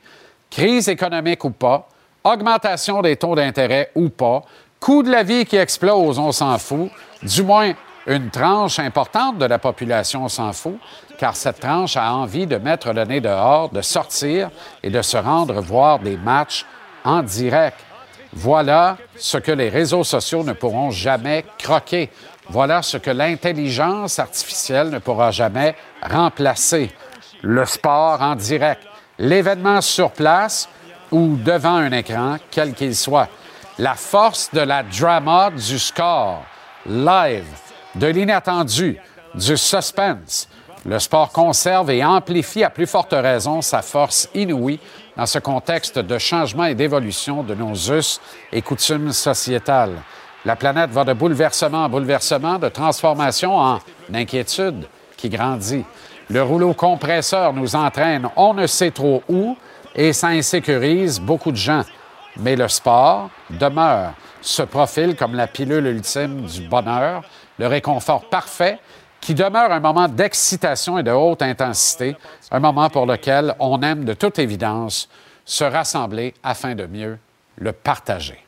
crise 0.50 0.88
économique 0.88 1.44
ou 1.44 1.50
pas, 1.50 1.88
augmentation 2.24 3.02
des 3.02 3.16
taux 3.16 3.34
d'intérêt 3.34 3.90
ou 3.94 4.08
pas, 4.08 4.42
coût 4.80 5.02
de 5.02 5.10
la 5.10 5.22
vie 5.22 5.44
qui 5.44 5.56
explose, 5.56 6.18
on 6.18 6.32
s'en 6.32 6.58
fout. 6.58 6.90
Du 7.22 7.42
moins, 7.42 7.72
une 8.06 8.30
tranche 8.30 8.78
importante 8.78 9.38
de 9.38 9.44
la 9.44 9.58
population 9.58 10.28
s'en 10.28 10.52
fout, 10.52 10.78
car 11.18 11.36
cette 11.36 11.60
tranche 11.60 11.96
a 11.96 12.12
envie 12.12 12.46
de 12.46 12.56
mettre 12.56 12.92
le 12.92 13.04
nez 13.04 13.20
dehors, 13.20 13.68
de 13.68 13.82
sortir 13.82 14.50
et 14.82 14.88
de 14.88 15.02
se 15.02 15.16
rendre 15.16 15.60
voir 15.60 15.98
des 15.98 16.16
matchs 16.16 16.64
en 17.04 17.22
direct. 17.22 17.78
Voilà 18.32 18.96
ce 19.16 19.38
que 19.38 19.52
les 19.52 19.68
réseaux 19.68 20.04
sociaux 20.04 20.42
ne 20.42 20.52
pourront 20.52 20.90
jamais 20.90 21.44
croquer. 21.58 22.10
Voilà 22.48 22.82
ce 22.82 22.96
que 22.96 23.10
l'intelligence 23.10 24.18
artificielle 24.18 24.90
ne 24.90 24.98
pourra 24.98 25.30
jamais 25.30 25.74
remplacer. 26.02 26.90
Le 27.42 27.64
sport 27.66 28.22
en 28.22 28.34
direct, 28.34 28.82
l'événement 29.18 29.80
sur 29.80 30.10
place 30.10 30.68
ou 31.10 31.36
devant 31.36 31.76
un 31.76 31.92
écran, 31.92 32.36
quel 32.50 32.74
qu'il 32.74 32.94
soit. 32.94 33.28
La 33.78 33.94
force 33.94 34.50
de 34.52 34.60
la 34.60 34.82
drama 34.82 35.50
du 35.50 35.78
score, 35.78 36.42
live, 36.86 37.46
de 37.94 38.06
l'inattendu, 38.06 38.98
du 39.34 39.56
suspense. 39.56 40.48
Le 40.84 40.98
sport 40.98 41.30
conserve 41.32 41.90
et 41.90 42.04
amplifie 42.04 42.64
à 42.64 42.70
plus 42.70 42.86
forte 42.86 43.12
raison 43.12 43.62
sa 43.62 43.82
force 43.82 44.28
inouïe 44.34 44.80
dans 45.16 45.26
ce 45.26 45.38
contexte 45.38 45.98
de 45.98 46.18
changement 46.18 46.64
et 46.64 46.74
d'évolution 46.74 47.42
de 47.42 47.54
nos 47.54 47.74
us 47.74 48.20
et 48.52 48.62
coutumes 48.62 49.12
sociétales. 49.12 49.96
La 50.44 50.56
planète 50.56 50.90
va 50.90 51.04
de 51.04 51.12
bouleversement 51.12 51.84
en 51.84 51.88
bouleversement, 51.88 52.58
de 52.58 52.68
transformation 52.68 53.56
en 53.56 53.80
inquiétude 54.14 54.86
qui 55.16 55.28
grandit. 55.28 55.84
Le 56.30 56.42
rouleau 56.42 56.74
compresseur 56.74 57.54
nous 57.54 57.74
entraîne 57.74 58.28
on 58.36 58.52
ne 58.52 58.66
sait 58.66 58.90
trop 58.90 59.22
où 59.28 59.56
et 59.94 60.12
ça 60.12 60.28
insécurise 60.28 61.20
beaucoup 61.20 61.50
de 61.50 61.56
gens. 61.56 61.84
Mais 62.36 62.54
le 62.54 62.68
sport 62.68 63.30
demeure, 63.50 64.12
se 64.40 64.62
profile 64.62 65.16
comme 65.16 65.34
la 65.34 65.46
pilule 65.46 65.86
ultime 65.86 66.42
du 66.42 66.68
bonheur, 66.68 67.22
le 67.58 67.66
réconfort 67.66 68.28
parfait 68.28 68.78
qui 69.20 69.34
demeure 69.34 69.72
un 69.72 69.80
moment 69.80 70.06
d'excitation 70.06 70.98
et 70.98 71.02
de 71.02 71.10
haute 71.10 71.42
intensité, 71.42 72.16
un 72.50 72.60
moment 72.60 72.88
pour 72.88 73.06
lequel 73.06 73.54
on 73.58 73.80
aime 73.82 74.04
de 74.04 74.14
toute 74.14 74.38
évidence 74.38 75.08
se 75.44 75.64
rassembler 75.64 76.34
afin 76.42 76.74
de 76.74 76.86
mieux 76.86 77.18
le 77.56 77.72
partager. 77.72 78.47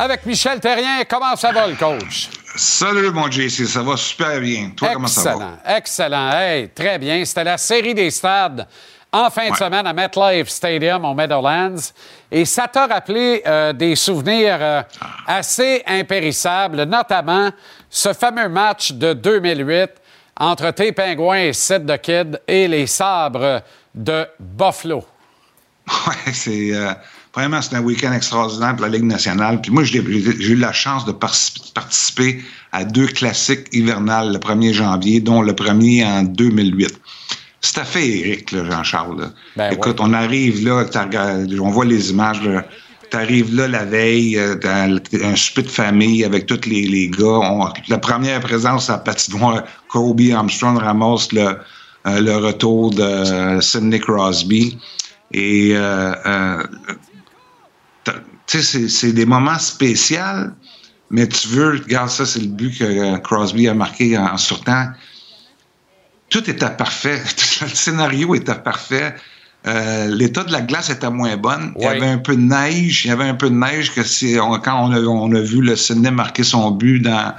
Avec 0.00 0.24
Michel 0.24 0.60
Terrien. 0.60 1.04
Comment 1.08 1.36
ça 1.36 1.52
va, 1.52 1.66
le 1.66 1.74
coach? 1.74 2.30
Salut, 2.56 3.10
mon 3.10 3.30
JC, 3.30 3.66
ça 3.66 3.82
va 3.82 3.96
super 3.96 4.40
bien. 4.40 4.70
Toi, 4.74 4.90
comment 4.94 5.06
ça 5.06 5.36
va? 5.36 5.76
Excellent, 5.76 6.30
excellent. 6.30 6.68
très 6.74 6.98
bien. 6.98 7.24
C'était 7.24 7.44
la 7.44 7.58
série 7.58 7.94
des 7.94 8.10
stades 8.10 8.66
en 9.12 9.28
fin 9.28 9.50
de 9.50 9.56
semaine 9.56 9.86
à 9.86 9.92
MetLife 9.92 10.48
Stadium 10.48 11.04
au 11.04 11.14
Meadowlands. 11.14 11.92
Et 12.30 12.46
ça 12.46 12.66
t'a 12.66 12.86
rappelé 12.86 13.42
euh, 13.46 13.72
des 13.74 13.94
souvenirs 13.94 14.58
euh, 14.60 14.82
assez 15.26 15.82
impérissables, 15.86 16.84
notamment 16.84 17.50
ce 17.90 18.14
fameux 18.14 18.48
match 18.48 18.92
de 18.92 19.12
2008 19.12 19.90
entre 20.38 20.70
tes 20.70 20.92
Pingouins 20.92 21.48
et 21.48 21.52
Sid 21.52 21.86
the 21.86 22.00
Kid 22.00 22.40
et 22.48 22.66
les 22.68 22.86
Sabres 22.86 23.60
de 23.94 24.26
Buffalo. 24.38 25.04
Oui, 26.06 26.32
c'est. 26.32 26.70
Euh, 26.72 26.94
vraiment, 27.34 27.62
c'est 27.62 27.76
un 27.76 27.82
week-end 27.82 28.12
extraordinaire 28.12 28.76
pour 28.76 28.86
la 28.86 28.92
Ligue 28.92 29.04
nationale. 29.04 29.60
Puis 29.60 29.70
moi, 29.70 29.84
j'ai 29.84 29.98
eu 30.00 30.56
la 30.56 30.72
chance 30.72 31.04
de 31.04 31.12
participer 31.12 32.42
à 32.72 32.84
deux 32.84 33.06
classiques 33.06 33.66
hivernales 33.72 34.32
le 34.32 34.38
1er 34.38 34.72
janvier, 34.72 35.20
dont 35.20 35.42
le 35.42 35.54
premier 35.54 36.04
en 36.04 36.22
2008. 36.22 37.00
C'était 37.60 37.84
féerique, 37.84 38.54
Jean-Charles. 38.54 39.32
Ben 39.56 39.72
Écoute, 39.72 39.98
on 40.00 40.12
arrive 40.14 40.66
là, 40.66 40.84
on 41.60 41.70
voit 41.70 41.84
les 41.84 42.10
images. 42.10 42.40
Tu 43.10 43.16
arrives 43.16 43.54
là 43.54 43.66
la 43.66 43.84
veille, 43.84 44.38
euh, 44.38 44.54
un 45.22 45.36
souper 45.36 45.62
de 45.62 45.68
famille 45.68 46.24
avec 46.24 46.46
tous 46.46 46.64
les, 46.66 46.86
les 46.86 47.08
gars. 47.08 47.72
la 47.88 47.98
première 47.98 48.40
présence 48.40 48.88
à 48.88 48.98
patinoire, 48.98 49.64
Kobe 49.88 50.20
Armstrong 50.32 50.78
ramasse 50.78 51.32
le, 51.32 51.56
euh, 52.06 52.20
le 52.20 52.36
retour 52.36 52.90
de 52.90 53.60
Sidney 53.60 53.98
Crosby. 53.98 54.78
Et 55.32 55.72
euh, 55.74 56.12
euh 56.24 56.62
tu 58.50 58.62
sais, 58.62 58.88
c'est 58.88 59.12
des 59.12 59.26
moments 59.26 59.58
spéciaux, 59.58 60.50
mais 61.10 61.28
tu 61.28 61.46
veux, 61.48 61.80
regarde 61.84 62.10
ça, 62.10 62.26
c'est 62.26 62.40
le 62.40 62.48
but 62.48 62.76
que 62.76 63.18
Crosby 63.18 63.68
a 63.68 63.74
marqué 63.74 64.18
en, 64.18 64.36
surtemps. 64.36 64.88
Tout 66.30 66.50
était 66.50 66.70
parfait. 66.70 67.22
le 67.62 67.68
scénario 67.68 68.34
était 68.34 68.56
parfait. 68.56 69.14
Euh, 69.68 70.08
l'état 70.08 70.42
de 70.42 70.50
la 70.50 70.62
glace 70.62 70.90
était 70.90 71.10
moins 71.10 71.36
bonne. 71.36 71.74
Il 71.76 71.82
y 71.82 71.86
avait 71.86 72.08
un 72.08 72.18
peu 72.18 72.34
de 72.34 72.40
neige. 72.40 73.04
Il 73.04 73.08
y 73.08 73.10
avait 73.12 73.28
un 73.28 73.34
peu 73.34 73.50
de 73.50 73.54
neige 73.54 73.92
que 73.94 74.02
si 74.02 74.34
quand 74.36 74.88
on 74.88 74.92
a, 74.92 75.00
on 75.00 75.32
a 75.32 75.40
vu 75.40 75.60
le 75.60 75.76
Sydney 75.76 76.10
marquer 76.10 76.42
son 76.42 76.72
but 76.72 77.00
dans, 77.00 77.34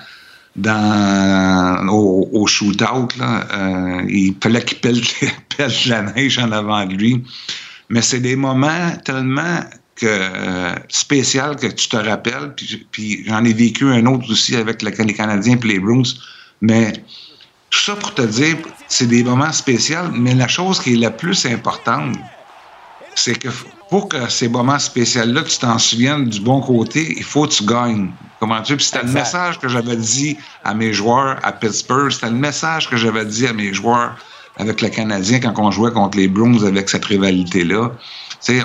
dans 0.55 1.88
au, 1.89 2.30
au 2.32 2.47
shootout, 2.47 3.09
là, 3.18 3.47
euh, 3.53 4.05
il 4.07 4.36
fallait 4.41 4.64
qu'il 4.64 4.80
pèle, 4.80 5.01
pèle 5.57 5.72
la 5.88 6.03
neige 6.03 6.39
en 6.39 6.53
avant 6.53 6.86
de 6.86 6.93
lui. 6.93 7.22
Mais 7.89 8.01
c'est 8.01 8.22
des 8.22 8.38
moments 8.38 8.91
tellement 9.03 9.59
que, 9.95 10.05
euh, 10.07 10.73
spécial 10.89 11.55
que 11.55 11.67
tu 11.67 11.87
te 11.87 11.97
rappelles. 11.97 12.53
Puis, 12.91 13.23
j'en 13.27 13.43
ai 13.43 13.53
vécu 13.53 13.89
un 13.89 14.05
autre 14.05 14.31
aussi 14.31 14.55
avec 14.55 14.81
les 14.81 14.91
Canadiens 14.91 15.57
et 15.61 15.67
les 15.67 15.79
Bruins. 15.79 16.03
Mais 16.61 16.93
tout 17.69 17.79
ça 17.79 17.95
pour 17.95 18.13
te 18.13 18.21
dire, 18.21 18.57
c'est 18.87 19.07
des 19.07 19.23
moments 19.23 19.51
spéciaux, 19.51 20.11
mais 20.13 20.35
la 20.35 20.47
chose 20.47 20.79
qui 20.79 20.93
est 20.93 20.97
la 20.97 21.11
plus 21.11 21.45
importante, 21.45 22.17
c'est 23.15 23.37
que 23.37 23.49
pour 23.89 24.07
que 24.07 24.29
ces 24.29 24.47
moments 24.47 24.79
spéciaux-là, 24.79 25.43
tu 25.43 25.57
t'en 25.59 25.77
souviennes 25.77 26.29
du 26.29 26.39
bon 26.39 26.61
côté, 26.61 27.13
il 27.17 27.23
faut 27.23 27.45
que 27.45 27.53
tu 27.53 27.65
gagnes. 27.65 28.11
Comment 28.39 28.61
tu 28.61 28.79
c'était 28.79 29.03
le 29.03 29.11
message 29.11 29.59
que 29.59 29.67
j'avais 29.67 29.97
dit 29.97 30.37
à 30.63 30.73
mes 30.73 30.93
joueurs 30.93 31.37
à 31.43 31.51
Pittsburgh, 31.51 32.09
c'était 32.09 32.29
le 32.29 32.35
message 32.37 32.89
que 32.89 32.97
j'avais 32.97 33.25
dit 33.25 33.47
à 33.47 33.53
mes 33.53 33.73
joueurs 33.73 34.15
avec 34.58 34.82
le 34.82 34.89
Canadien 34.89 35.39
quand 35.39 35.54
on 35.58 35.72
jouait 35.72 35.91
contre 35.91 36.18
les 36.18 36.28
Bruins 36.28 36.64
avec 36.64 36.89
cette 36.89 37.06
rivalité-là. 37.06 37.91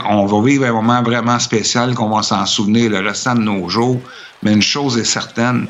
on 0.09 0.26
va 0.26 0.43
vivre 0.43 0.64
un 0.64 0.72
moment 0.72 1.03
vraiment 1.03 1.39
spécial 1.39 1.95
qu'on 1.95 2.11
va 2.11 2.22
s'en 2.22 2.45
souvenir 2.47 2.91
le 2.91 3.01
restant 3.01 3.34
de 3.34 3.43
nos 3.43 3.68
jours. 3.68 4.01
Mais 4.43 4.53
une 4.53 4.62
chose 4.62 4.99
est 4.99 5.05
certaine, 5.05 5.66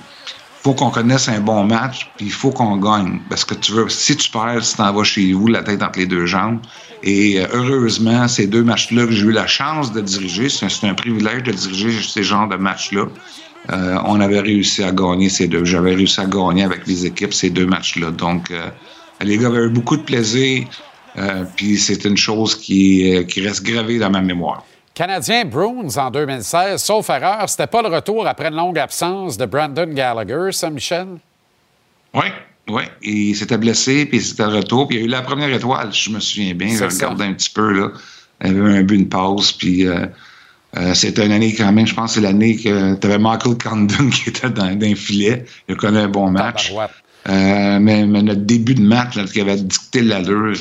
faut 0.67 0.75
qu'on 0.75 0.91
connaisse 0.91 1.29
un 1.29 1.39
bon 1.39 1.63
match, 1.63 2.11
puis 2.17 2.27
il 2.27 2.33
faut 2.33 2.51
qu'on 2.51 2.77
gagne. 2.77 3.21
Parce 3.29 3.45
que 3.45 3.55
tu 3.55 3.71
veux, 3.71 3.89
si 3.89 4.17
tu 4.17 4.29
perds, 4.33 4.63
tu 4.63 4.75
t'en 4.75 4.93
vas 4.93 5.05
chez 5.05 5.33
vous, 5.33 5.47
la 5.47 5.63
tête 5.63 5.81
entre 5.81 6.01
les 6.01 6.07
deux 6.07 6.27
jambes. 6.27 6.59
Et 7.05 7.41
euh, 7.41 7.47
heureusement, 7.53 8.27
ces 8.27 8.49
deux 8.49 8.65
matchs-là 8.65 9.07
que 9.07 9.13
j'ai 9.13 9.27
eu 9.27 9.31
la 9.31 9.47
chance 9.47 9.93
de 9.93 10.01
diriger, 10.01 10.49
c'est 10.49 10.67
un, 10.85 10.95
privilège 10.95 11.45
de 11.45 11.53
diriger 11.53 12.03
ces 12.03 12.25
genres 12.25 12.49
de 12.49 12.57
matchs-là. 12.57 13.05
Euh, 13.71 13.99
on 14.07 14.21
avait 14.21 14.41
réussi 14.41 14.83
à 14.83 14.91
gagner 14.91 15.29
ces 15.29 15.47
deux. 15.47 15.65
J'avais 15.65 15.95
réussi 15.95 16.21
à 16.21 16.27
gagner 16.27 16.65
avec 16.65 16.85
les 16.89 17.07
équipes 17.07 17.33
ces 17.33 17.51
deux 17.51 17.67
matchs-là. 17.67 18.11
Donc, 18.11 18.51
euh, 18.51 18.69
les 19.23 19.39
gars 19.39 19.49
avaient 19.49 19.67
eu 19.67 19.71
beaucoup 19.71 19.97
de 19.97 20.03
plaisir. 20.03 20.67
puis 21.57 21.79
c'est 21.79 22.05
une 22.05 22.17
chose 22.17 22.55
qui, 22.55 23.25
qui 23.29 23.47
reste 23.47 23.63
gravée 23.63 23.99
dans 23.99 24.11
ma 24.11 24.21
mémoire. 24.21 24.65
Canadien 24.97 25.45
Bruins 25.45 25.95
en 25.99 26.11
2016, 26.11 26.83
sauf 26.83 27.11
erreur, 27.11 27.47
c'était 27.51 27.67
pas 27.67 27.83
le 27.83 27.89
retour 27.89 28.27
après 28.27 28.49
une 28.49 28.57
longue 28.57 28.79
absence 28.79 29.37
de 29.37 29.45
Brandon 29.45 29.93
Gallagher, 29.93 30.53
ça, 30.53 30.71
Michel? 30.71 31.09
Oui, 32.15 32.25
oui. 32.69 32.85
Il 33.03 33.37
s'était 33.37 33.59
blessé, 33.59 34.07
puis 34.07 34.23
c'était 34.23 34.47
le 34.47 34.57
retour. 34.57 34.89
Puis 34.89 34.97
il 34.97 35.01
y 35.01 35.03
a 35.03 35.07
eu 35.07 35.11
la 35.11 35.21
première 35.21 35.53
étoile, 35.53 35.93
je 35.93 36.09
me 36.09 36.19
souviens 36.19 36.55
bien. 36.55 36.75
Je 36.75 36.85
regardais 36.85 37.25
un 37.25 37.35
petit 37.35 37.51
peu, 37.51 37.73
là. 37.73 37.91
Il 38.43 38.57
y 38.57 38.59
avait 38.59 38.79
un 38.79 38.83
but, 38.85 38.97
une 38.97 39.09
pause, 39.11 39.53
puis 39.53 39.87
euh, 39.87 40.07
euh, 40.79 40.95
c'était 40.95 41.27
une 41.27 41.33
année 41.33 41.55
quand 41.55 41.71
même, 41.73 41.87
je 41.87 41.95
pense 41.95 42.15
c'est 42.15 42.23
l'année 42.23 42.57
que 42.57 42.95
tu 42.95 43.07
avais 43.07 43.19
Michael 43.19 43.59
Condon 43.59 44.09
qui 44.11 44.31
était 44.31 44.49
dans, 44.49 44.75
dans, 44.75 44.87
un 44.87 44.95
filet. 44.95 45.45
Il 45.69 45.75
a 45.75 45.77
connu 45.77 45.99
un 45.99 46.09
bon 46.09 46.31
match. 46.31 46.73
Euh, 47.29 47.79
mais, 47.81 48.05
notre 48.07 48.43
début 48.43 48.75
de 48.75 48.83
match, 48.83 49.19
qui 49.33 49.41
avait 49.41 49.57
dicté 49.57 50.03
l'allure, 50.03 50.57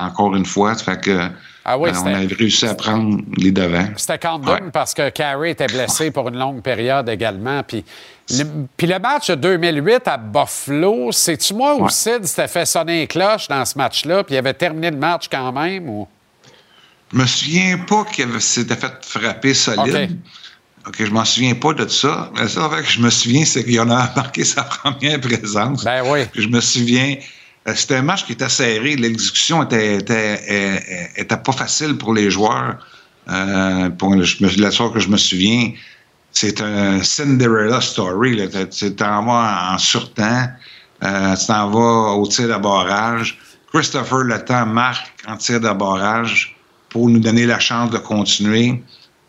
encore 0.00 0.36
une 0.36 0.46
fois, 0.46 0.74
ça 0.74 0.84
fait 0.84 1.00
que 1.00 1.30
ah 1.66 1.78
oui, 1.78 1.90
on 1.94 2.06
avait 2.06 2.26
réussi 2.26 2.66
à 2.66 2.74
prendre 2.74 3.22
les 3.38 3.50
devants. 3.50 3.88
C'était 3.96 4.18
Condon 4.18 4.70
parce 4.70 4.92
que 4.92 5.08
Carey 5.08 5.52
était 5.52 5.66
blessé 5.66 6.10
pour 6.10 6.28
une 6.28 6.36
longue 6.36 6.60
période 6.60 7.08
également. 7.08 7.62
Puis 7.62 7.82
le, 8.30 8.44
puis 8.76 8.86
le 8.86 8.98
match 8.98 9.30
de 9.30 9.34
2008 9.36 10.06
à 10.06 10.18
Buffalo, 10.18 11.10
c'est-tu 11.10 11.54
moi 11.54 11.74
ou 11.76 11.88
Sid 11.88 12.24
s'était 12.24 12.48
fait 12.48 12.66
sonner 12.66 13.00
les 13.00 13.06
cloches 13.06 13.48
dans 13.48 13.64
ce 13.64 13.78
match-là, 13.78 14.24
puis 14.24 14.34
il 14.34 14.38
avait 14.38 14.52
terminé 14.52 14.90
le 14.90 14.98
match 14.98 15.28
quand 15.30 15.52
même? 15.52 15.88
Ou... 15.88 16.06
Je 17.12 17.18
me 17.18 17.26
souviens 17.26 17.78
pas 17.78 18.04
qu'il 18.04 18.40
s'était 18.42 18.76
fait 18.76 18.92
frapper 19.00 19.54
solide. 19.54 20.18
OK, 20.86 20.96
je 20.98 21.10
m'en 21.10 21.24
souviens 21.24 21.54
pas 21.54 21.72
de 21.72 21.88
ça. 21.88 22.30
Mais 22.36 22.48
ça, 22.48 22.68
que 22.68 22.84
je 22.86 23.00
me 23.00 23.10
souviens, 23.10 23.44
c'est 23.44 23.64
qu'il 23.64 23.80
en 23.80 23.90
a 23.90 24.12
marqué 24.16 24.44
sa 24.44 24.62
première 24.62 25.20
présence. 25.20 25.84
Ben 25.84 26.02
oui. 26.06 26.20
Je 26.34 26.48
me 26.48 26.60
souviens 26.60 27.16
euh, 27.66 27.72
c'était 27.74 27.96
un 27.96 28.02
match 28.02 28.24
qui 28.24 28.32
était 28.32 28.48
serré. 28.48 28.96
L'exécution 28.96 29.62
était, 29.62 29.96
était, 29.96 31.12
était, 31.16 31.36
pas 31.36 31.52
facile 31.52 31.96
pour 31.96 32.12
les 32.12 32.30
joueurs. 32.30 32.76
Euh, 33.30 33.88
pour 33.90 34.14
la 34.14 34.70
soirée 34.70 34.92
que 34.92 35.00
je 35.00 35.08
me 35.08 35.16
souviens, 35.16 35.72
c'est 36.30 36.60
un 36.60 37.02
Cinderella 37.02 37.80
story. 37.80 38.48
Tu 38.70 38.94
t'en 38.94 39.24
vas 39.24 39.72
en 39.72 39.78
surtemps, 39.78 40.48
euh, 41.02 41.36
tu 41.36 41.46
t'en 41.46 41.70
vas 41.70 42.12
au 42.12 42.26
tir 42.26 42.48
d'abordage. 42.48 43.38
Christopher 43.72 44.24
Letang 44.24 44.66
marque 44.66 45.10
en 45.26 45.36
tir 45.36 45.58
d'abordage 45.58 46.54
pour 46.90 47.08
nous 47.08 47.18
donner 47.18 47.46
la 47.46 47.58
chance 47.58 47.90
de 47.90 47.98
continuer. 47.98 48.82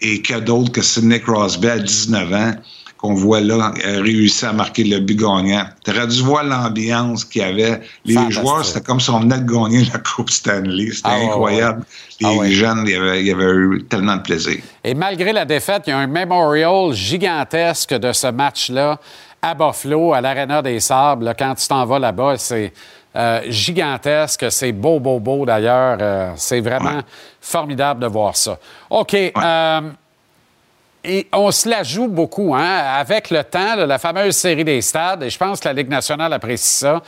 Et 0.07 0.21
que 0.21 0.39
d'autre 0.39 0.71
que 0.71 0.81
Sidney 0.81 1.19
Crosby 1.19 1.67
à 1.67 1.79
19 1.79 2.33
ans 2.33 2.53
qu'on 2.97 3.15
voit 3.15 3.41
là 3.41 3.73
a 3.83 4.01
réussi 4.01 4.45
à 4.45 4.53
marquer 4.53 4.83
le 4.83 4.99
but 4.99 5.15
gagnant. 5.15 5.65
Tu 5.83 5.91
aurais 5.91 6.07
dû 6.07 6.21
voir 6.21 6.43
l'ambiance 6.43 7.25
qu'il 7.25 7.41
y 7.41 7.45
avait. 7.45 7.81
Les 8.05 8.31
joueurs, 8.31 8.63
c'était 8.63 8.85
comme 8.85 8.99
si 8.99 9.09
on 9.09 9.19
venait 9.19 9.39
de 9.39 9.51
gagner 9.51 9.83
la 9.91 9.99
Coupe 9.99 10.29
Stanley. 10.29 10.91
C'était 10.91 11.09
ah, 11.09 11.25
incroyable. 11.25 11.83
Les 12.21 12.27
ah, 12.27 12.49
jeunes, 12.51 12.83
il 12.85 12.91
y, 12.91 12.95
avait, 12.95 13.21
il 13.21 13.27
y, 13.27 13.31
avait, 13.31 13.45
eu 13.45 13.83
tellement 13.89 14.15
de 14.17 14.21
plaisir. 14.21 14.57
Et 14.83 14.93
malgré 14.93 15.33
la 15.33 15.45
défaite, 15.45 15.83
il 15.87 15.89
y 15.89 15.93
a 15.93 15.97
un 15.97 16.07
memorial 16.07 16.93
gigantesque 16.93 17.95
de 17.95 18.13
ce 18.13 18.27
match-là 18.27 18.99
à 19.41 19.53
Buffalo, 19.53 20.13
à 20.13 20.21
l'Arena 20.21 20.61
des 20.61 20.79
Sables. 20.79 21.33
Quand 21.37 21.55
tu 21.55 21.67
t'en 21.67 21.85
vas 21.85 21.99
là-bas, 21.99 22.35
c'est 22.37 22.71
euh, 23.15 23.41
gigantesque. 23.47 24.47
C'est 24.49 24.71
beau, 24.71 24.99
beau, 24.99 25.19
beau 25.19 25.45
d'ailleurs. 25.45 25.97
Euh, 26.01 26.31
c'est 26.35 26.59
vraiment 26.59 27.01
formidable 27.39 28.01
de 28.01 28.07
voir 28.07 28.35
ça. 28.35 28.57
OK. 28.89 29.13
Euh, 29.13 29.81
et 31.07 31.27
on 31.31 31.51
se 31.51 31.69
la 31.69 31.83
joue 31.83 32.07
beaucoup, 32.07 32.55
hein, 32.55 32.81
avec 32.97 33.29
le 33.29 33.43
temps, 33.43 33.75
la 33.75 33.99
fameuse 33.99 34.35
série 34.35 34.63
des 34.63 34.81
stades, 34.81 35.21
et 35.21 35.29
je 35.29 35.37
pense 35.37 35.59
que 35.59 35.67
la 35.67 35.73
Ligue 35.73 35.89
nationale 35.89 36.33
apprécie 36.33 36.79
ça. 36.79 37.01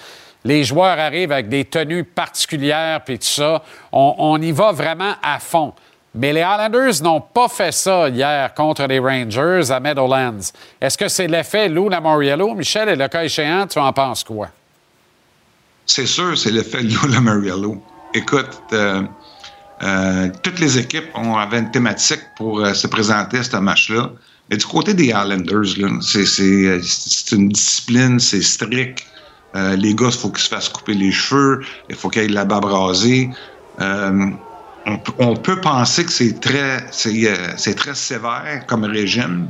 Les 0.43 0.63
joueurs 0.63 0.99
arrivent 0.99 1.31
avec 1.31 1.49
des 1.49 1.65
tenues 1.65 2.03
particulières, 2.03 3.01
puis 3.03 3.17
tout 3.17 3.25
ça. 3.25 3.63
On, 3.91 4.39
y 4.39 4.51
va 4.51 4.71
vraiment 4.71 5.13
à 5.21 5.39
fond. 5.39 5.73
Mais 6.13 6.31
les 6.31 6.41
Islanders 6.41 7.01
n'ont 7.01 7.21
pas 7.21 7.47
fait 7.47 7.71
ça 7.71 8.07
hier 8.07 8.53
contre 8.53 8.85
les 8.85 8.99
Rangers 8.99 9.71
à 9.71 9.79
Meadowlands. 9.79 10.51
Est-ce 10.79 10.97
que 10.97 11.07
c'est 11.07 11.27
l'effet 11.27 11.67
Lou 11.67 11.89
Lamoriello? 11.89 12.53
Michel, 12.53 12.89
et 12.89 12.95
le 12.95 13.07
cas 13.07 13.23
échéant, 13.23 13.65
tu 13.67 13.79
en 13.79 13.91
penses 13.91 14.23
quoi? 14.23 14.49
C'est 15.87 16.05
sûr, 16.05 16.37
c'est 16.37 16.51
l'effet 16.51 16.83
Lou 16.83 17.07
Lamoriello. 17.07 17.81
Écoute, 18.13 18.59
euh, 18.73 19.01
euh, 19.83 20.29
toutes 20.43 20.59
les 20.59 20.77
équipes 20.77 21.07
ont, 21.15 21.37
avaient 21.37 21.59
une 21.59 21.71
thématique 21.71 22.19
pour 22.35 22.59
euh, 22.59 22.73
se 22.73 22.87
présenter 22.87 23.37
à 23.37 23.43
ce 23.43 23.55
match-là. 23.57 24.11
Mais 24.49 24.57
du 24.57 24.65
côté 24.65 24.93
des 24.93 25.07
Islanders, 25.07 26.01
c'est 26.01 27.31
une 27.31 27.49
discipline, 27.49 28.19
c'est 28.19 28.41
strict. 28.41 29.05
Les 29.53 29.95
gars, 29.95 30.07
il 30.07 30.11
faut 30.11 30.29
qu'ils 30.29 30.43
se 30.43 30.49
fassent 30.49 30.69
couper 30.69 30.93
les 30.93 31.11
cheveux, 31.11 31.63
il 31.89 31.95
faut 31.95 32.09
qu'ils 32.09 32.23
aient 32.23 32.27
la 32.27 32.45
barbe. 32.45 32.71
On, 35.19 35.35
peut 35.35 35.59
penser 35.59 36.05
que 36.05 36.11
c'est 36.11 36.39
très, 36.39 36.85
c'est 36.91 37.75
très 37.75 37.95
sévère 37.95 38.65
comme 38.67 38.83
régime, 38.83 39.49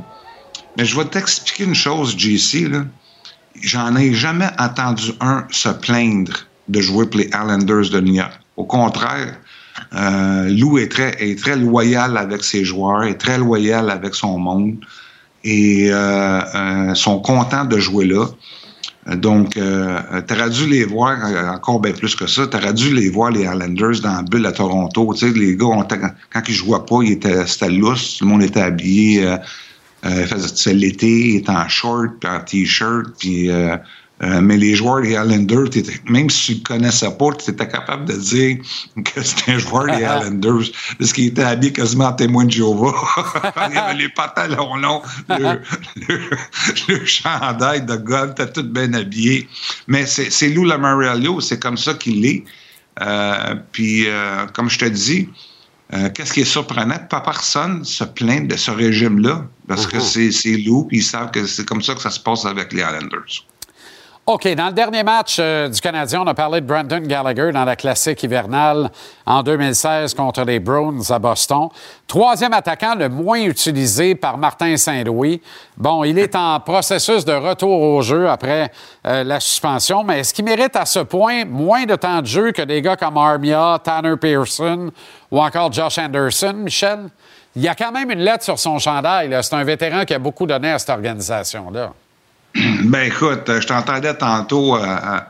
Mais 0.76 0.84
je 0.84 0.96
vais 0.96 1.04
t'expliquer 1.04 1.64
une 1.64 1.74
chose, 1.74 2.16
JC. 2.16 2.70
J'en 3.60 3.96
ai 3.96 4.12
jamais 4.14 4.48
entendu 4.58 5.12
un 5.20 5.44
se 5.50 5.68
plaindre 5.68 6.32
de 6.68 6.80
jouer 6.80 7.06
pour 7.06 7.20
les 7.20 7.26
Islanders 7.26 7.90
de 7.90 8.00
New 8.00 8.14
York. 8.14 8.32
Au 8.56 8.64
contraire, 8.64 9.36
euh, 9.94 10.48
Lou 10.50 10.78
est 10.78 10.90
très, 10.90 11.12
très 11.36 11.56
loyal 11.56 12.16
avec 12.16 12.44
ses 12.44 12.64
joueurs, 12.64 13.04
est 13.04 13.18
très 13.18 13.38
loyal 13.38 13.90
avec 13.90 14.14
son 14.14 14.38
monde 14.38 14.76
et 15.44 15.88
euh, 15.90 16.40
euh, 16.54 16.94
sont 16.94 17.20
contents 17.20 17.64
de 17.64 17.78
jouer 17.78 18.06
là. 18.06 18.26
Donc, 19.16 19.56
euh, 19.56 19.98
tu 20.26 20.34
aurais 20.34 20.50
dû 20.50 20.66
les 20.66 20.84
voir 20.84 21.16
encore 21.54 21.80
bien 21.80 21.92
plus 21.92 22.14
que 22.14 22.26
ça. 22.26 22.46
Tu 22.46 22.56
aurais 22.58 22.74
dû 22.74 22.94
les 22.94 23.08
voir, 23.08 23.30
les 23.30 23.44
Islanders, 23.44 24.00
dans 24.02 24.16
la 24.16 24.22
bulle 24.22 24.44
à 24.44 24.52
Toronto. 24.52 25.14
Les 25.34 25.56
gars, 25.56 25.86
quand 26.30 26.42
ils 26.46 26.54
jouaient 26.54 26.84
pas, 26.86 26.98
ils 27.02 27.12
étaient, 27.12 27.46
c'était 27.46 27.70
lousse. 27.70 28.18
Tout 28.18 28.24
le 28.26 28.30
monde 28.30 28.42
était 28.42 28.60
habillé. 28.60 29.36
Euh, 30.04 30.26
l'été, 30.66 31.30
ils 31.30 31.36
étaient 31.36 31.50
en 31.50 31.68
short, 31.68 32.12
puis 32.20 32.30
en 32.30 32.40
t-shirt, 32.40 33.06
puis 33.18 33.50
euh, 34.20 34.40
mais 34.40 34.56
les 34.56 34.74
joueurs 34.74 35.00
des 35.00 35.10
Islanders, 35.12 35.68
même 36.08 36.28
si 36.28 36.54
tu 36.54 36.60
ne 36.60 36.64
connaissais 36.64 37.10
pas, 37.16 37.30
tu 37.32 37.52
étais 37.52 37.68
capable 37.68 38.04
de 38.06 38.14
dire 38.14 38.56
que 39.04 39.22
c'était 39.22 39.52
un 39.52 39.58
joueur 39.58 39.84
des 39.84 39.92
Islanders 40.02 40.72
parce 40.98 41.12
qu'il 41.12 41.26
était 41.26 41.44
habillé 41.44 41.72
quasiment 41.72 42.06
en 42.06 42.12
témoin 42.14 42.44
de 42.44 42.50
Jéhovah. 42.50 42.94
Il 43.70 43.78
avait 43.78 43.94
les 43.94 44.08
pantalons 44.08 44.74
longs, 44.74 45.02
le, 45.28 45.60
le, 46.88 47.04
chandail 47.06 47.82
de 47.86 47.94
golf, 47.94 48.32
était 48.32 48.50
tout 48.50 48.64
bien 48.64 48.92
habillé. 48.92 49.48
Mais 49.86 50.04
c'est 50.04 50.48
Lou 50.48 50.64
Lamariello, 50.64 51.40
c'est 51.40 51.60
comme 51.62 51.78
ça 51.78 51.94
qu'il 51.94 52.26
est. 52.26 52.44
Euh, 53.00 53.54
puis, 53.70 54.08
euh, 54.08 54.46
comme 54.52 54.68
je 54.68 54.78
te 54.78 54.84
dis, 54.86 55.28
qu'est-ce 55.90 56.32
qui 56.32 56.40
est 56.40 56.44
surprenant? 56.44 56.98
Pas 57.08 57.20
personne 57.20 57.84
se 57.84 58.04
plaint 58.04 58.46
de 58.46 58.56
ce 58.56 58.70
régime-là 58.70 59.46
parce 59.66 59.86
que 59.86 59.96
uh-huh. 59.96 60.32
c'est 60.32 60.56
Lou, 60.56 60.84
puis 60.84 60.98
ils 60.98 61.02
savent 61.02 61.30
que 61.30 61.46
c'est 61.46 61.64
comme 61.64 61.82
ça 61.82 61.94
que 61.94 62.02
ça 62.02 62.10
se 62.10 62.20
passe 62.20 62.44
avec 62.44 62.72
les 62.72 62.82
Islanders. 62.82 63.44
OK. 64.30 64.46
Dans 64.56 64.66
le 64.66 64.72
dernier 64.72 65.02
match 65.02 65.38
euh, 65.40 65.70
du 65.70 65.80
Canadien, 65.80 66.20
on 66.20 66.26
a 66.26 66.34
parlé 66.34 66.60
de 66.60 66.66
Brandon 66.66 67.00
Gallagher 67.00 67.50
dans 67.50 67.64
la 67.64 67.76
classique 67.76 68.22
hivernale 68.22 68.90
en 69.24 69.42
2016 69.42 70.12
contre 70.12 70.42
les 70.44 70.60
Browns 70.60 71.00
à 71.08 71.18
Boston. 71.18 71.70
Troisième 72.06 72.52
attaquant 72.52 72.94
le 72.94 73.08
moins 73.08 73.40
utilisé 73.40 74.14
par 74.14 74.36
Martin 74.36 74.76
Saint-Louis. 74.76 75.40
Bon, 75.78 76.04
il 76.04 76.18
est 76.18 76.36
en 76.36 76.60
processus 76.60 77.24
de 77.24 77.32
retour 77.32 77.80
au 77.80 78.02
jeu 78.02 78.28
après 78.28 78.70
euh, 79.06 79.24
la 79.24 79.40
suspension, 79.40 80.04
mais 80.04 80.20
est-ce 80.20 80.34
qu'il 80.34 80.44
mérite 80.44 80.76
à 80.76 80.84
ce 80.84 80.98
point 80.98 81.46
moins 81.46 81.86
de 81.86 81.96
temps 81.96 82.20
de 82.20 82.26
jeu 82.26 82.52
que 82.52 82.60
des 82.60 82.82
gars 82.82 82.96
comme 82.96 83.16
Armia, 83.16 83.78
Tanner 83.82 84.18
Pearson 84.20 84.90
ou 85.30 85.40
encore 85.40 85.72
Josh 85.72 85.96
Anderson, 85.96 86.52
Michel? 86.54 87.08
Il 87.56 87.62
y 87.62 87.68
a 87.68 87.74
quand 87.74 87.92
même 87.92 88.10
une 88.10 88.20
lettre 88.20 88.44
sur 88.44 88.58
son 88.58 88.78
chandail. 88.78 89.34
C'est 89.40 89.54
un 89.54 89.64
vétéran 89.64 90.04
qui 90.04 90.12
a 90.12 90.18
beaucoup 90.18 90.44
donné 90.44 90.70
à 90.70 90.78
cette 90.78 90.90
organisation-là. 90.90 91.92
Ben 92.84 93.06
écoute, 93.06 93.44
je 93.46 93.66
t'entendais 93.66 94.14
tantôt 94.14 94.76
euh, 94.76 94.84
euh, 94.84 95.20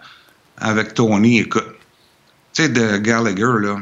avec 0.58 0.94
Tony. 0.94 1.40
Écoute, 1.40 1.66
tu 2.52 2.62
sais, 2.62 2.68
de 2.68 2.96
Gallagher, 2.98 3.60
là, 3.60 3.76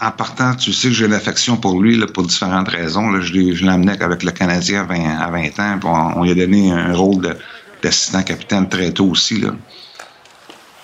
en, 0.00 0.10
partant, 0.10 0.54
tu 0.54 0.72
sais 0.72 0.88
que 0.88 0.94
j'ai 0.94 1.08
l'affection 1.08 1.56
pour 1.56 1.80
lui 1.80 1.96
là, 1.96 2.06
pour 2.06 2.24
différentes 2.24 2.68
raisons. 2.68 3.10
Là. 3.10 3.20
Je, 3.20 3.64
l'amenais 3.64 4.00
avec 4.02 4.22
le 4.22 4.30
Canadien 4.30 4.82
à 4.82 5.30
20, 5.30 5.58
ans, 5.58 6.12
on, 6.16 6.22
lui 6.22 6.32
a 6.32 6.34
donné 6.34 6.70
un 6.70 6.94
rôle 6.94 7.36
d'assistant 7.82 8.22
capitaine 8.22 8.68
très 8.68 8.92
tôt 8.92 9.06
aussi. 9.06 9.40
Là. 9.40 9.50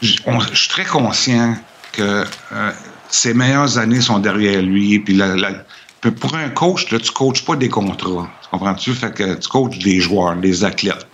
Je, 0.03 0.14
suis 0.55 0.68
très 0.68 0.84
conscient 0.84 1.57
que 1.92 2.24
euh, 2.53 2.72
ses 3.09 3.34
meilleures 3.34 3.78
années 3.78 4.01
sont 4.01 4.18
derrière 4.18 4.62
lui. 4.62 4.99
Puis 5.01 6.11
pour 6.12 6.34
un 6.34 6.49
coach, 6.51 6.90
là, 6.90 6.99
tu 6.99 7.11
coaches 7.12 7.44
pas 7.44 7.57
des 7.57 7.68
contrats. 7.68 8.28
Tu 8.42 8.49
comprends-tu? 8.51 8.94
Fait 8.94 9.12
que 9.12 9.34
tu 9.34 9.49
coaches 9.49 9.78
des 9.78 10.01
joueurs, 10.01 10.36
des 10.36 10.64
athlètes. 10.64 11.07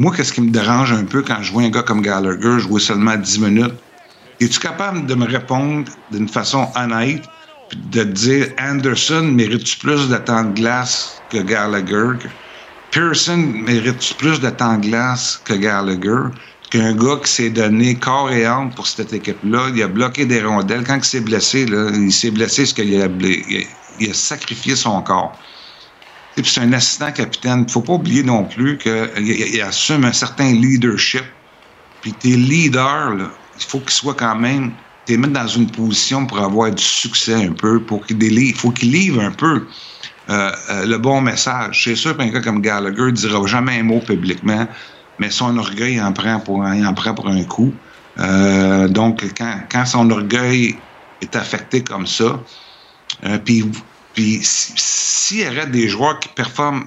Moi, 0.00 0.14
qu'est-ce 0.16 0.32
qui 0.32 0.40
me 0.40 0.50
dérange 0.50 0.92
un 0.94 1.04
peu 1.04 1.20
quand 1.20 1.42
je 1.42 1.52
vois 1.52 1.62
un 1.64 1.68
gars 1.68 1.82
comme 1.82 2.00
Gallagher 2.00 2.58
jouer 2.58 2.80
seulement 2.80 3.18
10 3.18 3.38
minutes? 3.38 3.74
Es-tu 4.40 4.58
capable 4.58 5.04
de 5.04 5.14
me 5.14 5.26
répondre 5.26 5.92
d'une 6.10 6.26
façon 6.26 6.68
honnête, 6.74 7.28
puis 7.68 7.78
de 7.78 8.04
dire 8.04 8.46
Anderson, 8.58 9.20
mérite-tu 9.20 9.76
plus 9.76 10.08
de 10.08 10.16
temps 10.16 10.44
de 10.44 10.54
glace 10.54 11.22
que 11.28 11.36
Gallagher? 11.36 12.30
Pearson, 12.90 13.36
mérite-tu 13.36 14.14
plus 14.14 14.40
de 14.40 14.48
temps 14.48 14.78
de 14.78 14.86
glace 14.86 15.38
que 15.44 15.52
Gallagher? 15.52 16.30
Qu'un 16.70 16.94
gars 16.94 17.20
qui 17.22 17.30
s'est 17.30 17.50
donné 17.50 17.98
corps 17.98 18.32
et 18.32 18.46
âme 18.46 18.72
pour 18.74 18.86
cette 18.86 19.12
équipe-là, 19.12 19.68
il 19.74 19.82
a 19.82 19.88
bloqué 19.88 20.24
des 20.24 20.42
rondelles. 20.42 20.84
Quand 20.84 20.96
il 20.96 21.04
s'est 21.04 21.20
blessé, 21.20 21.66
là, 21.66 21.90
il 21.92 22.10
s'est 22.10 22.30
blessé 22.30 22.62
parce 22.62 22.72
qu'il 22.72 23.02
a, 23.02 23.08
il 23.98 24.10
a 24.10 24.14
sacrifié 24.14 24.76
son 24.76 25.02
corps 25.02 25.38
c'est 26.48 26.60
un 26.60 26.72
assistant 26.72 27.12
capitaine. 27.12 27.64
Il 27.66 27.72
faut 27.72 27.80
pas 27.80 27.94
oublier 27.94 28.22
non 28.22 28.44
plus 28.44 28.78
qu'il 28.78 29.62
assume 29.62 30.04
un 30.04 30.12
certain 30.12 30.52
leadership. 30.52 31.24
Puis 32.02 32.12
tes 32.12 32.36
leaders, 32.36 33.30
il 33.58 33.64
faut 33.64 33.80
qu'ils 33.80 33.90
soient 33.90 34.14
quand 34.14 34.36
même, 34.36 34.72
t'es 35.04 35.16
mis 35.16 35.28
dans 35.28 35.46
une 35.46 35.70
position 35.70 36.26
pour 36.26 36.38
avoir 36.38 36.70
du 36.70 36.82
succès 36.82 37.34
un 37.34 37.52
peu, 37.52 37.80
pour 37.80 38.06
qu'il 38.06 38.22
il 38.22 38.54
faut 38.54 38.70
qu'ils 38.70 38.92
livrent 38.92 39.22
un 39.22 39.32
peu 39.32 39.66
euh, 40.30 40.50
euh, 40.70 40.86
le 40.86 40.98
bon 40.98 41.20
message. 41.20 41.82
C'est 41.84 41.96
sûr 41.96 42.16
qu'un 42.16 42.28
gars 42.28 42.40
comme 42.40 42.60
Gallagher 42.60 43.02
ne 43.02 43.10
dira 43.10 43.46
jamais 43.46 43.80
un 43.80 43.82
mot 43.82 44.00
publiquement, 44.00 44.66
mais 45.18 45.30
son 45.30 45.58
orgueil 45.58 46.00
en 46.00 46.12
prend 46.12 46.40
pour, 46.40 46.60
en 46.60 46.94
prend 46.94 47.14
pour 47.14 47.28
un 47.28 47.42
coup. 47.44 47.72
Euh, 48.18 48.88
donc, 48.88 49.24
quand, 49.36 49.60
quand, 49.70 49.84
son 49.84 50.10
orgueil 50.10 50.76
est 51.20 51.36
affecté 51.36 51.82
comme 51.82 52.06
ça, 52.06 52.40
puis 53.44 53.64
puis 54.14 54.40
s'il 54.42 55.40
y 55.40 55.48
aurait 55.48 55.66
des 55.66 55.88
joueurs 55.88 56.18
qui 56.18 56.28
performent 56.28 56.84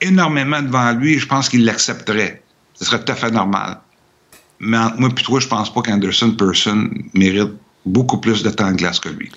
énormément 0.00 0.62
devant 0.62 0.92
lui, 0.92 1.18
je 1.18 1.26
pense 1.26 1.48
qu'il 1.48 1.64
l'accepterait. 1.64 2.42
Ce 2.74 2.84
serait 2.84 3.02
tout 3.04 3.12
à 3.12 3.14
fait 3.14 3.30
normal. 3.30 3.78
Mais 4.58 4.78
entre 4.78 4.98
moi 4.98 5.08
et 5.10 5.22
toi, 5.22 5.40
je 5.40 5.48
pense 5.48 5.72
pas 5.72 5.82
qu'Anderson 5.82 6.32
Person 6.32 6.90
mérite 7.14 7.52
beaucoup 7.84 8.18
plus 8.18 8.42
de 8.42 8.50
temps 8.50 8.70
de 8.70 8.76
glace 8.76 9.00
que 9.00 9.08
lui. 9.08 9.30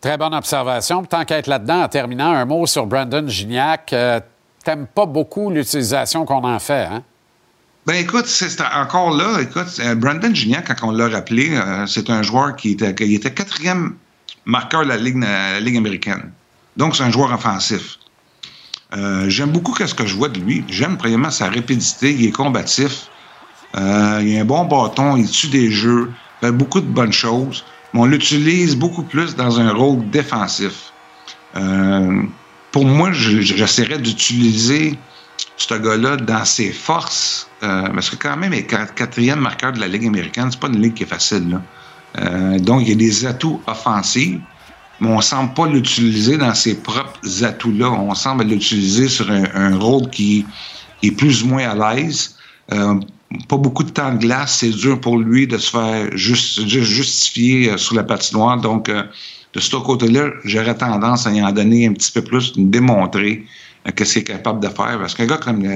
Très 0.00 0.18
bonne 0.18 0.34
observation. 0.34 1.04
Tant 1.04 1.24
qu'à 1.24 1.38
être 1.38 1.46
là-dedans, 1.46 1.82
en 1.82 1.88
terminant, 1.88 2.32
un 2.32 2.44
mot 2.44 2.66
sur 2.66 2.86
Brandon 2.86 3.26
Gignac. 3.28 3.92
Euh, 3.92 4.20
T'aimes 4.64 4.86
pas 4.86 5.06
beaucoup 5.06 5.50
l'utilisation 5.50 6.24
qu'on 6.24 6.44
en 6.44 6.58
fait, 6.58 6.84
hein? 6.84 7.02
Ben 7.84 7.94
écoute, 7.94 8.26
c'est 8.26 8.60
encore 8.60 9.10
là, 9.10 9.40
écoute, 9.40 9.80
euh, 9.80 9.96
Brandon 9.96 10.32
Gignac, 10.32 10.68
quand 10.68 10.86
on 10.86 10.92
l'a 10.92 11.08
rappelé, 11.08 11.50
euh, 11.50 11.84
c'est 11.88 12.10
un 12.10 12.22
joueur 12.22 12.54
qui 12.54 12.72
était, 12.72 12.94
qui 12.94 13.12
était 13.12 13.32
quatrième 13.32 13.96
marqueur 14.44 14.84
de 14.84 14.88
la 14.88 14.96
Ligue, 14.96 15.18
la 15.18 15.58
Ligue 15.58 15.76
américaine. 15.76 16.30
Donc, 16.76 16.96
c'est 16.96 17.02
un 17.02 17.10
joueur 17.10 17.32
offensif. 17.32 17.98
Euh, 18.94 19.28
j'aime 19.28 19.50
beaucoup 19.50 19.74
ce 19.74 19.94
que 19.94 20.06
je 20.06 20.14
vois 20.16 20.28
de 20.28 20.38
lui. 20.38 20.64
J'aime 20.68 20.96
premièrement 20.96 21.30
sa 21.30 21.48
rapidité, 21.48 22.12
il 22.12 22.26
est 22.26 22.32
combatif. 22.32 23.08
Euh, 23.74 24.20
il 24.22 24.36
a 24.36 24.42
un 24.42 24.44
bon 24.44 24.64
bâton, 24.64 25.16
il 25.16 25.30
tue 25.30 25.48
des 25.48 25.70
jeux, 25.70 26.10
il 26.42 26.46
fait 26.46 26.52
beaucoup 26.52 26.80
de 26.80 26.86
bonnes 26.86 27.12
choses. 27.12 27.64
Mais 27.94 28.00
on 28.00 28.06
l'utilise 28.06 28.76
beaucoup 28.76 29.02
plus 29.02 29.34
dans 29.34 29.60
un 29.60 29.72
rôle 29.72 30.08
défensif. 30.10 30.92
Euh, 31.56 32.22
pour 32.70 32.84
moi, 32.84 33.12
j'essaierais 33.12 33.98
d'utiliser 33.98 34.98
ce 35.56 35.74
gars-là 35.74 36.16
dans 36.16 36.44
ses 36.44 36.72
forces. 36.72 37.48
parce 37.60 38.10
que 38.10 38.16
quand 38.16 38.36
même, 38.36 38.52
il 38.52 38.60
est 38.60 38.94
quatrième 38.94 39.40
marqueur 39.40 39.72
de 39.72 39.80
la 39.80 39.88
Ligue 39.88 40.06
américaine. 40.06 40.48
C'est 40.50 40.60
pas 40.60 40.68
une 40.68 40.80
ligue 40.80 40.94
qui 40.94 41.02
est 41.02 41.06
facile. 41.06 41.60
donc, 42.58 42.82
il 42.86 42.92
a 42.92 42.94
des 42.94 43.26
atouts 43.26 43.60
offensifs 43.66 44.40
mais 45.00 45.08
on 45.08 45.20
semble 45.20 45.52
pas 45.54 45.66
l'utiliser 45.66 46.36
dans 46.38 46.54
ses 46.54 46.76
propres 46.76 47.44
atouts-là. 47.44 47.90
On 47.90 48.14
semble 48.14 48.44
l'utiliser 48.44 49.08
sur 49.08 49.30
un, 49.30 49.76
rôle 49.76 50.08
qui 50.10 50.46
est 51.02 51.10
plus 51.10 51.42
ou 51.42 51.48
moins 51.48 51.68
à 51.68 51.94
l'aise. 51.94 52.36
Euh, 52.72 53.00
pas 53.48 53.56
beaucoup 53.56 53.82
de 53.82 53.90
temps 53.90 54.12
de 54.12 54.18
glace, 54.18 54.58
c'est 54.58 54.70
dur 54.70 55.00
pour 55.00 55.18
lui 55.18 55.46
de 55.46 55.58
se 55.58 55.70
faire 55.70 56.16
juste, 56.16 56.66
justifier 56.66 57.70
euh, 57.70 57.76
sur 57.76 57.96
la 57.96 58.04
patinoire. 58.04 58.60
Donc, 58.60 58.88
euh, 58.88 59.02
de 59.54 59.60
ce 59.60 59.74
côté-là, 59.76 60.30
j'aurais 60.44 60.76
tendance 60.76 61.26
à 61.26 61.32
y 61.32 61.42
en 61.42 61.50
donner 61.50 61.86
un 61.86 61.92
petit 61.92 62.12
peu 62.12 62.22
plus, 62.22 62.52
de 62.52 62.62
démontrer 62.62 63.44
qu'est-ce 63.96 64.12
qu'il 64.12 64.22
est 64.22 64.24
capable 64.24 64.60
de 64.60 64.68
faire. 64.68 64.98
Parce 64.98 65.14
qu'un 65.14 65.26
gars 65.26 65.38
comme 65.38 65.66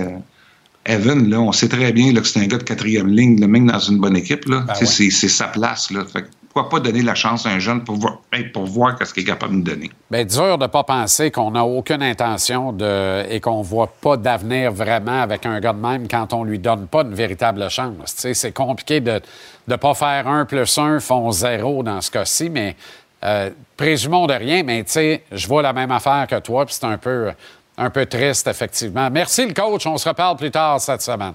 Evan, 0.87 1.29
là, 1.29 1.41
on 1.41 1.53
sait 1.53 1.69
très 1.69 1.93
bien 1.93 2.13
là, 2.13 2.21
que 2.21 2.29
c'est 2.29 2.41
un 2.41 2.47
gars 2.47 2.59
de 2.59 2.63
quatrième 2.63 3.09
ligne, 3.09 3.45
même 3.45 3.67
dans 3.67 3.79
une 3.79 3.99
bonne 3.99 4.17
équipe. 4.17 4.49
Là. 4.49 4.65
Ben 4.67 4.87
c'est, 4.87 5.11
sa 5.11 5.49
place. 5.49 5.91
Là. 5.91 6.05
Fait 6.05 6.25
pourquoi 6.57 6.71
pas 6.71 6.81
donner 6.81 7.03
la 7.03 7.15
chance 7.15 7.45
à 7.45 7.51
un 7.51 7.59
jeune 7.59 7.85
pour 7.85 7.97
voir, 7.97 8.21
pour 8.55 8.65
voir 8.65 8.97
ce 9.05 9.13
qu'il 9.13 9.25
est 9.25 9.27
capable 9.27 9.53
de 9.53 9.59
nous 9.59 9.63
donner? 9.63 9.91
Bien, 10.11 10.25
dur 10.25 10.57
de 10.57 10.63
ne 10.63 10.69
pas 10.69 10.85
penser 10.85 11.31
qu'on 11.31 11.51
n'a 11.51 11.63
aucune 11.63 12.03
intention 12.03 12.73
de, 12.73 13.27
et 13.29 13.41
qu'on 13.41 13.59
ne 13.59 13.65
voit 13.65 13.93
pas 14.01 14.17
d'avenir 14.17 14.73
vraiment 14.73 15.21
avec 15.21 15.45
un 15.45 15.61
gars 15.61 15.75
de 15.75 15.79
même 15.79 16.09
quand 16.09 16.33
on 16.33 16.47
ne 16.47 16.51
lui 16.51 16.59
donne 16.59 16.87
pas 16.87 17.03
une 17.03 17.15
véritable 17.15 17.69
chance. 17.69 18.15
C'est 18.17 18.53
compliqué 18.53 19.01
de 19.01 19.21
ne 19.69 19.77
pas 19.77 19.93
faire 19.93 20.27
un 20.29 20.47
plus 20.47 20.79
un 20.79 20.99
font 20.99 21.31
zéro 21.31 21.83
dans 21.83 22.01
ce 22.01 22.11
cas-ci, 22.11 22.49
mais 22.49 22.75
euh, 23.23 23.51
présumons 23.77 24.27
de 24.27 24.33
rien, 24.33 24.63
mais 24.63 24.83
tu 24.85 24.93
sais, 24.93 25.25
je 25.33 25.47
vois 25.47 25.61
la 25.61 25.75
même 25.75 25.91
affaire 25.91 26.27
que 26.27 26.39
toi, 26.39 26.65
puis 26.65 26.75
c'est 26.75 26.87
un 26.87 26.97
peu, 26.97 27.33
un 27.77 27.91
peu 27.91 28.07
triste, 28.07 28.47
effectivement. 28.47 29.11
Merci, 29.11 29.45
le 29.45 29.53
coach. 29.53 29.87
On 29.87 29.99
se 29.99 30.09
reparle 30.09 30.39
plus 30.39 30.51
tard 30.51 30.81
cette 30.81 31.03
semaine. 31.03 31.35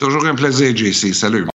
Toujours 0.00 0.26
un 0.26 0.34
plaisir, 0.34 0.76
JC. 0.76 1.14
Salut. 1.14 1.51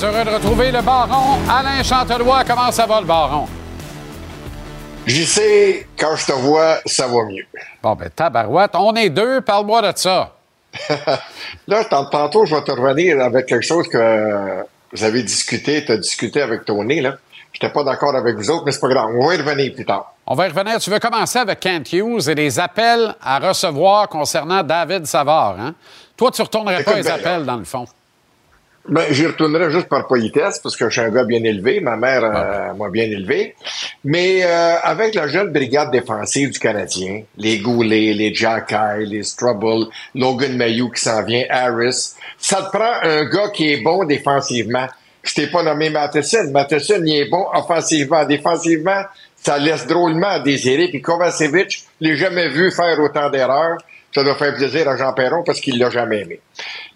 Très 0.00 0.08
heureux 0.08 0.24
de 0.24 0.30
retrouver 0.30 0.72
le 0.72 0.80
baron 0.80 1.38
Alain 1.46 1.82
Chantelois. 1.82 2.42
Comment 2.46 2.72
ça 2.72 2.86
va, 2.86 3.02
le 3.02 3.06
baron? 3.06 3.46
J'y 5.04 5.26
sais, 5.26 5.88
quand 5.98 6.16
je 6.16 6.24
te 6.24 6.32
vois, 6.32 6.78
ça 6.86 7.06
va 7.06 7.24
mieux. 7.26 7.44
Bon, 7.82 7.94
ben, 7.94 8.08
tabarouette, 8.08 8.70
on 8.76 8.94
est 8.94 9.10
deux, 9.10 9.42
parle-moi 9.42 9.92
de 9.92 9.98
ça. 9.98 10.36
là, 11.68 11.84
tantôt, 11.84 12.46
je 12.46 12.54
vais 12.54 12.62
te 12.62 12.70
revenir 12.70 13.20
avec 13.20 13.44
quelque 13.44 13.66
chose 13.66 13.88
que 13.88 14.64
vous 14.90 15.04
avez 15.04 15.22
discuté, 15.22 15.84
tu 15.84 15.92
as 15.92 15.98
discuté 15.98 16.40
avec 16.40 16.64
Tony, 16.64 17.02
là. 17.02 17.16
Je 17.52 17.58
n'étais 17.58 17.70
pas 17.70 17.84
d'accord 17.84 18.16
avec 18.16 18.36
vous 18.36 18.50
autres, 18.50 18.62
mais 18.64 18.72
c'est 18.72 18.80
pas 18.80 18.88
grave. 18.88 19.10
On 19.18 19.26
va 19.26 19.34
y 19.34 19.36
revenir 19.36 19.74
plus 19.74 19.84
tard. 19.84 20.14
On 20.26 20.34
va 20.34 20.46
y 20.46 20.48
revenir. 20.48 20.78
Tu 20.78 20.88
veux 20.88 20.98
commencer 20.98 21.40
avec 21.40 21.60
Kent 21.60 21.92
Hughes 21.92 22.26
et 22.26 22.34
les 22.34 22.58
appels 22.58 23.14
à 23.20 23.38
recevoir 23.38 24.08
concernant 24.08 24.62
David 24.62 25.04
Savard, 25.04 25.56
hein? 25.60 25.74
Toi, 26.16 26.30
tu 26.30 26.40
ne 26.40 26.46
retournerais 26.46 26.84
pas 26.84 26.94
les 26.94 27.06
appels, 27.06 27.44
dans 27.44 27.56
le 27.56 27.64
fond. 27.64 27.86
Ben, 28.90 29.04
j'y 29.10 29.24
retournerais 29.24 29.70
juste 29.70 29.88
par 29.88 30.08
politesse, 30.08 30.58
parce 30.58 30.74
que 30.74 30.88
je 30.88 31.00
suis 31.00 31.00
un 31.00 31.10
gars 31.10 31.22
bien 31.22 31.44
élevé. 31.44 31.78
Ma 31.78 31.96
mère 31.96 32.24
euh, 32.24 32.74
m'a 32.74 32.90
bien 32.90 33.04
élevé. 33.04 33.54
Mais 34.02 34.40
euh, 34.42 34.74
avec 34.82 35.14
la 35.14 35.28
jeune 35.28 35.52
brigade 35.52 35.92
défensive 35.92 36.50
du 36.50 36.58
Canadien, 36.58 37.22
les 37.36 37.58
Goulet, 37.58 38.12
les 38.12 38.34
Jacky, 38.34 39.06
les 39.06 39.22
Strubble, 39.22 39.86
Logan 40.16 40.56
Mayou 40.56 40.90
qui 40.90 41.02
s'en 41.02 41.22
vient, 41.22 41.44
Harris, 41.50 42.14
ça 42.36 42.62
te 42.62 42.76
prend 42.76 42.94
un 43.04 43.26
gars 43.26 43.50
qui 43.50 43.72
est 43.72 43.80
bon 43.80 44.04
défensivement. 44.04 44.88
Je 45.22 45.34
t'ai 45.34 45.46
pas 45.46 45.62
nommé 45.62 45.90
Matheson. 45.90 46.50
Matheson, 46.50 47.02
il 47.04 47.14
est 47.14 47.30
bon 47.30 47.46
offensivement. 47.54 48.24
Défensivement, 48.24 49.02
ça 49.36 49.56
laisse 49.58 49.86
drôlement 49.86 50.30
à 50.30 50.40
désirer. 50.40 50.88
Puis 50.88 51.00
Kovacevic, 51.00 51.84
je 52.00 52.08
l'ai 52.08 52.16
jamais 52.16 52.48
vu 52.48 52.72
faire 52.72 52.98
autant 52.98 53.30
d'erreurs. 53.30 53.78
Ça 54.14 54.24
doit 54.24 54.34
faire 54.34 54.54
plaisir 54.54 54.88
à 54.88 54.96
Jean 54.96 55.12
Perron 55.12 55.44
parce 55.44 55.60
qu'il 55.60 55.78
l'a 55.78 55.88
jamais 55.88 56.22
aimé. 56.22 56.40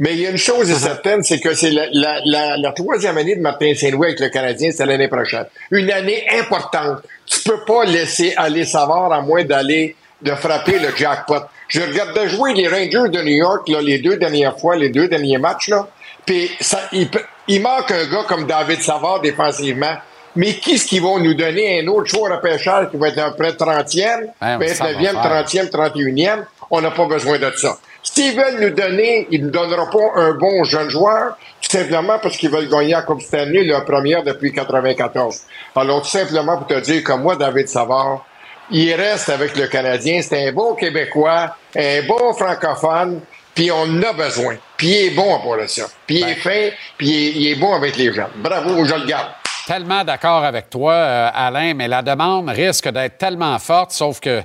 Mais 0.01 0.15
il 0.15 0.21
y 0.21 0.27
a 0.27 0.31
une 0.31 0.37
chose 0.37 0.71
uh-huh. 0.71 0.79
certaine, 0.79 1.23
c'est 1.23 1.39
que 1.39 1.55
c'est 1.55 1.71
la, 1.71 1.87
la, 1.93 2.57
la, 2.57 2.73
troisième 2.73 3.17
année 3.19 3.37
de 3.37 3.41
Martin 3.41 3.73
Saint-Louis 3.75 4.09
avec 4.09 4.21
le 4.21 4.29
Canadien, 4.31 4.71
c'est 4.73 4.85
l'année 4.85 5.09
prochaine. 5.09 5.47
Une 5.71 5.91
année 5.93 6.25
importante. 6.39 7.03
Tu 7.27 7.41
peux 7.41 7.61
pas 7.65 7.85
laisser 7.85 8.35
aller 8.37 8.65
savoir 8.65 9.13
à 9.13 9.21
moins 9.21 9.45
d'aller 9.45 9.95
de 10.23 10.33
frapper 10.33 10.79
le 10.79 10.95
jackpot. 10.97 11.43
Je 11.69 11.83
regarde 11.83 12.19
de 12.21 12.27
jouer 12.27 12.55
les 12.55 12.69
Rangers 12.69 13.11
de 13.11 13.23
New 13.23 13.37
York 13.37 13.69
là, 13.69 13.81
les 13.81 13.99
deux 13.99 14.17
dernières 14.17 14.59
fois, 14.59 14.75
les 14.77 14.91
deux 14.91 15.07
derniers 15.07 15.39
matchs 15.39 15.69
là. 15.69 15.87
Puis 16.27 16.51
ça, 16.61 16.81
il, 16.93 17.09
il 17.49 17.61
manque 17.61 17.91
un 17.91 18.07
gars 18.07 18.25
comme 18.27 18.47
David 18.47 18.81
Savard 18.83 19.21
défensivement. 19.21 19.97
Mais 20.37 20.55
qui 20.55 20.79
ce 20.79 20.87
qu'ils 20.87 21.03
vont 21.03 21.21
nous 21.21 21.35
donner 21.35 21.81
un 21.81 21.87
autre 21.87 22.07
choix 22.11 22.29
repêchage 22.29 22.91
qui 22.91 22.97
va 22.97 23.09
être 23.09 23.19
un 23.19 23.31
près 23.31 23.53
30e, 23.53 24.31
29e, 24.43 25.13
30e, 25.13 25.71
31e? 25.71 26.45
On 26.71 26.81
n'a 26.81 26.91
pas 26.91 27.07
besoin 27.07 27.39
de 27.39 27.51
ça. 27.57 27.77
S'ils 28.03 28.37
veulent 28.37 28.61
nous 28.61 28.71
donner, 28.71 29.27
ils 29.31 29.47
ne 29.47 29.51
donneront 29.51 29.87
pas 29.87 30.21
un 30.21 30.35
bon 30.35 30.65
jeune 30.65 30.91
joueur, 30.91 31.37
tout 31.61 31.71
simplement 31.71 32.19
parce 32.19 32.37
qu'ils 32.37 32.51
veulent 32.51 32.69
gagner 32.69 32.93
la 32.93 33.03
Coupe 33.03 33.23
Stanley, 33.23 33.65
la 33.65 33.81
première 33.81 34.23
depuis 34.23 34.53
94. 34.53 35.41
Alors, 35.75 36.03
tout 36.03 36.09
simplement 36.09 36.59
pour 36.59 36.67
te 36.67 36.79
dire 36.81 37.03
que 37.03 37.13
moi, 37.13 37.37
David 37.37 37.69
Savard, 37.69 38.25
il 38.71 38.95
reste 38.95 39.31
avec 39.31 39.57
le 39.57 39.67
Canadien. 39.67 40.21
C'est 40.23 40.49
un 40.49 40.53
bon 40.53 40.75
Québécois, 40.75 41.57
un 41.77 42.03
bon 42.07 42.35
francophone, 42.35 43.21
puis 43.55 43.71
on 43.71 44.03
a 44.03 44.13
besoin. 44.13 44.57
Puis 44.77 44.89
il 44.89 45.07
est 45.07 45.11
bon 45.11 45.35
en 45.35 45.67
ça. 45.67 45.85
Puis 46.07 46.17
il 46.17 46.23
est 46.23 46.35
ben. 46.35 46.37
fin, 46.37 46.69
puis 46.99 47.33
il 47.37 47.49
est, 47.49 47.55
bon 47.55 47.75
avec 47.75 47.97
les 47.97 48.13
gens. 48.13 48.29
Bravo, 48.37 48.85
je 48.85 48.95
le 48.95 49.07
garde. 49.07 49.29
Tellement 49.67 50.05
d'accord 50.05 50.45
avec 50.45 50.69
toi, 50.69 50.93
euh, 50.93 51.31
Alain, 51.33 51.73
mais 51.73 51.89
la 51.89 52.03
demande 52.03 52.51
risque 52.51 52.89
d'être 52.91 53.17
tellement 53.17 53.59
forte, 53.59 53.93
sauf 53.93 54.21
que 54.21 54.43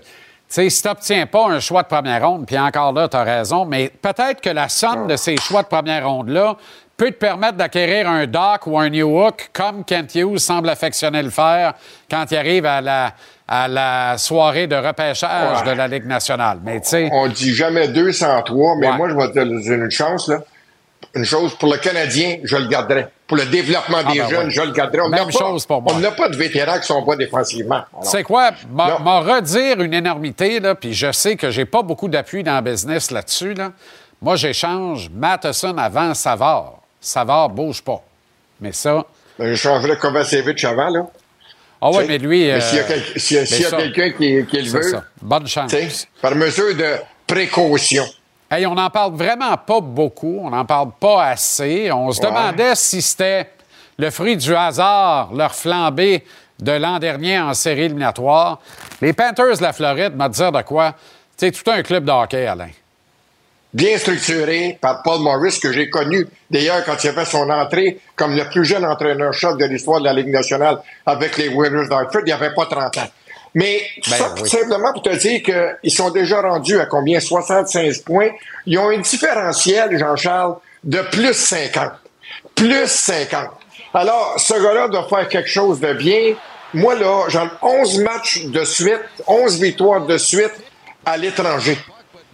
sais, 0.50 0.70
si 0.70 0.82
tu 0.82 0.88
n'obtiens 0.88 1.26
pas 1.28 1.48
un 1.48 1.60
choix 1.60 1.84
de 1.84 1.88
première 1.88 2.28
ronde, 2.28 2.46
puis 2.46 2.58
encore 2.58 2.92
là, 2.94 3.08
tu 3.08 3.18
as 3.18 3.24
raison, 3.24 3.66
mais 3.66 3.92
peut-être 4.02 4.42
que 4.42 4.50
la 4.50 4.70
somme 4.70 5.08
de 5.08 5.16
ces 5.16 5.38
choix 5.38 5.64
de 5.64 5.68
première 5.68 6.08
ronde-là 6.08 6.58
peut 6.98 7.12
te 7.12 7.18
permettre 7.18 7.54
d'acquérir 7.54 8.10
un 8.10 8.28
Doc 8.28 8.68
ou 8.68 8.78
un 8.78 8.90
New 8.90 9.08
Hook, 9.08 9.50
comme 9.54 9.86
Kent 9.86 10.16
Hughes 10.16 10.40
semble 10.40 10.70
affectionner 10.70 11.24
le 11.24 11.30
faire 11.30 11.74
quand 12.12 12.26
il 12.30 12.38
arrive 12.38 12.66
à 12.66 12.82
la, 12.82 13.14
à 13.48 13.68
la 13.70 14.18
soirée 14.18 14.68
de 14.68 14.76
repêchage 14.76 15.64
de 15.64 15.72
la 15.72 15.88
Ligue 15.88 16.06
nationale. 16.06 16.60
Mais, 16.64 16.82
On 17.14 17.28
dit 17.28 17.54
jamais 17.54 17.88
203, 17.88 18.76
mais 18.78 18.92
moi, 18.98 19.08
je 19.08 19.16
vais 19.16 19.30
te 19.30 19.40
donner 19.40 19.84
une 19.86 19.92
chance, 19.92 20.28
là 20.28 20.40
une 21.16 21.26
chose, 21.26 21.56
pour 21.56 21.72
le 21.72 21.78
Canadien, 21.78 22.38
je 22.44 22.56
le 22.56 22.68
garderai. 22.68 23.08
Pour 23.28 23.38
le 23.38 23.46
développement 23.46 24.00
ah, 24.06 24.12
des 24.12 24.20
ben 24.20 24.30
jeunes, 24.30 24.50
je 24.50 24.62
le 24.62 24.72
garderai. 24.72 25.02
On 25.02 25.10
Même 25.10 25.32
chose 25.32 25.66
pour 25.66 25.82
moi. 25.82 25.94
On 25.96 26.00
n'a 26.00 26.12
pas 26.12 26.30
de 26.30 26.36
vétérans 26.36 26.80
qui 26.80 26.86
sont 26.86 27.04
pas 27.04 27.16
défensivement. 27.16 27.84
C'est 28.02 28.24
quoi? 28.24 28.52
M'en 28.70 29.22
redire 29.22 29.82
une 29.82 29.94
énormité, 29.94 30.60
là, 30.60 30.76
puis 30.76 30.94
je 30.94 31.12
sais 31.12 31.36
que 31.36 31.50
j'ai 31.52 31.66
pas 31.66 31.82
beaucoup 31.82 32.08
d'appui 32.08 32.44
dans 32.44 32.56
le 32.56 32.72
business 32.72 33.12
là-dessus. 33.12 33.54
Là. 33.54 33.72
Moi, 34.22 34.36
j'échange 34.36 35.10
Matheson 35.10 35.78
avant 35.78 36.14
Savard. 36.14 36.80
Savard 37.00 37.50
bouge 37.50 37.82
pas. 37.82 38.04
Mais 38.60 38.72
ça... 38.72 39.06
Ben, 39.38 39.48
je 39.48 39.56
changerais 39.56 39.98
Kovacevic 39.98 40.64
avant, 40.66 40.90
là. 40.90 41.08
Ah 41.82 41.92
oui, 41.92 42.04
mais 42.08 42.18
lui... 42.18 42.50
s'il 43.16 43.38
y 43.38 43.40
a, 43.40 43.74
euh, 43.74 43.78
quelqu'un 43.78 44.12
qui, 44.12 44.46
qui 44.46 44.62
le 44.62 44.70
veut... 44.70 44.84
Ça. 44.84 45.06
Bonne 45.22 45.48
chance. 45.48 45.74
Par 46.22 46.36
mesure 46.36 46.76
de 46.76 46.98
précaution. 47.26 48.04
Hey, 48.52 48.66
on 48.66 48.74
n'en 48.74 48.90
parle 48.90 49.14
vraiment 49.14 49.56
pas 49.58 49.80
beaucoup, 49.80 50.40
on 50.42 50.50
n'en 50.50 50.66
parle 50.66 50.90
pas 51.00 51.26
assez. 51.26 51.92
On 51.92 52.12
se 52.12 52.20
demandait 52.20 52.74
si 52.74 53.00
c'était 53.00 53.48
le 54.00 54.10
fruit 54.10 54.38
du 54.38 54.56
hasard, 54.56 55.30
leur 55.36 55.54
flambée 55.54 56.24
de 56.60 56.72
l'an 56.72 56.98
dernier 56.98 57.40
en 57.40 57.54
série 57.54 57.84
éliminatoire. 57.84 58.60
Les 59.02 59.14
Panthers 59.14 59.58
de 59.58 59.62
la 59.62 59.72
Floride, 59.72 60.16
m'a 60.16 60.30
dire 60.30 60.52
de 60.52 60.62
quoi? 60.64 60.96
C'est 61.38 61.52
tout 61.52 61.70
un 61.70 61.84
club 61.84 62.06
de 62.06 62.12
hockey, 62.12 62.48
Alain. 62.48 62.70
Bien 63.72 64.00
structuré 64.00 64.80
par 64.82 65.04
Paul 65.04 65.22
Morris, 65.22 65.60
que 65.62 65.72
j'ai 65.72 65.92
connu 65.92 66.28
d'ailleurs 66.50 66.84
quand 66.84 67.04
il 67.04 67.10
a 67.10 67.14
fait 67.14 67.26
son 67.26 67.48
entrée 67.52 68.00
comme 68.16 68.36
le 68.36 68.50
plus 68.50 68.66
jeune 68.66 68.84
entraîneur-chef 68.84 69.58
de 69.58 69.66
l'histoire 69.66 70.00
de 70.00 70.06
la 70.06 70.14
Ligue 70.14 70.32
nationale 70.32 70.80
avec 71.06 71.38
les 71.38 71.50
Whalers 71.50 71.88
d'Hartford. 71.88 72.22
Il 72.22 72.26
n'y 72.26 72.32
avait 72.32 72.54
pas 72.56 72.66
30 72.66 72.98
ans. 72.98 73.10
Mais 73.56 73.82
ben 74.08 74.16
ça, 74.16 74.36
simplement 74.46 74.94
pour 74.94 75.02
te 75.02 75.16
dire 75.16 75.42
qu'ils 75.42 75.92
sont 75.92 76.12
déjà 76.12 76.42
rendus 76.42 76.80
à 76.80 76.86
combien? 76.86 77.20
75 77.20 78.00
points. 78.00 78.30
Ils 78.66 78.78
ont 78.78 78.90
un 78.90 79.00
différentiel, 79.00 79.98
Jean-Charles, 79.98 80.56
de 80.84 81.02
plus 81.12 81.34
50. 81.34 81.92
Plus 82.56 82.88
50. 82.88 83.50
Alors, 83.94 84.36
ce 84.38 84.54
gars-là 84.54 84.88
doit 84.88 85.08
faire 85.08 85.28
quelque 85.28 85.50
chose 85.50 85.80
de 85.80 85.94
bien. 85.94 86.36
Moi, 86.74 86.96
là, 86.96 87.26
j'ai 87.30 87.40
11 87.62 88.00
matchs 88.00 88.46
de 88.46 88.64
suite, 88.64 89.02
11 89.26 89.60
victoires 89.60 90.06
de 90.06 90.18
suite 90.18 90.54
à 91.06 91.18
l'étranger. 91.18 91.78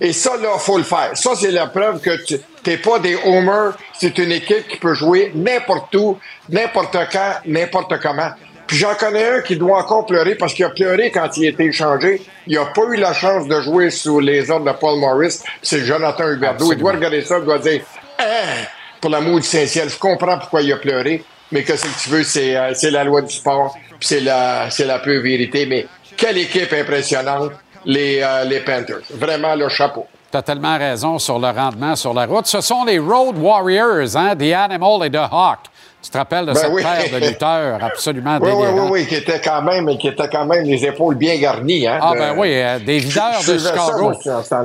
Et 0.01 0.11
ça, 0.11 0.35
là, 0.35 0.57
faut 0.57 0.77
le 0.77 0.83
faire. 0.83 1.11
Ça, 1.13 1.31
c'est 1.35 1.51
la 1.51 1.67
preuve 1.67 2.01
que 2.01 2.23
tu 2.25 2.37
n'es 2.67 2.77
pas 2.77 2.99
des 2.99 3.15
homers. 3.23 3.77
C'est 3.93 4.17
une 4.17 4.33
équipe 4.33 4.67
qui 4.67 4.77
peut 4.77 4.93
jouer 4.93 5.31
n'importe 5.33 5.95
où, 5.95 6.19
n'importe 6.49 6.97
quand, 7.11 7.35
n'importe 7.45 7.97
comment. 8.01 8.31
Puis 8.67 8.77
j'en 8.77 8.95
connais 8.95 9.37
un 9.37 9.41
qui 9.41 9.55
doit 9.57 9.79
encore 9.79 10.05
pleurer 10.05 10.35
parce 10.35 10.53
qu'il 10.53 10.65
a 10.65 10.69
pleuré 10.69 11.11
quand 11.11 11.29
il 11.37 11.45
a 11.45 11.49
été 11.49 11.65
échangé. 11.65 12.21
Il 12.47 12.55
n'a 12.55 12.65
pas 12.65 12.83
eu 12.91 12.97
la 12.97 13.13
chance 13.13 13.47
de 13.47 13.61
jouer 13.61 13.89
sous 13.91 14.19
les 14.19 14.49
ordres 14.49 14.71
de 14.71 14.77
Paul 14.77 14.99
Morris. 14.99 15.39
C'est 15.61 15.81
Jonathan 15.81 16.27
Huberdeau. 16.29 16.71
Il 16.71 16.79
doit 16.79 16.93
regarder 16.93 17.21
ça, 17.21 17.37
il 17.39 17.45
doit 17.45 17.59
dire 17.59 17.81
hein, 18.19 18.65
pour 19.05 19.11
l'amour 19.11 19.39
du 19.39 19.45
Saint-Ciel, 19.45 19.89
je 19.89 19.99
comprends 19.99 20.39
pourquoi 20.39 20.63
il 20.63 20.73
a 20.73 20.77
pleuré, 20.77 21.23
mais 21.51 21.63
que 21.63 21.75
ce 21.77 21.83
que 21.83 22.03
tu 22.03 22.09
veux, 22.09 22.23
c'est, 22.23 22.55
euh, 22.55 22.71
c'est 22.73 22.89
la 22.89 23.03
loi 23.03 23.21
du 23.21 23.31
sport, 23.31 23.75
puis 23.99 24.07
c'est 24.07 24.19
la, 24.19 24.69
c'est 24.71 24.85
la 24.85 24.97
pure 24.97 25.21
vérité. 25.21 25.67
Mais 25.67 25.85
quelle 26.17 26.39
équipe 26.39 26.73
impressionnante, 26.73 27.51
les, 27.85 28.21
euh, 28.23 28.45
les 28.45 28.61
Panthers. 28.61 29.01
Vraiment, 29.11 29.53
le 29.53 29.69
chapeau. 29.69 30.07
Tu 30.31 30.37
as 30.37 30.41
tellement 30.41 30.77
raison 30.77 31.19
sur 31.19 31.37
le 31.37 31.49
rendement 31.49 31.95
sur 31.95 32.13
la 32.15 32.25
route. 32.25 32.47
Ce 32.47 32.61
sont 32.61 32.83
les 32.83 32.97
Road 32.97 33.37
Warriors, 33.37 34.15
hein, 34.17 34.35
The 34.35 34.53
Animal 34.53 35.05
et 35.05 35.11
The 35.11 35.27
Hawk. 35.31 35.59
Tu 36.05 36.11
te 36.11 36.17
rappelles 36.19 36.45
de 36.45 36.53
ben 36.53 36.55
cette 36.55 36.75
paire 36.75 37.19
de 37.19 37.25
lutteurs 37.25 37.79
absolument 37.83 38.37
oui, 38.39 38.51
Oui, 38.53 38.67
oui, 38.71 38.87
oui, 38.91 39.07
qui 39.07 39.15
était 39.15 39.41
quand 39.41 39.63
même, 39.63 39.97
qui 39.97 40.09
était 40.09 40.29
quand 40.29 40.45
même 40.45 40.63
les 40.63 40.85
épaules 40.85 41.15
bien 41.15 41.35
garnies. 41.35 41.87
Hein, 41.87 41.97
ah, 41.99 42.13
ben 42.15 42.35
oui, 42.37 42.49
euh, 42.53 42.77
des 42.77 42.99
videurs 42.99 43.39
de 43.39 43.57
Chicago. 43.57 44.13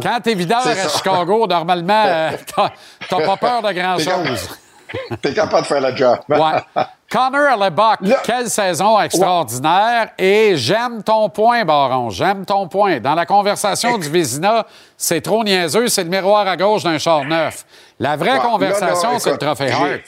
quand 0.03 0.21
t'es 0.23 0.35
videur 0.35 0.67
à 0.67 0.89
Chicago, 0.89 1.47
normalement, 1.47 2.05
euh, 2.07 2.31
t'as 3.09 3.27
pas 3.27 3.37
peur 3.39 3.63
de 3.63 3.73
grand-chose. 3.73 4.51
T'es 5.23 5.33
capable 5.33 5.63
de 5.63 5.67
faire 5.69 5.81
la 5.81 5.95
job. 5.95 6.19
ouais. 6.29 6.85
Connor 7.09 7.57
Lebock, 7.57 7.99
quelle 8.25 8.51
saison 8.51 9.01
extraordinaire. 9.01 10.11
Et 10.19 10.57
j'aime 10.57 11.03
ton 11.05 11.29
point, 11.29 11.65
Baron. 11.65 12.11
J'aime 12.11 12.45
ton 12.45 12.69
point. 12.69 12.99
Dans 12.99 13.15
la 13.15 13.25
conversation 13.25 13.99
du 13.99 14.09
Vézina, 14.09 14.67
c'est 14.97 15.21
trop 15.21 15.45
niaiseux, 15.45 15.89
c'est 15.89 16.05
le 16.05 16.11
miroir 16.11 16.47
à 16.47 16.57
gauche 16.57 16.83
d'un 16.83 16.99
char 16.99 17.25
neuf. 17.25 17.65
La 18.01 18.17
vraie 18.17 18.39
conversation, 18.41 19.19
c'est 19.19 19.31
le 19.31 19.39
trophée 19.39 19.71
Hart 19.71 20.01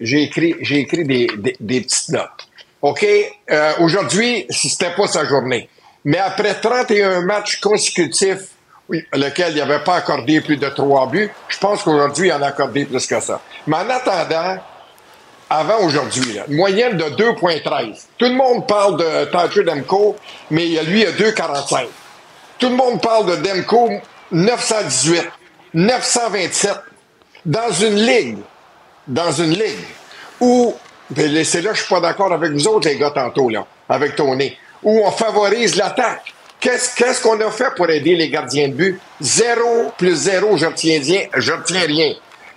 j'ai 0.00 0.22
écrit, 0.22 0.54
j'ai 0.60 0.80
écrit 0.80 1.04
des, 1.04 1.28
des, 1.60 1.80
petites 1.80 2.08
notes. 2.10 2.48
OK? 2.82 3.06
Euh, 3.50 3.72
aujourd'hui, 3.80 4.46
c'était 4.50 4.90
pas 4.90 5.06
sa 5.06 5.24
journée. 5.24 5.68
Mais 6.04 6.18
après 6.18 6.54
31 6.60 7.22
matchs 7.22 7.60
consécutifs, 7.60 8.48
lequel 8.88 9.52
il 9.52 9.58
n'avait 9.58 9.82
pas 9.82 9.96
accordé 9.96 10.40
plus 10.40 10.56
de 10.56 10.68
trois 10.68 11.06
buts, 11.06 11.30
je 11.48 11.58
pense 11.58 11.82
qu'aujourd'hui, 11.82 12.28
il 12.28 12.32
en 12.32 12.42
a 12.42 12.48
accordé 12.48 12.84
plus 12.84 13.06
que 13.06 13.20
ça. 13.20 13.40
Mais 13.66 13.76
en 13.76 13.88
attendant, 13.88 14.58
avant 15.48 15.80
aujourd'hui, 15.80 16.38
une 16.48 16.56
moyenne 16.56 16.96
de 16.96 17.04
2,13. 17.04 18.06
Tout 18.18 18.26
le 18.26 18.34
monde 18.34 18.66
parle 18.66 18.98
de 18.98 19.24
Tyler 19.30 19.64
Demko, 19.64 20.16
mais 20.50 20.66
lui, 20.84 21.02
il 21.02 21.06
a 21.06 21.12
2,45. 21.12 21.86
Tout 22.58 22.68
le 22.68 22.76
monde 22.76 23.00
parle 23.00 23.26
de 23.26 23.36
Demko, 23.36 23.90
918, 24.32 25.22
927. 25.74 26.72
Dans 27.46 27.70
une 27.72 27.96
ligue 27.96 28.38
dans 29.06 29.32
une 29.32 29.50
ligue 29.50 29.84
où 30.40 30.74
c'est 31.16 31.62
là 31.62 31.70
que 31.70 31.76
je 31.76 31.82
suis 31.82 31.94
pas 31.94 32.00
d'accord 32.00 32.32
avec 32.32 32.52
vous 32.52 32.66
autres, 32.68 32.88
les 32.88 32.96
gars, 32.96 33.10
tantôt, 33.10 33.48
là, 33.48 33.66
avec 33.88 34.16
Tony, 34.16 34.56
où 34.82 35.02
on 35.04 35.10
favorise 35.10 35.76
l'attaque. 35.76 36.32
Qu'est-ce 36.60 37.22
qu'on 37.22 37.38
a 37.40 37.50
fait 37.50 37.74
pour 37.76 37.90
aider 37.90 38.16
les 38.16 38.30
gardiens 38.30 38.68
de 38.68 38.72
but? 38.72 39.00
Zéro 39.20 39.92
plus 39.98 40.14
zéro, 40.14 40.56
je 40.56 40.64
retiens 40.64 40.98
rien. 40.98 41.20
Je 41.36 41.52
retiens 41.52 41.86
rien. 41.86 42.14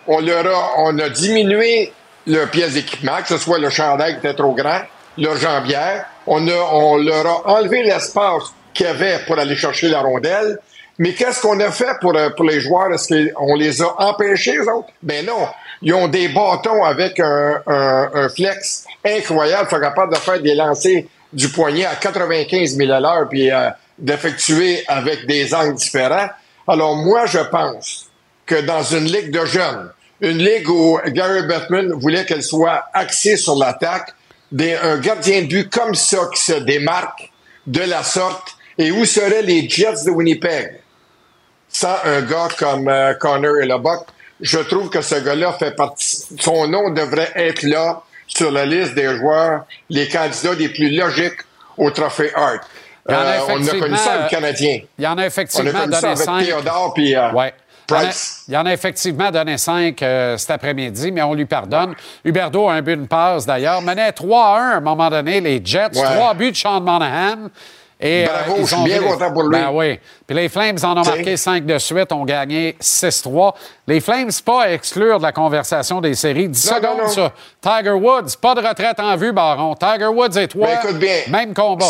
On 0.07 0.22
leur 0.22 0.48
a, 0.48 0.74
on 0.78 0.98
a 0.99 1.10
diminué 1.10 1.91
le 2.26 2.45
pièce 2.45 2.74
d'équipement, 2.74 3.18
que 3.22 3.28
ce 3.28 3.38
soit 3.38 3.60
le 3.60 3.69
chandail 3.69 4.14
qui 4.14 4.19
était 4.19 4.34
trop 4.34 4.53
grand, 4.53 4.82
leur 5.18 5.36
jambière. 5.36 6.06
On, 6.26 6.48
a, 6.48 6.56
on 6.72 6.98
leur 6.98 7.28
a 7.28 7.49
enlevé 7.57 7.84
l'espace 7.84 8.44
qu'il 8.74 8.86
y 8.86 8.90
avait 8.90 9.19
pour 9.26 9.38
aller 9.38 9.56
chercher 9.57 9.90
la 9.90 9.99
rondelle. 9.99 10.57
Mais 10.99 11.14
qu'est-ce 11.14 11.41
qu'on 11.41 11.60
a 11.60 11.72
fait 11.72 11.99
pour, 12.02 12.14
pour 12.36 12.45
les 12.45 12.60
joueurs? 12.60 12.91
Est-ce 12.91 13.32
qu'on 13.34 13.56
les 13.56 13.82
a 13.82 14.02
empêchés, 14.02 14.57
eux 14.57 14.72
autres? 14.72 14.90
Ben 15.03 15.26
non. 15.26 15.48
Ils 15.82 15.94
ont 15.94 16.07
des 16.07 16.28
bâtons 16.30 16.84
avec 16.84 17.19
un, 17.19 17.61
un, 17.68 18.30
flex 18.30 18.86
incroyable. 19.06 19.68
Ils 19.69 19.76
sont 19.76 19.82
capables 19.82 20.14
de 20.14 20.19
faire 20.19 20.41
des 20.41 20.56
lancers 20.56 21.03
du 21.32 21.49
poignet 21.49 21.86
à 21.86 21.95
95 21.95 22.76
000 22.76 22.91
à 22.91 22.99
l'heure, 22.99 23.28
puis 23.30 23.52
euh, 23.52 23.69
d'effectuer 23.98 24.84
avec 24.88 25.28
des 25.28 25.53
angles 25.53 25.76
différents. 25.76 26.30
Alors 26.68 26.95
moi, 26.95 27.26
je 27.26 27.40
pense 27.40 28.10
que 28.45 28.61
dans 28.61 28.82
une 28.82 29.06
ligue 29.06 29.32
de 29.32 29.45
jeunes, 29.45 29.91
une 30.22 30.40
ligue 30.40 30.68
où 30.69 30.99
Gary 31.07 31.44
Bettman 31.44 31.91
voulait 31.94 32.26
qu'elle 32.26 32.44
soit 32.44 32.86
axée 32.94 33.38
sur 33.38 33.56
l'attaque, 33.56 34.14
un 34.57 34.98
gardien 34.98 35.41
de 35.41 35.48
but 35.48 35.69
comme 35.69 35.94
ça 35.94 36.30
qui 36.34 36.41
se 36.41 36.53
démarque 36.53 37.32
de 37.68 37.82
la 37.82 38.02
sorte, 38.03 38.56
et 38.78 38.91
où 38.91 39.06
seraient 39.06 39.41
les 39.41 39.68
Jets 39.68 40.06
de 40.06 40.11
Winnipeg? 40.11 40.80
Sans 41.77 41.95
un 42.05 42.21
gars 42.21 42.47
comme 42.57 42.87
euh, 42.87 43.13
Connor 43.13 43.57
et 43.61 43.65
Lebock? 43.65 44.07
Je 44.41 44.59
trouve 44.59 44.89
que 44.89 45.01
ce 45.01 45.15
gars-là 45.15 45.53
fait 45.53 45.75
partie, 45.75 46.23
son 46.39 46.67
nom 46.67 46.89
devrait 46.89 47.31
être 47.35 47.63
là 47.63 48.01
sur 48.27 48.51
la 48.51 48.65
liste 48.65 48.95
des 48.95 49.15
joueurs, 49.17 49.65
les 49.89 50.07
candidats 50.07 50.53
les 50.53 50.69
plus 50.69 50.95
logiques 50.95 51.41
au 51.77 51.91
trophée 51.91 52.31
Hart. 52.35 52.61
Euh, 53.09 53.39
on 53.47 53.65
a 53.65 53.79
connu 53.79 53.95
ça, 53.95 54.23
le 54.23 54.29
Canadien. 54.29 54.79
Il 54.97 55.03
y 55.03 55.07
en 55.07 55.17
a 55.17 55.25
effectivement 55.25 55.71
on 55.73 55.79
a 55.79 55.85
donné 55.85 56.01
ça 56.01 56.07
avec 56.09 56.17
cinq. 56.17 56.45
Théodore 56.45 56.93
puis 56.93 57.15
euh, 57.15 57.31
ouais. 57.31 57.53
Price. 57.87 58.43
Il 58.49 58.53
y 58.53 58.57
en 58.57 58.65
a 58.65 58.73
effectivement 58.73 59.31
donné 59.31 59.57
cinq 59.57 60.01
euh, 60.01 60.35
cet 60.35 60.51
après-midi, 60.51 61.09
mais 61.11 61.21
on 61.21 61.33
lui 61.33 61.45
pardonne. 61.45 61.95
Huberdo 62.25 62.67
a 62.67 62.73
un 62.73 62.81
but, 62.81 62.95
une 62.95 63.07
passe 63.07 63.45
d'ailleurs. 63.45 63.81
Menait 63.81 64.11
3 64.11 64.45
à 64.45 64.59
1 64.59 64.69
à 64.71 64.75
un 64.75 64.79
moment 64.81 65.09
donné, 65.09 65.39
les 65.39 65.61
Jets. 65.63 65.91
Trois 65.91 66.33
buts 66.33 66.51
de 66.51 66.57
Sean 66.57 66.81
Monahan. 66.81 67.49
Et, 67.99 68.26
Bravo, 68.26 68.57
je 68.61 68.76
suis 68.76 68.84
bien 68.84 69.02
content 69.02 69.32
pour 69.34 69.44
lui. 69.44 69.49
Ben 69.49 69.72
oui. 69.72 69.99
Puis 70.28 70.36
les 70.36 70.49
Flames 70.49 70.78
en 70.84 70.91
ont 70.98 71.03
marqué 71.03 71.36
cinq 71.36 71.65
de 71.65 71.78
suite, 71.80 72.11
ont 72.11 72.26
gagné 72.26 72.76
6-3. 72.80 73.53
Les 73.88 73.99
Flames, 73.99 74.30
pas 74.45 74.64
à 74.64 74.69
exclure 74.72 75.18
de 75.18 75.24
la 75.24 75.32
conversation 75.32 75.99
des 75.99 76.14
séries. 76.14 76.48
10 76.48 76.61
secondes, 76.61 77.07
ça. 77.07 77.34
Tiger 77.60 77.91
Woods, 77.91 78.38
pas 78.40 78.53
de 78.53 78.61
retraite 78.61 78.99
en 78.99 79.15
vue, 79.15 79.32
Baron. 79.32 79.76
Tiger 79.76 80.07
Woods 80.07 80.38
et 80.38 80.48
toi, 80.48 80.68
ben, 80.84 80.98
bien, 80.98 81.22
même 81.30 81.53
combat 81.56 81.86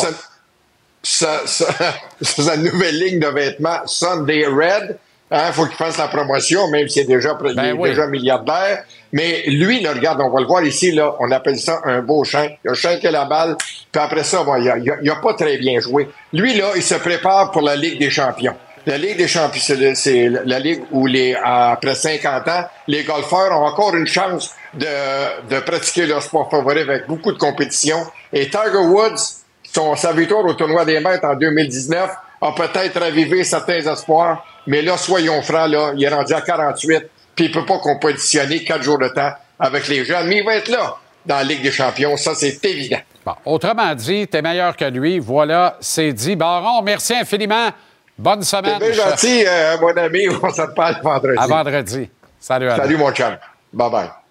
sa, 1.04 1.48
sa, 2.22 2.58
nouvelle 2.58 3.00
ligne 3.00 3.20
de 3.20 3.28
vêtements 3.28 3.86
Sunday 3.86 4.46
Red. 4.46 4.98
Il 5.30 5.38
hein, 5.38 5.52
faut 5.52 5.66
qu'il 5.66 5.76
fasse 5.76 5.98
la 5.98 6.08
promotion, 6.08 6.70
même 6.70 6.88
s'il 6.88 7.02
est 7.02 7.06
déjà, 7.06 7.34
ben 7.34 7.58
est 7.60 7.90
déjà 7.90 8.08
milliardaire. 8.08 8.84
Mais 9.12 9.44
lui, 9.48 9.82
là, 9.82 9.94
regarde, 9.94 10.22
on 10.22 10.30
va 10.30 10.40
le 10.40 10.48
voir 10.48 10.64
ici, 10.64 10.92
là, 10.94 11.16
on 11.20 11.30
appelle 11.32 11.60
ça 11.60 11.82
un 11.84 12.02
beau 12.02 12.24
chien. 12.24 12.50
Il 12.64 12.72
a 12.72 12.74
chanté 12.74 13.12
la 13.12 13.26
balle, 13.26 13.58
puis 13.92 14.02
après 14.02 14.24
ça, 14.24 14.44
bon, 14.44 14.56
il, 14.56 14.70
a, 14.70 14.78
il, 14.78 15.10
a, 15.10 15.16
pas 15.18 15.34
très 15.34 15.58
bien 15.58 15.82
joué. 15.82 16.08
Lui, 16.32 16.54
là, 16.54 16.72
il 16.76 16.82
se 16.84 16.96
prépare 16.96 17.52
pour 17.52 17.62
la 17.62 17.76
Ligue 17.76 18.00
des 18.00 18.10
champions. 18.10 18.56
La 18.86 18.98
Ligue 18.98 19.18
des 19.18 19.28
champions, 19.28 19.94
c'est 19.96 20.30
la 20.46 20.60
ligue 20.60 20.84
où, 20.92 21.08
les, 21.08 21.36
après 21.36 21.96
50 21.96 22.48
ans, 22.48 22.64
les 22.88 23.04
golfeurs 23.04 23.52
ont 23.52 23.66
encore 23.66 23.94
une 23.98 24.08
chance 24.08 24.56
de, 24.74 25.50
de 25.50 25.60
pratiquer 25.60 26.06
leur 26.06 26.24
sport 26.24 26.50
favori 26.50 26.80
avec 26.80 27.06
beaucoup 27.06 27.34
de 27.34 27.38
compétition. 27.38 27.98
Et 28.32 28.46
Tiger 28.46 28.78
Woods, 28.78 29.44
son, 29.64 29.98
sa 29.98 30.14
victoire 30.14 30.46
au 30.46 30.54
tournoi 30.54 30.86
des 30.86 31.02
maîtres 31.02 31.26
en 31.26 31.36
2019 31.36 32.12
a 32.42 32.52
peut-être 32.54 33.00
ravivé 33.00 33.44
certains 33.44 33.80
espoirs, 33.92 34.46
mais 34.68 34.82
là, 34.82 34.98
soyons 34.98 35.42
francs, 35.42 35.70
là, 35.70 35.92
il 35.96 36.04
est 36.04 36.10
rendu 36.10 36.34
à 36.34 36.42
48, 36.42 37.10
puis 37.36 37.46
il 37.46 37.52
peut 37.52 37.66
pas 37.66 37.80
compétitionner 37.80 38.64
quatre 38.64 38.84
jours 38.84 39.00
de 39.00 39.08
temps 39.08 39.32
avec 39.60 39.88
les 39.88 40.06
jeunes, 40.06 40.28
mais 40.28 40.38
il 40.38 40.46
va 40.46 40.56
être 40.56 40.68
là 40.68 40.98
dans 41.26 41.36
la 41.38 41.44
Ligue 41.44 41.62
des 41.62 41.72
champions, 41.72 42.16
ça 42.16 42.36
c'est 42.36 42.64
évident. 42.64 43.00
Bon, 43.26 43.34
autrement 43.46 43.94
dit, 43.94 44.28
tu 44.28 44.38
es 44.38 44.42
meilleur 44.42 44.76
que 44.78 44.86
lui. 44.86 45.20
Voilà, 45.20 45.76
c'est 45.82 46.14
dit. 46.14 46.36
Baron, 46.38 46.82
merci 46.82 47.14
infiniment. 47.14 47.70
Bonne 48.18 48.44
semaine. 48.44 48.78
C'est 48.80 48.92
bien 48.92 49.10
gentil, 49.10 49.44
euh, 49.46 49.78
mon 49.82 49.96
ami. 49.98 50.28
On 50.42 50.50
se 50.50 50.62
parle 50.74 50.96
vendredi. 51.04 51.38
À 51.38 51.46
vendredi. 51.48 52.10
Salut, 52.40 52.70
Salut, 52.70 52.98
mon 52.98 53.12
chum. 53.12 53.38
Bye-bye. 53.76 54.27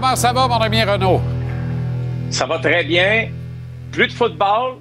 Comment 0.00 0.16
ça 0.16 0.32
va, 0.32 0.48
mon 0.48 0.56
ami 0.56 0.82
Renaud? 0.82 1.20
Ça 2.30 2.46
va 2.46 2.58
très 2.58 2.84
bien. 2.84 3.28
Plus 3.92 4.06
de 4.06 4.12
football, 4.12 4.76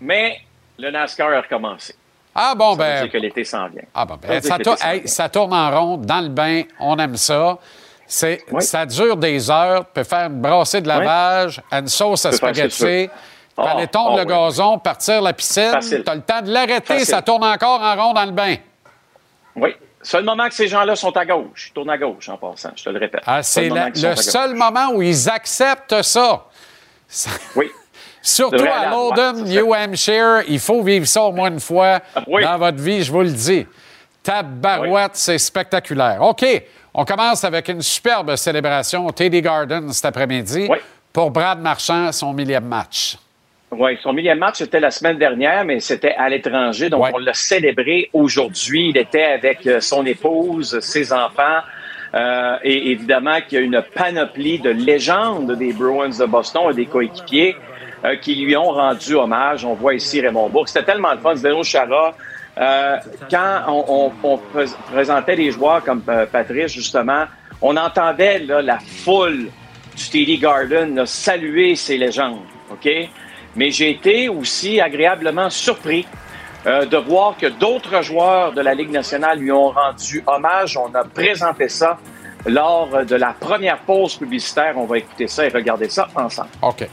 mais 0.00 0.42
le 0.78 0.92
NASCAR 0.92 1.32
a 1.32 1.40
recommencé. 1.40 1.96
Ah 2.32 2.54
bon, 2.56 2.74
ça 2.74 2.78
ben. 2.78 2.94
Veut 2.94 3.02
dire 3.02 3.12
que 3.12 3.18
l'été 3.18 3.42
s'en 3.42 3.66
vient. 3.66 3.82
Ah 3.92 4.04
bon, 4.04 4.16
ben, 4.22 4.40
ça, 4.40 4.56
ça, 5.04 5.28
tourne 5.28 5.52
en 5.52 5.70
rond, 5.72 5.96
dans 5.96 6.20
le 6.20 6.28
bain, 6.28 6.62
on 6.78 6.96
aime 6.98 7.16
ça. 7.16 7.58
C'est, 8.06 8.44
Ça 8.60 8.86
dure 8.86 9.16
des 9.16 9.50
heures, 9.50 9.80
tu 9.80 9.94
peux 9.94 10.04
faire 10.04 10.28
une 10.30 10.40
brassée 10.40 10.80
de 10.80 10.86
lavage, 10.86 11.60
une 11.72 11.88
sauce 11.88 12.24
à 12.24 12.30
spaghetti, 12.30 13.10
oh, 13.56 13.62
aller 13.62 13.88
tondre 13.88 14.16
le 14.16 14.24
gazon, 14.24 14.78
partir 14.78 15.22
la 15.22 15.32
piscine. 15.32 15.80
Tu 15.80 16.08
as 16.08 16.14
le 16.14 16.22
temps 16.22 16.40
de 16.40 16.52
l'arrêter, 16.52 17.04
ça 17.04 17.20
tourne 17.20 17.42
encore 17.42 17.82
en 17.82 17.96
rond 17.96 18.12
dans 18.12 18.26
le 18.26 18.30
bain. 18.30 18.54
Oui, 19.56 19.74
Seul 20.02 20.24
moment 20.24 20.48
que 20.48 20.54
ces 20.54 20.68
gens-là 20.68 20.96
sont 20.96 21.14
à 21.16 21.26
gauche. 21.26 21.68
Ils 21.68 21.72
tournent 21.72 21.90
à 21.90 21.98
gauche 21.98 22.28
en 22.28 22.36
passant, 22.38 22.70
je 22.74 22.84
te 22.84 22.90
le 22.90 22.98
répète. 22.98 23.22
Ah, 23.26 23.42
c'est 23.42 23.68
le 23.68 24.16
seul 24.16 24.54
moment 24.54 24.92
où 24.94 25.02
ils 25.02 25.28
acceptent 25.28 26.02
ça. 26.02 26.46
Oui. 27.54 27.70
Surtout 28.22 28.64
à 28.64 28.90
London, 28.90 29.44
New 29.44 29.74
Hampshire, 29.74 30.42
il 30.46 30.60
faut 30.60 30.82
vivre 30.82 31.06
ça 31.06 31.22
au 31.22 31.32
moins 31.32 31.50
une 31.50 31.60
fois 31.60 32.00
dans 32.26 32.58
votre 32.58 32.78
vie, 32.78 33.02
je 33.02 33.10
vous 33.10 33.22
le 33.22 33.30
dis. 33.30 33.66
Tabarouette, 34.22 35.12
c'est 35.14 35.38
spectaculaire. 35.38 36.20
OK, 36.20 36.44
on 36.92 37.04
commence 37.04 37.44
avec 37.44 37.68
une 37.68 37.80
superbe 37.80 38.36
célébration 38.36 39.06
au 39.06 39.12
TD 39.12 39.40
Garden 39.40 39.90
cet 39.92 40.04
après-midi 40.04 40.68
pour 41.12 41.30
Brad 41.30 41.60
Marchand, 41.60 42.12
son 42.12 42.32
millième 42.34 42.66
match. 42.66 43.16
Oui, 43.72 43.96
son 44.02 44.12
millième 44.12 44.38
match, 44.38 44.56
c'était 44.56 44.80
la 44.80 44.90
semaine 44.90 45.16
dernière, 45.16 45.64
mais 45.64 45.78
c'était 45.78 46.14
à 46.14 46.28
l'étranger. 46.28 46.90
Donc, 46.90 47.06
on 47.14 47.18
l'a 47.18 47.34
célébré 47.34 48.10
aujourd'hui. 48.12 48.88
Il 48.88 48.96
était 48.96 49.22
avec 49.22 49.64
euh, 49.66 49.80
son 49.80 50.04
épouse, 50.04 50.80
ses 50.80 51.12
enfants. 51.12 51.60
Euh, 52.14 52.56
et 52.64 52.90
évidemment 52.90 53.40
qu'il 53.40 53.58
y 53.58 53.62
a 53.62 53.64
une 53.64 53.82
panoplie 53.94 54.58
de 54.58 54.70
légendes 54.70 55.52
des 55.56 55.72
Bruins 55.72 56.08
de 56.08 56.26
Boston 56.26 56.70
et 56.70 56.74
des 56.74 56.86
coéquipiers 56.86 57.56
euh, 58.04 58.16
qui 58.16 58.34
lui 58.34 58.56
ont 58.56 58.72
rendu 58.72 59.14
hommage. 59.14 59.64
On 59.64 59.74
voit 59.74 59.94
ici 59.94 60.20
Raymond 60.20 60.48
Bourg. 60.48 60.68
C'était 60.68 60.84
tellement 60.84 61.12
le 61.12 61.18
fun. 61.18 61.36
Zdeno 61.36 61.62
Chara, 61.62 62.14
euh, 62.58 62.96
quand 63.30 63.60
on, 63.68 63.84
on, 63.88 64.12
on, 64.24 64.40
présentait 64.90 65.36
les 65.36 65.52
joueurs 65.52 65.84
comme 65.84 66.02
Patrice, 66.02 66.72
justement, 66.72 67.26
on 67.62 67.76
entendait 67.76 68.40
là, 68.40 68.60
la 68.60 68.78
foule 68.80 69.46
du 69.96 70.10
TD 70.10 70.38
Garden 70.38 71.06
saluer 71.06 71.76
ces 71.76 71.96
légendes. 71.96 72.40
OK? 72.72 72.88
Mais 73.60 73.70
j'ai 73.70 73.90
été 73.90 74.30
aussi 74.30 74.80
agréablement 74.80 75.50
surpris 75.50 76.06
euh, 76.66 76.86
de 76.86 76.96
voir 76.96 77.36
que 77.36 77.46
d'autres 77.46 78.02
joueurs 78.02 78.54
de 78.54 78.62
la 78.62 78.72
Ligue 78.72 78.90
nationale 78.90 79.38
lui 79.38 79.52
ont 79.52 79.68
rendu 79.68 80.24
hommage. 80.26 80.78
On 80.78 80.94
a 80.94 81.04
présenté 81.04 81.68
ça 81.68 81.98
lors 82.46 83.04
de 83.04 83.16
la 83.16 83.34
première 83.38 83.80
pause 83.80 84.16
publicitaire. 84.16 84.72
On 84.76 84.86
va 84.86 84.96
écouter 84.96 85.28
ça 85.28 85.44
et 85.44 85.50
regarder 85.50 85.90
ça 85.90 86.08
ensemble. 86.14 86.48
OK. 86.62 86.88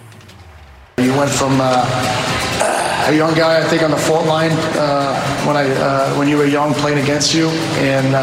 You 1.00 1.14
went 1.16 1.30
from 1.30 1.60
uh, 1.62 3.06
a 3.06 3.14
young 3.14 3.36
guy, 3.36 3.62
I 3.62 3.64
think, 3.64 3.84
on 3.84 3.92
the 3.92 3.98
fault 3.98 4.26
line 4.26 4.50
uh, 4.82 5.14
when 5.46 5.56
I 5.56 5.70
uh, 5.70 6.18
when 6.18 6.28
you 6.28 6.38
were 6.38 6.48
young, 6.48 6.74
playing 6.74 6.98
against 6.98 7.36
you, 7.36 7.50
and 7.78 8.18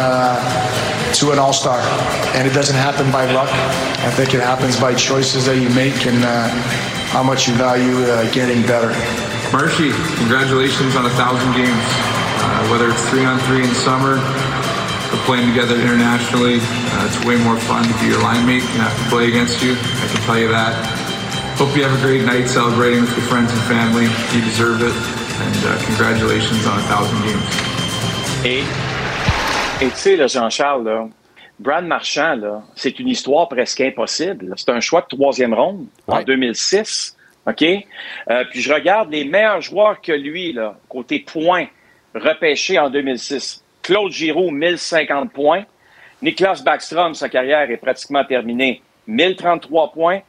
to 1.14 1.30
an 1.30 1.38
all-star. 1.38 1.78
And 2.34 2.48
it 2.48 2.52
doesn't 2.52 2.74
happen 2.74 3.12
by 3.12 3.30
luck. 3.30 3.48
I 4.02 4.10
think 4.10 4.34
it 4.34 4.40
happens 4.40 4.74
by 4.74 4.92
choices 4.92 5.46
that 5.46 5.62
you 5.62 5.70
make 5.70 6.04
and 6.04 6.18
uh, 6.24 6.48
how 7.14 7.22
much 7.22 7.46
you 7.46 7.54
value 7.54 7.94
uh, 8.10 8.28
getting 8.32 8.62
better. 8.66 8.90
Marshy, 9.54 9.94
congratulations 10.18 10.96
on 10.96 11.06
a 11.06 11.14
thousand 11.14 11.54
games. 11.54 11.70
Uh, 11.78 12.74
whether 12.74 12.90
it's 12.90 13.08
three 13.08 13.24
on 13.24 13.38
three 13.46 13.62
in 13.62 13.70
summer 13.86 14.18
or 14.18 15.18
playing 15.30 15.46
together 15.46 15.78
internationally, 15.78 16.58
it's 17.06 17.24
way 17.24 17.38
more 17.38 17.54
fun 17.70 17.86
to 17.86 17.94
be 18.02 18.10
your 18.10 18.20
line 18.20 18.44
mate 18.44 18.66
and 18.66 18.82
have 18.82 18.98
to 18.98 19.06
play 19.14 19.28
against 19.28 19.62
you. 19.62 19.78
I 19.78 20.10
can 20.10 20.20
tell 20.26 20.38
you 20.40 20.48
that. 20.48 21.03
Hope 21.56 21.76
you 21.76 21.84
have 21.84 21.96
a 21.96 22.02
great 22.06 22.24
night 22.24 22.48
celebrating 22.48 23.02
with 23.02 23.16
your 23.16 23.26
friends 23.26 23.50
and 23.52 23.60
family. 23.62 24.06
You 24.34 24.44
deserve 24.44 24.82
it. 24.82 24.92
And 24.92 25.56
uh, 25.64 25.78
congratulations 25.86 26.66
on 26.66 26.78
a 26.78 26.82
thousand 26.82 27.20
games. 27.22 27.42
Et, 28.44 28.64
et 29.80 29.90
tu 29.90 29.96
sais, 29.96 30.28
Jean-Charles, 30.28 30.84
là, 30.84 31.08
Brad 31.58 31.84
Marchand, 31.84 32.36
là, 32.36 32.62
c'est 32.74 32.98
une 32.98 33.08
histoire 33.08 33.48
presque 33.48 33.80
impossible. 33.80 34.54
C'est 34.56 34.70
un 34.70 34.80
choix 34.80 35.00
de 35.02 35.16
troisième 35.16 35.54
ronde 35.54 35.86
en 36.06 36.22
2006 36.22 37.16
OK? 37.46 37.62
Euh, 37.62 38.44
puis 38.50 38.60
je 38.60 38.72
regarde 38.72 39.10
les 39.10 39.24
meilleurs 39.24 39.60
joueurs 39.60 40.00
que 40.00 40.12
lui, 40.12 40.52
là, 40.52 40.76
côté 40.88 41.20
points, 41.20 41.66
repêchés 42.14 42.78
en 42.78 42.90
2006. 42.90 43.62
Claude 43.82 44.10
Giroux, 44.10 44.50
1050 44.50 45.32
points. 45.32 45.64
Niklas 46.22 46.62
Backstrom, 46.64 47.14
sa 47.14 47.28
carrière 47.28 47.70
est 47.70 47.76
pratiquement 47.76 48.24
terminée. 48.24 48.80
1033 49.06 49.92
points. 49.92 50.20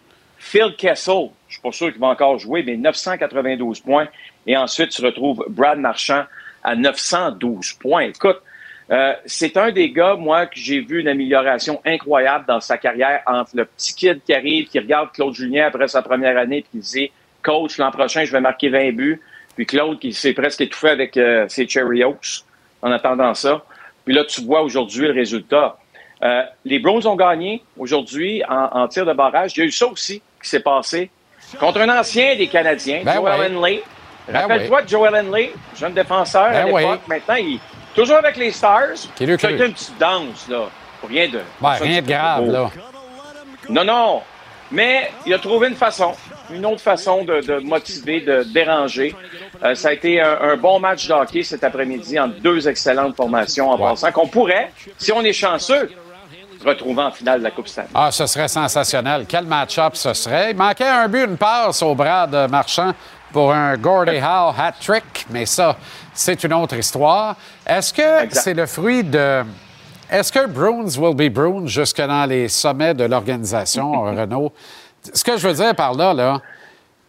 Phil 0.46 0.76
Kessel, 0.78 1.32
je 1.48 1.54
suis 1.54 1.62
pas 1.62 1.72
sûr 1.72 1.92
qu'il 1.92 2.00
va 2.00 2.08
encore 2.10 2.38
jouer, 2.38 2.62
mais 2.62 2.78
992 2.78 3.80
points. 3.80 4.08
Et 4.46 4.56
ensuite, 4.56 4.90
tu 4.90 5.04
retrouves 5.04 5.44
Brad 5.50 5.80
Marchand 5.80 6.26
à 6.64 6.76
912 6.76 7.74
points. 7.74 8.04
Écoute, 8.04 8.38
euh, 8.92 9.14
c'est 9.26 9.58
un 9.58 9.72
des 9.72 9.90
gars, 9.90 10.14
moi, 10.14 10.46
que 10.46 10.60
j'ai 10.60 10.82
vu 10.82 11.02
une 11.02 11.08
amélioration 11.08 11.82
incroyable 11.84 12.46
dans 12.48 12.60
sa 12.60 12.78
carrière 12.78 13.24
entre 13.26 13.58
le 13.58 13.66
petit 13.66 13.96
kid 13.96 14.22
qui 14.24 14.36
arrive, 14.36 14.68
qui 14.68 14.78
regarde 14.78 15.12
Claude 15.14 15.34
Julien 15.34 15.66
après 15.66 15.88
sa 15.88 16.04
première 16.04 16.38
année, 16.38 16.62
puis 16.62 16.80
qui 16.80 16.88
dit 16.88 17.12
Coach, 17.42 17.80
l'an 17.80 17.90
prochain, 17.90 18.24
je 18.24 18.32
vais 18.32 18.40
marquer 18.40 18.70
20 18.70 18.92
buts. 18.92 19.22
Puis 19.56 19.66
Claude 19.66 19.98
qui 19.98 20.14
s'est 20.14 20.34
presque 20.34 20.62
étouffé 20.62 20.90
avec 20.90 21.18
euh, 21.18 21.48
ses 21.48 21.68
Cherry 21.68 22.04
en 22.04 22.92
attendant 22.92 23.34
ça. 23.34 23.66
Puis 24.06 24.14
là, 24.14 24.24
tu 24.26 24.42
vois 24.42 24.62
aujourd'hui 24.62 25.08
le 25.08 25.14
résultat. 25.14 25.80
Euh, 26.22 26.44
les 26.66 26.78
Browns 26.78 27.08
ont 27.08 27.16
gagné 27.16 27.64
aujourd'hui 27.80 28.44
en, 28.48 28.88
tir 28.88 29.08
de 29.08 29.14
barrage. 29.14 29.54
Il 29.58 29.62
y 29.62 29.64
a 29.64 29.66
eu 29.66 29.72
ça 29.72 29.88
aussi 29.88 30.22
qui 30.46 30.50
s'est 30.50 30.60
passé 30.60 31.10
contre 31.60 31.82
un 31.82 32.00
ancien 32.00 32.36
des 32.36 32.48
Canadiens, 32.48 33.02
ben 33.04 33.16
Joel 33.16 33.56
Henley. 33.56 33.84
Ben 34.28 34.42
Rappelle-toi 34.42 34.82
de 34.84 34.90
Joel 34.90 35.16
Henley, 35.16 35.52
jeune 35.78 35.94
défenseur 35.94 36.46
à 36.46 36.64
ben 36.64 36.66
l'époque. 36.66 37.02
Maintenant, 37.08 37.36
il 37.36 37.60
toujours 37.96 38.18
avec 38.18 38.38
les 38.38 38.52
Stars. 38.52 38.96
Qui 39.16 39.26
une 39.26 39.38
petite 39.38 39.98
danse, 40.00 40.48
là. 40.50 40.70
Rien 41.08 41.28
de, 41.30 41.42
rien 41.62 42.02
de 42.02 42.08
grave, 42.08 42.48
là. 42.48 42.72
Non, 43.70 43.84
non. 43.84 44.22
Mais 44.72 45.12
il 45.26 45.34
a 45.34 45.38
trouvé 45.38 45.68
une 45.68 45.76
façon, 45.76 46.14
une 46.52 46.66
autre 46.66 46.82
façon 46.82 47.24
de, 47.24 47.60
motiver, 47.60 48.22
de 48.22 48.44
déranger. 48.52 49.16
Euh, 49.64 49.76
ça 49.76 49.90
a 49.90 49.94
été 49.94 50.20
un, 50.20 50.58
bon 50.58 50.80
match 50.80 51.08
de 51.08 51.14
hockey 51.14 51.44
cet 51.44 51.64
après-midi 51.64 52.20
en 52.20 52.28
deux 52.28 52.68
excellentes 52.68 53.16
formations 53.16 53.70
en 53.70 53.78
passant 53.78 54.12
qu'on 54.12 54.28
pourrait, 54.28 54.72
si 54.98 55.12
on 55.12 55.22
est 55.22 55.34
chanceux, 55.34 55.92
retrouver 56.66 57.04
en 57.04 57.12
finale 57.12 57.40
de 57.40 57.44
la 57.44 57.52
Coupe 57.52 57.68
Stanley. 57.68 57.90
Ah, 57.94 58.12
ce 58.12 58.26
serait 58.26 58.48
sensationnel. 58.48 59.26
Quel 59.28 59.46
match-up 59.46 59.96
ce 59.96 60.14
serait. 60.14 60.52
Il 60.52 60.58
manquait 60.58 60.88
un 60.88 61.08
but, 61.08 61.26
une 61.26 61.38
passe 61.38 61.82
au 61.82 61.96
bras 61.96 62.28
de 62.28 62.48
Marchand 62.48 62.94
pour 63.32 63.52
un 63.54 63.76
Gordie 63.78 64.18
Howe 64.18 64.54
hat-trick, 64.58 65.26
mais 65.30 65.46
ça, 65.46 65.76
c'est 66.14 66.44
une 66.44 66.54
autre 66.54 66.76
histoire. 66.76 67.36
Est-ce 67.66 67.94
que 67.94 68.34
c'est 68.34 68.54
le 68.54 68.66
fruit 68.66 69.04
de... 69.04 69.44
Est-ce 70.10 70.32
que 70.32 70.46
Bruins 70.48 70.98
will 70.98 71.16
be 71.16 71.34
Bruins 71.34 71.68
jusque 71.68 71.98
dans 72.00 72.26
les 72.30 72.48
sommets 72.48 72.94
de 72.94 73.04
l'organisation, 73.06 74.02
Renault? 74.04 74.54
Ce 75.14 75.24
que 75.24 75.38
je 75.38 75.48
veux 75.48 75.54
dire 75.54 75.76
par 75.76 75.94
là, 75.94 76.14
là, 76.14 76.42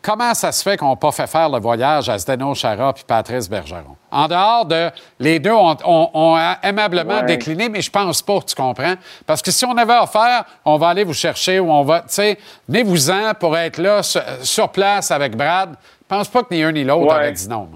comment 0.06 0.32
ça 0.34 0.52
se 0.52 0.62
fait 0.62 0.76
qu'on 0.76 0.90
n'a 0.90 0.96
pas 0.96 1.10
fait 1.10 1.26
faire 1.26 1.48
le 1.48 1.58
voyage 1.58 2.08
à 2.08 2.16
Zdeno 2.16 2.54
Chara 2.54 2.94
et 2.96 3.02
Patrice 3.04 3.50
Bergeron? 3.50 3.96
En 4.10 4.28
dehors 4.28 4.64
de. 4.64 4.90
Les 5.18 5.40
deux 5.40 5.50
ont, 5.50 6.38
aimablement 6.62 7.22
décliné, 7.22 7.68
mais 7.68 7.82
je 7.82 7.90
pense 7.90 8.22
pas, 8.22 8.38
tu 8.46 8.54
comprends? 8.54 8.94
Parce 9.26 9.42
que 9.42 9.50
si 9.50 9.64
on 9.64 9.76
avait 9.76 10.06
faire, 10.06 10.44
on 10.64 10.76
va 10.76 10.88
aller 10.88 11.02
vous 11.02 11.14
chercher 11.14 11.58
ou 11.58 11.70
on 11.70 11.82
va. 11.82 12.00
Tu 12.00 12.06
sais, 12.10 12.38
venez-vous-en 12.68 13.34
pour 13.34 13.56
être 13.58 13.78
là, 13.78 14.02
sur, 14.02 14.68
place 14.70 15.10
avec 15.10 15.36
Brad. 15.36 15.70
Je 16.02 16.06
pense 16.08 16.28
pas 16.28 16.44
que 16.44 16.54
ni 16.54 16.62
un 16.62 16.70
ni 16.70 16.84
l'autre 16.84 17.18
ouais. 17.18 17.32
dit 17.32 17.48
non. 17.48 17.68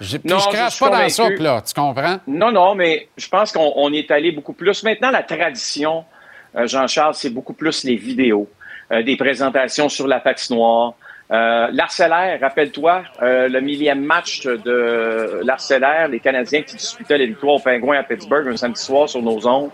Je, 0.00 0.18
non, 0.24 0.38
je 0.38 0.48
crache 0.48 0.78
pas 0.78 0.90
dans 0.90 0.98
la 0.98 1.08
soupe, 1.08 1.38
là, 1.38 1.62
tu 1.62 1.72
comprends? 1.72 2.18
Non, 2.26 2.52
non, 2.52 2.74
mais 2.74 3.08
je 3.16 3.28
pense 3.28 3.52
qu'on 3.52 3.92
est 3.92 4.10
allé 4.10 4.32
beaucoup 4.32 4.52
plus. 4.52 4.82
Maintenant, 4.82 5.10
la 5.10 5.22
tradition, 5.22 6.04
euh, 6.54 6.66
Jean-Charles, 6.66 7.14
c'est 7.14 7.30
beaucoup 7.30 7.54
plus 7.54 7.84
les 7.84 7.96
vidéos, 7.96 8.46
euh, 8.92 9.02
des 9.02 9.16
présentations 9.16 9.88
sur 9.88 10.06
la 10.06 10.20
patinoire, 10.20 10.94
euh, 11.30 11.68
L'Arcellaire, 11.72 12.38
rappelle-toi, 12.40 13.02
euh, 13.22 13.48
le 13.48 13.60
millième 13.60 14.02
match 14.04 14.44
de 14.46 15.40
l'Arcellaire, 15.44 16.08
les 16.08 16.20
Canadiens 16.20 16.62
qui 16.62 16.76
disputaient 16.76 17.18
les 17.18 17.26
victoires 17.26 17.54
aux 17.54 17.60
Pingouins 17.60 17.98
à 17.98 18.02
Pittsburgh 18.02 18.46
un 18.48 18.56
samedi 18.56 18.80
soir 18.80 19.08
sur 19.08 19.22
nos 19.22 19.46
ondes. 19.46 19.70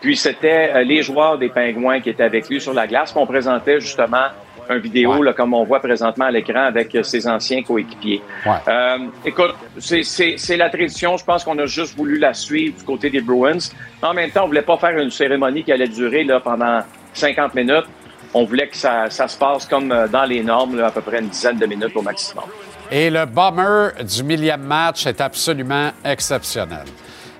Puis 0.00 0.16
c'était 0.16 0.70
euh, 0.74 0.82
les 0.82 1.02
joueurs 1.02 1.38
des 1.38 1.48
Pingouins 1.48 2.00
qui 2.00 2.10
étaient 2.10 2.24
avec 2.24 2.48
lui 2.48 2.60
sur 2.60 2.74
la 2.74 2.86
glace. 2.86 3.12
qu'on 3.12 3.26
présentait 3.26 3.80
justement 3.80 4.26
un 4.68 4.78
vidéo, 4.78 5.22
là, 5.22 5.32
comme 5.32 5.54
on 5.54 5.64
voit 5.64 5.80
présentement 5.80 6.26
à 6.26 6.30
l'écran, 6.30 6.64
avec 6.64 6.96
ses 7.02 7.26
anciens 7.26 7.62
coéquipiers. 7.62 8.20
Euh, 8.46 8.98
écoute, 9.24 9.54
c'est 9.78 10.56
la 10.56 10.68
tradition. 10.68 11.16
Je 11.16 11.24
pense 11.24 11.42
qu'on 11.42 11.58
a 11.58 11.64
juste 11.64 11.96
voulu 11.96 12.18
la 12.18 12.34
suivre 12.34 12.76
du 12.76 12.84
côté 12.84 13.08
des 13.08 13.22
Bruins. 13.22 13.70
En 14.02 14.12
même 14.12 14.30
temps, 14.30 14.44
on 14.44 14.48
voulait 14.48 14.60
pas 14.60 14.76
faire 14.76 14.98
une 14.98 15.10
cérémonie 15.10 15.64
qui 15.64 15.72
allait 15.72 15.88
durer 15.88 16.24
là, 16.24 16.40
pendant 16.40 16.80
50 17.14 17.54
minutes 17.54 17.86
on 18.34 18.44
voulait 18.44 18.68
que 18.68 18.76
ça, 18.76 19.08
se 19.10 19.36
passe 19.36 19.66
comme 19.66 19.90
euh, 19.92 20.08
dans 20.08 20.24
les 20.24 20.42
normes, 20.42 20.80
à 20.80 20.90
peu 20.90 21.00
près 21.00 21.20
une 21.20 21.28
dizaine 21.28 21.58
de 21.58 21.66
minutes 21.66 21.96
au 21.96 22.02
maximum. 22.02 22.44
Et 22.90 23.10
le 23.10 23.26
bomber 23.26 23.90
du 24.02 24.22
millième 24.22 24.62
match 24.62 25.06
est 25.06 25.20
absolument 25.20 25.90
exceptionnel. 26.04 26.84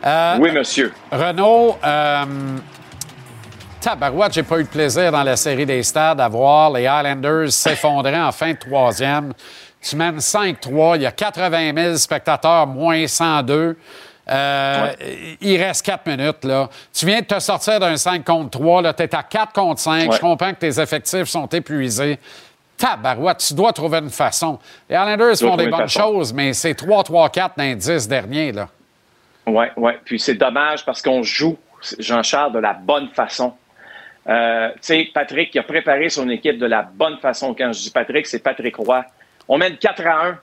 Euh, 0.05 0.37
oui, 0.39 0.53
monsieur. 0.53 0.93
Renaud, 1.11 1.77
euh, 1.85 2.25
tabarouette, 3.81 4.35
j'ai 4.35 4.43
pas 4.43 4.59
eu 4.59 4.65
de 4.65 4.69
plaisir 4.69 5.11
dans 5.11 5.23
la 5.23 5.37
série 5.37 5.67
des 5.67 5.83
stades 5.83 6.21
à 6.21 6.29
voir 6.29 6.71
les 6.71 6.87
Highlanders 6.87 7.51
s'effondrer 7.51 8.21
en 8.21 8.31
fin 8.31 8.53
de 8.53 8.59
troisième. 8.59 9.33
Tu 9.81 9.97
mènes 9.97 10.19
5-3, 10.19 10.97
il 10.97 11.03
y 11.03 11.07
a 11.07 11.13
80 11.13 11.73
000 11.75 11.97
spectateurs, 11.97 12.67
moins 12.67 13.07
102. 13.07 13.77
Euh, 14.31 14.93
il 15.41 15.63
reste 15.63 15.85
4 15.87 16.07
minutes. 16.07 16.45
Là. 16.45 16.69
Tu 16.93 17.07
viens 17.07 17.21
de 17.21 17.27
te 17.27 17.39
sortir 17.39 17.81
d'un 17.81 17.97
5 17.97 18.25
contre 18.25 18.51
3. 18.51 18.95
Tu 18.95 19.03
es 19.03 19.15
à 19.15 19.23
4 19.23 19.53
contre 19.53 19.81
5. 19.81 20.13
Je 20.13 20.21
comprends 20.21 20.53
que 20.53 20.59
tes 20.59 20.81
effectifs 20.81 21.25
sont 21.25 21.47
épuisés. 21.47 22.19
Tabarouette, 22.77 23.39
tu 23.39 23.55
dois 23.55 23.73
trouver 23.73 23.99
une 23.99 24.11
façon. 24.11 24.59
Les 24.89 24.97
Islanders 24.97 25.37
font 25.37 25.57
des 25.57 25.69
bonnes 25.69 25.89
choses, 25.89 26.33
mais 26.33 26.53
c'est 26.53 26.75
3-3-4 26.75 27.51
dans 27.57 27.65
les 27.65 27.75
10 27.75 28.07
derniers. 28.07 28.53
Oui, 29.47 29.67
oui. 29.77 29.93
Puis 30.05 30.21
c'est 30.21 30.35
dommage 30.35 30.85
parce 30.85 31.03
qu'on 31.03 31.23
joue, 31.23 31.59
Jean-Charles, 31.99 32.53
de 32.53 32.61
la 32.61 32.75
bonne 32.75 33.09
façon. 33.09 33.55
Euh, 34.29 34.69
tu 34.75 34.79
sais, 34.83 35.11
Patrick 35.13 35.51
qui 35.51 35.59
a 35.59 35.63
préparé 35.63 36.09
son 36.11 36.29
équipe 36.29 36.59
de 36.59 36.67
la 36.67 36.83
bonne 36.83 37.19
façon. 37.19 37.55
Quand 37.55 37.73
je 37.73 37.81
dis 37.81 37.91
Patrick, 37.91 38.27
c'est 38.27 38.41
Patrick 38.41 38.77
Roy. 38.77 39.05
On 39.49 39.57
mène 39.57 39.77
4 39.79 40.07
à 40.07 40.27
1 40.27 40.39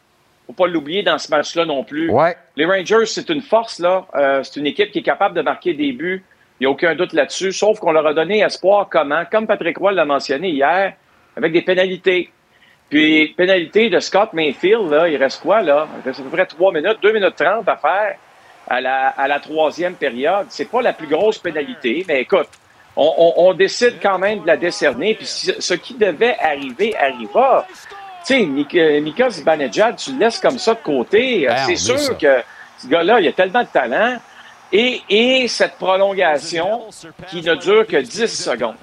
faut 0.47 0.53
pas 0.53 0.67
l'oublier 0.67 1.03
dans 1.03 1.17
ce 1.17 1.29
match-là 1.31 1.65
non 1.65 1.83
plus. 1.83 2.11
Les 2.55 2.65
Rangers, 2.65 3.05
c'est 3.05 3.29
une 3.29 3.41
force, 3.41 3.79
là. 3.79 4.05
Euh, 4.15 4.43
c'est 4.43 4.59
une 4.59 4.67
équipe 4.67 4.91
qui 4.91 4.99
est 4.99 5.03
capable 5.03 5.35
de 5.35 5.41
marquer 5.41 5.73
des 5.73 5.91
buts. 5.91 6.23
Il 6.59 6.63
n'y 6.63 6.67
a 6.67 6.69
aucun 6.69 6.95
doute 6.95 7.13
là-dessus. 7.13 7.51
Sauf 7.51 7.79
qu'on 7.79 7.91
leur 7.91 8.05
a 8.05 8.13
donné 8.13 8.39
espoir 8.39 8.87
comment? 8.89 9.23
Comme 9.29 9.47
Patrick 9.47 9.77
Roy 9.77 9.91
l'a 9.91 10.05
mentionné 10.05 10.49
hier, 10.49 10.93
avec 11.35 11.51
des 11.51 11.61
pénalités. 11.61 12.29
Puis, 12.89 13.33
pénalité 13.35 13.89
de 13.89 13.99
Scott 13.99 14.33
Mayfield, 14.33 14.89
là, 14.91 15.07
il 15.09 15.17
reste 15.17 15.41
quoi, 15.41 15.61
là? 15.61 15.87
Il 15.97 16.07
reste 16.07 16.19
à 16.19 16.23
peu 16.23 16.29
près 16.29 16.45
3 16.45 16.71
minutes, 16.71 16.97
2 17.01 17.11
minutes 17.11 17.35
30 17.35 17.67
à 17.67 17.75
faire 17.75 18.15
à 18.67 18.81
la, 18.81 19.07
à 19.09 19.27
la 19.27 19.39
troisième 19.39 19.95
période. 19.95 20.45
C'est 20.49 20.69
pas 20.69 20.81
la 20.81 20.93
plus 20.93 21.07
grosse 21.07 21.39
pénalité, 21.39 22.05
mais 22.07 22.21
écoute, 22.21 22.47
on, 22.95 23.33
on, 23.37 23.53
décide 23.53 23.95
quand 24.01 24.19
même 24.19 24.41
de 24.41 24.47
la 24.47 24.55
décerner. 24.55 25.15
Puis, 25.15 25.25
ce 25.25 25.73
qui 25.73 25.95
devait 25.95 26.37
arriver 26.39 26.95
arriva. 26.95 27.67
Tu 28.25 28.33
sais, 28.33 28.99
Mika 29.01 29.29
Zibanejad, 29.29 29.97
tu 29.97 30.13
le 30.13 30.19
laisses 30.19 30.39
comme 30.39 30.57
ça 30.57 30.73
de 30.73 30.79
côté. 30.79 31.45
Ben, 31.47 31.57
c'est 31.67 31.75
sûr 31.75 32.17
que 32.17 32.41
ce 32.79 32.87
gars-là, 32.87 33.21
il 33.21 33.27
a 33.27 33.31
tellement 33.33 33.61
de 33.61 33.67
talent. 33.67 34.17
Et, 34.71 35.01
et 35.09 35.47
cette 35.47 35.75
prolongation 35.75 36.85
qui 37.27 37.41
ne 37.41 37.55
dure 37.55 37.85
que 37.85 37.97
10 37.97 38.27
secondes 38.27 38.75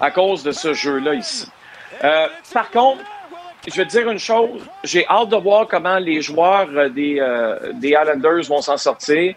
à 0.00 0.10
cause 0.10 0.42
de 0.42 0.52
ce 0.52 0.72
jeu-là 0.72 1.14
ici. 1.14 1.46
Euh, 2.04 2.28
par 2.54 2.70
contre, 2.70 3.02
je 3.66 3.74
vais 3.76 3.84
te 3.84 3.90
dire 3.90 4.10
une 4.10 4.18
chose, 4.18 4.62
j'ai 4.82 5.06
hâte 5.06 5.28
de 5.28 5.36
voir 5.36 5.66
comment 5.68 5.98
les 5.98 6.22
joueurs 6.22 6.68
euh, 6.74 6.88
des, 6.88 7.18
euh, 7.20 7.72
des 7.74 7.88
Islanders 7.90 8.44
vont 8.48 8.62
s'en 8.62 8.78
sortir. 8.78 9.34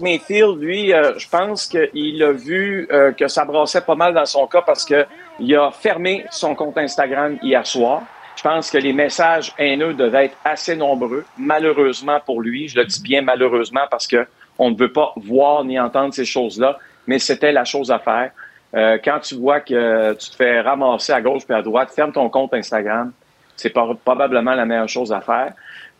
Mayfield, 0.00 0.60
lui, 0.60 0.92
euh, 0.92 1.18
je 1.18 1.28
pense 1.28 1.66
qu'il 1.66 2.22
a 2.22 2.32
vu 2.32 2.86
euh, 2.90 3.12
que 3.12 3.28
ça 3.28 3.44
brassait 3.44 3.80
pas 3.80 3.94
mal 3.94 4.14
dans 4.14 4.26
son 4.26 4.46
cas 4.46 4.62
parce 4.62 4.84
qu'il 4.84 5.56
a 5.56 5.70
fermé 5.72 6.24
son 6.30 6.54
compte 6.54 6.78
Instagram 6.78 7.38
hier 7.42 7.66
soir. 7.66 8.02
Je 8.36 8.42
pense 8.42 8.70
que 8.70 8.78
les 8.78 8.92
messages 8.92 9.52
haineux 9.58 9.94
devaient 9.94 10.26
être 10.26 10.36
assez 10.44 10.76
nombreux, 10.76 11.24
malheureusement 11.36 12.20
pour 12.24 12.40
lui. 12.40 12.68
Je 12.68 12.78
le 12.78 12.86
dis 12.86 13.02
bien 13.02 13.22
malheureusement 13.22 13.86
parce 13.90 14.06
que 14.06 14.26
on 14.58 14.70
ne 14.70 14.76
veut 14.76 14.92
pas 14.92 15.12
voir 15.16 15.64
ni 15.64 15.78
entendre 15.78 16.14
ces 16.14 16.24
choses-là, 16.24 16.78
mais 17.06 17.18
c'était 17.18 17.52
la 17.52 17.64
chose 17.64 17.90
à 17.90 17.98
faire. 17.98 18.30
Euh, 18.74 18.98
quand 19.04 19.20
tu 19.20 19.34
vois 19.34 19.60
que 19.60 20.14
tu 20.14 20.30
te 20.30 20.36
fais 20.36 20.60
ramasser 20.60 21.12
à 21.12 21.20
gauche 21.20 21.44
puis 21.44 21.54
à 21.54 21.62
droite, 21.62 21.90
ferme 21.94 22.12
ton 22.12 22.28
compte 22.30 22.54
Instagram. 22.54 23.12
C'est 23.56 23.70
probablement 23.70 24.54
la 24.54 24.64
meilleure 24.64 24.88
chose 24.88 25.12
à 25.12 25.20
faire. 25.20 25.52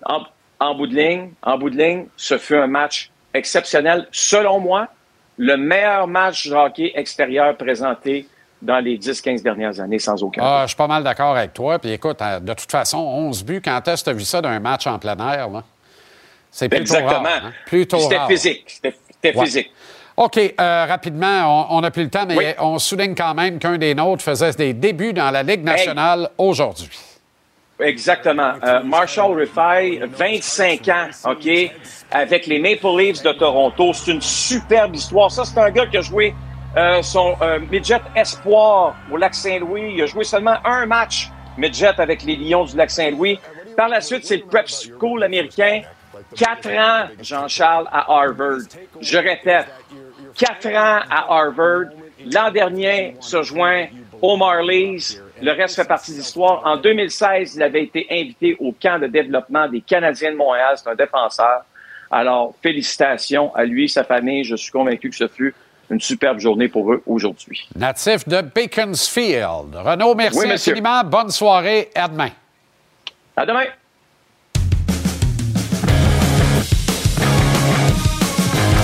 En, 0.05 0.23
en 0.59 0.75
bout 0.75 0.87
de 0.87 0.95
ligne, 0.95 1.33
en 1.43 1.59
bout 1.59 1.71
de 1.71 1.77
ligne, 1.77 2.07
ce 2.17 2.39
fut 2.39 2.57
un 2.57 2.67
match 2.67 3.12
exceptionnel. 3.35 4.07
Selon 4.13 4.61
moi, 4.61 4.89
le 5.39 5.57
meilleur 5.57 6.07
match 6.07 6.49
de 6.49 6.55
hockey 6.55 6.93
extérieur 6.95 7.57
présenté 7.57 8.27
dans 8.61 8.79
les 8.79 8.97
10-15 8.97 9.43
dernières 9.43 9.81
années, 9.81 9.99
sans 9.99 10.23
aucun 10.23 10.43
ah, 10.45 10.63
Je 10.63 10.69
suis 10.69 10.77
pas 10.77 10.87
mal 10.87 11.03
d'accord 11.03 11.37
avec 11.37 11.53
toi. 11.53 11.79
Puis 11.79 11.91
écoute, 11.93 12.23
euh, 12.23 12.39
de 12.39 12.55
toute 12.55 12.71
façon, 12.71 12.99
11 12.99 13.45
buts, 13.45 13.63
quand 13.63 13.87
est-ce 13.89 14.03
que 14.03 14.11
tu 14.11 14.11
as 14.11 14.19
vu 14.19 14.25
ça 14.25 14.41
d'un 14.41 14.61
match 14.61 14.87
en 14.87 14.99
plein 14.99 15.17
air? 15.19 15.49
C'est 16.51 16.69
plutôt 16.69 16.83
Exactement. 16.83 17.23
rare. 17.23 17.47
Hein? 17.47 17.53
Plutôt 17.67 17.99
C'était 17.99 18.27
physique. 18.29 18.65
C'était 18.67 19.33
physique. 19.33 19.73
OK, 20.17 20.37
euh, 20.39 20.87
rapidement, 20.87 21.75
on 21.75 21.81
n'a 21.81 21.91
plus 21.91 22.05
le 22.05 22.11
temps, 22.11 22.27
mais 22.27 22.55
on 22.61 22.79
souligne 22.79 23.15
quand 23.15 23.35
même 23.35 23.59
qu'un 23.59 23.79
des 23.79 23.95
nôtres 23.95 24.23
faisait 24.23 24.53
des 24.53 24.75
débuts 24.75 25.15
dans 25.15 25.31
la 25.31 25.43
Ligue 25.43 25.65
nationale 25.65 26.29
aujourd'hui. 26.37 26.91
Exactement. 27.83 28.55
Euh, 28.63 28.83
Marshall 28.83 29.35
Riffey, 29.37 30.01
25 30.07 30.89
ans, 30.89 31.09
OK, 31.31 31.49
avec 32.11 32.47
les 32.47 32.59
Maple 32.59 32.99
Leafs 32.99 33.23
de 33.23 33.33
Toronto. 33.33 33.93
C'est 33.93 34.13
une 34.13 34.21
superbe 34.21 34.95
histoire. 34.95 35.31
Ça, 35.31 35.45
c'est 35.45 35.59
un 35.59 35.71
gars 35.71 35.87
qui 35.87 35.97
a 35.97 36.01
joué 36.01 36.35
euh, 36.77 37.03
son 37.03 37.35
euh, 37.43 37.59
midget 37.71 38.01
espoir 38.17 38.95
au 39.11 39.17
Lac-Saint-Louis. 39.17 39.95
Il 39.97 40.03
a 40.03 40.07
joué 40.07 40.25
seulement 40.25 40.57
un 40.65 40.87
match 40.87 41.31
midget 41.59 41.99
avec 41.99 42.23
les 42.23 42.37
Lions 42.37 42.65
du 42.65 42.77
Lac-Saint-Louis. 42.77 43.39
Par 43.77 43.89
la 43.89 44.01
suite, 44.01 44.25
c'est 44.25 44.37
le 44.37 44.45
prep 44.45 44.69
school 44.69 45.23
américain. 45.23 45.83
Quatre 46.37 46.71
ans, 46.71 47.09
Jean-Charles, 47.21 47.89
à 47.91 48.11
Harvard. 48.11 48.61
Je 49.01 49.19
répète, 49.19 49.67
quatre 50.37 50.69
ans 50.69 51.01
à 51.11 51.27
Harvard. 51.29 51.91
L'an 52.25 52.51
dernier, 52.51 53.17
se 53.21 53.43
joint 53.43 53.87
au 54.21 54.37
Marlies. 54.37 55.19
Le 55.43 55.51
reste 55.51 55.75
fait 55.75 55.89
partie 55.89 56.13
de 56.13 56.19
l'histoire. 56.19 56.63
En 56.65 56.77
2016, 56.77 57.57
il 57.57 57.63
avait 57.65 57.83
été 57.83 58.07
invité 58.11 58.57
au 58.61 58.73
camp 58.81 59.01
de 59.01 59.09
développement 59.09 59.69
des 59.69 59.81
Canadiens 59.81 60.31
de 60.31 60.37
Montréal. 60.37 60.77
C'est 60.77 60.89
un 60.89 60.95
défenseur. 60.95 61.65
Alors, 62.13 62.55
félicitations 62.63 63.53
à 63.55 63.65
lui, 63.65 63.89
sa 63.89 64.05
famille. 64.05 64.45
Je 64.45 64.55
suis 64.55 64.71
convaincu 64.71 65.11
que 65.11 65.17
ce 65.17 65.27
fut 65.27 65.53
une 65.91 66.01
superbe 66.01 66.39
journée 66.39 66.69
pour 66.69 66.93
eux 66.93 67.03
aujourd'hui. 67.07 67.69
Natif 67.75 68.27
de 68.29 68.41
Beaconsfield. 68.41 69.75
Renaud, 69.75 70.15
merci 70.15 70.39
Oui, 70.39 70.51
infiniment. 70.53 71.03
Bonne 71.05 71.31
soirée. 71.31 71.91
À 71.95 72.07
demain. 72.07 72.31
À 73.37 73.45
demain. 73.45 73.65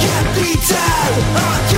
Capital 0.01 1.13
Hockey 1.37 1.78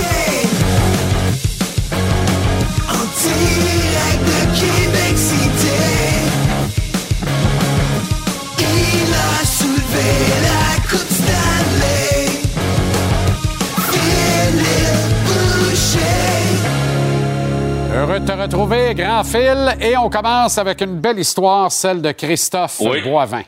Heureux 17.93 18.19
de 18.19 18.25
te 18.25 18.31
retrouver, 18.31 18.95
Grand 18.95 19.23
Phil. 19.23 19.75
Et 19.79 19.95
on 19.97 20.09
commence 20.09 20.57
avec 20.57 20.81
une 20.81 20.99
belle 20.99 21.19
histoire, 21.19 21.71
celle 21.71 22.01
de 22.01 22.11
Christophe 22.11 22.79
Oui. 22.81 23.01
Boivin. 23.01 23.43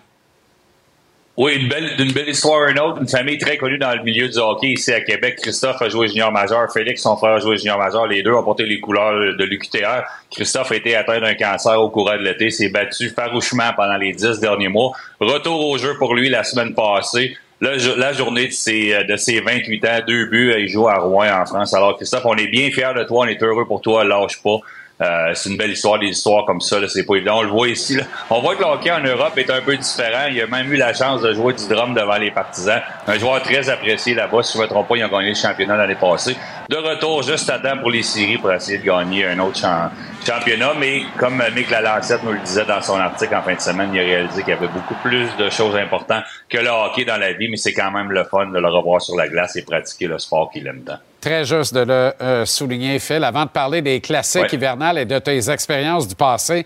Oui, 1.36 1.56
une 1.56 1.68
belle, 1.68 1.96
d'une 1.98 2.12
belle 2.12 2.30
histoire, 2.30 2.68
une 2.70 2.80
autre. 2.80 3.02
Une 3.02 3.08
famille 3.08 3.40
très 3.40 3.58
connue 3.58 3.80
dans 3.80 3.96
le 3.96 4.04
milieu 4.04 4.30
du 4.30 4.38
hockey 4.38 4.68
ici 4.68 4.94
à 4.94 5.02
Québec. 5.02 5.40
Christophe 5.42 5.82
a 5.82 5.90
joué 5.90 6.08
junior 6.08 6.32
majeur. 6.32 6.72
Félix, 6.72 7.02
son 7.02 7.18
frère, 7.18 7.34
a 7.34 7.40
joué 7.40 7.58
junior 7.58 7.80
majeur. 7.80 8.06
Les 8.06 8.22
deux 8.22 8.34
ont 8.34 8.44
porté 8.44 8.68
les 8.68 8.80
couleurs 8.80 9.36
de 9.36 9.44
l'UQTR. 9.44 10.04
Christophe 10.30 10.72
a 10.72 10.76
été 10.76 10.96
atteint 10.96 11.20
d'un 11.20 11.34
cancer 11.34 11.82
au 11.82 11.90
courant 11.90 12.18
de 12.18 12.22
l'été. 12.22 12.52
S'est 12.52 12.70
battu 12.70 13.10
farouchement 13.10 13.72
pendant 13.76 13.98
les 13.98 14.14
dix 14.14 14.40
derniers 14.40 14.68
mois. 14.68 14.92
Retour 15.20 15.70
au 15.70 15.78
jeu 15.80 15.98
pour 15.98 16.14
lui 16.14 16.30
la 16.30 16.44
semaine 16.44 16.76
passée. 16.76 17.36
La, 17.62 17.78
la 17.78 18.14
journée 18.14 18.48
de 18.48 18.54
ses, 18.54 19.04
de 19.04 19.16
ses 19.16 19.40
28 19.40 19.86
ans, 19.86 20.00
deux 20.06 20.26
buts, 20.26 20.54
il 20.56 20.68
joue 20.68 20.88
à 20.88 21.00
Rouen 21.00 21.26
en 21.32 21.46
France. 21.46 21.74
Alors 21.74 21.96
Christophe, 21.96 22.26
on 22.26 22.36
est 22.36 22.48
bien 22.48 22.70
fiers 22.70 22.94
de 22.96 23.06
toi, 23.06 23.26
on 23.26 23.28
est 23.28 23.42
heureux 23.42 23.66
pour 23.66 23.82
toi, 23.82 24.04
lâche 24.04 24.40
pas. 24.44 24.60
Euh, 25.02 25.32
c'est 25.34 25.50
une 25.50 25.58
belle 25.58 25.72
histoire, 25.72 26.00
des 26.00 26.08
histoires 26.08 26.46
comme 26.46 26.62
ça, 26.62 26.78
c'est 26.88 27.06
pas 27.06 27.16
évident. 27.16 27.40
On 27.40 27.42
le 27.42 27.50
voit 27.50 27.68
ici. 27.68 27.96
Là. 27.96 28.04
On 28.30 28.40
voit 28.42 28.56
que 28.56 28.62
le 28.62 28.68
hockey 28.68 28.92
en 28.92 29.02
Europe 29.02 29.38
est 29.38 29.50
un 29.50 29.60
peu 29.62 29.76
différent. 29.76 30.28
Il 30.32 30.40
a 30.40 30.48
même 30.48 30.72
eu 30.72 30.78
la 30.78 30.94
chance 30.94 31.22
de 31.22 31.34
jouer 31.34 31.54
du 31.54 31.68
drum 31.68 31.94
devant 31.94 32.16
les 32.18 32.32
partisans. 32.32 32.80
Un 33.08 33.18
joueur 33.18 33.42
très 33.42 33.68
apprécié 33.70 34.14
là-bas. 34.14 34.44
Si 34.44 34.54
je 34.54 34.60
ne 34.60 34.64
me 34.64 34.70
trompe 34.70 34.88
pas, 34.88 34.96
ils 34.96 35.04
ont 35.04 35.10
gagné 35.10 35.30
le 35.30 35.36
championnat 35.36 35.76
l'année 35.76 35.96
passée. 35.96 36.38
De 36.70 36.78
retour 36.78 37.24
juste 37.24 37.50
à 37.50 37.60
temps 37.60 37.78
pour 37.80 37.90
les 37.90 38.04
séries 38.04 38.38
pour 38.38 38.54
essayer 38.54 38.78
de 38.78 38.86
gagner 38.86 39.26
un 39.26 39.40
autre 39.40 39.58
champ- 39.60 39.90
championnat. 40.26 40.74
Mais 40.80 41.02
comme 41.18 41.42
Mick 41.56 41.70
Lalancette 41.72 42.24
nous 42.24 42.32
le 42.34 42.40
disait 42.40 42.66
dans 42.66 42.82
son 42.82 42.98
article 43.00 43.36
en 43.36 43.42
fin 43.42 43.56
de 43.56 43.60
semaine, 43.62 43.90
il 43.94 44.00
a 44.00 44.04
réalisé 44.04 44.42
qu'il 44.44 44.54
y 44.54 44.58
avait 44.58 44.68
beaucoup 44.68 44.96
plus 45.04 45.28
de 45.38 45.50
choses 45.50 45.76
importantes 45.76 46.24
que 46.48 46.60
le 46.60 46.70
hockey 46.70 47.04
dans 47.04 47.18
la 47.18 47.34
vie. 47.34 47.50
Mais 47.50 47.58
c'est 47.58 47.74
quand 47.74 47.92
même 47.92 48.12
le 48.12 48.24
fun 48.26 48.46
de 48.46 48.60
le 48.60 48.68
revoir 48.70 49.02
sur 49.02 49.16
la 49.18 49.28
glace 49.28 49.56
et 49.56 49.64
pratiquer 49.64 50.06
le 50.08 50.20
sport 50.20 50.50
qu'il 50.52 50.66
aime 50.68 50.84
tant. 50.86 51.00
Très 51.24 51.46
juste 51.46 51.74
de 51.74 51.80
le 51.80 52.14
euh, 52.22 52.46
souligner, 52.46 53.00
Phil. 53.00 53.24
Avant 53.24 53.46
de 53.46 53.50
parler 53.50 53.82
des 53.82 54.02
classiques 54.02 54.42
Ouais. 54.42 54.50
hivernales 54.52 54.98
et 54.98 55.06
de 55.06 55.18
tes 55.20 55.50
expériences 55.50 56.06
du 56.06 56.16
passé, 56.16 56.66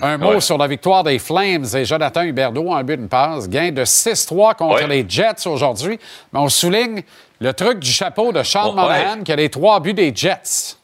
un 0.00 0.16
mot 0.16 0.34
Ouais. 0.34 0.40
sur 0.40 0.56
la 0.58 0.68
victoire 0.68 1.02
des 1.02 1.18
Flames 1.18 1.64
et 1.74 1.84
Jonathan 1.84 2.22
Huberdeau, 2.22 2.72
un 2.72 2.84
but, 2.84 3.00
une 3.00 3.08
passe. 3.08 3.48
Gain 3.48 3.72
de 3.72 3.84
6-3 3.84 4.54
contre 4.54 4.82
Ouais. 4.82 4.86
les 4.86 5.04
Jets 5.08 5.46
aujourd'hui. 5.46 5.98
Mais 6.32 6.38
on 6.38 6.48
souligne 6.48 7.02
le 7.40 7.52
truc 7.52 7.80
du 7.80 7.90
chapeau 7.90 8.30
de 8.30 8.38
Ouais. 8.38 8.72
Monahan 8.74 9.22
qui 9.24 9.32
a 9.32 9.36
les 9.36 9.48
trois 9.48 9.80
buts 9.80 9.92
des 9.92 10.12
Jets. 10.14 10.76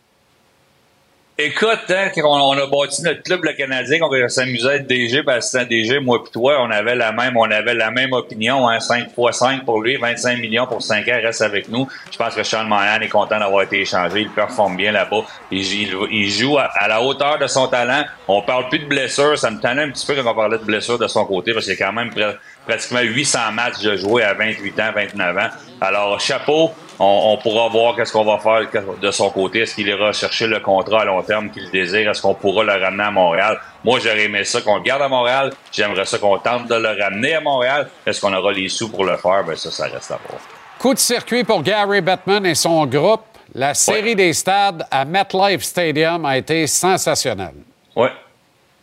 Écoute, 1.45 1.91
hein, 1.91 2.09
on, 2.25 2.57
a 2.57 2.67
bâti 2.67 3.03
notre 3.03 3.23
club 3.25 3.43
le 3.43 3.53
Canadien, 3.55 3.99
on 4.01 4.29
s'amusait 4.29 4.69
à 4.69 4.75
être 4.77 4.87
DG, 4.87 5.23
ben, 5.23 5.35
assistant 5.39 5.65
DG, 5.65 5.99
moi 5.99 6.23
puis 6.23 6.31
toi, 6.31 6.59
on 6.61 6.71
avait 6.71 6.95
la 6.95 7.11
même, 7.11 7.37
on 7.37 7.51
avait 7.51 7.75
la 7.75 7.91
même 7.91 8.13
opinion, 8.13 8.69
hein, 8.69 8.79
5 8.79 9.09
x 9.09 9.39
5 9.39 9.65
pour 9.65 9.83
lui, 9.83 9.97
25 9.97 10.39
millions 10.39 10.69
pour 10.69 10.81
5 10.81 11.09
ans, 11.09 11.19
reste 11.21 11.43
avec 11.43 11.69
nous. 11.69 11.89
Je 12.13 12.17
pense 12.17 12.37
que 12.37 12.45
Sean 12.45 12.63
Monahan 12.65 13.01
est 13.01 13.09
content 13.09 13.41
d'avoir 13.41 13.63
été 13.63 13.81
échangé, 13.81 14.21
il 14.21 14.31
performe 14.31 14.77
bien 14.77 14.93
là-bas. 14.93 15.25
Il, 15.51 16.31
joue 16.31 16.59
à, 16.59 16.71
la 16.87 17.03
hauteur 17.03 17.41
de 17.41 17.49
son 17.49 17.67
talent. 17.67 18.05
On 18.29 18.43
parle 18.43 18.69
plus 18.69 18.79
de 18.79 18.87
blessures, 18.87 19.37
ça 19.37 19.51
me 19.51 19.59
tannait 19.59 19.83
un 19.83 19.91
petit 19.91 20.07
peu 20.07 20.15
quand 20.15 20.31
on 20.31 20.35
parlait 20.37 20.59
de 20.59 20.65
blessures 20.65 20.99
de 20.99 21.09
son 21.09 21.25
côté, 21.25 21.53
parce 21.53 21.65
qu'il 21.65 21.75
a 21.75 21.77
quand 21.77 21.93
même 21.93 22.11
près- 22.11 22.37
pratiquement 22.67 23.01
800 23.01 23.53
matchs 23.53 23.81
de 23.81 23.97
jouer 23.97 24.23
à 24.23 24.35
28 24.35 24.81
ans, 24.81 24.91
29 24.95 25.37
ans. 25.39 25.49
Alors, 25.81 26.21
chapeau, 26.21 26.71
on, 26.99 27.33
on 27.33 27.37
pourra 27.39 27.69
voir 27.69 27.97
qu'est-ce 27.97 28.13
qu'on 28.13 28.25
va 28.25 28.39
faire 28.39 28.61
de 29.01 29.11
son 29.11 29.31
côté. 29.31 29.61
Est-ce 29.61 29.75
qu'il 29.75 29.89
ira 29.89 30.13
chercher 30.13 30.47
le 30.47 30.61
contrat 30.61 31.03
à 31.03 31.05
long 31.05 31.23
terme 31.23 31.51
qu'il 31.51 31.71
désire? 31.71 32.11
Est-ce 32.11 32.23
qu'on 32.23 32.35
pourra 32.35 32.65
le 32.65 32.73
ramener 32.73 33.05
à 33.05 33.11
Montréal? 33.11 33.59
Moi, 33.85 33.99
j'aurais 33.99 34.25
aimé 34.25 34.45
ça 34.45 34.61
qu'on 34.61 34.77
le 34.77 34.83
garde 34.83 35.03
à 35.03 35.09
Montréal. 35.09 35.53
J'aimerais 35.73 36.05
ça 36.05 36.19
qu'on 36.19 36.39
tente 36.39 36.69
de 36.69 36.75
le 36.75 37.03
ramener 37.03 37.35
à 37.35 37.41
Montréal. 37.41 37.89
Est-ce 38.07 38.21
qu'on 38.21 38.33
aura 38.33 38.53
les 38.53 38.69
sous 38.69 38.91
pour 38.91 39.05
le 39.05 39.17
faire? 39.17 39.45
Ben, 39.45 39.57
ça, 39.57 39.71
ça 39.71 39.85
reste 39.85 40.11
à 40.11 40.19
voir. 40.29 40.41
Coup 40.79 40.95
de 40.95 40.99
circuit 40.99 41.45
pour 41.45 41.63
Gary 41.63 42.01
Bettman 42.01 42.47
et 42.47 42.55
son 42.55 42.87
groupe. 42.87 43.23
La 43.55 43.75
série 43.75 44.17
des 44.17 44.33
stades 44.33 44.87
à 44.91 45.05
MetLife 45.05 45.63
Stadium 45.63 46.25
a 46.25 46.39
été 46.39 46.67
sensationnelle. 46.67 47.55
Ouais. 47.95 48.09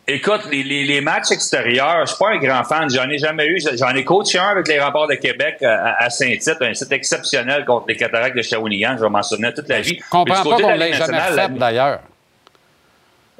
Écoute, 0.08 0.40
les, 0.50 0.64
les, 0.64 0.84
les 0.84 1.00
matchs 1.00 1.30
extérieurs, 1.30 2.00
je 2.04 2.12
suis 2.12 2.18
pas 2.18 2.30
un 2.30 2.38
grand 2.38 2.64
fan. 2.64 2.90
J'en 2.90 3.08
ai 3.08 3.18
jamais 3.18 3.46
eu. 3.46 3.60
J'en 3.74 3.90
ai 3.90 4.04
coaché 4.04 4.38
un 4.38 4.48
avec 4.48 4.66
les 4.66 4.80
remparts 4.80 5.06
de 5.06 5.14
Québec 5.14 5.58
euh, 5.62 5.68
à, 5.68 6.04
à 6.04 6.10
Saint-Tite, 6.10 6.56
un 6.60 6.74
site 6.74 6.90
exceptionnel 6.90 7.64
contre 7.64 7.86
les 7.88 7.96
cataractes 7.96 8.36
de 8.36 8.42
Shawinigan. 8.42 8.96
Je 8.96 9.04
vais 9.04 9.08
m'en 9.08 9.22
souvenir 9.22 9.54
toute 9.54 9.68
la 9.68 9.80
vie. 9.80 10.00
Je 10.02 10.10
comprends 10.10 10.42
pas 10.42 10.56
qu'on 10.56 10.68
la 10.68 10.76
l'ait 10.76 10.92
jamais 10.94 11.20
fait, 11.20 11.54
d'ailleurs. 11.54 12.00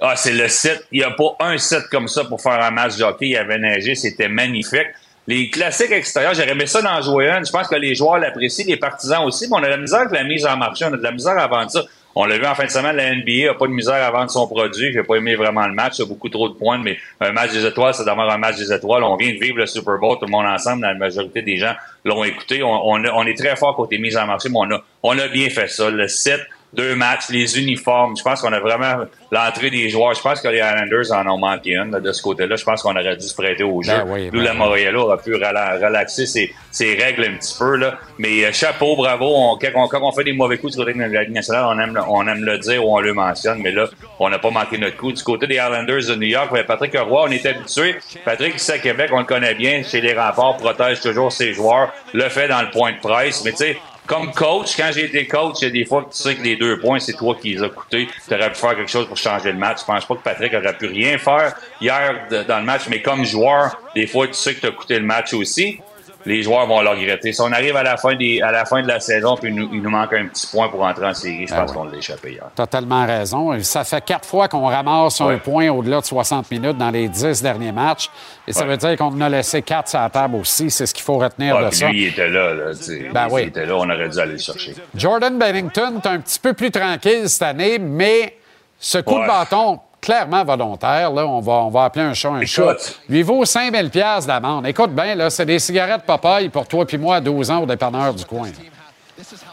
Ah, 0.01 0.15
c'est 0.16 0.32
le 0.32 0.49
site. 0.49 0.87
Il 0.93 1.01
n'y 1.01 1.05
a 1.05 1.11
pas 1.11 1.37
un 1.41 1.59
site 1.59 1.89
comme 1.91 2.09
ça 2.09 2.24
pour 2.24 2.41
faire 2.41 2.62
un 2.62 2.70
match 2.70 2.97
de 2.97 3.05
hockey. 3.05 3.28
Il 3.28 3.37
avait 3.37 3.59
neigé. 3.59 3.95
C'était 3.95 4.28
magnifique. 4.28 4.87
Les 5.27 5.51
classiques 5.51 5.93
extérieurs, 5.93 6.35
j'aurais 6.35 6.51
aimé 6.51 6.66
ça 6.66 6.81
d'en 6.82 7.03
jouer 7.03 7.31
un. 7.31 7.43
Je 7.43 7.51
pense 7.51 7.69
que 7.69 7.74
les 7.77 7.95
joueurs 7.95 8.19
l'apprécient, 8.19 8.65
les 8.66 8.77
partisans 8.77 9.24
aussi. 9.24 9.49
Mais 9.49 9.57
on 9.57 9.62
a 9.62 9.66
de 9.66 9.70
la 9.70 9.77
misère 9.77 10.01
avec 10.01 10.12
la 10.12 10.24
mise 10.24 10.47
en 10.47 10.57
marché. 10.57 10.85
On 10.85 10.93
a 10.93 10.97
de 10.97 11.03
la 11.03 11.12
misère 11.12 11.37
à 11.37 11.47
vendre 11.49 11.70
ça. 11.70 11.82
On 12.15 12.24
l'a 12.24 12.39
vu 12.39 12.47
en 12.47 12.55
fin 12.55 12.65
de 12.65 12.70
semaine, 12.70 12.97
la 12.97 13.15
NBA 13.15 13.47
n'a 13.47 13.55
pas 13.55 13.66
de 13.66 13.73
misère 13.73 13.95
à 13.95 14.11
vendre 14.11 14.31
son 14.31 14.47
produit. 14.49 14.93
J'ai 14.93 15.03
pas 15.05 15.15
aimé 15.15 15.37
vraiment 15.37 15.66
le 15.66 15.74
match. 15.74 15.99
Il 15.99 16.03
y 16.03 16.05
a 16.05 16.09
beaucoup 16.09 16.28
trop 16.28 16.49
de 16.49 16.55
points, 16.55 16.78
mais 16.78 16.99
un 17.20 17.31
match 17.31 17.53
des 17.53 17.65
étoiles, 17.65 17.95
c'est 17.95 18.05
d'abord 18.05 18.28
un 18.28 18.39
match 18.39 18.57
des 18.57 18.73
étoiles. 18.73 19.05
On 19.05 19.16
vient 19.16 19.32
de 19.32 19.39
vivre 19.39 19.59
le 19.59 19.66
Super 19.66 19.99
Bowl, 19.99 20.16
tout 20.19 20.27
le 20.27 20.31
monde 20.31 20.47
ensemble. 20.47 20.82
La 20.82 20.95
majorité 20.95 21.43
des 21.43 21.57
gens 21.57 21.74
l'ont 22.05 22.24
écouté. 22.24 22.62
On, 22.65 23.27
est 23.27 23.39
très 23.39 23.55
fort 23.55 23.77
côté 23.77 23.99
mise 23.99 24.16
en 24.16 24.27
marché, 24.27 24.49
mais 24.49 24.59
on 24.59 24.70
a, 24.73 24.82
on 25.05 25.19
a 25.19 25.28
bien 25.28 25.49
fait 25.51 25.69
ça. 25.69 25.89
Le 25.89 26.09
site, 26.09 26.41
deux 26.72 26.94
matchs, 26.94 27.28
les 27.30 27.59
uniformes. 27.59 28.16
Je 28.16 28.22
pense 28.22 28.40
qu'on 28.40 28.52
a 28.52 28.60
vraiment 28.60 29.05
l'entrée 29.32 29.70
des 29.70 29.88
joueurs. 29.88 30.14
Je 30.14 30.20
pense 30.22 30.40
que 30.40 30.48
les 30.48 30.59
Islanders 30.59 31.12
en 31.12 31.26
ont 31.26 31.38
manqué 31.38 31.74
une 31.76 31.90
de 31.98 32.12
ce 32.12 32.22
côté-là. 32.22 32.56
Je 32.56 32.64
pense 32.64 32.82
qu'on 32.82 32.92
aurait 32.97 33.16
dû 33.16 33.26
se 33.26 33.34
prêter 33.34 33.62
au 33.64 33.82
jeu. 33.82 33.92
Ben 33.92 34.05
oui, 34.06 34.26
Nous, 34.26 34.38
ben 34.38 34.44
la 34.44 34.52
oui. 34.52 34.59
Montréal 34.59 34.97
aura 34.97 35.16
pu 35.18 35.34
rela- 35.34 35.74
relaxer 35.84 36.26
ses, 36.26 36.55
ses 36.70 36.94
règles 36.94 37.24
un 37.24 37.36
petit 37.38 37.55
peu. 37.59 37.76
Là. 37.76 37.98
Mais 38.18 38.44
euh, 38.44 38.52
chapeau, 38.52 38.94
bravo. 38.97 39.26
On, 39.26 39.59
quand, 39.59 39.68
on, 39.74 39.88
quand 39.88 40.01
on 40.02 40.12
fait 40.12 40.24
des 40.24 40.32
mauvais 40.32 40.59
coups 40.59 40.72
du 40.72 40.78
côté 40.78 40.92
de 40.92 40.98
la 41.01 41.22
Ligue 41.24 41.32
nationale, 41.34 41.64
on 41.66 41.78
aime, 41.78 41.94
le- 41.94 42.02
on 42.09 42.26
aime 42.28 42.44
le 42.44 42.59
dire 42.59 42.84
ou 42.86 42.97
on 42.97 43.01
le 43.01 43.12
mentionne. 43.14 43.59
Mais 43.62 43.72
là, 43.72 43.86
on 44.18 44.28
n'a 44.28 44.38
pas 44.38 44.51
manqué 44.51 44.78
notre 44.78 44.97
coup. 44.97 45.12
Du 45.12 45.22
côté 45.22 45.47
des 45.47 45.55
Islanders 45.56 46.06
de 46.09 46.14
New 46.14 46.28
York, 46.28 46.51
ben, 46.52 46.64
Patrick 46.64 46.97
Roy, 46.97 47.24
on 47.28 47.30
est 47.32 47.44
habitué. 47.47 47.97
Patrick, 48.24 48.55
ici 48.56 48.70
à 48.72 48.78
Québec, 48.78 49.10
on 49.12 49.18
le 49.18 49.24
connaît 49.24 49.55
bien. 49.55 49.82
Chez 49.82 50.01
les 50.01 50.12
remparts, 50.12 50.56
protège 50.59 51.01
toujours 51.01 51.32
ses 51.32 51.52
joueurs. 51.52 51.92
Le 52.12 52.28
fait 52.28 52.47
dans 52.48 52.62
le 52.62 52.70
point 52.70 52.92
de 52.92 52.98
presse. 52.98 53.42
Mais 53.44 53.51
tu 53.52 53.56
sais, 53.59 53.78
comme 54.11 54.32
coach, 54.32 54.77
quand 54.77 54.91
j'ai 54.93 55.05
été 55.05 55.27
coach, 55.27 55.59
il 55.61 55.65
y 55.65 55.66
a 55.69 55.70
des 55.70 55.85
fois 55.85 56.03
que 56.03 56.11
tu 56.12 56.19
sais 56.23 56.35
que 56.35 56.43
les 56.43 56.57
deux 56.57 56.78
points, 56.81 56.99
c'est 56.99 57.12
toi 57.12 57.37
qui 57.41 57.55
les 57.55 57.62
as 57.62 57.69
coûtés. 57.69 58.09
Tu 58.28 58.35
aurais 58.35 58.51
pu 58.51 58.59
faire 58.59 58.74
quelque 58.77 58.91
chose 58.91 59.07
pour 59.07 59.16
changer 59.16 59.53
le 59.53 59.59
match. 59.59 59.78
Je 59.81 59.85
pense 59.87 60.05
pas 60.05 60.15
que 60.16 60.23
Patrick 60.23 60.53
aurait 60.53 60.77
pu 60.77 60.87
rien 60.87 61.16
faire 61.16 61.55
hier 61.81 62.27
de- 62.31 62.43
dans 62.43 62.59
le 62.59 62.65
match, 62.65 62.82
mais 62.91 63.01
comme 63.01 63.24
joueur, 63.24 63.78
des 63.95 64.07
fois, 64.09 64.27
tu 64.27 64.35
sais 64.35 64.55
que 64.55 64.61
tu 64.61 64.66
as 64.66 64.73
coûté 64.73 64.99
le 64.99 65.07
match 65.07 65.32
aussi. 65.32 65.81
Les 66.26 66.42
joueurs 66.42 66.66
vont 66.66 66.82
le 66.82 66.88
regretter. 66.90 67.32
Si 67.32 67.40
on 67.40 67.51
arrive 67.51 67.76
à 67.76 67.82
la 67.82 67.97
fin, 67.97 68.14
des, 68.14 68.42
à 68.42 68.51
la 68.52 68.64
fin 68.64 68.82
de 68.82 68.86
la 68.88 69.01
saison, 69.01 69.36
puis 69.36 69.48
il 69.51 69.55
nous, 69.55 69.68
il 69.72 69.80
nous 69.82 69.90
manque 69.90 70.12
un 70.12 70.26
petit 70.26 70.47
point 70.47 70.68
pour 70.68 70.82
entrer 70.82 71.06
en 71.06 71.14
série, 71.14 71.47
je 71.47 71.55
Ah 71.55 71.62
pense 71.62 71.72
qu'on 71.72 71.84
l'a 71.84 71.97
échappé 71.97 72.32
hier. 72.32 72.44
Totalement 72.55 73.06
raison. 73.06 73.59
Ça 73.62 73.84
fait 73.84 74.05
quatre 74.05 74.28
fois 74.28 74.47
qu'on 74.48 74.66
ramasse 74.66 75.20
un 75.20 75.38
point 75.38 75.68
au-delà 75.70 76.01
de 76.01 76.05
60 76.05 76.51
minutes 76.51 76.76
dans 76.76 76.90
les 76.90 77.09
dix 77.09 77.42
derniers 77.42 77.72
matchs. 77.72 78.09
Et 78.47 78.52
ça 78.52 78.62
Ouais. 78.64 78.66
veut 78.70 78.76
dire 78.76 78.97
qu'on 78.97 79.06
en 79.06 79.20
a 79.22 79.28
laissé 79.28 79.62
quatre 79.62 79.88
sur 79.88 80.01
la 80.01 80.10
table 80.10 80.36
aussi. 80.36 80.70
C'est 80.70 80.86
ce 80.86 80.92
qu'il 80.94 81.05
faut 81.05 81.18
retenir 81.18 81.59
de 81.64 81.70
ça. 81.70 81.88
lui, 81.88 82.02
il 82.02 82.09
était 82.09 82.28
là. 82.28 82.52
là. 82.55 82.64
Ben 83.12 83.24
Lui, 83.26 83.32
oui. 83.32 83.42
Il 83.44 83.48
était 83.48 83.66
là, 83.66 83.76
on 83.76 83.88
aurait 83.88 84.09
dû 84.09 84.18
aller 84.18 84.32
le 84.32 84.38
chercher. 84.38 84.74
Jordan 84.94 85.38
Bennington 85.38 86.01
est 86.02 86.06
un 86.09 86.18
petit 86.20 86.38
peu 86.38 86.52
plus 86.52 86.70
tranquille 86.70 87.28
cette 87.28 87.42
année, 87.42 87.78
mais 87.78 88.36
ce 88.78 88.98
coup 88.98 89.18
de 89.20 89.26
bâton 89.26 89.80
clairement 90.01 90.44
volontaire. 90.44 91.10
Là, 91.12 91.27
on 91.27 91.40
va, 91.40 91.52
on 91.52 91.68
va 91.70 91.85
appeler 91.85 92.05
un 92.05 92.14
chat 92.14 92.31
un 92.31 92.44
chat. 92.44 92.77
Lui 93.09 93.22
vaut 93.22 93.44
5000 93.44 93.90
pièces 93.90 94.27
d'amende. 94.27 94.66
Écoute 94.66 94.94
bien, 94.94 95.14
là, 95.14 95.31
c'est 95.31 95.47
des 95.47 95.59
cigarettes 95.59 96.02
Popeye 96.06 96.48
pour 96.48 96.66
toi 96.66 96.86
puis 96.86 96.98
moi 96.98 97.16
à 97.16 97.20
12 97.20 97.51
ans 97.51 97.62
au 97.62 97.66
dépanneur 97.66 98.14
du 98.14 98.24
coin. 98.24 98.48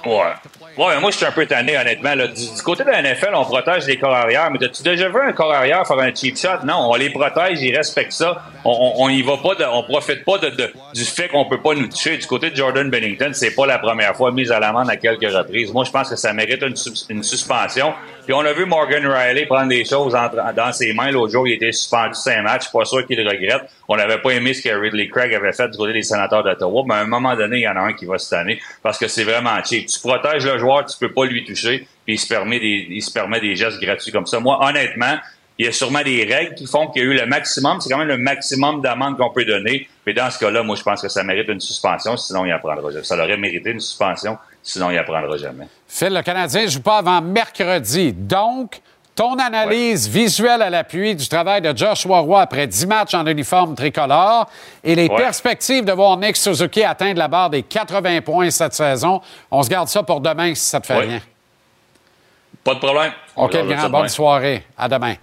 Ouais. 0.05 0.13
Ouais, 0.77 0.99
moi, 0.99 1.09
je 1.11 1.17
suis 1.17 1.25
un 1.25 1.31
peu 1.31 1.45
tanné, 1.45 1.77
honnêtement. 1.77 2.13
Là. 2.13 2.27
Du, 2.27 2.35
du 2.55 2.61
côté 2.63 2.83
de 2.83 2.89
la 2.89 3.01
NFL, 3.01 3.31
on 3.33 3.43
protège 3.43 3.85
les 3.87 3.97
corps 3.97 4.13
arrière. 4.13 4.49
Mais 4.51 4.63
as-tu 4.63 4.83
déjà 4.83 5.09
vu 5.09 5.19
un 5.19 5.33
corps 5.33 5.51
arrière 5.51 5.85
faire 5.85 5.99
un 5.99 6.13
cheap 6.13 6.37
shot? 6.37 6.63
Non, 6.63 6.89
on 6.91 6.95
les 6.95 7.09
protège, 7.09 7.61
ils 7.61 7.75
respectent 7.75 8.13
ça. 8.13 8.43
On, 8.63 9.09
y 9.09 9.21
va 9.23 9.37
pas, 9.37 9.55
de, 9.55 9.65
on 9.65 9.83
profite 9.83 10.23
pas 10.23 10.37
de, 10.37 10.49
de- 10.51 10.71
du 10.93 11.03
fait 11.03 11.27
qu'on 11.27 11.45
peut 11.45 11.59
pas 11.59 11.73
nous 11.73 11.87
toucher. 11.87 12.17
Du 12.17 12.27
côté 12.27 12.51
de 12.51 12.55
Jordan 12.55 12.89
Bennington, 12.89 13.31
c'est 13.33 13.55
pas 13.55 13.65
la 13.65 13.79
première 13.79 14.15
fois 14.15 14.31
mise 14.31 14.51
à 14.51 14.59
l'amende 14.59 14.89
à 14.89 14.95
quelques 14.97 15.29
reprises. 15.33 15.73
Moi, 15.73 15.83
je 15.83 15.91
pense 15.91 16.09
que 16.09 16.15
ça 16.15 16.31
mérite 16.31 16.63
une 17.09 17.23
suspension. 17.23 17.93
Puis 18.27 18.33
on 18.33 18.41
a 18.41 18.51
vu 18.51 18.65
Morgan 18.65 19.07
Riley 19.07 19.45
prendre 19.45 19.69
des 19.69 19.85
choses 19.85 20.11
dans 20.11 20.73
ses 20.73 20.91
mains. 20.91 21.11
L'autre 21.11 21.31
jour, 21.31 21.47
il 21.47 21.53
était 21.53 21.71
suspendu 21.71 22.13
cinq 22.13 22.41
matchs. 22.41 22.63
Je 22.63 22.67
suis 22.67 22.77
pas 22.77 22.83
sûr 22.83 23.07
qu'il 23.07 23.17
le 23.17 23.29
regrette. 23.29 23.61
On 23.87 23.95
n'avait 23.95 24.17
pas 24.17 24.31
aimé 24.31 24.53
ce 24.53 24.61
que 24.61 24.67
Ridley 24.67 25.07
Craig 25.07 25.33
avait 25.33 25.53
fait 25.53 25.69
du 25.69 25.77
côté 25.77 25.93
des 25.93 26.01
sénateurs 26.01 26.43
d'Ottawa. 26.43 26.83
Mais 26.85 26.95
à 26.95 26.97
un 26.97 27.05
moment 27.05 27.37
donné, 27.37 27.59
il 27.59 27.61
y 27.61 27.67
en 27.69 27.77
a 27.77 27.79
un 27.79 27.93
qui 27.93 28.05
va 28.05 28.17
se 28.17 28.29
tanner 28.29 28.59
parce 28.83 28.97
que 28.97 29.07
c'est 29.07 29.23
vraiment 29.23 29.57
cheap. 29.63 29.87
Tu 29.87 29.97
protèges 30.01 30.45
le 30.45 30.57
joueur, 30.57 30.83
tu 30.83 30.97
peux 30.99 31.13
pas 31.13 31.23
lui 31.23 31.45
toucher, 31.45 31.87
puis 32.03 32.15
il 32.15 32.17
se 32.19 32.27
permet 32.27 32.59
des, 33.39 33.55
gestes 33.55 33.79
gratuits 33.79 34.11
comme 34.11 34.25
ça. 34.25 34.41
Moi, 34.41 34.59
honnêtement, 34.61 35.15
il 35.57 35.65
y 35.65 35.69
a 35.69 35.71
sûrement 35.71 36.03
des 36.03 36.25
règles 36.25 36.53
qui 36.55 36.67
font 36.67 36.87
qu'il 36.87 37.03
y 37.03 37.05
a 37.05 37.07
eu 37.07 37.13
le 37.13 37.27
maximum. 37.27 37.79
C'est 37.79 37.89
quand 37.89 37.99
même 37.99 38.09
le 38.09 38.17
maximum 38.17 38.81
d'amende 38.81 39.17
qu'on 39.17 39.29
peut 39.29 39.45
donner. 39.45 39.87
Mais 40.05 40.13
dans 40.13 40.29
ce 40.29 40.37
cas-là, 40.39 40.63
moi, 40.63 40.75
je 40.75 40.83
pense 40.83 41.01
que 41.01 41.07
ça 41.07 41.23
mérite 41.23 41.47
une 41.47 41.61
suspension, 41.61 42.17
sinon 42.17 42.43
il 42.43 42.51
apprendra 42.51 42.91
jamais. 42.91 43.05
Ça 43.05 43.15
aurait 43.15 43.37
mérité 43.37 43.69
une 43.69 43.79
suspension, 43.79 44.37
sinon 44.67 44.91
il 44.91 44.97
apprendra 44.97 45.37
jamais. 45.37 45.67
Phil, 45.87 46.13
le 46.13 46.21
Canadien 46.21 46.63
ne 46.63 46.67
joue 46.67 46.81
pas 46.81 46.97
avant 46.97 47.21
mercredi. 47.21 48.11
Donc, 48.13 48.81
ton 49.15 49.35
analyse 49.39 50.07
visuelle 50.07 50.61
à 50.61 50.69
l'appui 50.69 51.15
du 51.15 51.27
travail 51.27 51.61
de 51.61 51.75
Joshua 51.75 52.19
Roy 52.19 52.41
après 52.41 52.67
10 52.67 52.85
matchs 52.85 53.13
en 53.15 53.25
uniforme 53.25 53.73
tricolore 53.75 54.47
et 54.83 54.93
les 54.93 55.07
Ouais. 55.09 55.15
perspectives 55.15 55.85
de 55.85 55.91
voir 55.91 56.17
Nick 56.17 56.35
Suzuki 56.37 56.83
atteindre 56.83 57.17
la 57.17 57.27
barre 57.27 57.49
des 57.49 57.63
80 57.63 58.21
points 58.21 58.51
cette 58.51 58.73
saison, 58.73 59.21
on 59.49 59.63
se 59.63 59.69
garde 59.69 59.87
ça 59.87 60.03
pour 60.03 60.21
demain 60.21 60.53
si 60.53 60.65
ça 60.65 60.79
te 60.79 60.85
fait 60.87 60.97
Ouais. 60.97 61.05
rien. 61.05 61.21
Pas 62.63 62.73
de 62.75 62.79
problème. 62.79 63.11
OK, 63.37 63.51
grand, 63.53 63.65
bonne 63.65 63.91
demain. 63.91 64.07
soirée. 64.09 64.63
À 64.77 64.87
demain. 64.89 65.15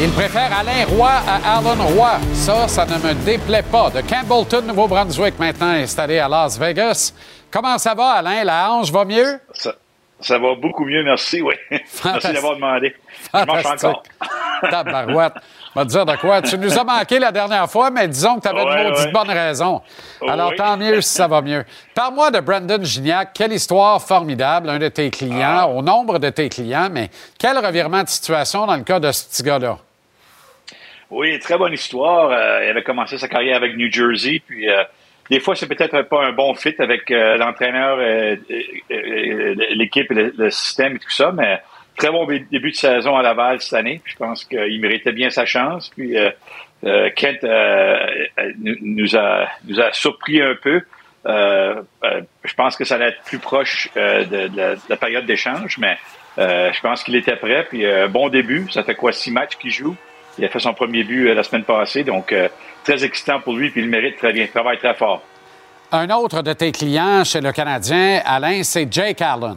Il 0.00 0.10
préfère 0.10 0.50
Alain 0.58 0.84
Roy 0.94 1.08
à 1.10 1.56
Alan 1.58 1.74
Roy. 1.96 2.10
Ça, 2.34 2.68
ça 2.68 2.84
ne 2.84 2.96
me 2.98 3.14
déplaît 3.24 3.62
pas. 3.62 3.90
De 3.90 4.02
Campbellton, 4.02 4.62
Nouveau-Brunswick, 4.62 5.38
maintenant 5.38 5.70
installé 5.70 6.18
à 6.18 6.28
Las 6.28 6.58
Vegas. 6.58 7.12
Comment 7.50 7.78
ça 7.78 7.94
va, 7.94 8.10
Alain? 8.12 8.44
La 8.44 8.70
hanche 8.70 8.90
va 8.92 9.04
mieux? 9.06 9.40
Ça, 9.54 9.72
ça 10.20 10.38
va 10.38 10.54
beaucoup 10.54 10.84
mieux, 10.84 11.02
merci, 11.02 11.40
oui. 11.40 11.54
merci 11.70 12.32
d'avoir 12.32 12.56
demandé. 12.56 12.94
Je 13.32 13.44
mange 13.46 13.66
encore. 13.66 14.02
Tabarouette. 14.70 15.34
Va 15.74 15.84
te 15.84 15.90
dire 15.90 16.06
de 16.06 16.16
quoi? 16.16 16.40
Tu 16.42 16.56
nous 16.58 16.78
as 16.78 16.84
manqué 16.84 17.18
la 17.18 17.30
dernière 17.32 17.70
fois, 17.70 17.90
mais 17.90 18.08
disons 18.08 18.36
que 18.36 18.40
tu 18.42 18.48
avais 18.48 18.62
Ouais, 18.64 18.82
une 18.82 18.88
maudite 18.90 19.06
ouais. 19.06 19.12
bonne 19.12 19.30
raison. 19.30 19.82
Alors, 20.26 20.50
Oui. 20.50 20.56
tant 20.56 20.76
mieux 20.78 21.00
si 21.02 21.14
ça 21.14 21.26
va 21.26 21.40
mieux. 21.42 21.64
Parle-moi 21.94 22.30
de 22.30 22.40
Brandon 22.40 22.82
Gignac. 22.82 23.30
Quelle 23.34 23.52
histoire 23.52 24.00
formidable, 24.02 24.70
un 24.70 24.78
de 24.78 24.88
tes 24.88 25.10
clients, 25.10 25.58
Ah. 25.60 25.68
au 25.68 25.82
nombre 25.82 26.18
de 26.18 26.30
tes 26.30 26.48
clients, 26.48 26.88
mais 26.90 27.10
quel 27.38 27.58
revirement 27.58 28.02
de 28.02 28.08
situation 28.08 28.66
dans 28.66 28.76
le 28.76 28.82
cas 28.84 29.00
de 29.00 29.10
ce 29.12 29.24
petit 29.26 29.42
gars-là? 29.42 29.76
Oui, 31.10 31.38
très 31.38 31.56
bonne 31.56 31.72
histoire. 31.72 32.30
Euh, 32.30 32.64
il 32.64 32.70
avait 32.70 32.82
commencé 32.82 33.16
sa 33.18 33.28
carrière 33.28 33.56
avec 33.56 33.76
New 33.76 33.90
Jersey, 33.90 34.42
puis 34.46 34.68
euh, 34.68 34.82
des 35.30 35.40
fois, 35.40 35.54
c'est 35.54 35.68
peut-être 35.68 36.02
pas 36.02 36.24
un 36.24 36.32
bon 36.32 36.54
fit 36.54 36.74
avec 36.78 37.10
euh, 37.10 37.36
l'entraîneur, 37.36 37.98
euh, 37.98 38.36
euh, 38.50 38.60
euh, 38.90 39.54
l'équipe, 39.70 40.10
le, 40.10 40.32
le 40.36 40.50
système 40.50 40.96
et 40.96 40.98
tout 40.98 41.10
ça, 41.10 41.32
mais 41.32 41.60
très 41.96 42.10
bon 42.10 42.26
dé- 42.26 42.44
début 42.50 42.70
de 42.70 42.76
saison 42.76 43.16
à 43.16 43.22
Laval 43.22 43.60
cette 43.60 43.74
année. 43.74 44.00
Je 44.04 44.16
pense 44.16 44.44
qu'il 44.44 44.80
méritait 44.80 45.12
bien 45.12 45.30
sa 45.30 45.46
chance. 45.46 45.90
Puis 45.96 46.16
Kent 47.16 47.44
nous, 48.60 49.16
a, 49.16 49.48
nous 49.66 49.80
a 49.80 49.92
surpris 49.92 50.40
un 50.42 50.54
peu. 50.60 50.82
Je 51.24 52.54
pense 52.56 52.76
que 52.76 52.84
ça 52.84 52.96
allait 52.96 53.08
être 53.08 53.22
plus 53.24 53.38
proche 53.38 53.88
de, 53.94 54.56
la, 54.56 54.74
de 54.74 54.80
la 54.88 54.96
période 54.96 55.24
d'échange, 55.26 55.78
mais 55.78 55.96
je 56.36 56.80
pense 56.80 57.02
qu'il 57.02 57.16
était 57.16 57.36
prêt. 57.36 57.64
Puis 57.68 57.84
bon 58.10 58.28
début. 58.28 58.66
Ça 58.70 58.82
fait 58.84 58.94
quoi 58.94 59.12
six 59.12 59.30
matchs 59.32 59.56
qu'il 59.56 59.70
joue? 59.70 59.96
Il 60.38 60.44
a 60.44 60.48
fait 60.48 60.60
son 60.60 60.74
premier 60.74 61.04
but 61.04 61.28
euh, 61.28 61.34
la 61.34 61.42
semaine 61.42 61.64
passée, 61.64 62.04
donc 62.04 62.32
euh, 62.32 62.48
très 62.84 63.04
excitant 63.04 63.40
pour 63.40 63.54
lui. 63.54 63.70
Puis 63.70 63.82
il 63.82 63.88
mérite 63.88 64.16
très 64.18 64.32
bien. 64.32 64.44
Il 64.44 64.50
travaille 64.50 64.78
très 64.78 64.94
fort. 64.94 65.22
Un 65.92 66.10
autre 66.10 66.42
de 66.42 66.52
tes 66.52 66.72
clients 66.72 67.22
chez 67.24 67.40
le 67.40 67.52
Canadien, 67.52 68.20
Alain, 68.24 68.62
c'est 68.64 68.92
Jake 68.92 69.22
Allen. 69.22 69.56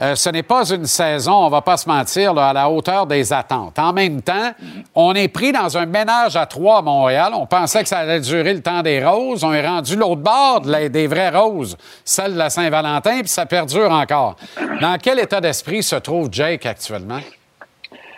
Euh, 0.00 0.14
ce 0.14 0.30
n'est 0.30 0.42
pas 0.42 0.70
une 0.70 0.86
saison, 0.86 1.32
on 1.32 1.48
va 1.48 1.60
pas 1.60 1.76
se 1.76 1.88
mentir, 1.88 2.36
à 2.36 2.52
la 2.52 2.68
hauteur 2.68 3.06
des 3.06 3.32
attentes. 3.32 3.78
En 3.78 3.92
même 3.92 4.22
temps, 4.22 4.52
on 4.94 5.14
est 5.14 5.28
pris 5.28 5.52
dans 5.52 5.76
un 5.76 5.86
ménage 5.86 6.36
à 6.36 6.46
trois 6.46 6.78
à 6.78 6.82
Montréal. 6.82 7.32
On 7.34 7.46
pensait 7.46 7.82
que 7.82 7.88
ça 7.88 7.98
allait 7.98 8.20
durer 8.20 8.54
le 8.54 8.62
temps 8.62 8.82
des 8.82 9.04
roses. 9.04 9.44
On 9.44 9.52
est 9.52 9.66
rendu 9.66 9.96
l'autre 9.96 10.22
bord 10.22 10.60
des 10.60 11.06
vraies 11.06 11.30
roses, 11.30 11.76
celle 12.04 12.34
de 12.34 12.38
la 12.38 12.50
Saint-Valentin, 12.50 13.20
puis 13.20 13.28
ça 13.28 13.46
perdure 13.46 13.90
encore. 13.90 14.36
Dans 14.80 14.96
quel 15.00 15.18
état 15.20 15.40
d'esprit 15.40 15.82
se 15.82 15.96
trouve 15.96 16.28
Jake 16.30 16.66
actuellement? 16.66 17.20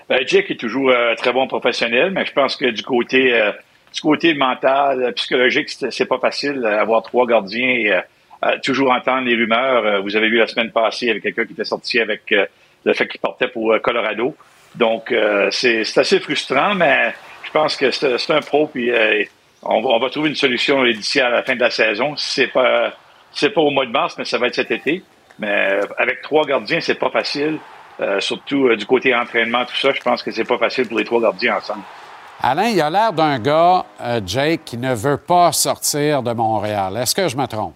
Ben, 0.09 0.27
Jake 0.27 0.51
est 0.51 0.61
toujours 0.61 0.91
euh, 0.91 1.15
très 1.15 1.33
bon 1.33 1.47
professionnel, 1.47 2.11
mais 2.11 2.25
je 2.25 2.33
pense 2.33 2.57
que 2.57 2.67
du 2.67 2.83
côté 2.83 3.35
euh, 3.35 3.53
du 3.95 4.01
côté 4.01 4.35
mental, 4.35 5.03
euh, 5.03 5.13
psychologique, 5.13 5.71
c'est 5.71 6.07
pas 6.07 6.19
facile 6.19 6.61
d'avoir 6.61 7.03
trois 7.03 7.27
gardiens 7.27 7.69
et 7.69 7.93
euh, 7.93 8.01
euh, 8.45 8.59
toujours 8.63 8.91
entendre 8.91 9.27
les 9.27 9.37
rumeurs. 9.37 9.87
Euh, 9.87 10.01
vous 10.01 10.17
avez 10.17 10.29
vu 10.29 10.39
la 10.39 10.47
semaine 10.47 10.73
passée 10.73 11.11
avec 11.11 11.23
quelqu'un 11.23 11.47
qui 11.47 11.53
était 11.53 11.65
sorti 11.65 12.01
avec 12.01 12.33
euh, 12.33 12.45
le 12.85 12.93
fait 12.93 13.07
qu'il 13.07 13.21
portait 13.21 13.49
pour 13.49 13.73
euh, 13.73 13.79
Colorado. 13.79 14.37
Donc 14.75 15.13
euh, 15.13 15.49
c'est 15.53 15.83
assez 15.97 16.19
frustrant, 16.19 16.75
mais 16.75 17.15
je 17.45 17.51
pense 17.53 17.77
que 17.77 17.93
c'est 17.93 18.31
un 18.31 18.41
pro 18.41 18.67
puis 18.67 18.91
euh, 18.91 19.23
on, 19.63 19.99
va, 19.99 20.11
trouver 20.11 20.29
une 20.29 20.35
solution 20.35 20.85
d'ici 20.85 21.21
à 21.21 21.31
la 21.31 21.43
fin 21.45 21.55
de 21.55 21.61
la 21.61 21.71
saison. 21.71 22.15
C'est 22.17 22.49
pas 22.49 22.93
c'est 23.33 23.51
pas 23.51 23.61
au 23.61 23.71
mois 23.71 23.87
de 23.87 23.93
mars, 23.93 24.17
mais 24.19 24.25
ça 24.25 24.39
va 24.39 24.49
être 24.49 24.57
cet 24.57 24.73
été. 24.73 25.03
Mais 25.39 25.49
euh, 25.49 25.83
avec 25.99 26.23
trois 26.23 26.45
gardiens, 26.45 26.81
c'est 26.81 26.99
pas 26.99 27.11
facile. 27.11 27.59
Euh, 28.01 28.19
surtout 28.19 28.67
euh, 28.67 28.77
du 28.77 28.87
côté 28.87 29.15
entraînement, 29.15 29.65
tout 29.65 29.77
ça, 29.77 29.93
je 29.93 30.01
pense 30.01 30.23
que 30.23 30.31
c'est 30.33 30.45
pas 30.45 30.59
facile 30.59 30.89
pour 30.89 30.99
les 30.99 31.05
trois 31.05 31.21
gardiens 31.21 31.57
ensemble. 31.57 31.83
Alain, 32.43 32.67
il 32.67 32.81
a 32.81 32.91
l'air 32.91 33.13
d'un 33.13 33.39
gars, 33.39 33.85
euh, 34.01 34.21
Jake, 34.27 34.63
qui 34.65 34.77
ne 34.77 34.93
veut 34.95 35.17
pas 35.17 35.53
sortir 35.53 36.23
de 36.23 36.33
Montréal. 36.33 36.97
Est-ce 36.97 37.15
que 37.15 37.29
je 37.29 37.37
me 37.37 37.47
trompe? 37.47 37.75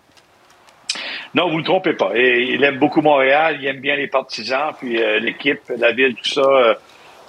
Non, 1.34 1.48
vous 1.50 1.58
ne 1.60 1.64
trompez 1.64 1.92
pas. 1.92 2.10
Et 2.14 2.54
il 2.54 2.64
aime 2.64 2.78
beaucoup 2.78 3.00
Montréal, 3.00 3.58
il 3.60 3.66
aime 3.66 3.80
bien 3.80 3.94
les 3.94 4.08
partisans, 4.08 4.72
puis 4.76 5.00
euh, 5.00 5.20
l'équipe, 5.20 5.60
la 5.76 5.92
ville, 5.92 6.14
tout 6.16 6.28
ça. 6.28 6.40
euh, 6.40 6.74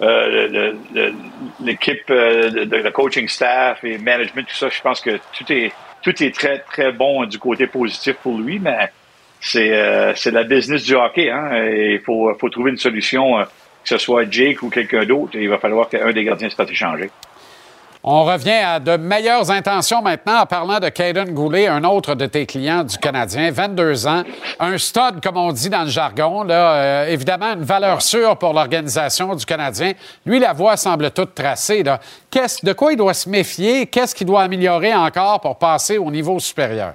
euh, 0.02 1.12
l'équipe, 1.60 2.06
le 2.08 2.90
coaching 2.90 3.28
staff 3.28 3.84
et 3.84 3.98
management, 3.98 4.48
tout 4.48 4.56
ça, 4.56 4.70
je 4.70 4.82
pense 4.82 5.02
que 5.02 5.20
tout 5.38 5.52
est 5.52 5.72
tout 6.02 6.24
est 6.24 6.34
très 6.34 6.60
très 6.60 6.92
bon 6.94 7.26
du 7.26 7.38
côté 7.38 7.68
positif 7.68 8.16
pour 8.24 8.38
lui, 8.38 8.60
mais 8.60 8.90
c'est 9.42 9.72
euh, 9.74 10.14
la 10.32 10.44
business 10.44 10.84
du 10.84 10.96
hockey, 10.96 11.30
hein. 11.30 11.52
Il 11.66 12.00
faut 12.00 12.34
faut 12.40 12.50
trouver 12.50 12.72
une 12.72 12.78
solution, 12.78 13.40
euh, 13.40 13.44
que 13.44 13.90
ce 13.90 13.98
soit 13.98 14.30
Jake 14.30 14.62
ou 14.62 14.70
quelqu'un 14.70 15.06
d'autre. 15.06 15.32
Il 15.36 15.50
va 15.50 15.58
falloir 15.58 15.88
qu'un 15.90 16.12
des 16.12 16.24
gardiens 16.24 16.50
fasse 16.50 16.70
échanger. 16.70 17.10
On 18.02 18.24
revient 18.24 18.52
à 18.52 18.80
de 18.80 18.96
meilleures 18.96 19.52
intentions 19.52 20.02
maintenant 20.02 20.40
en 20.40 20.46
parlant 20.46 20.80
de 20.80 20.88
Caden 20.88 21.34
Goulet, 21.34 21.68
un 21.68 21.84
autre 21.84 22.16
de 22.16 22.28
tes 22.28 22.46
clients 22.46 22.86
du 22.86 22.98
Canadien, 22.98 23.52
22 23.52 24.08
ans, 24.08 24.24
un 24.58 24.78
stud, 24.78 25.20
comme 25.22 25.36
on 25.36 25.52
dit 25.52 25.70
dans 25.70 25.84
le 25.84 25.90
jargon, 25.90 26.44
là, 26.44 26.76
euh, 26.76 27.08
évidemment 27.08 27.54
une 27.54 27.64
valeur 27.64 28.02
sûre 28.02 28.38
pour 28.38 28.54
l'organisation 28.54 29.36
du 29.36 29.46
Canadien. 29.46 29.92
Lui, 30.26 30.40
la 30.40 30.54
voie 30.54 30.78
semble 30.78 31.12
toute 31.12 31.36
tracée. 31.36 31.84
Là. 31.84 32.00
Qu'est-ce, 32.32 32.66
de 32.66 32.72
quoi 32.72 32.94
il 32.94 32.98
doit 32.98 33.14
se 33.14 33.28
méfier? 33.28 33.86
Qu'est-ce 33.88 34.16
qu'il 34.16 34.28
doit 34.28 34.44
améliorer 34.44 34.94
encore 34.94 35.42
pour 35.42 35.58
passer 35.58 35.98
au 35.98 36.10
niveau 36.10 36.40
supérieur? 36.40 36.94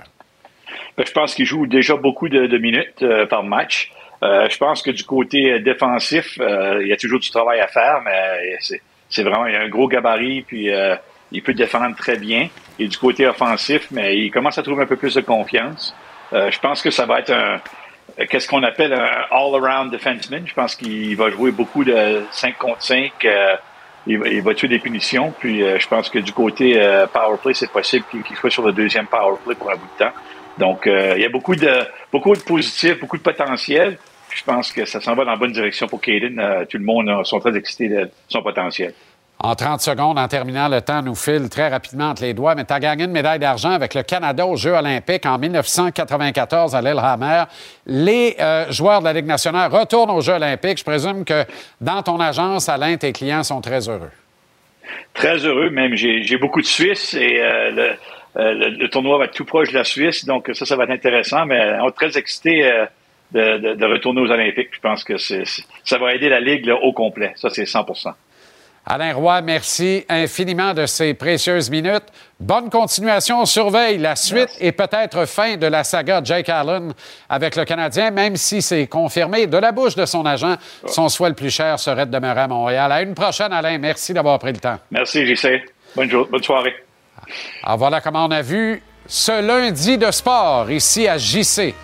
Ben, 0.96 1.04
Je 1.06 1.12
pense 1.12 1.34
qu'il 1.34 1.46
joue 1.46 1.66
déjà 1.66 1.96
beaucoup 1.96 2.28
de, 2.28 2.58
minutes 2.58 3.02
euh, 3.02 3.26
par 3.26 3.42
match. 3.42 3.92
Euh, 4.22 4.48
je 4.48 4.56
pense 4.58 4.82
que 4.82 4.90
du 4.90 5.04
côté 5.04 5.52
euh, 5.52 5.58
défensif, 5.60 6.38
euh, 6.40 6.80
il 6.82 6.88
y 6.88 6.92
a 6.92 6.96
toujours 6.96 7.20
du 7.20 7.30
travail 7.30 7.60
à 7.60 7.66
faire, 7.66 8.00
mais 8.04 8.56
euh, 8.60 8.76
c'est, 9.08 9.22
vraiment 9.22 9.44
un 9.44 9.68
gros 9.68 9.86
gabarit, 9.86 10.42
puis 10.42 10.70
euh, 10.70 10.96
il 11.30 11.42
peut 11.42 11.52
défendre 11.52 11.94
très 11.96 12.16
bien. 12.16 12.48
Et 12.78 12.88
du 12.88 12.96
côté 12.96 13.26
offensif, 13.26 13.88
mais 13.90 14.16
il 14.16 14.30
commence 14.30 14.56
à 14.56 14.62
trouver 14.62 14.84
un 14.84 14.86
peu 14.86 14.96
plus 14.96 15.14
de 15.14 15.20
confiance. 15.20 15.94
Euh, 16.32 16.50
je 16.50 16.58
pense 16.58 16.82
que 16.82 16.90
ça 16.90 17.06
va 17.06 17.20
être 17.20 17.32
un 17.32 17.60
qu'est-ce 18.28 18.48
qu'on 18.48 18.62
appelle 18.62 18.92
un 18.92 19.26
all-around 19.30 19.90
defenseman. 19.90 20.46
Je 20.46 20.54
pense 20.54 20.74
qu'il 20.76 21.16
va 21.16 21.30
jouer 21.30 21.50
beaucoup 21.50 21.84
de 21.84 22.22
5 22.30 22.56
contre 22.58 22.82
5. 22.82 23.12
euh, 23.24 23.56
il, 24.06 24.42
va, 24.42 24.54
tuer 24.54 24.68
des 24.68 24.78
punitions. 24.78 25.32
Puis 25.38 25.62
euh, 25.62 25.78
je 25.78 25.88
pense 25.88 26.08
que 26.08 26.18
du 26.18 26.32
côté 26.32 26.74
euh, 26.76 27.06
power 27.06 27.36
play, 27.42 27.54
c'est 27.54 27.70
possible 27.70 28.04
qu'il 28.10 28.36
soit 28.36 28.50
sur 28.50 28.64
le 28.64 28.72
deuxième 28.72 29.06
power 29.06 29.36
play 29.44 29.54
pour 29.54 29.70
un 29.70 29.76
bout 29.76 29.88
de 29.98 30.04
temps. 30.04 30.12
Donc, 30.58 30.86
euh, 30.86 31.14
il 31.16 31.22
y 31.22 31.26
a 31.26 31.28
beaucoup 31.28 31.56
de 31.56 31.80
beaucoup 32.12 32.34
de 32.34 32.42
positifs, 32.42 33.00
beaucoup 33.00 33.16
de 33.16 33.22
potentiel. 33.22 33.98
Je 34.34 34.42
pense 34.44 34.72
que 34.72 34.84
ça 34.84 35.00
s'en 35.00 35.14
va 35.14 35.24
dans 35.24 35.30
la 35.32 35.36
bonne 35.36 35.52
direction 35.52 35.86
pour 35.86 36.00
Caden. 36.00 36.38
Euh, 36.38 36.64
tout 36.64 36.78
le 36.78 36.84
monde 36.84 37.08
euh, 37.08 37.24
sont 37.24 37.38
très 37.38 37.56
excités 37.56 37.88
de 37.88 38.10
son 38.28 38.42
potentiel. 38.42 38.92
En 39.38 39.54
30 39.54 39.80
secondes, 39.80 40.18
en 40.18 40.26
terminant, 40.28 40.68
le 40.68 40.80
temps 40.80 41.02
nous 41.02 41.14
file 41.14 41.48
très 41.50 41.68
rapidement 41.68 42.10
entre 42.10 42.22
les 42.22 42.34
doigts, 42.34 42.54
mais 42.54 42.64
tu 42.64 42.72
as 42.72 42.80
gagné 42.80 43.04
une 43.04 43.10
médaille 43.10 43.38
d'argent 43.38 43.72
avec 43.72 43.92
le 43.94 44.02
Canada 44.02 44.46
aux 44.46 44.56
Jeux 44.56 44.72
olympiques 44.72 45.26
en 45.26 45.38
1994 45.38 46.74
à 46.74 46.80
Lillehammer. 46.80 47.44
Les 47.86 48.36
euh, 48.40 48.70
joueurs 48.70 49.00
de 49.00 49.04
la 49.04 49.12
Ligue 49.12 49.26
nationale 49.26 49.70
retournent 49.70 50.10
aux 50.10 50.20
Jeux 50.20 50.34
olympiques. 50.34 50.78
Je 50.78 50.84
présume 50.84 51.24
que 51.24 51.44
dans 51.80 52.02
ton 52.02 52.20
agence, 52.20 52.68
Alain, 52.68 52.96
tes 52.96 53.12
clients 53.12 53.42
sont 53.42 53.60
très 53.60 53.88
heureux. 53.88 54.10
Très 55.12 55.36
heureux, 55.38 55.70
même. 55.70 55.94
J'ai 55.94 56.38
beaucoup 56.38 56.60
de 56.60 56.66
Suisses 56.66 57.14
et 57.14 57.40
euh, 57.42 57.94
le, 58.34 58.42
euh, 58.42 58.70
le, 58.70 58.88
tournoi 58.88 59.18
va 59.18 59.24
être 59.26 59.34
tout 59.34 59.44
proche 59.44 59.70
de 59.70 59.74
la 59.74 59.84
Suisse, 59.84 60.24
donc 60.24 60.50
ça, 60.52 60.64
ça 60.66 60.76
va 60.76 60.84
être 60.84 60.90
intéressant, 60.90 61.46
mais 61.46 61.78
on 61.80 61.88
est 61.88 61.92
très 61.92 62.18
excités 62.18 62.62
de, 63.32 63.58
de, 63.58 63.74
de, 63.74 63.86
retourner 63.86 64.20
aux 64.20 64.30
Olympiques. 64.30 64.70
Je 64.72 64.80
pense 64.80 65.04
que 65.04 65.16
c'est 65.16 65.44
ça 65.84 65.98
va 65.98 66.14
aider 66.14 66.28
la 66.28 66.40
Ligue 66.40 66.66
là, 66.66 66.76
au 66.76 66.92
complet. 66.92 67.32
Ça, 67.36 67.50
c'est 67.50 67.64
100% 67.64 68.12
Alain 68.86 69.14
Roy, 69.14 69.40
merci 69.40 70.04
infiniment 70.10 70.74
de 70.74 70.84
ces 70.84 71.14
précieuses 71.14 71.70
minutes. 71.70 72.04
Bonne 72.38 72.68
continuation. 72.68 73.40
On 73.40 73.46
surveille 73.46 73.96
la 73.96 74.14
suite 74.14 74.50
et 74.60 74.72
peut-être 74.72 75.26
fin 75.26 75.56
de 75.56 75.66
la 75.66 75.84
saga 75.84 76.20
Jake 76.22 76.50
Allen 76.50 76.92
avec 77.30 77.56
le 77.56 77.64
Canadien, 77.64 78.10
même 78.10 78.36
si 78.36 78.60
c'est 78.60 78.86
confirmé 78.86 79.46
de 79.46 79.56
la 79.56 79.72
bouche 79.72 79.94
de 79.94 80.04
son 80.04 80.26
agent, 80.26 80.56
son 80.86 81.08
souhait 81.08 81.30
le 81.30 81.34
plus 81.34 81.50
cher 81.50 81.78
serait 81.78 82.04
de 82.04 82.10
demeurer 82.10 82.42
à 82.42 82.48
Montréal. 82.48 82.92
À 82.92 83.00
une 83.00 83.14
prochaine, 83.14 83.54
Alain. 83.54 83.78
Merci 83.78 84.12
d'avoir 84.12 84.38
pris 84.38 84.52
le 84.52 84.58
temps. 84.58 84.76
Merci, 84.90 85.24
JC. 85.24 85.62
Bonne, 85.96 86.10
bonne 86.10 86.42
soirée. 86.42 86.83
Alors 87.62 87.78
voilà 87.78 88.00
comment 88.00 88.26
on 88.26 88.30
a 88.30 88.42
vu 88.42 88.82
ce 89.06 89.42
lundi 89.42 89.98
de 89.98 90.10
sport 90.10 90.70
ici 90.70 91.06
à 91.08 91.18
JC. 91.18 91.74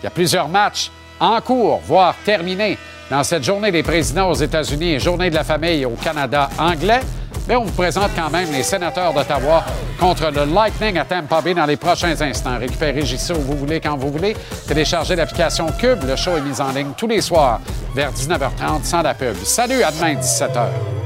Il 0.00 0.04
y 0.04 0.06
a 0.06 0.10
plusieurs 0.10 0.48
matchs 0.48 0.90
en 1.18 1.40
cours, 1.40 1.80
voire 1.84 2.14
terminés 2.24 2.78
dans 3.10 3.22
cette 3.22 3.44
journée 3.44 3.70
des 3.70 3.82
présidents 3.82 4.30
aux 4.30 4.34
États-Unis 4.34 4.94
et 4.94 5.00
journée 5.00 5.30
de 5.30 5.34
la 5.34 5.44
famille 5.44 5.84
au 5.84 5.90
Canada 5.90 6.50
anglais. 6.58 7.00
Mais 7.48 7.54
on 7.54 7.62
vous 7.62 7.72
présente 7.72 8.10
quand 8.16 8.28
même 8.28 8.50
les 8.52 8.64
sénateurs 8.64 9.12
d'Ottawa 9.12 9.64
contre 10.00 10.30
le 10.30 10.52
Lightning 10.52 10.98
à 10.98 11.04
Tampa 11.04 11.40
Bay 11.40 11.54
dans 11.54 11.64
les 11.64 11.76
prochains 11.76 12.20
instants. 12.20 12.58
Récupérez 12.58 13.02
JC 13.02 13.30
où 13.30 13.40
vous 13.40 13.56
voulez, 13.56 13.80
quand 13.80 13.96
vous 13.96 14.10
voulez. 14.10 14.36
Téléchargez 14.66 15.14
l'application 15.14 15.66
Cube. 15.78 16.02
Le 16.06 16.16
show 16.16 16.36
est 16.36 16.40
mis 16.40 16.60
en 16.60 16.72
ligne 16.72 16.90
tous 16.96 17.06
les 17.06 17.20
soirs 17.20 17.60
vers 17.94 18.12
19h30 18.12 18.82
sans 18.82 19.02
la 19.02 19.14
pub. 19.14 19.36
Salut, 19.44 19.82
à 19.84 19.92
demain, 19.92 20.14
17h. 20.14 21.05